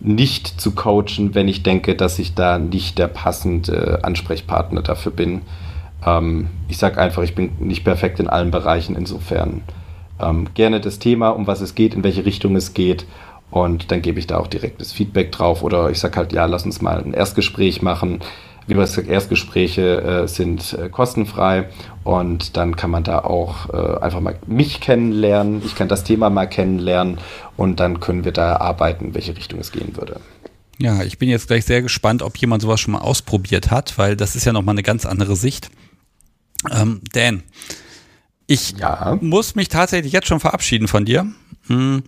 nicht 0.00 0.60
zu 0.60 0.72
coachen, 0.74 1.34
wenn 1.34 1.48
ich 1.48 1.62
denke, 1.62 1.94
dass 1.94 2.18
ich 2.18 2.34
da 2.34 2.58
nicht 2.58 2.98
der 2.98 3.08
passende 3.08 4.00
Ansprechpartner 4.02 4.82
dafür 4.82 5.12
bin. 5.12 5.42
Ähm, 6.04 6.48
ich 6.68 6.78
sage 6.78 7.00
einfach, 7.00 7.22
ich 7.22 7.34
bin 7.34 7.52
nicht 7.60 7.84
perfekt 7.84 8.20
in 8.20 8.28
allen 8.28 8.50
Bereichen, 8.50 8.96
insofern 8.96 9.62
ähm, 10.20 10.48
gerne 10.54 10.80
das 10.80 10.98
Thema, 10.98 11.30
um 11.30 11.46
was 11.46 11.60
es 11.60 11.74
geht, 11.74 11.94
in 11.94 12.04
welche 12.04 12.24
Richtung 12.24 12.56
es 12.56 12.74
geht. 12.74 13.06
Und 13.50 13.90
dann 13.90 14.02
gebe 14.02 14.18
ich 14.18 14.26
da 14.26 14.38
auch 14.38 14.46
direktes 14.46 14.92
Feedback 14.92 15.32
drauf. 15.32 15.62
Oder 15.62 15.90
ich 15.90 15.98
sage 15.98 16.16
halt, 16.16 16.32
ja, 16.32 16.44
lass 16.44 16.64
uns 16.64 16.82
mal 16.82 17.02
ein 17.02 17.14
Erstgespräch 17.14 17.80
machen 17.80 18.20
Erstgespräche 18.76 20.02
äh, 20.02 20.28
sind 20.28 20.74
äh, 20.74 20.88
kostenfrei 20.88 21.68
und 22.04 22.56
dann 22.56 22.76
kann 22.76 22.90
man 22.90 23.04
da 23.04 23.20
auch 23.20 23.72
äh, 23.72 24.00
einfach 24.00 24.20
mal 24.20 24.38
mich 24.46 24.80
kennenlernen, 24.80 25.62
ich 25.64 25.74
kann 25.74 25.88
das 25.88 26.04
Thema 26.04 26.30
mal 26.30 26.46
kennenlernen 26.46 27.18
und 27.56 27.80
dann 27.80 28.00
können 28.00 28.24
wir 28.24 28.32
da 28.32 28.56
arbeiten, 28.56 29.06
in 29.06 29.14
welche 29.14 29.36
Richtung 29.36 29.60
es 29.60 29.72
gehen 29.72 29.96
würde. 29.96 30.20
Ja, 30.78 31.02
ich 31.02 31.18
bin 31.18 31.28
jetzt 31.28 31.48
gleich 31.48 31.64
sehr 31.64 31.82
gespannt, 31.82 32.22
ob 32.22 32.36
jemand 32.36 32.62
sowas 32.62 32.80
schon 32.80 32.92
mal 32.92 33.00
ausprobiert 33.00 33.70
hat, 33.70 33.98
weil 33.98 34.16
das 34.16 34.36
ist 34.36 34.44
ja 34.44 34.52
nochmal 34.52 34.74
eine 34.74 34.84
ganz 34.84 35.06
andere 35.06 35.34
Sicht. 35.34 35.70
Ähm, 36.70 37.00
Dan, 37.12 37.42
ich 38.46 38.74
ja. 38.78 39.18
muss 39.20 39.54
mich 39.54 39.68
tatsächlich 39.68 40.12
jetzt 40.12 40.28
schon 40.28 40.40
verabschieden 40.40 40.88
von 40.88 41.04
dir. 41.04 41.26
Hm 41.66 42.02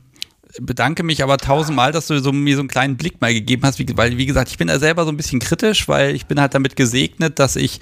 bedanke 0.61 1.03
mich 1.03 1.22
aber 1.22 1.36
tausendmal, 1.38 1.92
dass 1.92 2.07
du 2.07 2.20
so, 2.20 2.32
mir 2.32 2.57
so 2.57 2.61
einen 2.61 2.68
kleinen 2.68 2.96
Blick 2.96 3.20
mal 3.20 3.32
gegeben 3.32 3.62
hast, 3.64 3.78
wie, 3.78 3.86
weil 3.96 4.16
wie 4.18 4.26
gesagt, 4.26 4.51
ich 4.51 4.59
bin 4.59 4.68
da 4.68 4.78
selber 4.78 5.05
so 5.05 5.11
ein 5.11 5.16
bisschen 5.16 5.40
kritisch, 5.40 5.88
weil 5.88 6.14
ich 6.14 6.26
bin 6.26 6.40
halt 6.40 6.55
damit 6.55 6.76
gesegnet, 6.76 7.38
dass 7.38 7.57
ich 7.57 7.80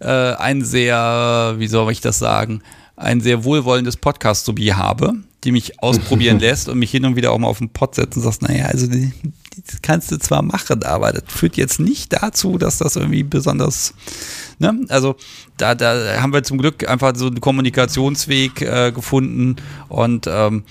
äh, 0.00 0.34
ein 0.34 0.64
sehr, 0.64 1.54
wie 1.58 1.66
soll 1.66 1.90
ich 1.92 2.00
das 2.00 2.18
sagen, 2.18 2.62
ein 2.96 3.20
sehr 3.20 3.44
wohlwollendes 3.44 3.96
Podcast 3.96 4.44
so 4.44 4.56
wie 4.56 4.72
habe, 4.72 5.14
die 5.42 5.52
mich 5.52 5.82
ausprobieren 5.82 6.38
lässt 6.40 6.68
und 6.68 6.78
mich 6.78 6.90
hin 6.90 7.04
und 7.04 7.16
wieder 7.16 7.32
auch 7.32 7.38
mal 7.38 7.48
auf 7.48 7.58
den 7.58 7.70
Pod 7.70 7.94
setzt 7.94 8.16
und 8.16 8.22
sagst, 8.22 8.42
naja, 8.42 8.66
also 8.66 8.86
die, 8.86 9.12
das 9.66 9.82
kannst 9.82 10.12
du 10.12 10.18
zwar 10.18 10.42
machen, 10.42 10.82
aber 10.84 11.12
das 11.12 11.24
führt 11.26 11.56
jetzt 11.56 11.80
nicht 11.80 12.12
dazu, 12.12 12.58
dass 12.58 12.78
das 12.78 12.96
irgendwie 12.96 13.22
besonders, 13.24 13.94
ne? 14.58 14.80
Also 14.88 15.16
da, 15.56 15.74
da 15.74 16.20
haben 16.20 16.32
wir 16.32 16.42
zum 16.42 16.58
Glück 16.58 16.88
einfach 16.88 17.14
so 17.16 17.26
einen 17.26 17.40
Kommunikationsweg 17.40 18.62
äh, 18.62 18.92
gefunden 18.92 19.56
und 19.88 20.26
ähm, 20.28 20.64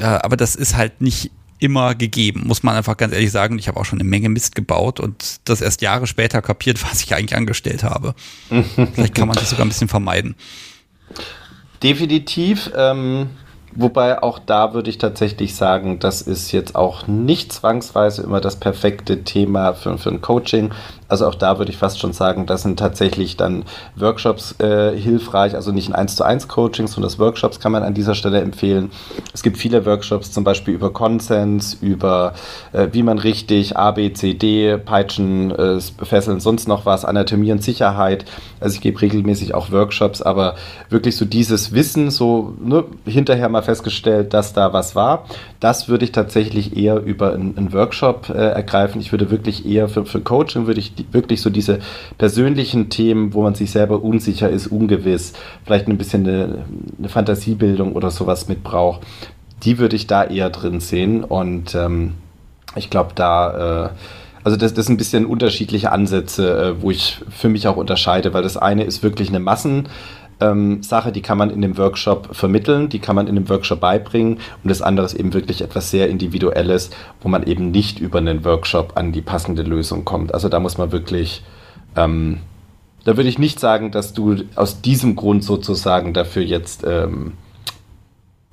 aber 0.00 0.36
das 0.36 0.54
ist 0.54 0.76
halt 0.76 1.00
nicht 1.00 1.30
immer 1.60 1.94
gegeben, 1.94 2.44
muss 2.46 2.62
man 2.62 2.76
einfach 2.76 2.96
ganz 2.96 3.12
ehrlich 3.12 3.32
sagen. 3.32 3.58
Ich 3.58 3.68
habe 3.68 3.80
auch 3.80 3.84
schon 3.84 4.00
eine 4.00 4.08
Menge 4.08 4.28
Mist 4.28 4.54
gebaut 4.54 5.00
und 5.00 5.40
das 5.44 5.60
erst 5.60 5.82
Jahre 5.82 6.06
später 6.06 6.40
kapiert, 6.42 6.82
was 6.90 7.02
ich 7.02 7.14
eigentlich 7.14 7.36
angestellt 7.36 7.82
habe. 7.82 8.14
Vielleicht 8.48 9.14
kann 9.14 9.28
man 9.28 9.36
das 9.36 9.50
sogar 9.50 9.66
ein 9.66 9.68
bisschen 9.68 9.88
vermeiden. 9.88 10.34
Definitiv. 11.82 12.70
Ähm, 12.76 13.30
Wobei 13.74 14.22
auch 14.22 14.38
da 14.38 14.74
würde 14.74 14.90
ich 14.90 14.98
tatsächlich 14.98 15.54
sagen, 15.54 15.98
das 15.98 16.22
ist 16.22 16.52
jetzt 16.52 16.74
auch 16.74 17.06
nicht 17.06 17.52
zwangsweise 17.52 18.22
immer 18.22 18.40
das 18.40 18.56
perfekte 18.56 19.24
Thema 19.24 19.74
für, 19.74 19.98
für 19.98 20.10
ein 20.10 20.20
Coaching. 20.20 20.70
Also 21.08 21.26
auch 21.26 21.34
da 21.34 21.58
würde 21.58 21.70
ich 21.70 21.78
fast 21.78 21.98
schon 21.98 22.12
sagen, 22.12 22.44
das 22.44 22.62
sind 22.62 22.78
tatsächlich 22.78 23.36
dann 23.36 23.64
Workshops 23.96 24.60
äh, 24.60 24.94
hilfreich, 24.94 25.54
also 25.54 25.72
nicht 25.72 25.88
ein 25.88 25.94
1 25.94 26.16
zu 26.16 26.24
1 26.24 26.48
Coaching, 26.48 26.86
sondern 26.86 27.08
das 27.10 27.18
Workshops 27.18 27.60
kann 27.60 27.72
man 27.72 27.82
an 27.82 27.94
dieser 27.94 28.14
Stelle 28.14 28.40
empfehlen. 28.42 28.90
Es 29.32 29.42
gibt 29.42 29.56
viele 29.56 29.86
Workshops, 29.86 30.32
zum 30.32 30.44
Beispiel 30.44 30.74
über 30.74 30.92
Konsens, 30.92 31.74
über 31.80 32.34
äh, 32.72 32.88
wie 32.92 33.02
man 33.02 33.18
richtig 33.18 33.76
A, 33.76 33.92
B, 33.92 34.12
C, 34.12 34.34
D, 34.34 34.76
Peitschen, 34.76 35.50
äh, 35.50 35.80
Fesseln, 35.80 36.40
sonst 36.40 36.68
noch 36.68 36.84
was, 36.84 37.06
Anatomie 37.06 37.52
und 37.52 37.62
Sicherheit. 37.62 38.26
Also 38.60 38.74
ich 38.74 38.82
gebe 38.82 39.00
regelmäßig 39.00 39.54
auch 39.54 39.70
Workshops, 39.70 40.20
aber 40.20 40.56
wirklich 40.90 41.16
so 41.16 41.24
dieses 41.24 41.72
Wissen, 41.72 42.10
so 42.10 42.54
ne, 42.60 42.84
hinterher 43.06 43.48
mal 43.48 43.57
festgestellt, 43.62 44.34
dass 44.34 44.52
da 44.52 44.72
was 44.72 44.94
war, 44.94 45.24
das 45.60 45.88
würde 45.88 46.04
ich 46.04 46.12
tatsächlich 46.12 46.76
eher 46.76 47.00
über 47.02 47.32
einen, 47.32 47.72
Workshop 47.72 48.30
äh, 48.30 48.32
ergreifen. 48.32 49.00
Ich 49.00 49.12
würde 49.12 49.30
wirklich 49.30 49.66
eher 49.66 49.88
für, 49.88 50.06
für 50.06 50.20
Coaching 50.20 50.66
würde 50.66 50.80
ich 50.80 50.94
die, 50.94 51.06
wirklich 51.12 51.42
so 51.42 51.50
diese 51.50 51.80
persönlichen 52.16 52.88
Themen, 52.88 53.34
wo 53.34 53.42
man 53.42 53.54
sich 53.54 53.70
selber 53.70 54.02
unsicher 54.02 54.48
ist, 54.48 54.68
ungewiss, 54.68 55.32
vielleicht 55.64 55.88
ein 55.88 55.98
bisschen 55.98 56.26
eine, 56.26 56.64
eine 56.98 57.08
Fantasiebildung 57.08 57.92
oder 57.92 58.10
sowas 58.10 58.48
mit 58.48 58.62
braucht, 58.62 59.02
die 59.64 59.78
würde 59.78 59.96
ich 59.96 60.06
da 60.06 60.24
eher 60.24 60.50
drin 60.50 60.80
sehen. 60.80 61.24
Und 61.24 61.74
ähm, 61.74 62.14
ich 62.76 62.90
glaube, 62.90 63.12
da, 63.14 63.86
äh, 63.86 63.88
also 64.44 64.56
das, 64.56 64.74
das 64.74 64.86
sind 64.86 64.94
ein 64.94 64.98
bisschen 64.98 65.26
unterschiedliche 65.26 65.92
Ansätze, 65.92 66.76
äh, 66.78 66.82
wo 66.82 66.90
ich 66.90 67.20
für 67.28 67.48
mich 67.48 67.66
auch 67.68 67.76
unterscheide, 67.76 68.32
weil 68.32 68.42
das 68.42 68.56
eine 68.56 68.84
ist 68.84 69.02
wirklich 69.02 69.28
eine 69.28 69.40
Massen- 69.40 69.88
ähm, 70.40 70.82
Sache, 70.82 71.12
die 71.12 71.22
kann 71.22 71.38
man 71.38 71.50
in 71.50 71.62
dem 71.62 71.76
Workshop 71.78 72.34
vermitteln, 72.34 72.88
die 72.88 72.98
kann 72.98 73.16
man 73.16 73.26
in 73.26 73.34
dem 73.34 73.48
Workshop 73.48 73.80
beibringen 73.80 74.38
und 74.62 74.68
das 74.68 74.82
andere 74.82 75.06
ist 75.06 75.14
eben 75.14 75.34
wirklich 75.34 75.62
etwas 75.62 75.90
sehr 75.90 76.08
Individuelles, 76.08 76.90
wo 77.20 77.28
man 77.28 77.44
eben 77.44 77.70
nicht 77.70 77.98
über 77.98 78.18
einen 78.18 78.44
Workshop 78.44 78.92
an 78.96 79.12
die 79.12 79.22
passende 79.22 79.62
Lösung 79.62 80.04
kommt. 80.04 80.34
Also 80.34 80.48
da 80.48 80.60
muss 80.60 80.78
man 80.78 80.92
wirklich, 80.92 81.42
ähm, 81.96 82.38
da 83.04 83.16
würde 83.16 83.28
ich 83.28 83.38
nicht 83.38 83.60
sagen, 83.60 83.90
dass 83.90 84.12
du 84.12 84.36
aus 84.54 84.80
diesem 84.80 85.16
Grund 85.16 85.44
sozusagen 85.44 86.12
dafür 86.12 86.42
jetzt 86.42 86.84
ähm, 86.86 87.32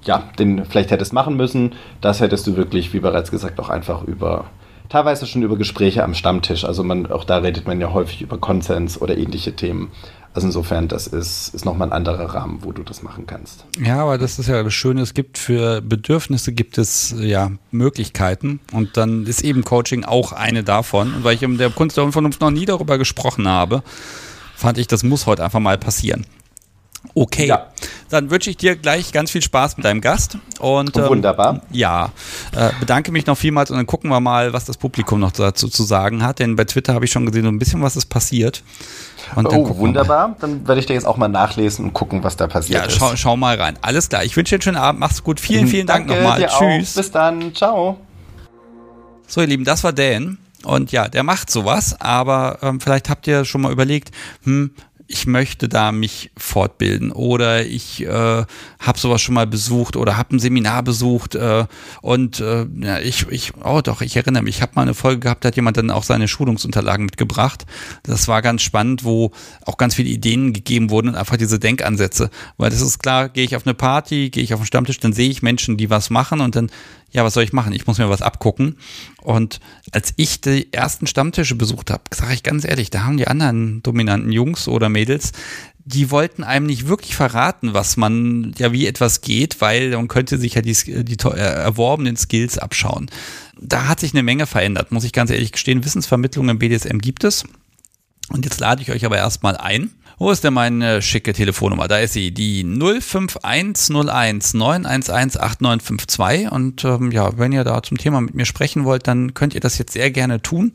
ja, 0.06 0.24
den 0.40 0.66
vielleicht 0.66 0.92
hättest 0.92 1.14
machen 1.14 1.36
müssen. 1.36 1.74
Das 2.02 2.22
hättest 2.22 2.48
du 2.48 2.56
wirklich, 2.56 2.94
wie 2.94 3.00
bereits 3.00 3.32
gesagt, 3.32 3.60
auch 3.60 3.70
einfach 3.70 4.04
über 4.04 4.46
teilweise 4.90 5.26
schon 5.26 5.42
über 5.42 5.58
Gespräche 5.58 6.04
am 6.04 6.14
Stammtisch. 6.14 6.64
Also 6.64 6.84
man, 6.84 7.12
auch 7.12 7.24
da 7.24 7.38
redet 7.38 7.68
man 7.68 7.82
ja 7.82 7.92
häufig 7.92 8.22
über 8.22 8.38
Konsens 8.38 9.02
oder 9.02 9.18
ähnliche 9.18 9.56
Themen. 9.56 9.92
Also 10.36 10.48
insofern, 10.48 10.90
das 10.90 11.08
ist, 11.08 11.56
ist 11.56 11.64
nochmal 11.64 11.88
ein 11.88 11.94
anderer 11.94 12.26
Rahmen, 12.26 12.60
wo 12.62 12.74
du 12.74 12.84
das 12.84 13.02
machen 13.02 13.26
kannst. 13.26 13.64
Ja, 13.82 14.02
aber 14.02 14.18
das 14.18 14.38
ist 14.38 14.48
ja 14.48 14.62
das 14.62 14.74
Schöne, 14.74 15.02
es 15.02 15.14
gibt 15.14 15.38
für 15.38 15.82
Bedürfnisse 15.82 16.52
gibt 16.52 16.78
es 16.78 17.16
ja 17.18 17.52
Möglichkeiten 17.72 18.60
und 18.74 18.98
dann 18.98 19.26
ist 19.28 19.46
eben 19.46 19.64
Coaching 19.64 20.04
auch 20.04 20.34
eine 20.34 20.62
davon. 20.62 21.16
Und 21.16 21.24
weil 21.24 21.36
ich 21.36 21.42
in 21.42 21.58
der 21.58 21.70
Kunst 21.70 21.96
der 21.96 22.04
Unvernunft 22.04 22.42
noch 22.42 22.52
nie 22.52 22.66
darüber 22.66 22.98
gesprochen 22.98 23.48
habe, 23.48 23.82
fand 24.58 24.78
ich, 24.78 24.88
das 24.88 25.04
muss 25.04 25.26
heute 25.26 25.42
einfach 25.42 25.62
mal 25.62 25.78
passieren. 25.78 26.26
Okay, 27.14 27.48
ja. 27.48 27.68
dann 28.10 28.30
wünsche 28.30 28.50
ich 28.50 28.58
dir 28.58 28.76
gleich 28.76 29.12
ganz 29.12 29.32
viel 29.32 29.42
Spaß 29.42 29.78
mit 29.78 29.86
deinem 29.86 30.02
Gast. 30.02 30.38
Und, 30.60 30.96
ähm, 30.98 31.08
Wunderbar. 31.08 31.62
Ja, 31.72 32.12
äh, 32.56 32.72
bedanke 32.80 33.12
mich 33.12 33.26
noch 33.26 33.38
vielmals 33.38 33.72
und 33.72 33.78
dann 33.78 33.86
gucken 33.86 34.10
wir 34.10 34.20
mal, 34.20 34.54
was 34.54 34.66
das 34.66 34.78
Publikum 34.78 35.20
noch 35.20 35.32
dazu 35.32 35.68
zu 35.68 35.84
sagen 35.84 36.24
hat. 36.24 36.40
Denn 36.40 36.56
bei 36.56 36.66
Twitter 36.66 36.94
habe 36.94 37.06
ich 37.06 37.12
schon 37.12 37.26
gesehen, 37.26 37.44
so 37.44 37.50
ein 37.50 37.60
bisschen 37.60 37.82
was 37.82 37.96
ist 37.96 38.08
passiert. 38.08 38.64
oh, 39.36 39.78
wunderbar. 39.78 40.36
Dann 40.40 40.68
werde 40.68 40.80
ich 40.80 40.86
dir 40.86 40.94
jetzt 40.94 41.06
auch 41.06 41.18
mal 41.18 41.28
nachlesen 41.28 41.86
und 41.86 41.94
gucken, 41.94 42.24
was 42.24 42.38
da 42.38 42.48
passiert 42.48 42.84
ja, 42.84 42.90
schau, 42.90 43.12
ist. 43.12 43.20
schau 43.20 43.38
mal 43.38 43.56
rein. 43.56 43.78
Alles 43.82 44.10
klar. 44.10 44.24
Ich 44.24 44.36
wünsche 44.36 44.52
dir 44.52 44.56
einen 44.56 44.62
schönen 44.64 44.78
Abend. 44.78 45.00
Mach's 45.00 45.24
gut. 45.24 45.40
Vielen, 45.40 45.68
vielen 45.68 45.88
Dank 45.88 46.08
nochmal. 46.08 46.42
Tschüss. 46.42 46.94
Auch. 46.94 47.02
Bis 47.02 47.12
dann. 47.12 47.54
Ciao. 47.56 47.98
So, 49.28 49.42
ihr 49.42 49.48
Lieben, 49.48 49.66
das 49.66 49.84
war 49.84 49.94
Dan. 49.94 50.38
Und 50.66 50.92
ja, 50.92 51.08
der 51.08 51.24
macht 51.24 51.52
sowas, 51.52 52.00
aber 52.02 52.58
ähm, 52.62 52.80
vielleicht 52.80 53.10
habt 53.10 53.28
ihr 53.28 53.46
schon 53.46 53.62
mal 53.62 53.72
überlegt, 53.72 54.12
hm, 54.44 54.72
ich 55.08 55.28
möchte 55.28 55.70
da 55.70 55.92
mich 55.92 56.32
fortbilden 56.36 57.12
oder 57.12 57.66
ich 57.66 58.02
äh, 58.04 58.08
habe 58.08 59.00
sowas 59.00 59.22
schon 59.22 59.36
mal 59.36 59.46
besucht 59.46 59.96
oder 59.96 60.18
habe 60.18 60.36
ein 60.36 60.40
Seminar 60.40 60.82
besucht 60.84 61.36
äh, 61.36 61.66
und 62.02 62.40
äh, 62.40 62.66
ja, 62.82 63.00
ich, 63.00 63.28
ich, 63.30 63.54
oh 63.64 63.82
doch, 63.84 64.02
ich 64.02 64.16
erinnere 64.16 64.44
mich, 64.44 64.58
ich 64.58 64.62
habe 64.62 64.74
mal 64.76 64.82
eine 64.82 64.94
Folge 64.94 65.20
gehabt, 65.20 65.44
da 65.44 65.48
hat 65.48 65.56
jemand 65.56 65.78
dann 65.78 65.92
auch 65.92 66.04
seine 66.04 66.28
Schulungsunterlagen 66.28 67.06
mitgebracht. 67.06 67.66
Das 68.04 68.28
war 68.28 68.42
ganz 68.42 68.64
spannend, 68.64 69.04
wo 69.04 69.32
auch 69.66 69.78
ganz 69.78 69.96
viele 69.96 70.10
Ideen 70.10 70.54
gegeben 70.54 70.90
wurden 70.90 71.10
und 71.10 71.16
einfach 71.16 71.38
diese 71.38 71.60
Denkansätze. 71.60 72.30
Weil 72.58 72.72
das 72.72 72.82
ist 72.82 73.00
klar, 73.00 73.30
gehe 73.30 73.44
ich 73.44 73.56
auf 73.56 73.66
eine 73.66 73.74
Party, 73.76 74.30
gehe 74.30 74.44
ich 74.44 74.54
auf 74.54 74.60
einen 74.60 74.68
Stammtisch, 74.68 75.00
dann 75.00 75.14
sehe 75.14 75.30
ich 75.30 75.42
Menschen, 75.44 75.78
die 75.78 75.90
was 75.90 76.10
machen 76.10 76.42
und 76.42 76.56
dann 76.56 76.72
ja, 77.16 77.24
was 77.24 77.34
soll 77.34 77.46
ich 77.46 77.54
machen? 77.54 77.72
Ich 77.72 77.88
muss 77.88 77.98
mir 77.98 78.10
was 78.10 78.22
abgucken. 78.22 78.78
Und 79.22 79.62
als 79.92 80.14
ich 80.18 80.42
die 80.42 80.72
ersten 80.74 81.08
Stammtische 81.08 81.56
besucht 81.56 81.90
habe, 81.90 82.04
sage 82.14 82.34
ich 82.34 82.44
ganz 82.44 82.66
ehrlich, 82.66 82.90
da 82.90 83.06
haben 83.06 83.16
die 83.16 83.28
anderen 83.28 83.82
dominanten 83.82 84.34
Jungs 84.34 84.68
oder 84.68 84.90
Mädels, 84.90 85.32
die 85.86 86.12
wollten 86.12 86.44
einem 86.44 86.66
nicht 86.66 86.88
wirklich 86.88 87.16
verraten, 87.16 87.74
was 87.74 87.96
man, 87.96 88.54
ja, 88.58 88.74
wie 88.74 88.86
etwas 88.86 89.22
geht, 89.22 89.62
weil 89.62 89.92
man 89.92 90.10
könnte 90.10 90.38
sich 90.38 90.56
ja 90.56 90.62
die, 90.62 90.74
die 90.74 91.26
äh, 91.26 91.38
erworbenen 91.38 92.18
Skills 92.18 92.58
abschauen. 92.58 93.10
Da 93.62 93.88
hat 93.88 94.02
sich 94.02 94.14
eine 94.14 94.24
Menge 94.24 94.46
verändert, 94.46 94.92
muss 94.92 95.06
ich 95.06 95.14
ganz 95.14 95.32
ehrlich 95.32 95.54
gestehen. 95.54 95.86
Wissensvermittlung 95.86 96.50
im 96.50 96.60
BDSM 96.60 96.98
gibt 96.98 97.24
es. 97.24 97.46
Und 98.28 98.44
jetzt 98.44 98.60
lade 98.60 98.82
ich 98.82 98.92
euch 98.92 99.06
aber 99.06 99.18
erstmal 99.18 99.56
ein 99.56 99.92
wo 100.18 100.32
ist 100.32 100.44
denn 100.44 100.54
meine 100.54 101.02
schicke 101.02 101.34
Telefonnummer? 101.34 101.88
Da 101.88 102.00
ist 102.00 102.14
sie, 102.14 102.32
die 102.32 102.64
05101 102.64 104.54
911 104.54 105.40
8952. 105.40 106.52
Und 106.52 106.86
ähm, 106.86 107.12
ja, 107.12 107.38
wenn 107.38 107.52
ihr 107.52 107.64
da 107.64 107.84
zum 107.84 107.98
Thema 107.98 108.22
mit 108.22 108.34
mir 108.34 108.46
sprechen 108.46 108.86
wollt, 108.86 109.08
dann 109.08 109.34
könnt 109.34 109.54
ihr 109.54 109.62
das 109.62 109.78
jetzt 109.78 109.94
sehr 109.94 110.12
gerne 110.12 110.42
tun. 110.42 110.74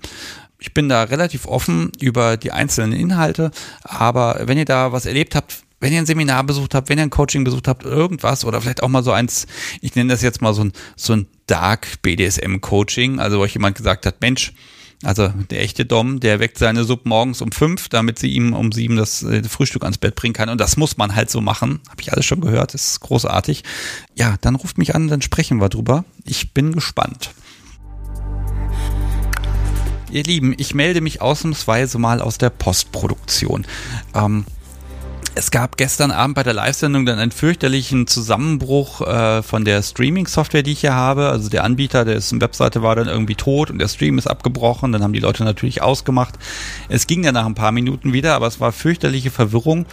Ich 0.59 0.75
bin 0.75 0.89
da 0.89 1.05
relativ 1.05 1.47
offen 1.47 1.91
über 2.01 2.37
die 2.37 2.53
einzelnen 2.53 2.93
Inhalte, 2.93 3.51
aber 3.83 4.43
wenn 4.45 4.59
ihr 4.59 4.67
da 4.67 4.93
was 4.93 5.07
erlebt 5.07 5.35
habt, 5.35 5.63
wenn 5.81 5.95
ihr 5.95 5.99
ein 5.99 6.07
Seminar 6.07 6.45
besucht 6.45 6.75
habt, 6.75 6.91
wenn 6.91 6.99
ihr 6.99 7.05
ein 7.05 7.11
Coaching 7.11 7.45
besucht 7.45 7.67
habt, 7.67 7.85
irgendwas 7.85 8.45
oder 8.45 8.61
vielleicht 8.61 8.83
auch 8.83 8.89
mal 8.89 9.03
so 9.03 9.13
eins, 9.13 9.47
ich 9.81 9.95
nenne 9.95 10.13
das 10.13 10.21
jetzt 10.21 10.43
mal 10.43 10.53
so 10.53 10.65
ein, 10.65 10.73
so 10.97 11.15
ein 11.15 11.27
Dark 11.47 12.03
BDSM 12.03 12.61
Coaching, 12.61 13.19
also 13.19 13.39
wo 13.39 13.43
euch 13.43 13.55
jemand 13.55 13.77
gesagt 13.77 14.05
hat, 14.05 14.21
Mensch, 14.21 14.53
also 15.03 15.29
der 15.29 15.63
echte 15.63 15.87
Dom, 15.87 16.21
der 16.21 16.41
weckt 16.41 16.59
seine 16.59 16.85
Sub 16.85 17.07
morgens 17.07 17.41
um 17.41 17.53
fünf, 17.53 17.89
damit 17.89 18.19
sie 18.19 18.29
ihm 18.29 18.53
um 18.53 18.71
sieben 18.71 18.97
das 18.97 19.23
äh, 19.23 19.43
Frühstück 19.45 19.83
ans 19.83 19.97
Bett 19.97 20.15
bringen 20.15 20.35
kann. 20.35 20.51
Und 20.51 20.61
das 20.61 20.77
muss 20.77 20.99
man 20.99 21.15
halt 21.15 21.31
so 21.31 21.41
machen. 21.41 21.81
Habe 21.89 22.03
ich 22.03 22.13
alles 22.13 22.27
schon 22.27 22.41
gehört, 22.41 22.75
das 22.75 22.93
ist 22.93 23.01
großartig. 23.01 23.65
Ja, 24.15 24.37
dann 24.43 24.57
ruft 24.57 24.77
mich 24.77 24.95
an, 24.95 25.09
dann 25.09 25.23
sprechen 25.23 25.59
wir 25.59 25.71
drüber. 25.71 26.05
Ich 26.25 26.53
bin 26.53 26.73
gespannt. 26.73 27.31
Ihr 30.11 30.25
Lieben, 30.25 30.55
ich 30.59 30.75
melde 30.75 31.01
mich 31.01 31.23
ausnahmsweise 31.23 31.99
mal 31.99 32.21
aus 32.21 32.37
der 32.37 32.51
Postproduktion. 32.51 33.65
Ähm, 34.15 34.45
es 35.35 35.51
gab 35.51 35.77
gestern 35.77 36.11
Abend 36.11 36.35
bei 36.35 36.43
der 36.43 36.55
Live-Sendung 36.55 37.07
dann 37.07 37.19
einen 37.19 37.31
fürchterlichen 37.31 38.07
Zusammenbruch 38.07 39.01
äh, 39.03 39.43
von 39.43 39.65
der 39.65 39.83
Streaming-Software, 39.83 40.63
die 40.63 40.73
ich 40.73 40.81
hier 40.81 40.95
habe. 40.95 41.29
Also 41.29 41.49
der 41.49 41.65
Anbieter, 41.65 42.05
der 42.05 42.21
Webseite 42.21 42.83
war 42.83 42.97
dann 42.97 43.07
irgendwie 43.07 43.37
tot 43.37 43.71
und 43.71 43.79
der 43.79 43.89
Stream 43.89 44.19
ist 44.19 44.27
abgebrochen. 44.27 44.93
Dann 44.93 45.03
haben 45.03 45.13
die 45.13 45.21
Leute 45.21 45.45
natürlich 45.45 45.83
ausgemacht. 45.83 46.35
Es 46.89 47.07
ging 47.07 47.23
dann 47.23 47.35
nach 47.35 47.47
ein 47.47 47.55
paar 47.55 47.73
Minuten 47.73 48.13
wieder, 48.13 48.35
aber 48.35 48.49
es 48.49 48.61
war 48.61 48.73
fürchterliche 48.73 49.31
Verwirrung. 49.31 49.87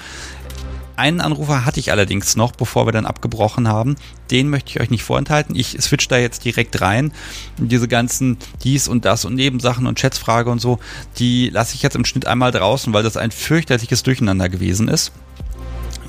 Einen 0.96 1.22
Anrufer 1.22 1.64
hatte 1.64 1.80
ich 1.80 1.92
allerdings 1.92 2.36
noch, 2.36 2.54
bevor 2.54 2.88
wir 2.88 2.92
dann 2.92 3.06
abgebrochen 3.06 3.68
haben. 3.68 3.96
Den 4.32 4.50
möchte 4.50 4.72
ich 4.72 4.80
euch 4.80 4.90
nicht 4.90 5.04
vorenthalten. 5.04 5.56
Ich 5.56 5.78
switch 5.80 6.08
da 6.08 6.18
jetzt 6.18 6.44
direkt 6.44 6.82
rein. 6.82 7.14
Diese 7.60 7.88
ganzen 7.88 8.38
dies 8.64 8.88
und 8.88 9.06
das 9.06 9.24
und 9.24 9.36
Nebensachen 9.36 9.86
und 9.86 10.00
Chatsfrage 10.00 10.50
und 10.50 10.60
so, 10.60 10.80
die 11.20 11.52
lasse 11.52 11.76
ich 11.76 11.84
jetzt 11.84 11.96
im 11.96 12.06
Schnitt 12.06 12.26
einmal 12.26 12.52
draußen, 12.52 12.92
weil 12.94 13.04
das 13.04 13.16
ein 13.16 13.30
fürchterliches 13.30 14.02
Durcheinander 14.02 14.50
gewesen 14.50 14.88
ist 14.88 15.12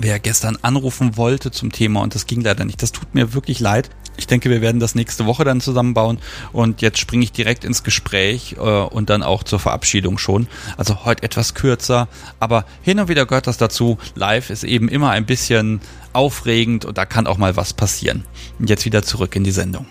wer 0.01 0.19
gestern 0.19 0.59
anrufen 0.63 1.17
wollte 1.17 1.51
zum 1.51 1.73
Thema 1.73 2.03
und 2.03 2.15
das 2.15 2.27
ging 2.27 2.41
leider 2.41 2.65
nicht. 2.65 2.83
Das 2.83 2.93
tut 2.93 3.15
mir 3.15 3.35
wirklich 3.35 3.61
leid. 3.61 3.91
Ich 4.17 4.27
denke, 4.27 4.51
wir 4.51 4.61
werden 4.61 4.81
das 4.81 4.97
nächste 4.97 5.27
Woche 5.27 5.45
dann 5.45 5.61
zusammenbauen 5.61 6.19
und 6.53 6.83
jetzt 6.83 6.99
springe 6.99 7.23
ich 7.23 7.31
direkt 7.31 7.65
ins 7.65 7.85
Gespräch 7.85 8.57
äh, 8.59 8.61
und 8.61 9.11
dann 9.11 9.23
auch 9.23 9.45
zur 9.45 9.61
Verabschiedung 9.61 10.19
schon. 10.19 10.49
Also 10.77 11.05
heute 11.05 11.23
etwas 11.23 11.55
kürzer, 11.55 12.09
aber 12.41 12.65
hin 12.83 12.99
und 12.99 13.09
wieder 13.09 13.27
gehört 13.27 13.47
das 13.47 13.59
dazu. 13.59 13.97
Live 14.17 14.51
ist 14.51 14.65
eben 14.65 14.89
immer 14.89 15.11
ein 15.11 15.25
bisschen 15.25 15.81
aufregend 16.13 16.85
und 16.85 16.99
da 16.99 17.07
kann 17.07 17.29
auch 17.29 17.39
mal 17.39 17.57
was 17.57 17.75
passieren. 17.75 18.25
Und 18.59 18.69
jetzt 18.69 18.85
wieder 18.85 19.03
zurück 19.03 19.37
in 19.37 19.45
die 19.45 19.53
Sendung. 19.53 19.87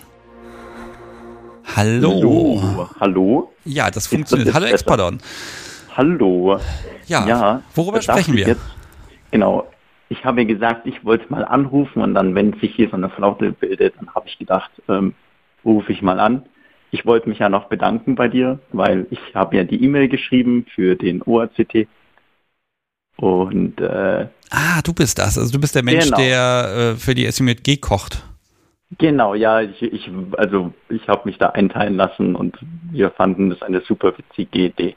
Hallo. 1.74 2.10
Hallo. 2.10 2.90
Hallo. 3.00 3.52
Ja, 3.64 3.90
das 3.90 4.06
funktioniert. 4.06 4.52
Hallo 4.54 4.66
Expadon. 4.66 5.20
Hallo. 5.96 6.60
Ja, 7.06 7.26
ja 7.26 7.62
worüber 7.74 8.02
sprechen 8.02 8.36
wir? 8.36 8.48
Jetzt, 8.48 8.60
genau, 9.30 9.66
ich 10.08 10.24
habe 10.24 10.46
gesagt, 10.46 10.86
ich 10.86 11.04
wollte 11.04 11.26
mal 11.30 11.44
anrufen 11.44 12.02
und 12.02 12.14
dann, 12.14 12.34
wenn 12.34 12.54
sich 12.60 12.74
hier 12.74 12.88
so 12.88 12.96
eine 12.96 13.10
Flaute 13.10 13.52
bildet, 13.52 13.94
dann 13.98 14.14
habe 14.14 14.28
ich 14.28 14.38
gedacht, 14.38 14.70
ähm, 14.88 15.14
rufe 15.64 15.92
ich 15.92 16.02
mal 16.02 16.20
an. 16.20 16.44
Ich 16.90 17.04
wollte 17.04 17.28
mich 17.28 17.38
ja 17.38 17.48
noch 17.48 17.66
bedanken 17.68 18.14
bei 18.14 18.28
dir, 18.28 18.58
weil 18.72 19.06
ich 19.10 19.20
habe 19.34 19.56
ja 19.56 19.64
die 19.64 19.82
E-Mail 19.84 20.08
geschrieben 20.08 20.64
für 20.74 20.96
den 20.96 21.22
OACT. 21.22 21.86
Und 23.16 23.80
äh, 23.80 24.28
Ah, 24.50 24.80
du 24.82 24.94
bist 24.94 25.18
das. 25.18 25.36
Also 25.36 25.52
du 25.52 25.60
bist 25.60 25.74
der 25.74 25.84
Mensch, 25.84 26.06
genau. 26.06 26.16
der 26.16 26.94
äh, 26.94 26.96
für 26.96 27.14
die 27.14 27.26
SMG 27.26 27.80
kocht. 27.80 28.24
Genau, 28.96 29.34
ja, 29.34 29.60
ich, 29.60 29.82
ich 29.82 30.10
also 30.38 30.72
ich 30.88 31.06
habe 31.08 31.22
mich 31.28 31.36
da 31.36 31.50
einteilen 31.50 31.96
lassen 31.96 32.34
und 32.34 32.56
wir 32.90 33.10
fanden 33.10 33.50
das 33.50 33.60
eine 33.60 33.82
super 33.82 34.14
witzige 34.16 34.66
Idee. 34.66 34.96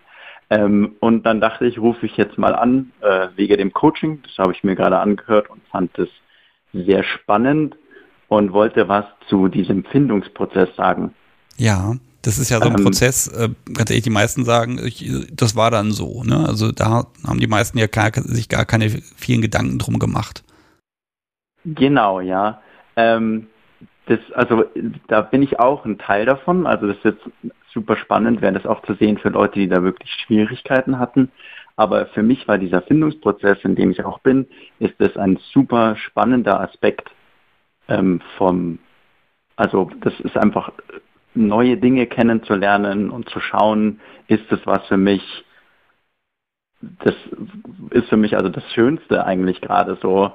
Ähm, 0.51 0.97
und 0.99 1.25
dann 1.25 1.39
dachte 1.39 1.65
ich, 1.65 1.79
rufe 1.79 2.05
ich 2.05 2.17
jetzt 2.17 2.37
mal 2.37 2.53
an 2.53 2.91
äh, 2.99 3.29
wegen 3.37 3.57
dem 3.57 3.71
Coaching. 3.71 4.21
Das 4.23 4.37
habe 4.37 4.51
ich 4.51 4.65
mir 4.65 4.75
gerade 4.75 4.99
angehört 4.99 5.49
und 5.49 5.61
fand 5.71 5.97
es 5.97 6.09
sehr 6.73 7.03
spannend 7.03 7.77
und 8.27 8.51
wollte 8.51 8.89
was 8.89 9.05
zu 9.29 9.47
diesem 9.47 9.85
Findungsprozess 9.85 10.75
sagen. 10.75 11.13
Ja, 11.55 11.95
das 12.21 12.37
ist 12.37 12.49
ja 12.49 12.59
so 12.59 12.67
ein 12.67 12.77
ähm, 12.77 12.83
Prozess, 12.83 13.29
äh, 13.29 13.49
ganz 13.73 13.89
ehrlich, 13.89 14.03
die 14.03 14.09
meisten 14.09 14.43
sagen, 14.43 14.77
ich, 14.85 15.09
das 15.31 15.55
war 15.55 15.71
dann 15.71 15.93
so. 15.93 16.23
Ne? 16.25 16.45
Also 16.45 16.73
da 16.73 17.07
haben 17.25 17.39
die 17.39 17.47
meisten 17.47 17.77
ja 17.77 17.87
gar, 17.87 18.11
sich 18.13 18.49
gar 18.49 18.65
keine 18.65 18.89
vielen 18.89 19.41
Gedanken 19.41 19.79
drum 19.79 19.99
gemacht. 19.99 20.43
Genau, 21.63 22.19
ja. 22.19 22.61
Ähm, 22.97 23.47
das, 24.07 24.19
also 24.33 24.65
da 25.07 25.21
bin 25.21 25.43
ich 25.43 25.59
auch 25.59 25.85
ein 25.85 25.97
Teil 25.97 26.25
davon. 26.25 26.67
Also 26.67 26.87
das 26.87 26.97
ist 26.97 27.05
jetzt 27.05 27.53
super 27.73 27.95
spannend, 27.98 28.41
wäre 28.41 28.53
das 28.53 28.65
auch 28.65 28.81
zu 28.84 28.93
sehen 28.95 29.18
für 29.18 29.30
Leute, 29.30 29.60
die 29.60 29.68
da 29.68 29.84
wirklich 29.84 30.11
Schwierigkeiten 30.26 30.99
hatten. 30.99 31.31
Aber 31.76 32.06
für 32.07 32.23
mich 32.23 32.48
war 32.48 32.57
dieser 32.57 32.81
Findungsprozess, 32.81 33.60
in 33.64 33.76
dem 33.76 33.91
ich 33.91 34.03
auch 34.03 34.19
bin, 34.19 34.48
ist 34.80 34.95
das 34.99 35.15
ein 35.18 35.38
super 35.53 35.95
spannender 35.95 36.60
Aspekt 36.60 37.10
ähm, 37.88 38.22
vom, 38.38 38.80
also 39.56 39.89
das 40.02 40.19
ist 40.19 40.38
einfach 40.38 40.72
neue 41.34 41.77
Dinge 41.77 42.07
kennenzulernen 42.07 43.10
und 43.10 43.30
zu 43.30 43.39
schauen, 43.39 43.99
ist 44.27 44.52
das 44.52 44.60
was 44.65 44.85
für 44.88 44.98
mich, 44.98 45.23
das 46.81 47.15
ist 47.91 48.10
für 48.10 48.18
mich 48.18 48.35
also 48.35 48.49
das 48.49 48.64
Schönste 48.73 49.26
eigentlich 49.26 49.61
gerade 49.61 49.98
so. 50.02 50.34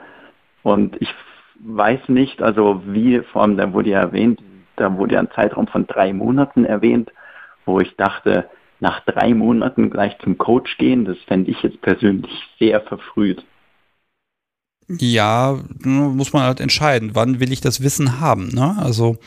Und 0.63 1.01
ich 1.01 1.13
weiß 1.61 2.09
nicht, 2.09 2.43
also 2.43 2.83
wie, 2.87 3.21
vor 3.21 3.43
allem, 3.43 3.57
da 3.57 3.73
wurde 3.73 3.91
ja 3.91 4.01
erwähnt, 4.01 4.41
da 4.77 4.97
wurde 4.97 5.15
ja 5.15 5.21
ein 5.21 5.31
Zeitraum 5.31 5.67
von 5.67 5.87
drei 5.87 6.13
Monaten 6.13 6.65
erwähnt, 6.65 7.11
wo 7.67 7.81
ich 7.81 7.95
dachte, 7.97 8.49
nach 8.81 9.01
drei 9.05 9.35
Monaten 9.35 9.91
gleich 9.91 10.17
zum 10.23 10.39
Coach 10.39 10.79
gehen, 10.79 11.05
das 11.05 11.19
fände 11.27 11.51
ich 11.51 11.63
jetzt 11.63 11.81
persönlich 11.83 12.33
sehr 12.59 12.81
verfrüht. 12.81 13.45
Ja, 14.89 15.59
muss 15.85 16.33
man 16.33 16.45
halt 16.45 16.61
entscheiden, 16.61 17.11
wann 17.15 17.41
will 17.41 17.53
ich 17.53 17.61
das 17.61 17.83
Wissen 17.83 18.21
haben, 18.21 18.49
ne? 18.49 18.77
Also 18.79 19.19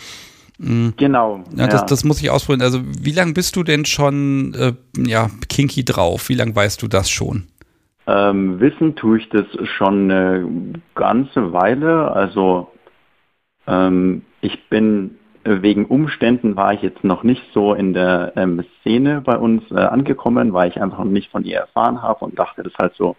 mh, 0.57 0.93
Genau. 0.95 1.43
Ja, 1.55 1.67
das, 1.67 1.85
das 1.85 2.03
muss 2.05 2.21
ich 2.21 2.29
ausprobieren. 2.29 2.61
Also 2.61 2.81
wie 2.83 3.11
lange 3.11 3.33
bist 3.33 3.55
du 3.55 3.63
denn 3.63 3.85
schon 3.85 4.53
äh, 4.53 4.73
ja, 4.97 5.29
kinky 5.49 5.83
drauf? 5.83 6.29
Wie 6.29 6.35
lange 6.35 6.55
weißt 6.55 6.81
du 6.81 6.87
das 6.87 7.09
schon? 7.09 7.47
Ähm, 8.07 8.59
wissen 8.59 8.95
tue 8.95 9.19
ich 9.19 9.29
das 9.29 9.45
schon 9.77 10.09
eine 10.09 10.47
ganze 10.95 11.51
Weile. 11.51 12.11
Also 12.11 12.71
ähm, 13.67 14.23
ich 14.41 14.69
bin 14.69 15.18
wegen 15.49 15.85
Umständen 15.85 16.55
war 16.55 16.73
ich 16.73 16.81
jetzt 16.81 17.03
noch 17.03 17.23
nicht 17.23 17.43
so 17.53 17.73
in 17.73 17.93
der 17.93 18.33
ähm, 18.35 18.63
Szene 18.79 19.21
bei 19.21 19.37
uns 19.37 19.63
äh, 19.71 19.75
angekommen, 19.75 20.53
weil 20.53 20.69
ich 20.69 20.81
einfach 20.81 21.03
nicht 21.03 21.31
von 21.31 21.43
ihr 21.43 21.57
erfahren 21.57 22.01
habe 22.01 22.25
und 22.25 22.37
dachte, 22.37 22.63
das 22.63 22.73
ist 22.73 22.79
halt 22.79 22.93
so, 22.95 23.15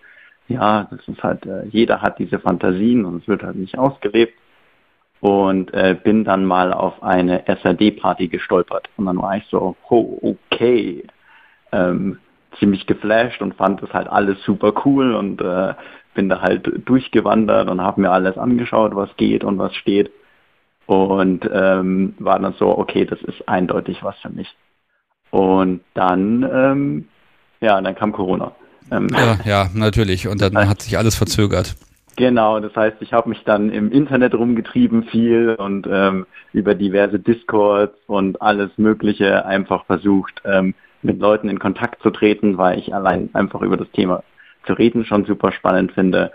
ja, 0.49 0.89
das 0.91 1.07
ist 1.07 1.23
halt, 1.23 1.47
äh, 1.47 1.67
jeder 1.71 2.03
hat 2.03 2.19
diese 2.19 2.39
Fantasien 2.39 3.05
und 3.05 3.23
es 3.23 3.29
wird 3.29 3.43
halt 3.43 3.57
nicht 3.57 3.79
ausgelebt. 3.79 4.35
Und 5.21 5.75
äh, 5.75 5.95
bin 6.03 6.25
dann 6.25 6.47
mal 6.47 6.73
auf 6.73 7.03
eine 7.03 7.47
SRD-Party 7.47 8.29
gestolpert. 8.29 8.89
Und 8.97 9.05
dann 9.05 9.21
war 9.21 9.37
ich 9.37 9.45
so, 9.51 9.77
oh, 9.91 10.19
okay. 10.23 11.05
Ähm, 11.73 12.19
ziemlich 12.59 12.87
geflasht 12.87 13.43
und 13.43 13.55
fand 13.55 13.83
das 13.83 13.93
halt 13.93 14.09
alles 14.09 14.43
super 14.45 14.73
cool 14.85 15.15
und 15.15 15.41
äh, 15.41 15.75
bin 16.15 16.29
da 16.29 16.41
halt 16.41 16.69
durchgewandert 16.87 17.69
und 17.69 17.81
habe 17.81 18.01
mir 18.01 18.11
alles 18.11 18.37
angeschaut, 18.37 18.95
was 18.95 19.15
geht 19.17 19.45
und 19.45 19.59
was 19.59 19.75
steht. 19.75 20.11
Und 20.91 21.49
ähm, 21.53 22.15
war 22.19 22.41
dann 22.41 22.55
so, 22.55 22.77
okay, 22.77 23.05
das 23.05 23.23
ist 23.23 23.49
eindeutig 23.49 24.03
was 24.03 24.19
für 24.19 24.31
mich. 24.31 24.53
Und 25.31 25.83
dann, 25.95 26.43
ähm, 26.53 27.09
ja, 27.61 27.81
dann 27.81 27.95
kam 27.95 28.11
Corona. 28.11 28.51
Ähm, 28.91 29.07
ja, 29.13 29.39
ja, 29.45 29.71
natürlich. 29.73 30.27
Und 30.27 30.43
dann 30.43 30.69
hat 30.69 30.83
sich 30.83 30.99
alles 30.99 31.15
verzögert. 31.15 31.77
Genau, 32.17 32.59
das 32.59 32.75
heißt, 32.75 32.97
ich 33.03 33.13
habe 33.13 33.29
mich 33.29 33.45
dann 33.45 33.71
im 33.71 33.93
Internet 33.93 34.35
rumgetrieben 34.35 35.05
viel 35.05 35.55
und 35.55 35.87
ähm, 35.89 36.27
über 36.53 36.75
diverse 36.75 37.21
Discords 37.21 37.97
und 38.09 38.43
alles 38.43 38.71
Mögliche 38.77 39.47
einfach 39.47 39.85
versucht, 39.87 40.43
ähm, 40.45 40.75
mit 41.03 41.21
Leuten 41.21 41.49
in 41.49 41.61
Kontakt 41.61 42.03
zu 42.03 42.11
treten, 42.11 42.59
weil 42.59 42.81
ich 42.81 42.93
allein 42.93 43.31
einfach 43.33 43.63
über 43.63 43.77
das 43.77 43.91
Thema 43.93 44.25
zu 44.67 44.73
reden 44.73 45.05
schon 45.05 45.25
super 45.25 45.53
spannend 45.53 45.93
finde. 45.93 46.33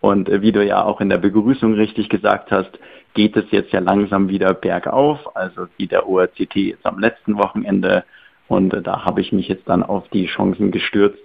Und 0.00 0.30
äh, 0.30 0.40
wie 0.40 0.52
du 0.52 0.64
ja 0.64 0.82
auch 0.82 1.02
in 1.02 1.10
der 1.10 1.18
Begrüßung 1.18 1.74
richtig 1.74 2.08
gesagt 2.08 2.50
hast, 2.50 2.78
geht 3.18 3.36
es 3.36 3.46
jetzt 3.50 3.72
ja 3.72 3.80
langsam 3.80 4.28
wieder 4.28 4.54
bergauf, 4.54 5.18
also 5.34 5.66
wie 5.76 5.88
der 5.88 6.08
ORCT 6.08 6.54
jetzt 6.54 6.86
am 6.86 7.00
letzten 7.00 7.36
Wochenende. 7.36 8.04
Und 8.46 8.72
äh, 8.72 8.80
da 8.80 9.04
habe 9.04 9.20
ich 9.20 9.32
mich 9.32 9.48
jetzt 9.48 9.68
dann 9.68 9.82
auf 9.82 10.08
die 10.10 10.26
Chancen 10.26 10.70
gestürzt, 10.70 11.18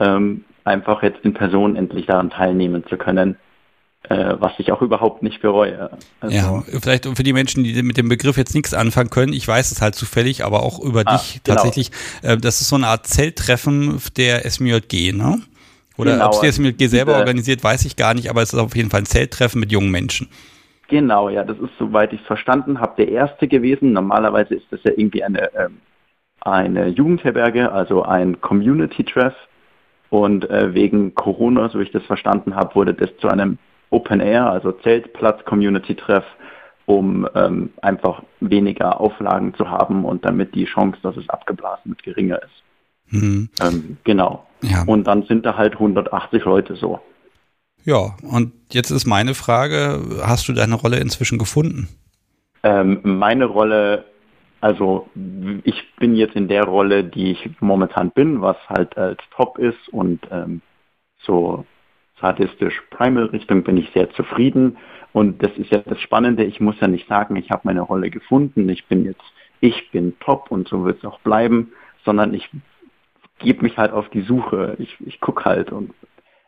ähm, 0.00 0.44
einfach 0.64 1.02
jetzt 1.02 1.22
in 1.22 1.34
Person 1.34 1.76
endlich 1.76 2.06
daran 2.06 2.30
teilnehmen 2.30 2.86
zu 2.88 2.96
können 2.96 3.36
äh, 4.08 4.34
was 4.40 4.52
ich 4.58 4.72
auch 4.72 4.82
überhaupt 4.82 5.22
nicht 5.22 5.40
bereue. 5.42 5.90
Also, 6.20 6.34
ja, 6.34 6.64
vielleicht 6.80 7.06
für 7.06 7.22
die 7.22 7.32
Menschen, 7.32 7.62
die 7.62 7.82
mit 7.82 7.96
dem 7.96 8.08
Begriff 8.08 8.36
jetzt 8.36 8.54
nichts 8.54 8.74
anfangen 8.74 9.10
können, 9.10 9.32
ich 9.32 9.46
weiß 9.46 9.70
es 9.70 9.80
halt 9.80 9.94
zufällig, 9.94 10.44
aber 10.44 10.64
auch 10.64 10.80
über 10.80 11.02
ah, 11.04 11.16
dich 11.16 11.40
genau. 11.44 11.56
tatsächlich, 11.56 11.92
äh, 12.22 12.36
das 12.36 12.60
ist 12.60 12.68
so 12.68 12.76
eine 12.76 12.88
Art 12.88 13.06
Zelttreffen 13.06 14.00
der 14.16 14.50
SMJG, 14.50 15.12
ne? 15.12 15.40
Oder 15.96 16.14
genau, 16.14 16.26
ob 16.26 16.32
es 16.32 16.40
die 16.40 16.50
SMJG 16.50 16.88
selber 16.88 17.16
organisiert, 17.16 17.62
weiß 17.62 17.84
ich 17.84 17.94
gar 17.94 18.14
nicht, 18.14 18.28
aber 18.28 18.42
es 18.42 18.52
ist 18.52 18.58
auf 18.58 18.74
jeden 18.74 18.90
Fall 18.90 19.02
ein 19.02 19.06
Zelttreffen 19.06 19.60
mit 19.60 19.70
jungen 19.70 19.90
Menschen. 19.90 20.28
Genau, 20.88 21.28
ja, 21.28 21.44
das 21.44 21.58
ist, 21.58 21.72
soweit 21.78 22.12
ich 22.12 22.20
es 22.20 22.26
verstanden 22.26 22.80
habe, 22.80 22.94
der 22.96 23.08
erste 23.08 23.48
gewesen. 23.48 23.92
Normalerweise 23.92 24.54
ist 24.54 24.66
das 24.70 24.82
ja 24.84 24.92
irgendwie 24.94 25.24
eine, 25.24 25.54
ähm, 25.54 25.78
eine 26.40 26.88
Jugendherberge, 26.88 27.72
also 27.72 28.02
ein 28.02 28.40
Community-Treff. 28.40 29.34
Und 30.10 30.50
äh, 30.50 30.74
wegen 30.74 31.14
Corona, 31.14 31.70
so 31.70 31.80
ich 31.80 31.90
das 31.90 32.02
verstanden 32.04 32.54
habe, 32.54 32.74
wurde 32.74 32.92
das 32.92 33.16
zu 33.18 33.28
einem 33.28 33.56
Open 33.88 34.20
Air, 34.20 34.50
also 34.50 34.72
Zeltplatz, 34.72 35.42
Community-Treff, 35.46 36.24
um 36.84 37.26
ähm, 37.34 37.70
einfach 37.80 38.22
weniger 38.40 39.00
Auflagen 39.00 39.54
zu 39.54 39.70
haben 39.70 40.04
und 40.04 40.24
damit 40.24 40.54
die 40.54 40.66
Chance, 40.66 40.98
dass 41.02 41.16
es 41.16 41.28
abgeblasen 41.30 41.92
wird, 41.92 42.02
geringer 42.02 42.40
ist. 42.42 42.62
Mhm. 43.12 43.48
Ähm, 43.62 43.96
genau. 44.04 44.46
Ja. 44.62 44.84
Und 44.86 45.04
dann 45.04 45.22
sind 45.24 45.46
da 45.46 45.56
halt 45.56 45.74
180 45.74 46.44
Leute 46.44 46.74
so. 46.76 47.00
Ja, 47.84 48.16
und 48.22 48.52
jetzt 48.70 48.90
ist 48.90 49.06
meine 49.06 49.34
Frage, 49.34 50.00
hast 50.22 50.48
du 50.48 50.52
deine 50.52 50.74
Rolle 50.74 50.98
inzwischen 50.98 51.38
gefunden? 51.38 51.88
Ähm, 52.62 53.00
meine 53.02 53.46
Rolle, 53.46 54.04
also 54.60 55.08
ich 55.64 55.94
bin 55.96 56.14
jetzt 56.14 56.36
in 56.36 56.46
der 56.46 56.64
Rolle, 56.64 57.02
die 57.02 57.32
ich 57.32 57.50
momentan 57.60 58.10
bin, 58.10 58.40
was 58.40 58.56
halt 58.68 58.96
als 58.96 59.18
Top 59.34 59.58
ist 59.58 59.88
und 59.90 60.20
ähm, 60.30 60.62
so 61.18 61.64
sadistisch 62.20 62.80
Primal 62.90 63.24
Richtung 63.26 63.64
bin 63.64 63.76
ich 63.76 63.90
sehr 63.92 64.10
zufrieden. 64.12 64.78
Und 65.12 65.42
das 65.42 65.50
ist 65.58 65.70
ja 65.70 65.78
das 65.78 66.00
Spannende, 66.00 66.44
ich 66.44 66.60
muss 66.60 66.80
ja 66.80 66.88
nicht 66.88 67.08
sagen, 67.08 67.36
ich 67.36 67.50
habe 67.50 67.62
meine 67.64 67.82
Rolle 67.82 68.10
gefunden, 68.10 68.68
ich 68.68 68.86
bin 68.86 69.04
jetzt, 69.04 69.20
ich 69.60 69.90
bin 69.90 70.18
top 70.20 70.50
und 70.50 70.68
so 70.68 70.84
wird 70.84 70.98
es 70.98 71.04
auch 71.04 71.20
bleiben, 71.20 71.72
sondern 72.04 72.32
ich 72.32 72.48
gebe 73.40 73.62
mich 73.62 73.76
halt 73.76 73.92
auf 73.92 74.08
die 74.10 74.22
Suche. 74.22 74.76
Ich, 74.78 74.96
ich 75.04 75.20
gucke 75.20 75.44
halt 75.44 75.72
und 75.72 75.90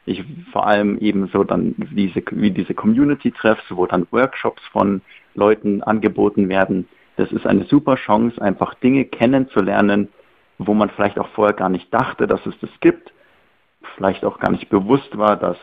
ich 0.06 0.24
vor 0.52 0.66
allem 0.66 0.98
eben 0.98 1.28
so 1.28 1.44
dann 1.44 1.74
diese, 1.78 2.22
wie 2.30 2.50
diese 2.50 2.74
Community-Treffs, 2.74 3.64
wo 3.70 3.86
dann 3.86 4.06
Workshops 4.10 4.62
von 4.70 5.00
Leuten 5.34 5.82
angeboten 5.82 6.48
werden. 6.48 6.88
Das 7.16 7.32
ist 7.32 7.46
eine 7.46 7.64
super 7.64 7.96
Chance, 7.96 8.40
einfach 8.40 8.74
Dinge 8.74 9.04
kennenzulernen, 9.04 10.08
wo 10.58 10.74
man 10.74 10.90
vielleicht 10.90 11.18
auch 11.18 11.28
vorher 11.28 11.54
gar 11.54 11.68
nicht 11.68 11.92
dachte, 11.92 12.26
dass 12.26 12.44
es 12.46 12.58
das 12.60 12.70
gibt 12.80 13.12
vielleicht 13.96 14.24
auch 14.24 14.38
gar 14.38 14.50
nicht 14.50 14.68
bewusst 14.68 15.16
war, 15.16 15.36
dass 15.36 15.56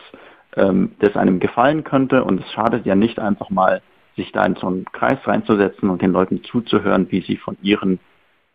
ähm, 0.55 0.93
das 0.99 1.15
einem 1.15 1.39
gefallen 1.39 1.83
könnte. 1.83 2.23
Und 2.23 2.41
es 2.41 2.51
schadet 2.51 2.85
ja 2.85 2.95
nicht 2.95 3.19
einfach 3.19 3.49
mal, 3.49 3.81
sich 4.15 4.31
da 4.31 4.45
in 4.45 4.55
so 4.55 4.67
einen 4.67 4.85
Kreis 4.85 5.19
reinzusetzen 5.25 5.89
und 5.89 6.01
den 6.01 6.11
Leuten 6.11 6.43
zuzuhören, 6.43 7.07
wie 7.11 7.21
sie 7.21 7.37
von 7.37 7.57
ihren 7.61 7.99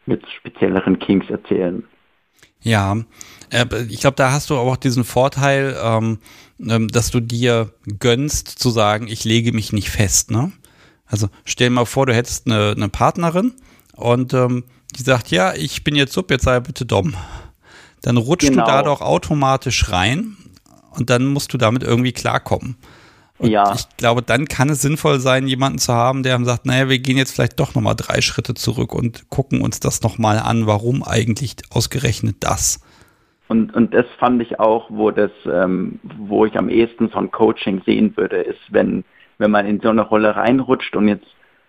mit 0.04 0.26
spezielleren 0.28 0.98
Kings 0.98 1.28
erzählen. 1.30 1.84
Ja, 2.66 2.96
äh, 3.50 3.66
ich 3.88 4.00
glaube, 4.00 4.16
da 4.16 4.32
hast 4.32 4.50
du 4.50 4.56
auch 4.56 4.76
diesen 4.76 5.04
Vorteil, 5.04 5.76
ähm, 5.82 6.18
ähm, 6.60 6.88
dass 6.88 7.10
du 7.10 7.20
dir 7.20 7.72
gönnst 7.98 8.48
zu 8.48 8.70
sagen, 8.70 9.08
ich 9.08 9.24
lege 9.24 9.52
mich 9.52 9.72
nicht 9.72 9.90
fest. 9.90 10.30
Ne? 10.30 10.52
Also 11.06 11.28
stell 11.44 11.70
mal 11.70 11.86
vor, 11.86 12.06
du 12.06 12.14
hättest 12.14 12.46
eine, 12.46 12.72
eine 12.76 12.88
Partnerin 12.88 13.54
und 13.94 14.34
ähm, 14.34 14.64
die 14.96 15.02
sagt, 15.02 15.30
ja, 15.30 15.54
ich 15.54 15.84
bin 15.84 15.94
jetzt 15.94 16.12
sub, 16.12 16.30
jetzt 16.30 16.44
sei 16.44 16.58
bitte 16.60 16.86
Dom 16.86 17.14
dann 18.06 18.16
rutschst 18.18 18.50
genau. 18.50 18.64
du 18.64 18.70
da 18.70 18.82
doch 18.82 19.00
automatisch 19.00 19.90
rein 19.90 20.36
und 20.90 21.10
dann 21.10 21.26
musst 21.26 21.52
du 21.52 21.58
damit 21.58 21.82
irgendwie 21.82 22.12
klarkommen. 22.12 22.76
Und 23.38 23.50
ja. 23.50 23.74
ich 23.74 23.84
glaube, 23.96 24.22
dann 24.22 24.46
kann 24.46 24.70
es 24.70 24.80
sinnvoll 24.80 25.20
sein, 25.20 25.46
jemanden 25.46 25.78
zu 25.78 25.92
haben, 25.92 26.22
der 26.22 26.42
sagt, 26.44 26.64
naja, 26.64 26.88
wir 26.88 26.98
gehen 26.98 27.18
jetzt 27.18 27.34
vielleicht 27.34 27.60
doch 27.60 27.74
nochmal 27.74 27.94
drei 27.94 28.20
Schritte 28.20 28.54
zurück 28.54 28.94
und 28.94 29.28
gucken 29.28 29.60
uns 29.60 29.78
das 29.78 30.02
nochmal 30.02 30.38
an, 30.38 30.66
warum 30.66 31.02
eigentlich 31.02 31.56
ausgerechnet 31.70 32.36
das. 32.40 32.80
Und, 33.48 33.74
und 33.74 33.94
das 33.94 34.06
fand 34.18 34.42
ich 34.42 34.58
auch, 34.58 34.86
wo 34.90 35.10
das, 35.10 35.30
ähm, 35.44 36.00
wo 36.18 36.46
ich 36.46 36.58
am 36.58 36.68
ehesten 36.68 37.10
so 37.10 37.18
ein 37.18 37.30
Coaching 37.30 37.82
sehen 37.84 38.16
würde, 38.16 38.38
ist, 38.38 38.60
wenn, 38.70 39.04
wenn 39.38 39.50
man 39.50 39.66
in 39.66 39.80
so 39.80 39.90
eine 39.90 40.02
Rolle 40.02 40.34
reinrutscht 40.34 40.96
und 40.96 41.08
jetzt 41.08 41.26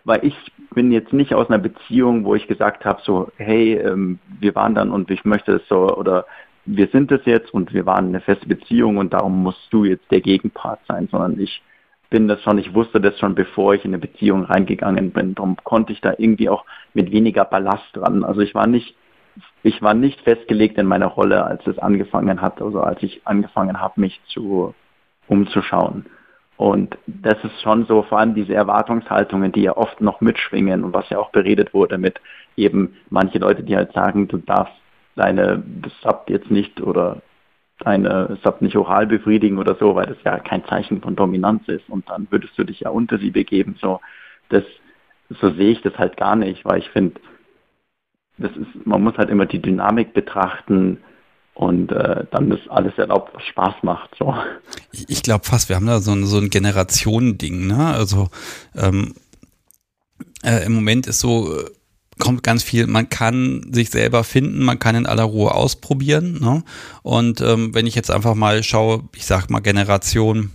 weil 0.07 0.23
ich 0.23 0.35
bin 0.73 0.93
jetzt 0.93 1.11
nicht 1.11 1.33
aus 1.33 1.49
einer 1.49 1.57
Beziehung, 1.57 2.23
wo 2.23 2.33
ich 2.33 2.47
gesagt 2.47 2.85
habe, 2.85 3.01
so, 3.03 3.29
hey, 3.35 3.73
ähm, 3.73 4.19
wir 4.39 4.55
waren 4.55 4.73
dann 4.73 4.89
und 4.89 5.11
ich 5.11 5.25
möchte 5.25 5.51
es 5.51 5.67
so, 5.67 5.93
oder 5.97 6.25
wir 6.67 6.87
sind 6.87 7.11
es 7.11 7.21
jetzt 7.25 7.53
und 7.53 7.73
wir 7.73 7.85
waren 7.85 8.07
eine 8.07 8.19
feste 8.19 8.47
Beziehung 8.47 8.97
und 8.97 9.13
darum 9.13 9.41
musst 9.41 9.67
du 9.71 9.85
jetzt 9.85 10.11
der 10.11 10.21
Gegenpart 10.21 10.81
sein, 10.87 11.07
sondern 11.09 11.39
ich 11.39 11.61
bin 12.09 12.27
das 12.27 12.41
schon, 12.41 12.57
ich 12.57 12.73
wusste 12.73 12.99
das 13.01 13.17
schon, 13.19 13.35
bevor 13.35 13.73
ich 13.73 13.85
in 13.85 13.91
eine 13.91 13.99
Beziehung 13.99 14.43
reingegangen 14.43 15.11
bin. 15.11 15.33
Darum 15.33 15.55
konnte 15.63 15.93
ich 15.93 16.01
da 16.01 16.13
irgendwie 16.17 16.49
auch 16.49 16.65
mit 16.93 17.11
weniger 17.11 17.45
Ballast 17.45 17.85
dran. 17.93 18.23
Also 18.23 18.41
ich 18.41 18.53
war 18.53 18.67
nicht, 18.67 18.95
ich 19.63 19.81
war 19.81 19.93
nicht 19.93 20.21
festgelegt 20.21 20.77
in 20.77 20.87
meiner 20.87 21.07
Rolle, 21.07 21.45
als 21.45 21.65
es 21.67 21.79
angefangen 21.79 22.41
hat, 22.41 22.61
also 22.61 22.81
als 22.81 23.01
ich 23.01 23.21
angefangen 23.25 23.79
habe, 23.79 24.01
mich 24.01 24.19
zu 24.27 24.73
umzuschauen. 25.27 26.05
Und 26.57 26.97
das 27.05 27.35
ist 27.43 27.61
schon 27.61 27.85
so, 27.85 28.01
vor 28.01 28.19
allem 28.19 28.33
diese 28.33 28.55
Erwartungshaltungen, 28.55 29.51
die 29.51 29.61
ja 29.61 29.77
oft 29.77 30.01
noch 30.01 30.21
mitschwingen 30.21 30.83
und 30.83 30.93
was 30.93 31.09
ja 31.09 31.19
auch 31.19 31.31
beredet 31.31 31.73
wurde 31.73 31.97
mit 31.97 32.19
eben 32.55 32.95
manche 33.09 33.37
Leute, 33.37 33.63
die 33.63 33.75
halt 33.75 33.93
sagen, 33.93 34.27
du 34.27 34.37
darfst 34.37 34.73
deine 35.17 35.63
Sub 36.01 36.29
jetzt 36.29 36.49
nicht 36.49 36.81
oder 36.81 37.21
deine 37.79 38.37
Sub 38.43 38.61
nicht 38.61 38.75
oral 38.75 39.05
befriedigen 39.07 39.57
oder 39.57 39.75
so, 39.75 39.95
weil 39.95 40.07
das 40.07 40.17
ja 40.23 40.39
kein 40.39 40.65
Zeichen 40.65 41.01
von 41.01 41.15
Dominanz 41.15 41.67
ist 41.67 41.89
und 41.89 42.09
dann 42.09 42.27
würdest 42.29 42.57
du 42.57 42.63
dich 42.63 42.81
ja 42.81 42.89
unter 42.89 43.17
sie 43.17 43.31
begeben. 43.31 43.77
So, 43.81 43.99
das, 44.49 44.63
so 45.29 45.51
sehe 45.51 45.71
ich 45.71 45.81
das 45.81 45.97
halt 45.97 46.17
gar 46.17 46.35
nicht, 46.35 46.63
weil 46.65 46.79
ich 46.79 46.89
finde, 46.89 47.19
das 48.37 48.51
ist, 48.51 48.85
man 48.85 49.03
muss 49.03 49.17
halt 49.17 49.29
immer 49.29 49.45
die 49.45 49.61
Dynamik 49.61 50.13
betrachten, 50.13 50.99
und 51.57 51.91
äh, 51.91 52.25
dann 52.29 52.51
ist 52.51 52.69
alles 52.69 52.95
erlaubt, 52.99 53.33
was 53.33 53.43
Spaß 53.45 53.81
macht. 53.81 54.15
So. 54.19 54.35
Ich, 54.91 55.09
ich 55.09 55.23
glaube 55.23 55.43
fast, 55.43 55.69
wir 55.69 55.75
haben 55.75 55.87
da 55.87 55.99
so 56.01 56.11
ein, 56.11 56.27
so 56.27 56.37
ein 56.37 56.51
Generationending. 56.51 57.65
Ne? 57.65 57.83
Also 57.83 58.29
ähm, 58.75 59.15
äh, 60.43 60.63
im 60.67 60.73
Moment 60.73 61.07
ist 61.07 61.19
so, 61.19 61.51
äh, 61.51 61.65
kommt 62.17 62.43
ganz 62.43 62.63
viel, 62.63 62.87
man 62.87 63.09
kann 63.09 63.65
sich 63.71 63.89
selber 63.89 64.23
finden, 64.23 64.63
man 64.63 64.79
kann 64.79 64.95
in 64.95 65.05
aller 65.05 65.23
Ruhe 65.23 65.53
ausprobieren. 65.53 66.39
Ne? 66.41 66.63
Und 67.03 67.41
ähm, 67.41 67.73
wenn 67.73 67.87
ich 67.87 67.95
jetzt 67.95 68.11
einfach 68.11 68.35
mal 68.35 68.63
schaue, 68.63 69.03
ich 69.15 69.25
sag 69.25 69.49
mal 69.49 69.59
Generation, 69.59 70.51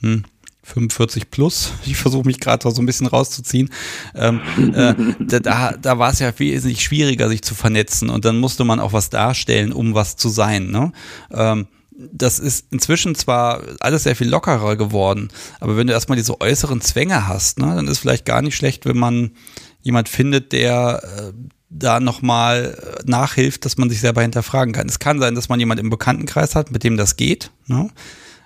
hm, 0.00 0.24
45 0.64 1.30
plus. 1.30 1.72
Ich 1.86 1.96
versuche 1.96 2.26
mich 2.26 2.40
gerade 2.40 2.70
so 2.70 2.80
ein 2.80 2.86
bisschen 2.86 3.06
rauszuziehen. 3.06 3.70
Ähm, 4.14 4.40
äh, 4.74 4.94
da 5.40 5.72
da 5.72 5.98
war 5.98 6.12
es 6.12 6.20
ja 6.20 6.32
wesentlich 6.38 6.82
schwieriger, 6.82 7.28
sich 7.28 7.42
zu 7.42 7.54
vernetzen 7.54 8.08
und 8.08 8.24
dann 8.24 8.38
musste 8.38 8.64
man 8.64 8.80
auch 8.80 8.92
was 8.92 9.10
darstellen, 9.10 9.72
um 9.72 9.94
was 9.94 10.16
zu 10.16 10.28
sein. 10.28 10.70
Ne? 10.70 10.92
Ähm, 11.32 11.66
das 11.90 12.38
ist 12.38 12.66
inzwischen 12.70 13.14
zwar 13.14 13.62
alles 13.80 14.04
sehr 14.04 14.16
viel 14.16 14.28
lockerer 14.28 14.76
geworden, 14.76 15.28
aber 15.60 15.76
wenn 15.76 15.86
du 15.86 15.92
erstmal 15.92 16.16
diese 16.16 16.40
äußeren 16.40 16.80
Zwänge 16.80 17.28
hast, 17.28 17.58
ne, 17.58 17.74
dann 17.74 17.86
ist 17.86 17.98
vielleicht 17.98 18.24
gar 18.24 18.42
nicht 18.42 18.56
schlecht, 18.56 18.86
wenn 18.86 18.96
man 18.96 19.32
jemand 19.82 20.08
findet, 20.08 20.52
der 20.52 21.02
äh, 21.02 21.32
da 21.68 22.00
nochmal 22.00 22.76
nachhilft, 23.04 23.64
dass 23.64 23.78
man 23.78 23.88
sich 23.88 24.00
selber 24.00 24.22
hinterfragen 24.22 24.72
kann. 24.72 24.86
Es 24.88 24.98
kann 24.98 25.20
sein, 25.20 25.34
dass 25.34 25.48
man 25.48 25.58
jemand 25.58 25.80
im 25.80 25.90
Bekanntenkreis 25.90 26.54
hat, 26.54 26.70
mit 26.70 26.84
dem 26.84 26.96
das 26.96 27.16
geht. 27.16 27.50
Ne? 27.66 27.88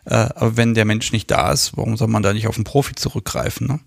Äh, 0.05 0.29
aber 0.35 0.57
wenn 0.57 0.75
der 0.75 0.85
Mensch 0.85 1.13
nicht 1.13 1.31
da 1.31 1.53
ist, 1.53 1.77
warum 1.77 1.97
soll 1.97 2.09
man 2.09 2.23
da 2.23 2.33
nicht 2.33 2.47
auf 2.47 2.57
einen 2.57 2.65
Profi 2.65 2.95
zurückgreifen? 2.95 3.67
Ne? 3.67 3.81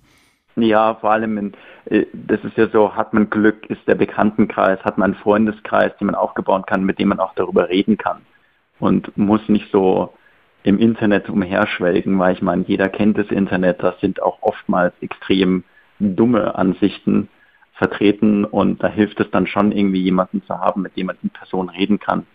Ja, 0.68 0.96
vor 0.96 1.12
allem, 1.12 1.38
in, 1.38 1.54
äh, 1.86 2.06
das 2.14 2.44
ist 2.44 2.58
ja 2.58 2.68
so, 2.70 2.96
hat 2.96 3.14
man 3.14 3.30
Glück, 3.30 3.70
ist 3.70 3.88
der 3.88 3.96
Bekanntenkreis, 3.96 4.80
hat 4.84 4.98
man 4.98 5.14
einen 5.14 5.22
Freundeskreis, 5.22 5.92
den 6.00 6.08
man 6.08 6.16
aufgebaut 6.16 6.68
kann, 6.68 6.84
mit 6.84 7.00
dem 7.00 7.10
man 7.10 7.20
auch 7.20 7.34
darüber 7.36 7.70
reden 7.70 7.98
kann. 7.98 8.22
Und 8.80 9.18
muss 9.18 9.42
nicht 9.48 9.72
so 9.72 10.14
im 10.64 10.80
Internet 10.80 11.30
umherschwelgen, 11.30 12.20
weil 12.20 12.34
ich 12.34 12.42
meine, 12.42 12.64
jeder 12.68 12.90
kennt 12.90 13.18
das 13.18 13.28
Internet, 13.28 13.82
da 13.82 13.96
sind 14.02 14.22
auch 14.22 14.38
oftmals 14.42 14.94
extrem 15.02 15.64
dumme 16.00 16.56
Ansichten 16.56 17.30
vertreten 17.80 18.44
und 18.44 18.84
da 18.84 18.90
hilft 18.90 19.22
es 19.22 19.32
dann 19.32 19.48
schon 19.48 19.72
irgendwie 19.72 20.02
jemanden 20.02 20.44
zu 20.44 20.60
haben, 20.60 20.82
mit 20.82 20.98
dem 20.98 21.08
man 21.08 21.18
in 21.24 21.30
Person 21.30 21.70
reden 21.70 21.98
kann. 21.98 22.28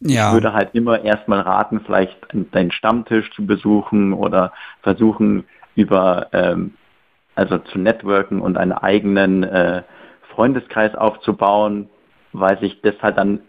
Ja. 0.00 0.28
Ich 0.28 0.34
würde 0.34 0.52
halt 0.52 0.74
immer 0.74 1.02
erstmal 1.02 1.40
raten, 1.40 1.80
vielleicht 1.86 2.18
deinen 2.50 2.72
Stammtisch 2.72 3.30
zu 3.30 3.46
besuchen 3.46 4.12
oder 4.12 4.52
versuchen 4.82 5.44
über, 5.76 6.26
ähm, 6.32 6.74
also 7.36 7.58
zu 7.58 7.78
networken 7.78 8.40
und 8.40 8.58
einen 8.58 8.72
eigenen 8.72 9.44
äh, 9.44 9.84
Freundeskreis 10.34 10.96
aufzubauen, 10.96 11.88
weil 12.32 12.58
sich 12.58 12.80
das 12.82 12.96
halt 13.02 13.16
dann, 13.16 13.40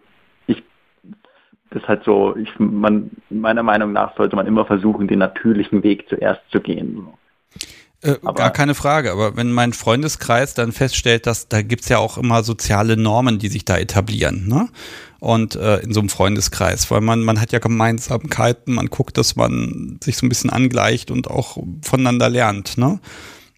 ich, 0.45 0.63
das 1.71 1.81
halt 1.87 2.03
so, 2.03 2.35
ich, 2.35 2.59
man, 2.59 3.09
meiner 3.31 3.63
Meinung 3.63 3.91
nach 3.91 4.15
sollte 4.15 4.35
man 4.35 4.45
immer 4.45 4.65
versuchen, 4.65 5.07
den 5.07 5.19
natürlichen 5.19 5.81
Weg 5.81 6.07
zuerst 6.09 6.41
zu 6.51 6.59
gehen. 6.59 7.07
Äh, 8.05 8.19
gar 8.35 8.51
keine 8.51 8.75
Frage, 8.75 9.11
aber 9.11 9.35
wenn 9.35 9.51
mein 9.51 9.73
Freundeskreis 9.73 10.53
dann 10.53 10.71
feststellt, 10.71 11.25
dass 11.25 11.47
da 11.47 11.61
gibt's 11.63 11.89
ja 11.89 11.97
auch 11.97 12.17
immer 12.17 12.43
soziale 12.43 12.97
Normen, 12.97 13.39
die 13.39 13.47
sich 13.47 13.65
da 13.65 13.77
etablieren, 13.77 14.47
ne? 14.47 14.69
Und 15.19 15.55
äh, 15.55 15.77
in 15.77 15.91
so 15.91 16.01
einem 16.01 16.09
Freundeskreis, 16.09 16.91
weil 16.91 17.01
man, 17.01 17.23
man 17.23 17.41
hat 17.41 17.51
ja 17.51 17.57
Gemeinsamkeiten, 17.57 18.75
man 18.75 18.87
guckt, 18.87 19.17
dass 19.17 19.35
man 19.35 19.97
sich 20.03 20.17
so 20.17 20.25
ein 20.25 20.29
bisschen 20.29 20.51
angleicht 20.51 21.09
und 21.09 21.31
auch 21.31 21.57
voneinander 21.81 22.29
lernt, 22.29 22.77
ne? 22.77 22.99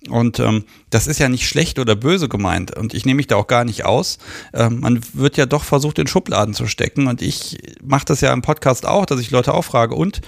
Und 0.09 0.39
ähm, 0.39 0.63
das 0.89 1.07
ist 1.07 1.19
ja 1.19 1.27
nicht 1.27 1.47
schlecht 1.47 1.79
oder 1.79 1.95
böse 1.95 2.29
gemeint. 2.29 2.77
Und 2.77 2.93
ich 2.93 3.05
nehme 3.05 3.17
mich 3.17 3.27
da 3.27 3.35
auch 3.35 3.47
gar 3.47 3.65
nicht 3.65 3.83
aus. 3.83 4.19
Ähm, 4.53 4.79
man 4.79 5.01
wird 5.13 5.35
ja 5.35 5.45
doch 5.45 5.65
versucht, 5.65 5.99
in 5.99 6.07
Schubladen 6.07 6.53
zu 6.53 6.67
stecken. 6.67 7.07
Und 7.07 7.21
ich 7.21 7.57
mache 7.83 8.05
das 8.05 8.21
ja 8.21 8.31
im 8.31 8.41
Podcast 8.41 8.85
auch, 8.85 9.05
dass 9.05 9.19
ich 9.19 9.31
Leute 9.31 9.53
auffrage. 9.53 9.95
Und 9.95 10.21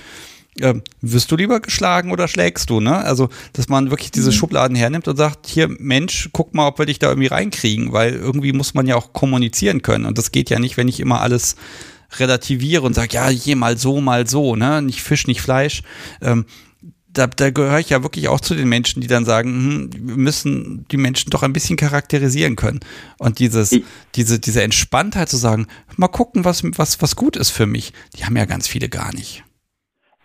äh, 0.61 0.81
wirst 1.02 1.31
du 1.31 1.36
lieber 1.36 1.60
geschlagen 1.60 2.11
oder 2.11 2.27
schlägst 2.27 2.69
du, 2.69 2.80
ne? 2.80 2.98
Also, 2.98 3.30
dass 3.53 3.69
man 3.69 3.90
wirklich 3.90 4.11
diese 4.11 4.31
mhm. 4.31 4.36
Schubladen 4.36 4.76
hernimmt 4.76 5.07
und 5.07 5.18
sagt, 5.18 5.48
hier, 5.48 5.68
Mensch, 5.68 6.30
guck 6.31 6.53
mal, 6.53 6.68
ob 6.68 6.80
wir 6.80 6.86
dich 6.86 6.99
da 6.99 7.10
irgendwie 7.10 7.27
reinkriegen, 7.27 7.91
weil 7.91 8.14
irgendwie 8.14 8.53
muss 8.53 8.73
man 8.73 8.88
ja 8.88 8.95
auch 8.95 9.14
kommunizieren 9.14 9.81
können. 9.81 10.06
Und 10.06 10.18
das 10.18 10.31
geht 10.31 10.49
ja 10.49 10.60
nicht, 10.60 10.77
wenn 10.77 10.88
ich 10.88 10.99
immer 10.99 11.22
alles 11.22 11.56
relativiere 12.18 12.84
und 12.84 12.94
sage, 12.94 13.14
ja, 13.14 13.27
hier 13.30 13.56
mal 13.56 13.77
so, 13.77 14.02
mal 14.02 14.27
so, 14.27 14.56
ne? 14.56 14.81
Nicht 14.81 15.02
Fisch, 15.02 15.27
nicht 15.27 15.41
Fleisch. 15.41 15.84
Ähm, 16.22 16.45
da, 17.11 17.27
da 17.27 17.49
gehöre 17.49 17.80
ich 17.80 17.90
ja 17.90 18.03
wirklich 18.03 18.27
auch 18.27 18.40
zu 18.40 18.56
den 18.56 18.69
Menschen, 18.69 19.02
die 19.02 19.07
dann 19.07 19.26
sagen, 19.26 19.49
hm, 19.49 19.90
wir 19.94 20.18
müssen 20.18 20.86
die 20.91 20.98
Menschen 20.98 21.31
doch 21.31 21.44
ein 21.44 21.53
bisschen 21.53 21.77
charakterisieren 21.77 22.56
können. 22.56 22.80
Und 23.18 23.40
dieses, 23.40 23.76
diese, 24.15 24.40
diese 24.40 24.61
Entspanntheit 24.61 25.30
zu 25.30 25.38
sagen, 25.38 25.68
mal 25.98 26.07
gucken, 26.07 26.45
was, 26.45 26.64
was, 26.64 27.02
was 27.02 27.15
gut 27.15 27.36
ist 27.36 27.49
für 27.49 27.65
mich, 27.65 27.94
die 28.15 28.26
haben 28.26 28.38
ja 28.38 28.45
ganz 28.45 28.68
viele 28.68 28.90
gar 28.90 29.14
nicht. 29.14 29.44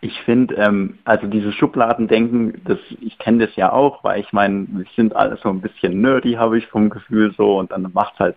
Ich 0.04 0.20
finde, 0.20 0.56
ähm, 0.56 0.98
also 1.06 1.26
dieses 1.26 1.54
Schubladendenken, 1.54 2.60
das, 2.66 2.78
ich 3.00 3.16
kenne 3.16 3.46
das 3.46 3.56
ja 3.56 3.72
auch, 3.72 4.04
weil 4.04 4.20
ich 4.20 4.34
meine, 4.34 4.66
wir 4.68 4.84
sind 4.96 5.16
alle 5.16 5.38
so 5.42 5.48
ein 5.48 5.62
bisschen 5.62 6.02
nerdy, 6.02 6.34
habe 6.34 6.58
ich 6.58 6.66
vom 6.66 6.90
Gefühl 6.90 7.32
so, 7.38 7.58
und 7.58 7.72
dann 7.72 7.90
macht 7.94 8.12
es 8.12 8.20
halt 8.20 8.36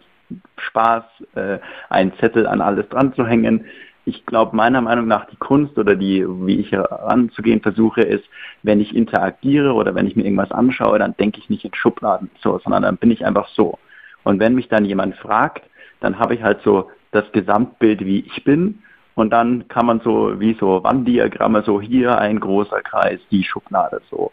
Spaß, 0.56 1.03
äh, 1.35 1.57
einen 1.89 2.14
Zettel 2.19 2.48
an 2.48 2.61
alles 2.61 2.88
dran 2.88 3.11
zu 3.15 3.27
hängen. 3.27 3.65
Ich 4.06 4.26
glaube, 4.26 4.56
meiner 4.56 4.80
Meinung 4.80 5.07
nach 5.10 5.26
die 5.26 5.35
Kunst 5.35 5.77
oder 5.77 5.98
die, 5.98 6.26
wie 6.26 6.56
ich 6.56 6.72
heranzugehen 6.72 7.60
versuche, 7.60 7.99
ist, 7.99 8.23
wenn 8.64 8.80
ich 8.80 8.95
interagiere 8.95 9.73
oder 9.73 9.94
wenn 9.94 10.07
ich 10.07 10.15
mir 10.15 10.23
irgendwas 10.23 10.53
anschaue, 10.53 10.99
dann 10.99 11.18
denke 11.18 11.39
ich 11.39 11.49
nicht 11.49 11.65
in 11.65 11.73
Schubladen 11.73 12.31
so, 12.39 12.60
sondern 12.60 12.84
dann 12.84 12.95
bin 12.95 13.11
ich 13.11 13.26
einfach 13.26 13.49
so. 13.49 13.77
Und 14.23 14.39
wenn 14.39 14.56
mich 14.56 14.69
dann 14.69 14.85
jemand 14.85 15.18
fragt, 15.18 15.65
dann 15.99 16.18
habe 16.18 16.34
ich 16.34 16.44
halt 16.44 16.61
so 16.64 16.89
das 17.11 17.30
Gesamtbild, 17.34 18.06
wie 18.06 18.19
ich 18.22 18.45
bin 18.45 18.84
und 19.18 19.31
dann 19.31 19.68
kann 19.68 19.88
man 19.88 19.99
so 20.02 20.39
wie 20.39 20.53
so 20.60 20.84
Wanddiagramme, 20.84 21.64
so 21.64 21.81
hier 21.81 22.19
ein 22.19 22.39
großer 22.39 22.81
Kreis, 22.84 23.19
die 23.31 23.44
Schublade 23.44 23.99
so. 24.11 24.31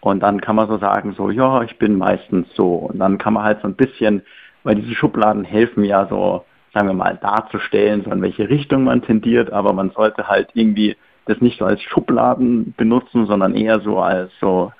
Und 0.00 0.20
dann 0.22 0.42
kann 0.42 0.56
man 0.56 0.68
so 0.68 0.76
sagen, 0.76 1.14
so, 1.16 1.30
ja, 1.30 1.62
ich 1.62 1.78
bin 1.78 1.96
meistens 1.96 2.46
so. 2.54 2.74
Und 2.74 2.98
dann 2.98 3.16
kann 3.16 3.32
man 3.32 3.44
halt 3.44 3.62
so 3.62 3.68
ein 3.68 3.76
bisschen, 3.76 4.20
weil 4.62 4.74
diese 4.74 4.94
Schubladen 4.94 5.44
helfen 5.44 5.84
ja 5.84 6.06
so, 6.06 6.44
sagen 6.74 6.86
wir 6.86 6.92
mal, 6.92 7.16
darzustellen, 7.16 8.04
so 8.04 8.10
in 8.10 8.20
welche 8.20 8.50
Richtung 8.50 8.84
man 8.84 9.00
tendiert, 9.00 9.50
aber 9.54 9.72
man 9.72 9.90
sollte 9.92 10.28
halt 10.28 10.50
irgendwie 10.52 10.98
das 11.24 11.40
nicht 11.40 11.58
so 11.58 11.64
als 11.64 11.80
Schubladen 11.80 12.74
benutzen, 12.76 13.24
sondern 13.24 13.54
eher 13.54 13.80
so 13.80 14.00
als 14.00 14.30
so 14.38 14.70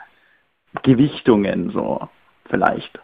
Gewichtungen, 0.82 1.70
so 1.70 2.10
vielleicht. 2.50 3.00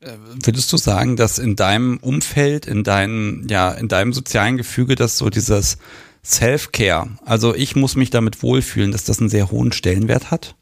Äh, 0.00 0.12
würdest 0.44 0.72
du 0.72 0.76
sagen, 0.76 1.16
dass 1.16 1.40
in 1.40 1.56
deinem 1.56 1.98
Umfeld, 1.98 2.66
in 2.66 2.84
deinem, 2.84 3.46
ja, 3.48 3.72
in 3.72 3.88
deinem 3.88 4.12
sozialen 4.12 4.56
Gefüge, 4.56 4.94
dass 4.94 5.18
so 5.18 5.28
dieses 5.28 5.78
Self-Care, 6.24 7.08
also 7.24 7.52
ich 7.54 7.74
muss 7.74 7.96
mich 7.96 8.10
damit 8.10 8.42
wohlfühlen, 8.42 8.92
dass 8.92 9.04
das 9.04 9.18
einen 9.18 9.28
sehr 9.28 9.50
hohen 9.50 9.72
Stellenwert 9.72 10.30
hat? 10.30 10.54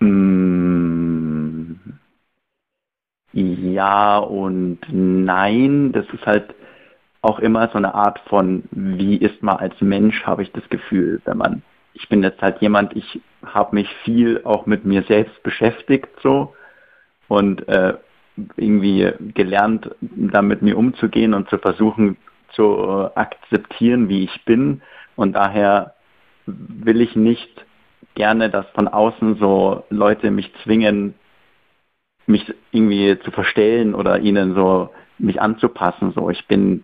Mm, 0.00 1.72
ja 3.32 4.18
und 4.18 4.80
nein. 4.90 5.92
Das 5.92 6.04
ist 6.12 6.26
halt 6.26 6.54
auch 7.22 7.38
immer 7.38 7.68
so 7.68 7.78
eine 7.78 7.94
Art 7.94 8.20
von, 8.28 8.64
wie 8.72 9.16
ist 9.16 9.42
man 9.42 9.56
als 9.56 9.80
Mensch, 9.80 10.22
habe 10.24 10.42
ich 10.42 10.52
das 10.52 10.68
Gefühl, 10.68 11.22
wenn 11.24 11.38
man, 11.38 11.62
ich 11.94 12.10
bin 12.10 12.22
jetzt 12.22 12.42
halt 12.42 12.60
jemand, 12.60 12.94
ich 12.94 13.20
habe 13.42 13.74
mich 13.74 13.88
viel 14.04 14.42
auch 14.44 14.66
mit 14.66 14.84
mir 14.84 15.02
selbst 15.04 15.42
beschäftigt 15.42 16.08
so 16.22 16.54
und 17.30 17.68
äh, 17.68 17.94
irgendwie 18.56 19.12
gelernt, 19.34 19.88
da 20.00 20.42
mit 20.42 20.62
mir 20.62 20.76
umzugehen 20.76 21.32
und 21.32 21.48
zu 21.48 21.58
versuchen 21.58 22.16
zu 22.54 22.64
äh, 22.64 23.18
akzeptieren, 23.18 24.08
wie 24.08 24.24
ich 24.24 24.44
bin. 24.44 24.82
Und 25.14 25.34
daher 25.34 25.94
will 26.46 27.00
ich 27.00 27.14
nicht 27.14 27.64
gerne, 28.16 28.50
dass 28.50 28.66
von 28.70 28.88
außen 28.88 29.36
so 29.36 29.84
Leute 29.90 30.32
mich 30.32 30.52
zwingen, 30.64 31.14
mich 32.26 32.52
irgendwie 32.72 33.16
zu 33.20 33.30
verstellen 33.30 33.94
oder 33.94 34.18
ihnen 34.18 34.56
so 34.56 34.90
mich 35.18 35.40
anzupassen. 35.40 36.12
So, 36.16 36.30
ich 36.30 36.48
bin, 36.48 36.82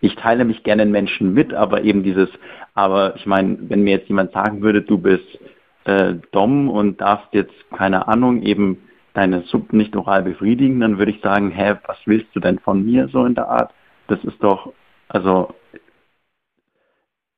ich 0.00 0.16
teile 0.16 0.44
mich 0.44 0.64
gerne 0.64 0.82
in 0.82 0.90
Menschen 0.90 1.32
mit, 1.32 1.54
aber 1.54 1.84
eben 1.84 2.02
dieses, 2.02 2.28
aber 2.74 3.14
ich 3.14 3.26
meine, 3.26 3.56
wenn 3.68 3.84
mir 3.84 3.98
jetzt 3.98 4.08
jemand 4.08 4.32
sagen 4.32 4.62
würde, 4.62 4.82
du 4.82 4.98
bist 4.98 5.38
äh, 5.84 6.14
Dom 6.32 6.68
und 6.68 7.00
darfst 7.00 7.32
jetzt, 7.32 7.54
keine 7.70 8.08
Ahnung, 8.08 8.42
eben 8.42 8.78
deine 9.16 9.42
Sub 9.42 9.72
nicht 9.72 9.96
oral 9.96 10.22
befriedigen, 10.22 10.80
dann 10.80 10.98
würde 10.98 11.12
ich 11.12 11.20
sagen, 11.20 11.50
hä, 11.50 11.76
was 11.86 11.98
willst 12.04 12.34
du 12.34 12.40
denn 12.40 12.58
von 12.58 12.84
mir 12.84 13.08
so 13.08 13.24
in 13.24 13.34
der 13.34 13.48
Art? 13.48 13.72
Das 14.08 14.22
ist 14.24 14.42
doch, 14.42 14.72
also 15.08 15.54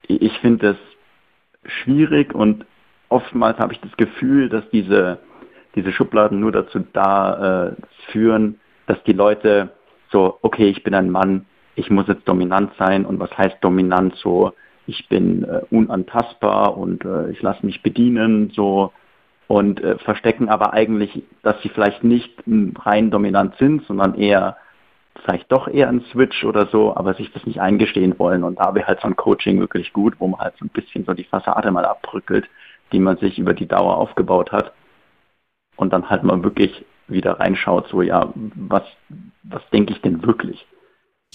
ich 0.03 0.39
finde 0.41 0.75
das 0.75 0.77
schwierig 1.71 2.35
und 2.35 2.65
oftmals 3.09 3.59
habe 3.59 3.73
ich 3.73 3.81
das 3.81 3.97
Gefühl, 3.97 4.49
dass 4.49 4.69
diese, 4.71 5.19
diese 5.75 5.93
Schubladen 5.93 6.41
nur 6.41 6.53
dazu 6.53 6.81
da 6.93 7.69
äh, 7.69 7.77
führen, 8.11 8.59
dass 8.87 9.03
die 9.05 9.13
Leute 9.13 9.71
so, 10.11 10.39
okay, 10.43 10.69
ich 10.69 10.83
bin 10.83 10.95
ein 10.95 11.11
Mann, 11.11 11.47
ich 11.75 11.91
muss 11.91 12.09
jetzt 12.09 12.27
dominant 12.27 12.73
sein 12.79 13.05
und 13.05 13.21
was 13.21 13.37
heißt 13.37 13.59
dominant 13.61 14.15
so, 14.17 14.53
ich 14.87 15.09
bin 15.09 15.45
äh, 15.45 15.61
unantastbar 15.71 16.77
und 16.77 17.05
äh, 17.05 17.31
ich 17.31 17.43
lasse 17.43 17.65
mich 17.65 17.83
bedienen 17.83 18.51
so 18.51 18.93
und 19.49 19.83
äh, 19.83 19.99
verstecken 19.99 20.49
aber 20.49 20.75
eigentlich, 20.75 21.25
dass 21.43 21.61
sie 21.63 21.71
vielleicht 21.71 22.05
nicht 22.05 22.31
rein 22.47 23.11
dominant 23.11 23.57
sind, 23.59 23.85
sondern 23.87 24.15
eher 24.15 24.59
vielleicht 25.25 25.51
doch 25.51 25.67
eher 25.67 25.89
ein 25.89 26.05
Switch 26.13 26.45
oder 26.45 26.69
so, 26.71 26.95
aber 26.95 27.15
sich 27.15 27.33
das 27.33 27.45
nicht 27.45 27.61
eingestehen 27.61 28.19
wollen. 28.19 28.45
Und 28.45 28.61
da 28.61 28.75
wäre 28.75 28.87
halt 28.87 29.01
so 29.01 29.09
ein 29.09 29.17
Coaching 29.17 29.59
wirklich 29.59 29.93
gut, 29.93 30.15
wo 30.19 30.29
man 30.29 30.41
halt 30.41 30.55
so 30.59 30.65
ein 30.65 30.69
bisschen 30.69 31.05
so 31.05 31.15
die 31.15 31.25
Fassade 31.25 31.71
mal 31.71 31.85
abbrückelt, 31.85 32.47
die 32.93 33.01
man 33.01 33.17
sich 33.17 33.39
über 33.39 33.55
die 33.55 33.67
Dauer 33.67 33.97
aufgebaut 33.97 34.53
hat. 34.53 34.73
Und 35.77 35.93
dann 35.93 36.11
halt 36.11 36.25
mal 36.25 36.43
wirklich 36.43 36.85
wieder 37.09 37.41
reinschaut, 37.41 37.89
so 37.89 38.03
ja, 38.03 38.33
was, 38.35 38.83
was 39.45 39.63
denke 39.73 39.93
ich 39.93 40.03
denn 40.03 40.25
wirklich? 40.25 40.67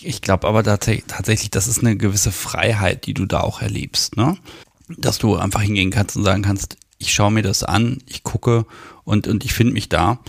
Ich 0.01 0.21
glaube 0.21 0.47
aber 0.47 0.63
tatsächlich, 0.63 1.49
das 1.49 1.67
ist 1.67 1.79
eine 1.79 1.97
gewisse 1.97 2.31
Freiheit, 2.31 3.05
die 3.05 3.13
du 3.13 3.25
da 3.25 3.41
auch 3.41 3.61
erlebst, 3.61 4.17
ne? 4.17 4.37
Dass 4.97 5.17
du 5.17 5.35
einfach 5.35 5.61
hingehen 5.61 5.91
kannst 5.91 6.17
und 6.17 6.23
sagen 6.23 6.41
kannst, 6.41 6.77
ich 7.03 7.13
schaue 7.13 7.31
mir 7.31 7.43
das 7.43 7.63
an, 7.63 7.99
ich 8.07 8.23
gucke 8.23 8.65
und, 9.03 9.27
und 9.27 9.43
ich 9.43 9.53
finde 9.53 9.73
mich 9.73 9.89
da 9.89 10.19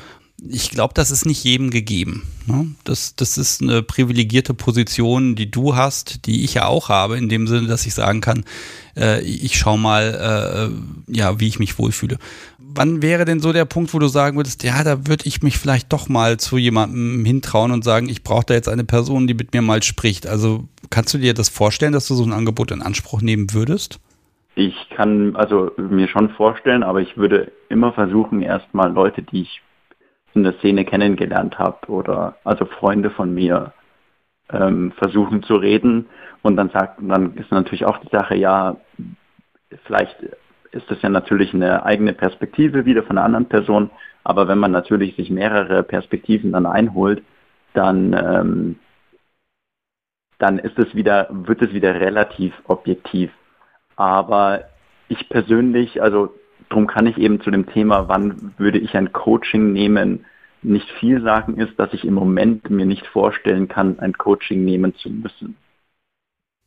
ich 0.49 0.71
glaube, 0.71 0.95
das 0.95 1.11
ist 1.11 1.27
nicht 1.27 1.45
jedem 1.45 1.71
gegeben. 1.71 2.25
Ne? 2.47 2.75
Das, 2.85 3.17
das 3.17 3.39
ist 3.39 3.63
eine 3.63 3.83
privilegierte 3.83 4.53
Position, 4.53 5.37
die 5.37 5.51
du 5.51 5.77
hast, 5.77 6.27
die 6.27 6.45
ich 6.45 6.55
ja 6.55 6.67
auch 6.67 6.89
habe, 6.89 7.17
in 7.17 7.29
dem 7.29 7.47
Sinne, 7.47 7.67
dass 7.67 7.87
ich 7.87 7.95
sagen 7.95 8.21
kann, 8.21 8.45
äh, 8.97 9.23
ich 9.23 9.57
schaue 9.57 9.79
mal, 9.79 10.71
äh, 11.09 11.17
ja, 11.17 11.41
wie 11.41 11.49
ich 11.49 11.59
mich 11.59 11.79
wohlfühle. 11.79 12.19
Wann 12.59 13.03
wäre 13.03 13.25
denn 13.25 13.41
so 13.41 13.53
der 13.53 13.65
Punkt, 13.65 13.95
wo 13.95 13.99
du 13.99 14.09
sagen 14.09 14.37
würdest, 14.37 14.65
ja, 14.65 14.83
da 14.83 15.07
würde 15.07 15.27
ich 15.27 15.43
mich 15.43 15.59
vielleicht 15.59 15.93
doch 15.93 16.09
mal 16.09 16.39
zu 16.39 16.59
jemandem 16.59 17.25
hintrauen 17.25 17.71
und 17.71 17.85
sagen, 17.85 18.09
ich 18.09 18.25
brauche 18.25 18.47
da 18.47 18.55
jetzt 18.55 18.69
eine 18.69 18.85
Person, 18.85 19.27
die 19.27 19.35
mit 19.35 19.53
mir 19.55 19.63
mal 19.63 19.83
spricht. 19.83 20.27
Also 20.27 20.69
kannst 20.91 21.15
du 21.15 21.19
dir 21.19 21.35
das 21.35 21.49
vorstellen, 21.49 21.93
dass 21.93 22.09
du 22.09 22.17
so 22.17 22.25
ein 22.25 22.33
Angebot 22.33 22.73
in 22.73 22.83
Anspruch 22.83 23.23
nehmen 23.23 23.53
würdest? 23.53 24.01
Ich 24.55 24.89
kann 24.91 25.35
also 25.37 25.73
mir 25.77 26.09
schon 26.09 26.31
vorstellen, 26.31 26.83
aber 26.83 27.01
ich 27.01 27.17
würde 27.17 27.53
immer 27.69 27.93
versuchen, 27.93 28.43
erstmal 28.43 28.93
Leute, 28.93 29.23
die 29.23 29.43
ich 29.43 29.63
in 30.35 30.45
der 30.45 30.55
Szene 30.55 30.85
kennengelernt 30.85 31.59
habe 31.59 31.89
oder 31.89 32.37
also 32.45 32.65
Freunde 32.65 33.11
von 33.11 33.35
mir 33.35 33.73
ähm, 34.51 34.93
versuchen 34.93 35.43
zu 35.43 35.57
reden 35.57 36.07
und 36.43 36.57
dann 36.57 36.71
sagt, 36.71 36.99
dann 37.01 37.35
ist 37.35 37.51
natürlich 37.51 37.85
auch 37.85 37.99
die 37.99 38.11
Sache, 38.11 38.37
ja, 38.37 38.77
vielleicht 39.85 40.17
ist 40.71 40.91
das 40.91 41.01
ja 41.03 41.09
natürlich 41.09 41.55
eine 41.55 41.85
eigene 41.85 42.13
Perspektive 42.13 42.85
wieder 42.85 43.03
von 43.05 43.17
einer 43.17 43.27
anderen 43.27 43.49
Person, 43.49 43.91
aber 44.25 44.49
wenn 44.49 44.59
man 44.59 44.73
natürlich 44.73 45.17
sich 45.17 45.31
mehrere 45.31 45.83
Perspektiven 45.83 46.53
dann 46.53 46.67
einholt, 46.67 47.23
dann 47.75 48.13
ähm, 48.13 48.77
dann 50.39 50.59
ist 50.59 50.79
es 50.79 50.95
wieder, 50.95 51.29
wird 51.31 51.63
es 51.63 51.73
wieder 51.73 51.95
relativ 51.95 52.53
objektiv. 52.67 53.31
Aber 53.97 54.65
ich 55.09 55.29
persönlich, 55.29 56.03
also 56.03 56.35
darum 56.69 56.87
kann 56.87 57.07
ich 57.07 57.19
eben 57.19 57.41
zu 57.41 57.51
dem 57.51 57.67
Thema, 57.67 58.09
wann 58.09 58.55
würde 58.59 58.79
ich 58.79 58.97
ein 58.97 59.13
Coaching 59.13 59.73
nehmen, 59.73 60.25
nicht 60.63 60.91
viel 60.99 61.23
sagen, 61.23 61.59
ist, 61.59 61.79
dass 61.79 61.93
ich 61.93 62.05
im 62.05 62.15
Moment 62.15 62.71
mir 62.71 62.87
nicht 62.87 63.07
vorstellen 63.07 63.69
kann, 63.69 63.99
ein 63.99 64.15
Coaching 64.15 64.65
nehmen 64.65 64.95
zu 64.97 65.11
müssen. 65.11 65.57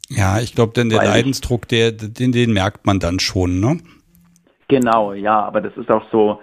Ja, 0.09 0.39
ich 0.39 0.55
glaube, 0.55 0.73
denn 0.73 0.89
der 0.89 0.99
Weil 0.99 1.07
Leidensdruck, 1.07 1.67
der, 1.67 1.91
den, 1.91 2.31
den 2.31 2.53
merkt 2.53 2.85
man 2.85 2.99
dann 2.99 3.19
schon, 3.19 3.59
ne? 3.59 3.79
Genau, 4.69 5.13
ja, 5.13 5.41
aber 5.41 5.61
das 5.61 5.75
ist 5.77 5.89
auch 5.89 6.05
so, 6.11 6.39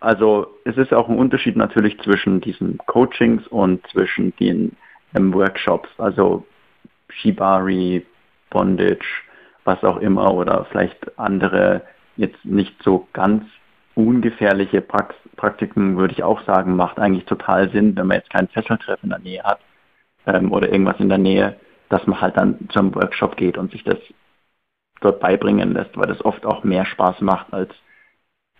also 0.00 0.46
es 0.64 0.76
ist 0.76 0.92
auch 0.92 1.08
ein 1.08 1.18
Unterschied 1.18 1.56
natürlich 1.56 1.98
zwischen 2.00 2.40
diesen 2.40 2.78
Coachings 2.86 3.46
und 3.48 3.84
zwischen 3.88 4.34
den 4.36 4.72
ähm, 5.14 5.32
Workshops, 5.32 5.88
also 5.98 6.44
Shibari, 7.08 8.04
Bondage, 8.50 9.23
was 9.64 9.82
auch 9.82 9.98
immer 9.98 10.34
oder 10.34 10.66
vielleicht 10.70 11.18
andere 11.18 11.82
jetzt 12.16 12.44
nicht 12.44 12.82
so 12.82 13.08
ganz 13.12 13.44
ungefährliche 13.94 14.80
Prax 14.80 15.14
Praktiken, 15.36 15.96
würde 15.96 16.12
ich 16.12 16.22
auch 16.22 16.42
sagen, 16.44 16.76
macht 16.76 16.98
eigentlich 16.98 17.24
total 17.24 17.70
Sinn, 17.70 17.96
wenn 17.96 18.06
man 18.06 18.18
jetzt 18.18 18.30
keinen 18.30 18.48
Fesseltreff 18.48 19.02
in 19.02 19.10
der 19.10 19.18
Nähe 19.18 19.42
hat 19.42 19.58
ähm, 20.26 20.52
oder 20.52 20.70
irgendwas 20.70 21.00
in 21.00 21.08
der 21.08 21.18
Nähe, 21.18 21.56
dass 21.88 22.06
man 22.06 22.20
halt 22.20 22.36
dann 22.36 22.68
zum 22.72 22.94
Workshop 22.94 23.36
geht 23.36 23.58
und 23.58 23.72
sich 23.72 23.82
das 23.82 23.98
dort 25.00 25.20
beibringen 25.20 25.72
lässt, 25.72 25.96
weil 25.96 26.06
das 26.06 26.24
oft 26.24 26.46
auch 26.46 26.62
mehr 26.64 26.84
Spaß 26.86 27.20
macht, 27.20 27.52
als 27.52 27.74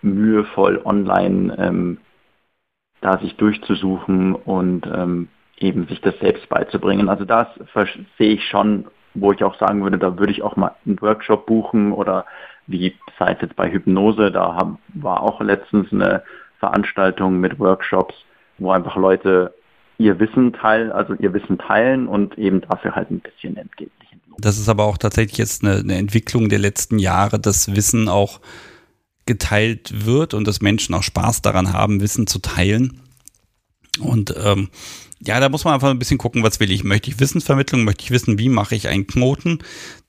mühevoll 0.02 0.80
online 0.84 1.56
ähm, 1.58 1.98
da 3.00 3.18
sich 3.18 3.36
durchzusuchen 3.36 4.34
und 4.34 4.86
ähm, 4.86 5.28
eben 5.58 5.86
sich 5.86 6.00
das 6.00 6.18
selbst 6.18 6.48
beizubringen. 6.48 7.08
Also 7.08 7.24
das 7.24 7.46
sehe 8.18 8.34
ich 8.34 8.44
schon, 8.48 8.86
wo 9.14 9.32
ich 9.32 9.42
auch 9.44 9.58
sagen 9.58 9.82
würde, 9.82 9.98
da 9.98 10.18
würde 10.18 10.32
ich 10.32 10.42
auch 10.42 10.56
mal 10.56 10.74
einen 10.84 11.00
Workshop 11.00 11.46
buchen 11.46 11.92
oder 11.92 12.26
wie 12.66 12.94
seit 13.18 13.42
jetzt 13.42 13.56
bei 13.56 13.70
Hypnose, 13.70 14.30
da 14.30 14.54
haben, 14.54 14.78
war 14.94 15.22
auch 15.22 15.40
letztens 15.40 15.92
eine 15.92 16.22
Veranstaltung 16.58 17.38
mit 17.40 17.58
Workshops, 17.58 18.14
wo 18.58 18.70
einfach 18.70 18.96
Leute 18.96 19.54
ihr 19.98 20.18
Wissen 20.18 20.52
teilen, 20.52 20.90
also 20.90 21.14
ihr 21.14 21.32
Wissen 21.32 21.58
teilen 21.58 22.08
und 22.08 22.36
eben 22.38 22.62
dafür 22.62 22.94
halt 22.94 23.10
ein 23.10 23.20
bisschen 23.20 23.56
entgeltlich. 23.56 24.04
Das 24.38 24.58
ist 24.58 24.68
aber 24.68 24.84
auch 24.84 24.98
tatsächlich 24.98 25.38
jetzt 25.38 25.62
eine, 25.62 25.78
eine 25.78 25.96
Entwicklung 25.96 26.48
der 26.48 26.58
letzten 26.58 26.98
Jahre, 26.98 27.38
dass 27.38 27.74
Wissen 27.76 28.08
auch 28.08 28.40
geteilt 29.26 30.06
wird 30.06 30.34
und 30.34 30.46
dass 30.46 30.60
Menschen 30.60 30.94
auch 30.94 31.02
Spaß 31.02 31.42
daran 31.42 31.72
haben, 31.72 32.00
Wissen 32.00 32.26
zu 32.26 32.40
teilen. 32.40 33.00
Und 34.00 34.34
ähm, 34.42 34.68
ja, 35.26 35.40
da 35.40 35.48
muss 35.48 35.64
man 35.64 35.74
einfach 35.74 35.90
ein 35.90 35.98
bisschen 35.98 36.18
gucken, 36.18 36.42
was 36.42 36.60
will 36.60 36.70
ich. 36.70 36.84
Möchte 36.84 37.10
ich 37.10 37.20
Wissensvermittlung? 37.20 37.84
Möchte 37.84 38.04
ich 38.04 38.10
wissen, 38.10 38.38
wie 38.38 38.48
mache 38.48 38.74
ich 38.74 38.88
einen 38.88 39.06
Knoten? 39.06 39.60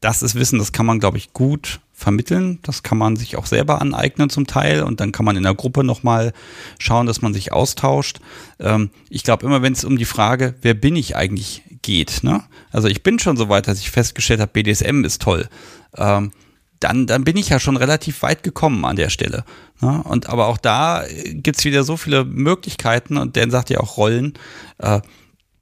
Das 0.01 0.21
ist 0.21 0.35
Wissen, 0.35 0.59
das 0.59 0.71
kann 0.71 0.85
man, 0.85 0.99
glaube 0.99 1.17
ich, 1.17 1.31
gut 1.33 1.79
vermitteln. 1.93 2.59
Das 2.63 2.83
kann 2.83 2.97
man 2.97 3.15
sich 3.15 3.37
auch 3.37 3.45
selber 3.45 3.81
aneignen 3.81 4.29
zum 4.29 4.47
Teil 4.47 4.83
und 4.83 4.99
dann 4.99 5.13
kann 5.13 5.25
man 5.25 5.37
in 5.37 5.43
der 5.43 5.55
Gruppe 5.55 5.83
nochmal 5.83 6.33
schauen, 6.77 7.05
dass 7.05 7.21
man 7.21 7.33
sich 7.33 7.53
austauscht. 7.53 8.19
Ähm, 8.59 8.89
ich 9.09 9.23
glaube 9.23 9.45
immer, 9.45 9.61
wenn 9.61 9.73
es 9.73 9.85
um 9.85 9.97
die 9.97 10.05
Frage, 10.05 10.55
wer 10.61 10.73
bin 10.73 10.97
ich 10.97 11.15
eigentlich 11.15 11.63
geht, 11.81 12.23
ne? 12.23 12.43
Also 12.71 12.89
ich 12.89 13.03
bin 13.03 13.19
schon 13.19 13.37
so 13.37 13.47
weit, 13.47 13.67
dass 13.67 13.79
ich 13.79 13.91
festgestellt 13.91 14.41
habe, 14.41 14.51
BDSM 14.51 15.05
ist 15.05 15.21
toll. 15.21 15.47
Ähm, 15.95 16.31
dann, 16.79 17.07
dann 17.07 17.23
bin 17.23 17.37
ich 17.37 17.49
ja 17.49 17.59
schon 17.59 17.77
relativ 17.77 18.21
weit 18.21 18.43
gekommen 18.43 18.85
an 18.85 18.95
der 18.95 19.09
Stelle. 19.09 19.45
Ne? 19.81 20.01
Und 20.03 20.29
aber 20.29 20.47
auch 20.47 20.57
da 20.57 21.03
gibt's 21.25 21.65
wieder 21.65 21.83
so 21.83 21.97
viele 21.97 22.25
Möglichkeiten 22.25 23.17
und 23.17 23.37
Dan 23.37 23.51
sagt 23.51 23.69
ja 23.69 23.79
auch 23.79 23.97
Rollen. 23.97 24.33
Äh, 24.77 25.01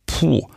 puh, 0.06 0.48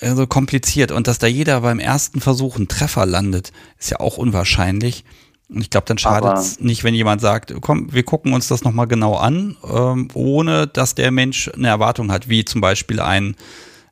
so 0.00 0.26
kompliziert 0.26 0.92
und 0.92 1.06
dass 1.06 1.18
da 1.18 1.26
jeder 1.26 1.62
beim 1.62 1.78
ersten 1.78 2.20
Versuch 2.20 2.56
einen 2.56 2.68
Treffer 2.68 3.06
landet, 3.06 3.52
ist 3.78 3.90
ja 3.90 4.00
auch 4.00 4.18
unwahrscheinlich. 4.18 5.04
Und 5.48 5.60
ich 5.60 5.70
glaube, 5.70 5.86
dann 5.86 5.96
schadet 5.96 6.36
es 6.38 6.60
nicht, 6.60 6.82
wenn 6.82 6.94
jemand 6.94 7.20
sagt, 7.20 7.54
komm, 7.60 7.92
wir 7.92 8.02
gucken 8.02 8.32
uns 8.32 8.48
das 8.48 8.64
nochmal 8.64 8.88
genau 8.88 9.14
an, 9.14 9.56
ähm, 9.64 10.08
ohne 10.12 10.66
dass 10.66 10.96
der 10.96 11.12
Mensch 11.12 11.48
eine 11.48 11.68
Erwartung 11.68 12.10
hat, 12.10 12.28
wie 12.28 12.44
zum 12.44 12.60
Beispiel 12.60 13.00
ein, 13.00 13.36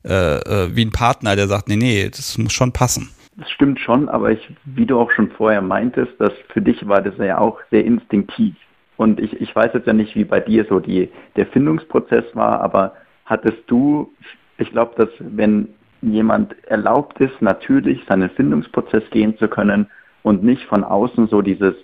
äh, 0.05 0.39
äh, 0.39 0.75
wie 0.75 0.85
ein 0.85 0.91
Partner, 0.91 1.37
der 1.37 1.47
sagt, 1.47 1.69
nee, 1.69 1.77
nee, 1.77 2.11
das 2.11 2.37
muss 2.39 2.53
schon 2.53 2.73
passen. 2.73 3.11
Das 3.37 3.51
stimmt 3.51 3.81
schon, 3.81 4.09
aber 4.09 4.31
ich, 4.31 4.49
wie 4.65 4.87
du 4.87 4.99
auch 4.99 5.11
schon 5.11 5.31
vorher 5.33 5.61
meintest, 5.61 6.21
dass 6.21 6.33
für 6.53 6.63
dich 6.63 6.87
war 6.87 7.03
das 7.03 7.17
ja 7.19 7.39
auch 7.39 7.61
sehr 7.71 7.85
instinktiv. 7.85 8.55
Und 8.97 9.19
ich, 9.19 9.41
ich 9.41 9.55
weiß 9.55 9.73
jetzt 9.75 9.87
ja 9.87 9.93
nicht, 9.93 10.15
wie 10.15 10.25
bei 10.25 10.39
dir 10.39 10.65
so 10.67 10.79
die, 10.79 11.11
der 11.35 11.47
Findungsprozess 11.47 12.25
war, 12.35 12.61
aber 12.61 12.95
hattest 13.25 13.63
du, 13.67 14.13
ich 14.59 14.71
glaube, 14.71 14.95
dass 14.97 15.09
wenn 15.19 15.69
jemand 16.01 16.55
erlaubt 16.65 17.19
ist, 17.21 17.43
natürlich 17.43 18.05
seinen 18.09 18.31
Findungsprozess 18.31 19.03
gehen 19.11 19.37
zu 19.39 19.49
können 19.49 19.89
und 20.23 20.45
nicht 20.45 20.65
von 20.67 20.85
außen 20.85 21.27
so 21.29 21.43
dieses, 21.43 21.75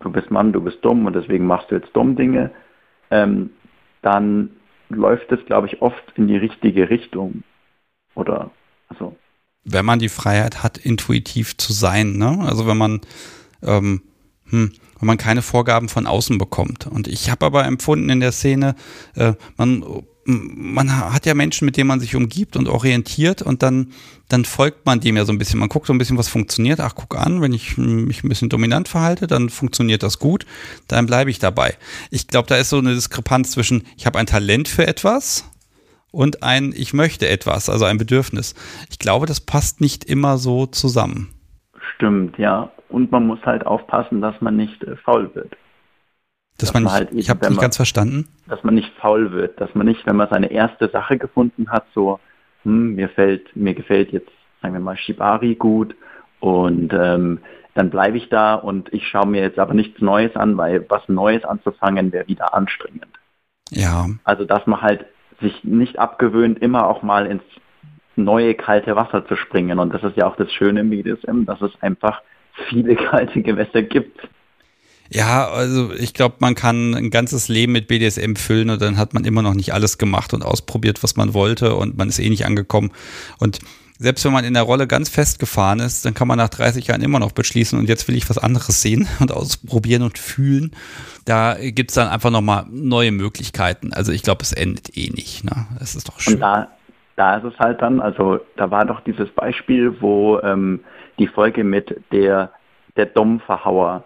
du 0.00 0.10
bist 0.10 0.30
Mann, 0.30 0.52
du 0.52 0.60
bist 0.60 0.84
dumm 0.84 1.06
und 1.06 1.14
deswegen 1.14 1.46
machst 1.46 1.70
du 1.70 1.76
jetzt 1.76 1.94
dumm 1.94 2.16
Dinge, 2.16 2.50
ähm, 3.10 3.50
dann 4.02 4.50
läuft 4.88 5.30
es, 5.30 5.44
glaube 5.46 5.68
ich, 5.68 5.82
oft 5.82 6.02
in 6.16 6.26
die 6.26 6.36
richtige 6.36 6.90
Richtung. 6.90 7.44
Oder, 8.14 8.50
also. 8.88 9.16
Wenn 9.64 9.84
man 9.84 9.98
die 9.98 10.08
Freiheit 10.08 10.62
hat, 10.62 10.78
intuitiv 10.78 11.56
zu 11.56 11.72
sein, 11.72 12.16
ne? 12.16 12.38
Also 12.40 12.66
wenn 12.66 12.76
man, 12.76 13.00
ähm, 13.62 14.02
hm, 14.48 14.72
wenn 14.98 15.06
man 15.06 15.18
keine 15.18 15.42
Vorgaben 15.42 15.88
von 15.88 16.06
außen 16.06 16.38
bekommt. 16.38 16.86
Und 16.86 17.08
ich 17.08 17.30
habe 17.30 17.46
aber 17.46 17.64
empfunden 17.64 18.10
in 18.10 18.20
der 18.20 18.32
Szene, 18.32 18.74
äh, 19.14 19.34
man 19.56 19.84
man 20.26 21.12
hat 21.12 21.26
ja 21.26 21.34
Menschen, 21.34 21.66
mit 21.66 21.76
denen 21.76 21.88
man 21.88 22.00
sich 22.00 22.16
umgibt 22.16 22.56
und 22.56 22.68
orientiert 22.68 23.42
und 23.42 23.62
dann, 23.62 23.92
dann 24.28 24.44
folgt 24.44 24.86
man 24.86 25.00
dem 25.00 25.16
ja 25.16 25.24
so 25.24 25.32
ein 25.32 25.38
bisschen. 25.38 25.60
Man 25.60 25.68
guckt 25.68 25.86
so 25.86 25.92
ein 25.92 25.98
bisschen, 25.98 26.16
was 26.16 26.28
funktioniert. 26.28 26.80
Ach, 26.80 26.94
guck 26.94 27.16
an, 27.16 27.40
wenn 27.42 27.52
ich 27.52 27.76
mich 27.76 28.24
ein 28.24 28.28
bisschen 28.28 28.48
dominant 28.48 28.88
verhalte, 28.88 29.26
dann 29.26 29.50
funktioniert 29.50 30.02
das 30.02 30.18
gut. 30.18 30.46
Dann 30.88 31.06
bleibe 31.06 31.30
ich 31.30 31.38
dabei. 31.38 31.76
Ich 32.10 32.26
glaube, 32.26 32.48
da 32.48 32.56
ist 32.56 32.70
so 32.70 32.78
eine 32.78 32.94
Diskrepanz 32.94 33.50
zwischen, 33.52 33.82
ich 33.96 34.06
habe 34.06 34.18
ein 34.18 34.26
Talent 34.26 34.68
für 34.68 34.86
etwas 34.86 35.44
und 36.14 36.42
ein, 36.42 36.72
ich 36.74 36.94
möchte 36.94 37.28
etwas, 37.28 37.68
also 37.68 37.84
ein 37.84 37.98
Bedürfnis. 37.98 38.54
Ich 38.90 38.98
glaube, 38.98 39.26
das 39.26 39.40
passt 39.40 39.80
nicht 39.80 40.04
immer 40.04 40.38
so 40.38 40.66
zusammen. 40.66 41.30
Stimmt, 41.96 42.38
ja. 42.38 42.70
Und 42.88 43.10
man 43.10 43.26
muss 43.26 43.40
halt 43.44 43.66
aufpassen, 43.66 44.20
dass 44.20 44.40
man 44.40 44.56
nicht 44.56 44.82
äh, 44.84 44.96
faul 44.96 45.34
wird. 45.34 45.56
Dass, 46.58 46.68
dass 46.68 46.74
man, 46.74 46.84
nicht, 46.84 46.92
halt 46.92 47.12
ich 47.12 47.30
habe 47.30 47.48
nicht 47.48 47.60
ganz 47.60 47.76
verstanden. 47.76 48.28
Dass 48.46 48.62
man 48.62 48.74
nicht 48.74 48.92
faul 49.00 49.32
wird, 49.32 49.60
dass 49.60 49.74
man 49.74 49.86
nicht, 49.86 50.06
wenn 50.06 50.16
man 50.16 50.28
seine 50.30 50.52
erste 50.52 50.88
Sache 50.88 51.18
gefunden 51.18 51.70
hat, 51.70 51.84
so, 51.94 52.20
hm, 52.62 52.94
mir 52.94 53.08
fällt, 53.08 53.54
mir 53.56 53.74
gefällt 53.74 54.12
jetzt, 54.12 54.30
sagen 54.62 54.74
wir 54.74 54.80
mal, 54.80 54.96
Shibari 54.96 55.56
gut 55.56 55.96
und 56.38 56.92
ähm, 56.92 57.40
dann 57.74 57.90
bleibe 57.90 58.16
ich 58.16 58.28
da 58.28 58.54
und 58.54 58.92
ich 58.92 59.08
schaue 59.08 59.26
mir 59.26 59.42
jetzt 59.42 59.58
aber 59.58 59.74
nichts 59.74 60.00
Neues 60.00 60.36
an, 60.36 60.56
weil 60.56 60.86
was 60.88 61.02
Neues 61.08 61.44
anzufangen 61.44 62.12
wäre 62.12 62.28
wieder 62.28 62.54
anstrengend. 62.54 63.08
Ja. 63.70 64.06
Also 64.22 64.44
dass 64.44 64.64
man 64.66 64.80
halt 64.80 65.06
sich 65.40 65.64
nicht 65.64 65.98
abgewöhnt, 65.98 66.60
immer 66.60 66.86
auch 66.86 67.02
mal 67.02 67.26
ins 67.26 67.42
neue 68.16 68.54
kalte 68.54 68.96
Wasser 68.96 69.26
zu 69.26 69.36
springen. 69.36 69.78
Und 69.78 69.92
das 69.92 70.02
ist 70.02 70.16
ja 70.16 70.26
auch 70.26 70.36
das 70.36 70.52
Schöne 70.52 70.80
im 70.80 70.90
BDSM, 70.90 71.44
dass 71.44 71.60
es 71.60 71.72
einfach 71.80 72.22
viele 72.68 72.96
kalte 73.10 73.42
Gewässer 73.42 73.82
gibt. 73.82 74.28
Ja, 75.10 75.48
also 75.48 75.92
ich 75.92 76.14
glaube, 76.14 76.36
man 76.38 76.54
kann 76.54 76.94
ein 76.94 77.10
ganzes 77.10 77.48
Leben 77.48 77.72
mit 77.72 77.88
BDSM 77.88 78.36
füllen 78.36 78.70
und 78.70 78.80
dann 78.80 78.96
hat 78.96 79.12
man 79.12 79.24
immer 79.24 79.42
noch 79.42 79.54
nicht 79.54 79.74
alles 79.74 79.98
gemacht 79.98 80.32
und 80.32 80.42
ausprobiert, 80.44 81.02
was 81.02 81.16
man 81.16 81.34
wollte 81.34 81.74
und 81.74 81.98
man 81.98 82.08
ist 82.08 82.18
eh 82.18 82.28
nicht 82.28 82.46
angekommen. 82.46 82.90
Und 83.38 83.58
selbst 83.98 84.24
wenn 84.24 84.32
man 84.32 84.44
in 84.44 84.54
der 84.54 84.64
Rolle 84.64 84.86
ganz 84.86 85.08
festgefahren 85.08 85.80
ist, 85.80 86.04
dann 86.04 86.14
kann 86.14 86.26
man 86.26 86.38
nach 86.38 86.48
30 86.48 86.86
Jahren 86.86 87.02
immer 87.02 87.20
noch 87.20 87.32
beschließen 87.32 87.78
und 87.78 87.88
jetzt 87.88 88.08
will 88.08 88.16
ich 88.16 88.28
was 88.28 88.38
anderes 88.38 88.82
sehen 88.82 89.08
und 89.20 89.32
ausprobieren 89.32 90.02
und 90.02 90.18
fühlen. 90.18 90.72
Da 91.24 91.56
gibt's 91.60 91.94
dann 91.94 92.08
einfach 92.08 92.30
nochmal 92.30 92.66
neue 92.70 93.12
Möglichkeiten. 93.12 93.92
Also 93.92 94.12
ich 94.12 94.22
glaube, 94.22 94.42
es 94.42 94.52
endet 94.52 94.96
eh 94.96 95.10
nicht. 95.10 95.44
Ne? 95.44 95.66
Das 95.78 95.94
ist 95.94 96.08
doch 96.08 96.20
schön. 96.20 96.34
Und 96.34 96.40
da, 96.40 96.68
da 97.16 97.36
ist 97.36 97.44
es 97.44 97.58
halt 97.58 97.80
dann, 97.82 98.00
also 98.00 98.40
da 98.56 98.70
war 98.70 98.84
doch 98.84 99.00
dieses 99.00 99.30
Beispiel, 99.30 100.00
wo 100.00 100.40
ähm, 100.40 100.80
die 101.18 101.28
Folge 101.28 101.62
mit 101.64 102.00
der, 102.12 102.50
der 102.96 103.06
Dom-Verhauer 103.06 104.04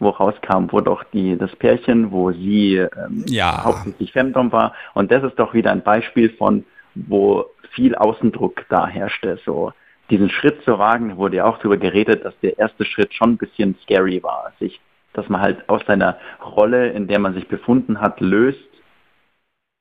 wo 0.00 0.10
rauskam, 0.10 0.66
wo 0.70 0.80
doch 0.80 1.02
die, 1.12 1.36
das 1.36 1.54
Pärchen, 1.56 2.12
wo 2.12 2.30
sie 2.30 2.76
ähm, 2.76 3.24
ja. 3.26 3.64
hauptsächlich 3.64 4.12
Femdom 4.12 4.52
war. 4.52 4.72
Und 4.94 5.10
das 5.10 5.24
ist 5.24 5.38
doch 5.40 5.54
wieder 5.54 5.72
ein 5.72 5.82
Beispiel 5.82 6.30
von, 6.30 6.64
wo 6.94 7.46
viel 7.70 7.94
Außendruck 7.94 8.66
da 8.68 8.86
herrschte. 8.86 9.38
So 9.44 9.72
diesen 10.10 10.30
Schritt 10.30 10.62
zu 10.64 10.78
wagen, 10.78 11.16
wurde 11.16 11.36
ja 11.36 11.44
auch 11.44 11.58
darüber 11.58 11.76
geredet, 11.76 12.24
dass 12.24 12.34
der 12.40 12.58
erste 12.58 12.84
Schritt 12.84 13.14
schon 13.14 13.32
ein 13.32 13.36
bisschen 13.36 13.76
scary 13.82 14.22
war. 14.22 14.52
Sich, 14.58 14.80
dass 15.12 15.28
man 15.28 15.40
halt 15.40 15.68
aus 15.68 15.82
seiner 15.86 16.18
Rolle, 16.42 16.90
in 16.90 17.08
der 17.08 17.18
man 17.18 17.34
sich 17.34 17.48
befunden 17.48 18.00
hat, 18.00 18.20
löst 18.20 18.58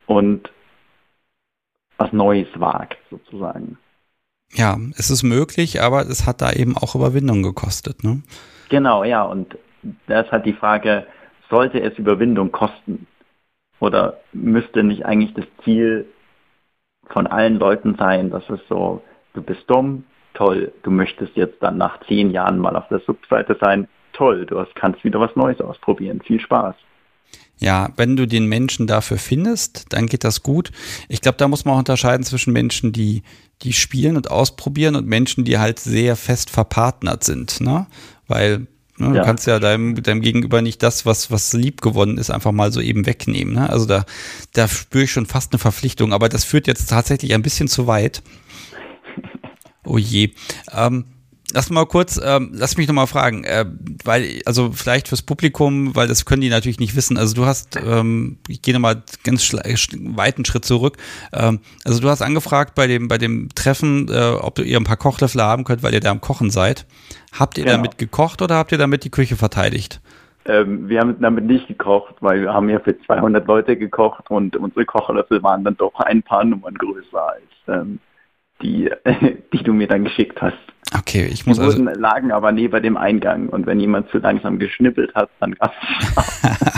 und 0.06 0.52
was 1.98 2.12
Neues 2.14 2.48
wagt, 2.56 2.98
sozusagen. 3.10 3.78
Ja, 4.54 4.78
es 4.98 5.10
ist 5.10 5.24
möglich, 5.24 5.82
aber 5.82 6.02
es 6.02 6.26
hat 6.26 6.42
da 6.42 6.52
eben 6.52 6.78
auch 6.78 6.96
Überwindung 6.96 7.44
gekostet, 7.44 8.04
ne? 8.04 8.22
Genau, 8.70 9.04
ja, 9.04 9.24
und 9.24 9.58
da 10.08 10.22
ist 10.22 10.32
halt 10.32 10.46
die 10.46 10.54
Frage, 10.54 11.06
sollte 11.50 11.82
es 11.82 11.98
Überwindung 11.98 12.52
kosten? 12.52 13.08
Oder 13.80 14.20
müsste 14.34 14.84
nicht 14.84 15.06
eigentlich 15.06 15.34
das 15.34 15.46
Ziel 15.64 16.08
von 17.10 17.28
allen 17.28 17.58
Leuten 17.58 17.96
sein, 17.98 18.30
dass 18.30 18.50
es 18.50 18.60
so, 18.70 19.02
du 19.34 19.42
bist 19.42 19.64
dumm, 19.68 20.04
toll, 20.34 20.72
du 20.84 20.92
möchtest 20.92 21.36
jetzt 21.36 21.62
dann 21.62 21.78
nach 21.78 22.00
zehn 22.08 22.32
Jahren 22.32 22.60
mal 22.60 22.76
auf 22.76 22.88
der 22.90 23.00
Subseite 23.00 23.58
sein, 23.60 23.88
toll, 24.14 24.46
du 24.46 24.60
hast, 24.60 24.76
kannst 24.76 25.04
wieder 25.04 25.20
was 25.20 25.36
Neues 25.36 25.62
ausprobieren, 25.62 26.22
viel 26.22 26.40
Spaß. 26.40 26.76
Ja, 27.60 27.90
wenn 27.96 28.16
du 28.16 28.28
den 28.28 28.46
Menschen 28.46 28.86
dafür 28.86 29.18
findest, 29.18 29.92
dann 29.92 30.06
geht 30.06 30.24
das 30.24 30.44
gut. 30.44 30.72
Ich 31.10 31.22
glaube, 31.22 31.38
da 31.40 31.48
muss 31.48 31.66
man 31.66 31.74
auch 31.74 31.80
unterscheiden 31.80 32.24
zwischen 32.24 32.54
Menschen, 32.54 32.92
die, 32.92 33.24
die 33.64 33.74
spielen 33.74 34.16
und 34.16 34.30
ausprobieren 34.30 34.96
und 34.96 35.08
Menschen, 35.08 35.44
die 35.44 35.58
halt 35.58 35.80
sehr 35.80 36.16
fest 36.16 36.52
verpartnert 36.52 37.24
sind, 37.24 37.60
ne? 37.60 37.88
Weil 38.28 38.68
Ne? 38.98 39.10
Du 39.10 39.16
ja. 39.16 39.24
kannst 39.24 39.48
ja 39.48 39.60
deinem, 39.60 40.02
deinem 40.02 40.22
Gegenüber 40.22 40.62
nicht 40.62 40.82
das, 40.84 41.06
was, 41.06 41.32
was 41.32 41.54
lieb 41.54 41.82
gewonnen 41.82 42.18
ist, 42.18 42.30
einfach 42.30 42.52
mal 42.52 42.72
so 42.72 42.82
eben 42.82 43.06
wegnehmen. 43.06 43.54
Ne? 43.54 43.70
Also 43.70 43.86
da, 43.86 44.06
da 44.54 44.68
spüre 44.68 45.04
ich 45.06 45.12
schon 45.12 45.26
fast 45.26 45.54
eine 45.54 45.60
Verpflichtung, 45.60 46.14
aber 46.14 46.30
das 46.30 46.44
führt 46.44 46.68
jetzt 46.68 46.90
tatsächlich 46.90 47.34
ein 47.34 47.44
bisschen 47.44 47.68
zu 47.68 47.88
weit. 47.88 48.22
Oh 49.90 49.98
je. 49.98 50.32
Ähm, 50.74 51.06
lass 51.54 51.70
mal 51.70 51.86
kurz, 51.86 52.20
ähm, 52.24 52.52
lass 52.54 52.78
mich 52.78 52.88
nochmal 52.88 53.08
fragen, 53.08 53.44
äh, 53.44 53.66
weil, 54.04 54.42
also 54.46 54.72
vielleicht 54.72 55.08
fürs 55.08 55.22
Publikum, 55.22 55.96
weil 55.96 56.08
das 56.08 56.26
können 56.26 56.42
die 56.42 56.50
natürlich 56.50 56.80
nicht 56.80 56.96
wissen. 56.96 57.18
Also 57.18 57.36
du 57.36 57.46
hast, 57.46 57.78
ähm, 57.78 58.38
ich 58.48 58.62
gehe 58.62 58.74
nochmal 58.74 59.04
ganz 59.24 59.54
weiten 59.54 60.46
Schritt 60.46 60.66
zurück. 60.66 60.98
Ähm, 61.34 61.60
also 61.86 62.02
du 62.02 62.10
hast 62.10 62.22
angefragt 62.22 62.76
bei 62.76 62.88
dem, 62.88 63.08
bei 63.08 63.18
dem 63.18 63.50
Treffen, 63.56 64.08
äh, 64.10 64.32
ob 64.40 64.60
ihr 64.60 64.78
ein 64.78 64.84
paar 64.84 64.98
Kochlöffel 64.98 65.42
haben 65.42 65.64
könnt, 65.64 65.84
weil 65.84 65.94
ihr 65.94 66.00
da 66.00 66.12
am 66.12 66.22
Kochen 66.22 66.50
seid. 66.50 66.86
Habt 67.38 67.58
ihr 67.58 67.64
genau. 67.64 67.78
damit 67.78 67.98
gekocht 67.98 68.42
oder 68.42 68.56
habt 68.56 68.72
ihr 68.72 68.78
damit 68.78 69.04
die 69.04 69.12
Küche 69.12 69.36
verteidigt? 69.36 70.02
Ähm, 70.46 70.88
wir 70.88 71.02
haben 71.02 71.20
damit 71.20 71.46
nicht 71.46 71.68
gekocht, 71.68 72.16
weil 72.22 72.42
wir 72.42 72.54
haben 72.54 72.70
ja 72.70 72.80
für 72.80 72.98
200 73.02 73.46
Leute 73.48 73.76
gekocht 73.76 74.30
und 74.32 74.56
unsere 74.56 74.86
Kochlöffel 74.86 75.44
waren 75.44 75.64
dann 75.64 75.76
doch 75.76 75.94
ein 75.96 76.24
paar 76.24 76.46
Nummern 76.46 76.76
größer 76.76 77.28
als 77.28 77.44
ähm, 77.68 78.00
die, 78.62 78.90
die 79.54 79.64
du 79.64 79.74
mir 79.74 79.88
dann 79.88 80.04
geschickt 80.04 80.42
hast. 80.42 80.58
Okay, 80.98 81.26
ich 81.26 81.46
muss 81.46 81.58
die 81.58 81.64
also. 81.64 81.78
Wurden, 81.78 82.00
lagen 82.00 82.32
aber 82.32 82.52
neben 82.52 82.82
dem 82.82 82.98
Eingang 82.98 83.50
und 83.50 83.66
wenn 83.66 83.80
jemand 83.80 84.10
zu 84.10 84.20
langsam 84.20 84.58
geschnippelt 84.60 85.14
hat, 85.16 85.30
dann 85.40 85.54
gab 85.56 85.74
es 85.74 86.78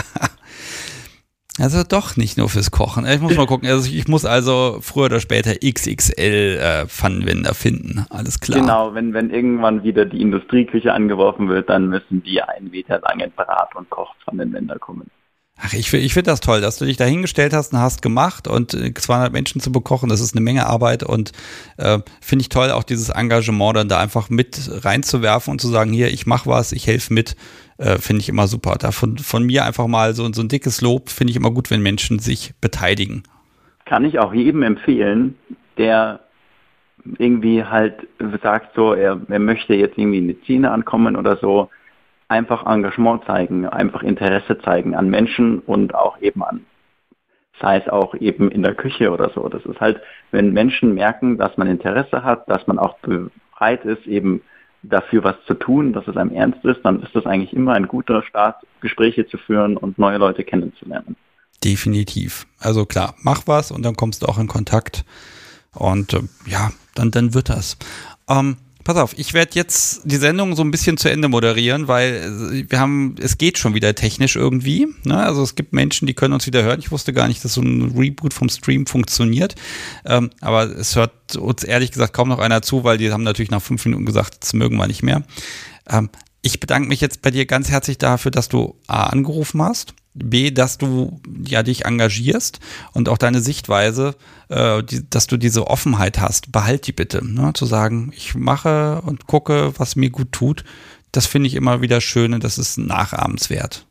Also 1.60 1.82
doch 1.86 2.16
nicht 2.16 2.38
nur 2.38 2.48
fürs 2.48 2.70
Kochen. 2.70 3.04
Ich 3.06 3.20
muss 3.20 3.36
mal 3.36 3.46
gucken. 3.46 3.68
Also 3.68 3.92
ich 3.92 4.08
muss 4.08 4.24
also 4.24 4.78
früher 4.80 5.06
oder 5.06 5.20
später 5.20 5.52
XXL 5.56 6.58
äh, 6.58 6.86
Pfannenwender 6.86 7.52
finden. 7.52 8.06
Alles 8.08 8.40
klar. 8.40 8.60
Genau, 8.60 8.94
wenn, 8.94 9.12
wenn 9.12 9.28
irgendwann 9.28 9.82
wieder 9.82 10.06
die 10.06 10.22
Industrieküche 10.22 10.94
angeworfen 10.94 11.50
wird, 11.50 11.68
dann 11.68 11.88
müssen 11.88 12.22
die 12.22 12.40
einen 12.40 12.70
Meter 12.70 13.00
langen 13.00 13.30
Brat- 13.32 13.76
und 13.76 13.90
Kochpfannenwender 13.90 14.78
kommen. 14.78 15.10
Ach, 15.62 15.74
ich, 15.74 15.92
ich 15.92 16.14
finde 16.14 16.30
das 16.30 16.40
toll, 16.40 16.62
dass 16.62 16.78
du 16.78 16.86
dich 16.86 16.96
da 16.96 17.04
hingestellt 17.04 17.52
hast 17.52 17.74
und 17.74 17.80
hast 17.80 18.00
gemacht 18.00 18.48
und 18.48 18.70
200 18.70 19.28
äh, 19.28 19.32
Menschen 19.32 19.60
zu 19.60 19.70
bekochen, 19.70 20.08
das 20.08 20.20
ist 20.20 20.34
eine 20.34 20.42
Menge 20.42 20.66
Arbeit 20.66 21.02
und 21.02 21.32
äh, 21.76 21.98
finde 22.22 22.42
ich 22.42 22.48
toll, 22.48 22.70
auch 22.70 22.82
dieses 22.82 23.10
Engagement 23.10 23.76
dann 23.76 23.88
da 23.88 23.98
einfach 23.98 24.30
mit 24.30 24.70
reinzuwerfen 24.84 25.52
und 25.52 25.60
zu 25.60 25.68
sagen, 25.68 25.92
hier, 25.92 26.08
ich 26.08 26.26
mache 26.26 26.48
was, 26.48 26.72
ich 26.72 26.86
helfe 26.86 27.12
mit, 27.12 27.36
äh, 27.76 27.98
finde 27.98 28.20
ich 28.20 28.30
immer 28.30 28.46
super. 28.46 28.76
Da 28.78 28.90
von, 28.90 29.18
von 29.18 29.44
mir 29.44 29.66
einfach 29.66 29.86
mal 29.86 30.14
so, 30.14 30.30
so 30.32 30.40
ein 30.40 30.48
dickes 30.48 30.80
Lob, 30.80 31.10
finde 31.10 31.32
ich 31.32 31.36
immer 31.36 31.50
gut, 31.50 31.70
wenn 31.70 31.82
Menschen 31.82 32.20
sich 32.20 32.54
beteiligen. 32.62 33.24
Kann 33.84 34.06
ich 34.06 34.18
auch 34.18 34.32
jedem 34.32 34.62
empfehlen, 34.62 35.34
der 35.76 36.20
irgendwie 37.18 37.64
halt 37.64 38.06
sagt 38.42 38.74
so, 38.74 38.94
er, 38.94 39.20
er 39.28 39.38
möchte 39.38 39.74
jetzt 39.74 39.98
irgendwie 39.98 40.18
in 40.18 40.28
die 40.28 40.38
Szene 40.44 40.70
ankommen 40.70 41.16
oder 41.16 41.36
so, 41.36 41.68
einfach 42.30 42.64
Engagement 42.64 43.24
zeigen, 43.24 43.66
einfach 43.66 44.02
Interesse 44.02 44.58
zeigen 44.60 44.94
an 44.94 45.10
Menschen 45.10 45.58
und 45.58 45.94
auch 45.94 46.20
eben 46.20 46.42
an, 46.44 46.64
sei 47.60 47.78
es 47.78 47.88
auch 47.88 48.14
eben 48.14 48.50
in 48.50 48.62
der 48.62 48.74
Küche 48.74 49.10
oder 49.10 49.30
so. 49.34 49.48
Das 49.48 49.64
ist 49.66 49.80
halt, 49.80 50.00
wenn 50.30 50.52
Menschen 50.52 50.94
merken, 50.94 51.38
dass 51.38 51.56
man 51.56 51.66
Interesse 51.66 52.22
hat, 52.22 52.48
dass 52.48 52.66
man 52.66 52.78
auch 52.78 52.96
bereit 53.00 53.84
ist, 53.84 54.06
eben 54.06 54.42
dafür 54.82 55.24
was 55.24 55.36
zu 55.46 55.54
tun, 55.54 55.92
dass 55.92 56.06
es 56.06 56.16
einem 56.16 56.30
ernst 56.30 56.64
ist, 56.64 56.80
dann 56.84 57.02
ist 57.02 57.14
das 57.14 57.26
eigentlich 57.26 57.52
immer 57.52 57.74
ein 57.74 57.88
guter 57.88 58.22
Start, 58.22 58.64
Gespräche 58.80 59.26
zu 59.26 59.36
führen 59.36 59.76
und 59.76 59.98
neue 59.98 60.16
Leute 60.16 60.44
kennenzulernen. 60.44 61.16
Definitiv. 61.62 62.46
Also 62.58 62.86
klar, 62.86 63.14
mach 63.22 63.42
was 63.46 63.72
und 63.72 63.82
dann 63.84 63.96
kommst 63.96 64.22
du 64.22 64.26
auch 64.26 64.38
in 64.38 64.46
Kontakt. 64.46 65.04
Und 65.74 66.14
äh, 66.14 66.22
ja, 66.46 66.70
dann, 66.94 67.10
dann 67.10 67.34
wird 67.34 67.50
das. 67.50 67.76
Ähm, 68.28 68.56
Pass 68.90 68.98
auf, 68.98 69.16
ich 69.16 69.34
werde 69.34 69.52
jetzt 69.54 70.00
die 70.02 70.16
Sendung 70.16 70.56
so 70.56 70.64
ein 70.64 70.72
bisschen 70.72 70.96
zu 70.96 71.08
Ende 71.08 71.28
moderieren, 71.28 71.86
weil 71.86 72.12
äh, 72.12 72.68
wir 72.68 72.80
haben, 72.80 73.14
es 73.20 73.38
geht 73.38 73.56
schon 73.56 73.72
wieder 73.72 73.94
technisch 73.94 74.34
irgendwie. 74.34 74.88
Ne? 75.04 75.16
Also 75.16 75.44
es 75.44 75.54
gibt 75.54 75.72
Menschen, 75.72 76.08
die 76.08 76.14
können 76.14 76.34
uns 76.34 76.44
wieder 76.48 76.64
hören. 76.64 76.80
Ich 76.80 76.90
wusste 76.90 77.12
gar 77.12 77.28
nicht, 77.28 77.44
dass 77.44 77.54
so 77.54 77.60
ein 77.60 77.96
Reboot 77.96 78.34
vom 78.34 78.48
Stream 78.48 78.86
funktioniert. 78.86 79.54
Ähm, 80.04 80.30
aber 80.40 80.64
es 80.64 80.96
hört 80.96 81.36
uns 81.36 81.62
ehrlich 81.62 81.92
gesagt 81.92 82.14
kaum 82.14 82.30
noch 82.30 82.40
einer 82.40 82.62
zu, 82.62 82.82
weil 82.82 82.98
die 82.98 83.12
haben 83.12 83.22
natürlich 83.22 83.52
nach 83.52 83.62
fünf 83.62 83.84
Minuten 83.84 84.06
gesagt, 84.06 84.38
das 84.40 84.54
mögen 84.54 84.76
wir 84.76 84.88
nicht 84.88 85.04
mehr. 85.04 85.22
Ähm, 85.88 86.10
ich 86.42 86.58
bedanke 86.58 86.88
mich 86.88 87.00
jetzt 87.00 87.22
bei 87.22 87.30
dir 87.30 87.46
ganz 87.46 87.70
herzlich 87.70 87.96
dafür, 87.96 88.32
dass 88.32 88.48
du 88.48 88.74
A 88.88 89.04
angerufen 89.04 89.62
hast 89.62 89.94
B, 90.14 90.50
dass 90.50 90.78
du 90.78 91.20
ja 91.46 91.62
dich 91.62 91.84
engagierst 91.84 92.60
und 92.92 93.08
auch 93.08 93.18
deine 93.18 93.40
Sichtweise, 93.40 94.14
äh, 94.48 94.82
die, 94.82 95.08
dass 95.08 95.26
du 95.26 95.36
diese 95.36 95.66
Offenheit 95.68 96.20
hast, 96.20 96.52
behalt 96.52 96.86
die 96.86 96.92
bitte. 96.92 97.24
Ne? 97.24 97.52
Zu 97.54 97.66
sagen, 97.66 98.12
ich 98.14 98.34
mache 98.34 99.02
und 99.06 99.26
gucke, 99.26 99.72
was 99.78 99.96
mir 99.96 100.10
gut 100.10 100.32
tut, 100.32 100.64
das 101.12 101.26
finde 101.26 101.48
ich 101.48 101.54
immer 101.54 101.80
wieder 101.80 102.00
schön 102.00 102.34
und 102.34 102.44
das 102.44 102.58
ist 102.58 102.78
nachahmenswert. 102.78 103.86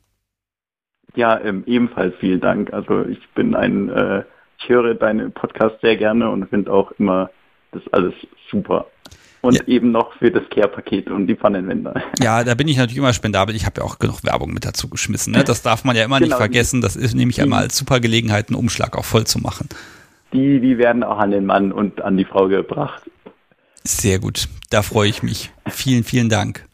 Ja, 1.16 1.40
ähm, 1.42 1.64
ebenfalls 1.66 2.16
vielen 2.20 2.40
Dank. 2.40 2.72
Also 2.74 3.06
ich 3.06 3.20
bin 3.36 3.56
ein, 3.56 3.90
äh, 3.90 4.24
ich 4.60 4.70
höre 4.70 4.96
deine 4.96 5.30
Podcasts 5.30 5.82
sehr 5.82 5.98
gerne 5.98 6.30
und 6.30 6.48
finde 6.50 6.72
auch 6.72 6.92
immer 6.94 7.30
das 7.72 7.82
alles 7.92 8.14
super. 8.50 8.88
Und 9.42 9.56
ja. 9.56 9.64
eben 9.68 9.92
noch 9.92 10.14
für 10.18 10.32
das 10.32 10.44
Care-Paket 10.50 11.10
und 11.10 11.28
die 11.28 11.36
Pfannenwender. 11.36 12.02
Ja, 12.20 12.44
da 12.44 12.56
bin 12.56 12.68
ich 12.68 12.78
natürlich 12.78 12.98
immer 12.98 13.14
spendabel. 13.14 13.56
Ich 13.56 13.66
habe 13.66 13.80
ja 13.80 13.88
auch 13.88 14.00
genug 14.00 14.24
Werbung 14.24 14.54
mit 14.54 14.66
dazu 14.66 14.90
geschmissen. 14.90 15.34
Ne? 15.34 15.44
Das 15.46 15.62
darf 15.62 15.86
man 15.86 15.96
ja 15.96 16.04
immer 16.04 16.20
genau. 16.20 16.30
nicht 16.30 16.38
vergessen. 16.38 16.82
Das 16.82 16.98
ist 16.98 17.16
nämlich 17.16 17.42
einmal 17.42 17.64
als 17.64 17.78
super 17.78 18.02
Gelegenheit, 18.02 18.50
einen 18.50 18.58
Umschlag 18.58 18.98
auch 18.98 19.06
voll 19.06 19.26
zu 19.26 19.40
machen. 19.40 19.70
Die, 20.34 20.60
die 20.60 20.78
werden 20.78 21.04
auch 21.04 21.18
an 21.18 21.32
den 21.32 21.46
Mann 21.46 21.72
und 21.72 22.02
an 22.02 22.18
die 22.18 22.26
Frau 22.26 22.48
gebracht. 22.48 23.10
Sehr 23.84 24.20
gut. 24.20 24.48
Da 24.70 24.82
freue 24.82 25.10
ich 25.10 25.24
mich. 25.24 25.52
Vielen, 25.68 26.04
vielen 26.04 26.30
Dank. 26.30 26.66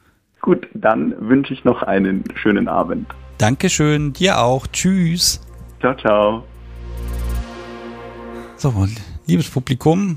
Gut, 0.42 0.68
dann 0.74 1.16
wünsche 1.20 1.54
ich 1.54 1.64
noch 1.64 1.84
einen 1.84 2.24
schönen 2.36 2.68
Abend. 2.68 3.08
Dankeschön, 3.38 4.14
dir 4.14 4.40
auch. 4.42 4.68
Tschüss. 4.68 5.42
Ciao, 5.80 5.96
ciao. 5.96 6.44
So, 8.58 8.74
liebes 9.28 9.50
Publikum, 9.50 10.16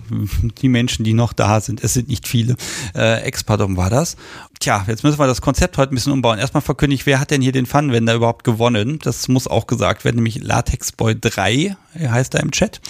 die 0.61 0.69
Menschen, 0.69 1.05
die 1.05 1.15
noch 1.15 1.33
da 1.33 1.61
sind, 1.61 1.83
es 1.83 1.95
sind 1.95 2.09
nicht 2.09 2.29
viele, 2.29 2.57
äh, 2.95 3.23
Expadom 3.23 3.77
war 3.77 3.91
das. 3.91 4.17
Tja, 4.61 4.85
jetzt 4.89 5.05
müssen 5.05 5.21
wir 5.21 5.29
das 5.29 5.41
Konzept 5.41 5.79
heute 5.79 5.93
ein 5.93 5.95
bisschen 5.95 6.13
umbauen. 6.13 6.41
Erstmal 6.41 6.63
verkünde 6.63 6.95
ich, 6.95 7.07
wer 7.07 7.21
hat 7.21 7.31
denn 7.31 7.41
hier 7.41 7.53
den 7.53 7.65
Funwender 7.65 8.15
überhaupt 8.15 8.43
gewonnen? 8.43 8.99
Das 9.01 9.29
muss 9.29 9.47
auch 9.47 9.69
gesagt 9.69 10.05
werden, 10.05 10.17
nämlich 10.17 10.43
Latexboy 10.43 11.15
3 11.19 11.77
heißt 12.07 12.35
er 12.35 12.43
im 12.43 12.51
Chat. 12.51 12.81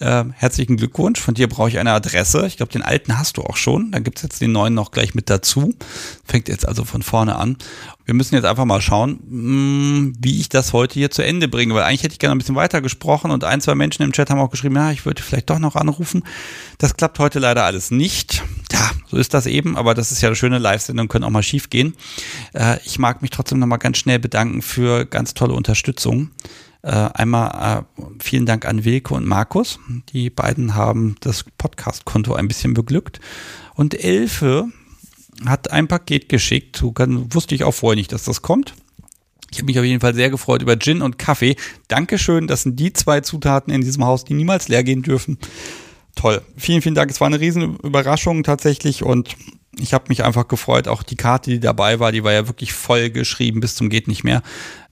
Äh, 0.00 0.24
herzlichen 0.34 0.76
Glückwunsch. 0.76 1.20
Von 1.20 1.34
dir 1.34 1.48
brauche 1.48 1.68
ich 1.68 1.78
eine 1.78 1.92
Adresse. 1.92 2.46
Ich 2.46 2.56
glaube, 2.56 2.72
den 2.72 2.82
alten 2.82 3.18
hast 3.18 3.36
du 3.36 3.42
auch 3.42 3.56
schon. 3.56 3.92
Dann 3.92 4.04
gibt 4.04 4.18
es 4.18 4.22
jetzt 4.22 4.40
den 4.40 4.52
neuen 4.52 4.74
noch 4.74 4.90
gleich 4.90 5.14
mit 5.14 5.30
dazu. 5.30 5.74
Fängt 6.24 6.48
jetzt 6.48 6.66
also 6.66 6.84
von 6.84 7.02
vorne 7.02 7.36
an. 7.36 7.56
Wir 8.04 8.14
müssen 8.14 8.34
jetzt 8.34 8.44
einfach 8.44 8.64
mal 8.64 8.80
schauen, 8.80 9.20
hm, 9.28 10.12
wie 10.18 10.40
ich 10.40 10.48
das 10.48 10.72
heute 10.72 10.94
hier 10.94 11.10
zu 11.10 11.22
Ende 11.22 11.46
bringe, 11.46 11.74
weil 11.74 11.82
eigentlich 11.82 12.02
hätte 12.02 12.14
ich 12.14 12.18
gerne 12.18 12.34
ein 12.34 12.38
bisschen 12.38 12.54
weiter 12.54 12.80
gesprochen 12.80 13.30
und 13.30 13.44
ein, 13.44 13.60
zwei 13.60 13.74
Menschen 13.74 14.02
im 14.02 14.12
Chat 14.12 14.30
haben 14.30 14.40
auch 14.40 14.50
geschrieben, 14.50 14.76
ja, 14.76 14.90
ich 14.92 15.04
würde 15.04 15.22
vielleicht 15.22 15.50
doch 15.50 15.58
noch 15.58 15.76
anrufen. 15.76 16.22
Das 16.78 16.96
klappt 16.96 17.18
heute 17.18 17.40
leider 17.40 17.64
alles 17.64 17.90
nicht. 17.90 18.44
Ja, 18.72 18.90
so 19.06 19.16
ist 19.16 19.34
das 19.34 19.46
eben, 19.46 19.76
aber 19.76 19.94
das 19.94 20.12
ist 20.12 20.20
ja 20.20 20.28
eine 20.28 20.36
schöne 20.36 20.58
Live-Sendung, 20.58 21.08
können 21.08 21.24
auch 21.24 21.30
mal 21.30 21.42
schief 21.42 21.70
gehen. 21.70 21.94
Äh, 22.54 22.78
ich 22.84 23.00
mag 23.00 23.20
mich 23.20 23.32
trotzdem 23.32 23.58
nochmal 23.58 23.78
ganz 23.78 23.98
schnell 23.98 24.20
bedanken 24.20 24.62
für 24.62 25.04
ganz 25.04 25.34
tolle 25.34 25.54
Unterstützung. 25.54 26.30
Äh, 26.82 26.90
einmal 26.90 27.84
äh, 27.98 28.02
vielen 28.22 28.46
Dank 28.46 28.64
an 28.64 28.84
Wilke 28.84 29.14
und 29.14 29.26
Markus. 29.26 29.80
Die 30.12 30.30
beiden 30.30 30.76
haben 30.76 31.16
das 31.20 31.44
Podcast-Konto 31.58 32.34
ein 32.34 32.46
bisschen 32.46 32.74
beglückt. 32.74 33.18
Und 33.74 33.94
Elfe 33.94 34.68
hat 35.46 35.72
ein 35.72 35.88
Paket 35.88 36.28
geschickt. 36.28 36.76
So 36.76 36.92
kann, 36.92 37.34
wusste 37.34 37.56
ich 37.56 37.64
auch 37.64 37.74
vorher 37.74 37.96
nicht, 37.96 38.12
dass 38.12 38.24
das 38.24 38.42
kommt. 38.42 38.74
Ich 39.50 39.58
habe 39.58 39.66
mich 39.66 39.78
auf 39.78 39.84
jeden 39.84 40.00
Fall 40.00 40.14
sehr 40.14 40.30
gefreut 40.30 40.62
über 40.62 40.78
Gin 40.78 41.02
und 41.02 41.18
Kaffee. 41.18 41.56
Dankeschön, 41.88 42.46
das 42.46 42.62
sind 42.62 42.78
die 42.78 42.92
zwei 42.92 43.22
Zutaten 43.22 43.72
in 43.72 43.80
diesem 43.80 44.04
Haus, 44.04 44.24
die 44.24 44.34
niemals 44.34 44.68
leer 44.68 44.84
gehen 44.84 45.02
dürfen. 45.02 45.38
Toll. 46.18 46.42
Vielen, 46.56 46.82
vielen 46.82 46.96
Dank. 46.96 47.12
Es 47.12 47.20
war 47.20 47.28
eine 47.28 47.38
riesen 47.38 47.76
Überraschung 47.76 48.42
tatsächlich 48.42 49.04
und 49.04 49.36
ich 49.78 49.94
habe 49.94 50.06
mich 50.08 50.24
einfach 50.24 50.48
gefreut. 50.48 50.88
Auch 50.88 51.04
die 51.04 51.14
Karte, 51.14 51.48
die 51.48 51.60
dabei 51.60 52.00
war, 52.00 52.10
die 52.10 52.24
war 52.24 52.32
ja 52.32 52.48
wirklich 52.48 52.72
voll 52.72 53.10
geschrieben 53.10 53.60
bis 53.60 53.76
zum 53.76 53.88
geht 53.88 54.08
nicht 54.08 54.24
mehr. 54.24 54.42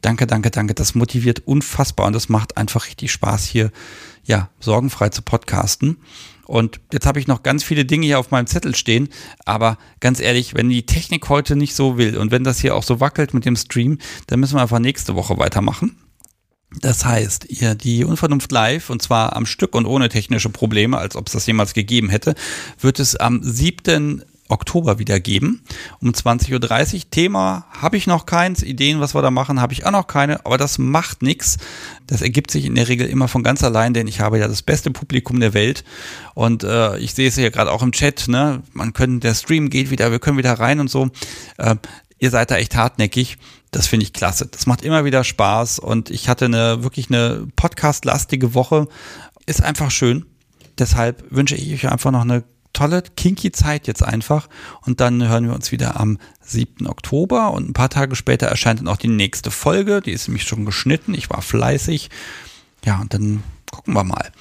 Danke, 0.02 0.28
danke, 0.28 0.52
danke. 0.52 0.74
Das 0.74 0.94
motiviert 0.94 1.42
unfassbar 1.44 2.06
und 2.06 2.12
das 2.12 2.28
macht 2.28 2.56
einfach 2.56 2.86
richtig 2.86 3.10
Spaß 3.10 3.44
hier, 3.44 3.72
ja, 4.22 4.50
sorgenfrei 4.60 5.08
zu 5.08 5.20
podcasten. 5.20 5.96
Und 6.44 6.78
jetzt 6.92 7.06
habe 7.06 7.18
ich 7.18 7.26
noch 7.26 7.42
ganz 7.42 7.64
viele 7.64 7.84
Dinge 7.84 8.06
hier 8.06 8.20
auf 8.20 8.30
meinem 8.30 8.46
Zettel 8.46 8.76
stehen, 8.76 9.08
aber 9.44 9.78
ganz 9.98 10.20
ehrlich, 10.20 10.54
wenn 10.54 10.68
die 10.68 10.86
Technik 10.86 11.28
heute 11.28 11.56
nicht 11.56 11.74
so 11.74 11.98
will 11.98 12.16
und 12.18 12.30
wenn 12.30 12.44
das 12.44 12.60
hier 12.60 12.76
auch 12.76 12.84
so 12.84 13.00
wackelt 13.00 13.34
mit 13.34 13.44
dem 13.44 13.56
Stream, 13.56 13.98
dann 14.28 14.38
müssen 14.38 14.54
wir 14.54 14.62
einfach 14.62 14.78
nächste 14.78 15.16
Woche 15.16 15.38
weitermachen. 15.38 15.96
Das 16.70 17.04
heißt, 17.04 17.46
ihr 17.48 17.74
die 17.74 18.04
Unvernunft 18.04 18.50
live 18.50 18.90
und 18.90 19.00
zwar 19.00 19.36
am 19.36 19.46
Stück 19.46 19.74
und 19.74 19.86
ohne 19.86 20.08
technische 20.08 20.50
Probleme, 20.50 20.98
als 20.98 21.16
ob 21.16 21.28
es 21.28 21.32
das 21.32 21.46
jemals 21.46 21.74
gegeben 21.74 22.08
hätte, 22.08 22.34
wird 22.80 22.98
es 22.98 23.16
am 23.16 23.40
7. 23.42 24.22
Oktober 24.48 24.98
wieder 24.98 25.18
geben, 25.18 25.62
um 26.00 26.10
20.30 26.10 26.94
Uhr. 26.94 27.10
Thema 27.10 27.66
habe 27.70 27.96
ich 27.96 28.06
noch 28.06 28.26
keins, 28.26 28.62
Ideen, 28.62 29.00
was 29.00 29.14
wir 29.14 29.22
da 29.22 29.30
machen, 29.30 29.60
habe 29.60 29.72
ich 29.72 29.84
auch 29.84 29.90
noch 29.90 30.06
keine, 30.06 30.44
aber 30.46 30.56
das 30.56 30.78
macht 30.78 31.22
nichts. 31.22 31.56
Das 32.06 32.22
ergibt 32.22 32.52
sich 32.52 32.64
in 32.64 32.76
der 32.76 32.88
Regel 32.88 33.08
immer 33.08 33.26
von 33.26 33.42
ganz 33.42 33.64
allein, 33.64 33.92
denn 33.92 34.06
ich 34.06 34.20
habe 34.20 34.38
ja 34.38 34.46
das 34.46 34.62
beste 34.62 34.90
Publikum 34.90 35.40
der 35.40 35.54
Welt 35.54 35.84
und 36.34 36.62
äh, 36.62 36.96
ich 36.98 37.14
sehe 37.14 37.28
es 37.28 37.36
ja 37.36 37.50
gerade 37.50 37.72
auch 37.72 37.82
im 37.82 37.92
Chat, 37.92 38.28
ne? 38.28 38.62
Man 38.72 38.92
können, 38.92 39.18
der 39.20 39.34
Stream 39.34 39.68
geht 39.68 39.90
wieder, 39.90 40.12
wir 40.12 40.20
können 40.20 40.38
wieder 40.38 40.52
rein 40.52 40.78
und 40.78 40.90
so. 40.90 41.10
Äh, 41.58 41.76
ihr 42.18 42.30
seid 42.30 42.50
da 42.50 42.56
echt 42.56 42.76
hartnäckig. 42.76 43.38
Das 43.76 43.88
finde 43.88 44.04
ich 44.04 44.14
klasse. 44.14 44.46
Das 44.46 44.64
macht 44.64 44.80
immer 44.80 45.04
wieder 45.04 45.22
Spaß 45.22 45.80
und 45.80 46.08
ich 46.08 46.30
hatte 46.30 46.46
eine 46.46 46.82
wirklich 46.82 47.10
eine 47.10 47.46
Podcast-lastige 47.56 48.54
Woche. 48.54 48.88
Ist 49.44 49.62
einfach 49.62 49.90
schön. 49.90 50.24
Deshalb 50.78 51.22
wünsche 51.28 51.56
ich 51.56 51.74
euch 51.74 51.92
einfach 51.92 52.10
noch 52.10 52.22
eine 52.22 52.44
tolle, 52.72 53.02
kinky 53.02 53.52
Zeit 53.52 53.86
jetzt 53.86 54.02
einfach. 54.02 54.48
Und 54.86 55.02
dann 55.02 55.28
hören 55.28 55.46
wir 55.46 55.54
uns 55.54 55.72
wieder 55.72 56.00
am 56.00 56.16
7. 56.40 56.86
Oktober. 56.86 57.52
Und 57.52 57.68
ein 57.68 57.74
paar 57.74 57.90
Tage 57.90 58.16
später 58.16 58.46
erscheint 58.46 58.80
dann 58.80 58.88
auch 58.88 58.96
die 58.96 59.08
nächste 59.08 59.50
Folge. 59.50 60.00
Die 60.00 60.12
ist 60.12 60.26
nämlich 60.26 60.44
schon 60.44 60.64
geschnitten. 60.64 61.12
Ich 61.12 61.28
war 61.28 61.42
fleißig. 61.42 62.08
Ja, 62.82 62.98
und 63.02 63.12
dann 63.12 63.42
gucken 63.70 63.92
wir 63.92 64.04
mal. 64.04 64.32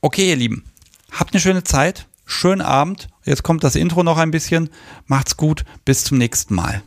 Okay, 0.00 0.30
ihr 0.30 0.36
Lieben. 0.36 0.64
Habt 1.12 1.34
eine 1.34 1.42
schöne 1.42 1.62
Zeit. 1.62 2.06
Schönen 2.24 2.62
Abend. 2.62 3.08
Jetzt 3.26 3.42
kommt 3.42 3.64
das 3.64 3.76
Intro 3.76 4.02
noch 4.02 4.16
ein 4.16 4.30
bisschen. 4.30 4.70
Macht's 5.04 5.36
gut. 5.36 5.66
Bis 5.84 6.04
zum 6.04 6.16
nächsten 6.16 6.54
Mal. 6.54 6.82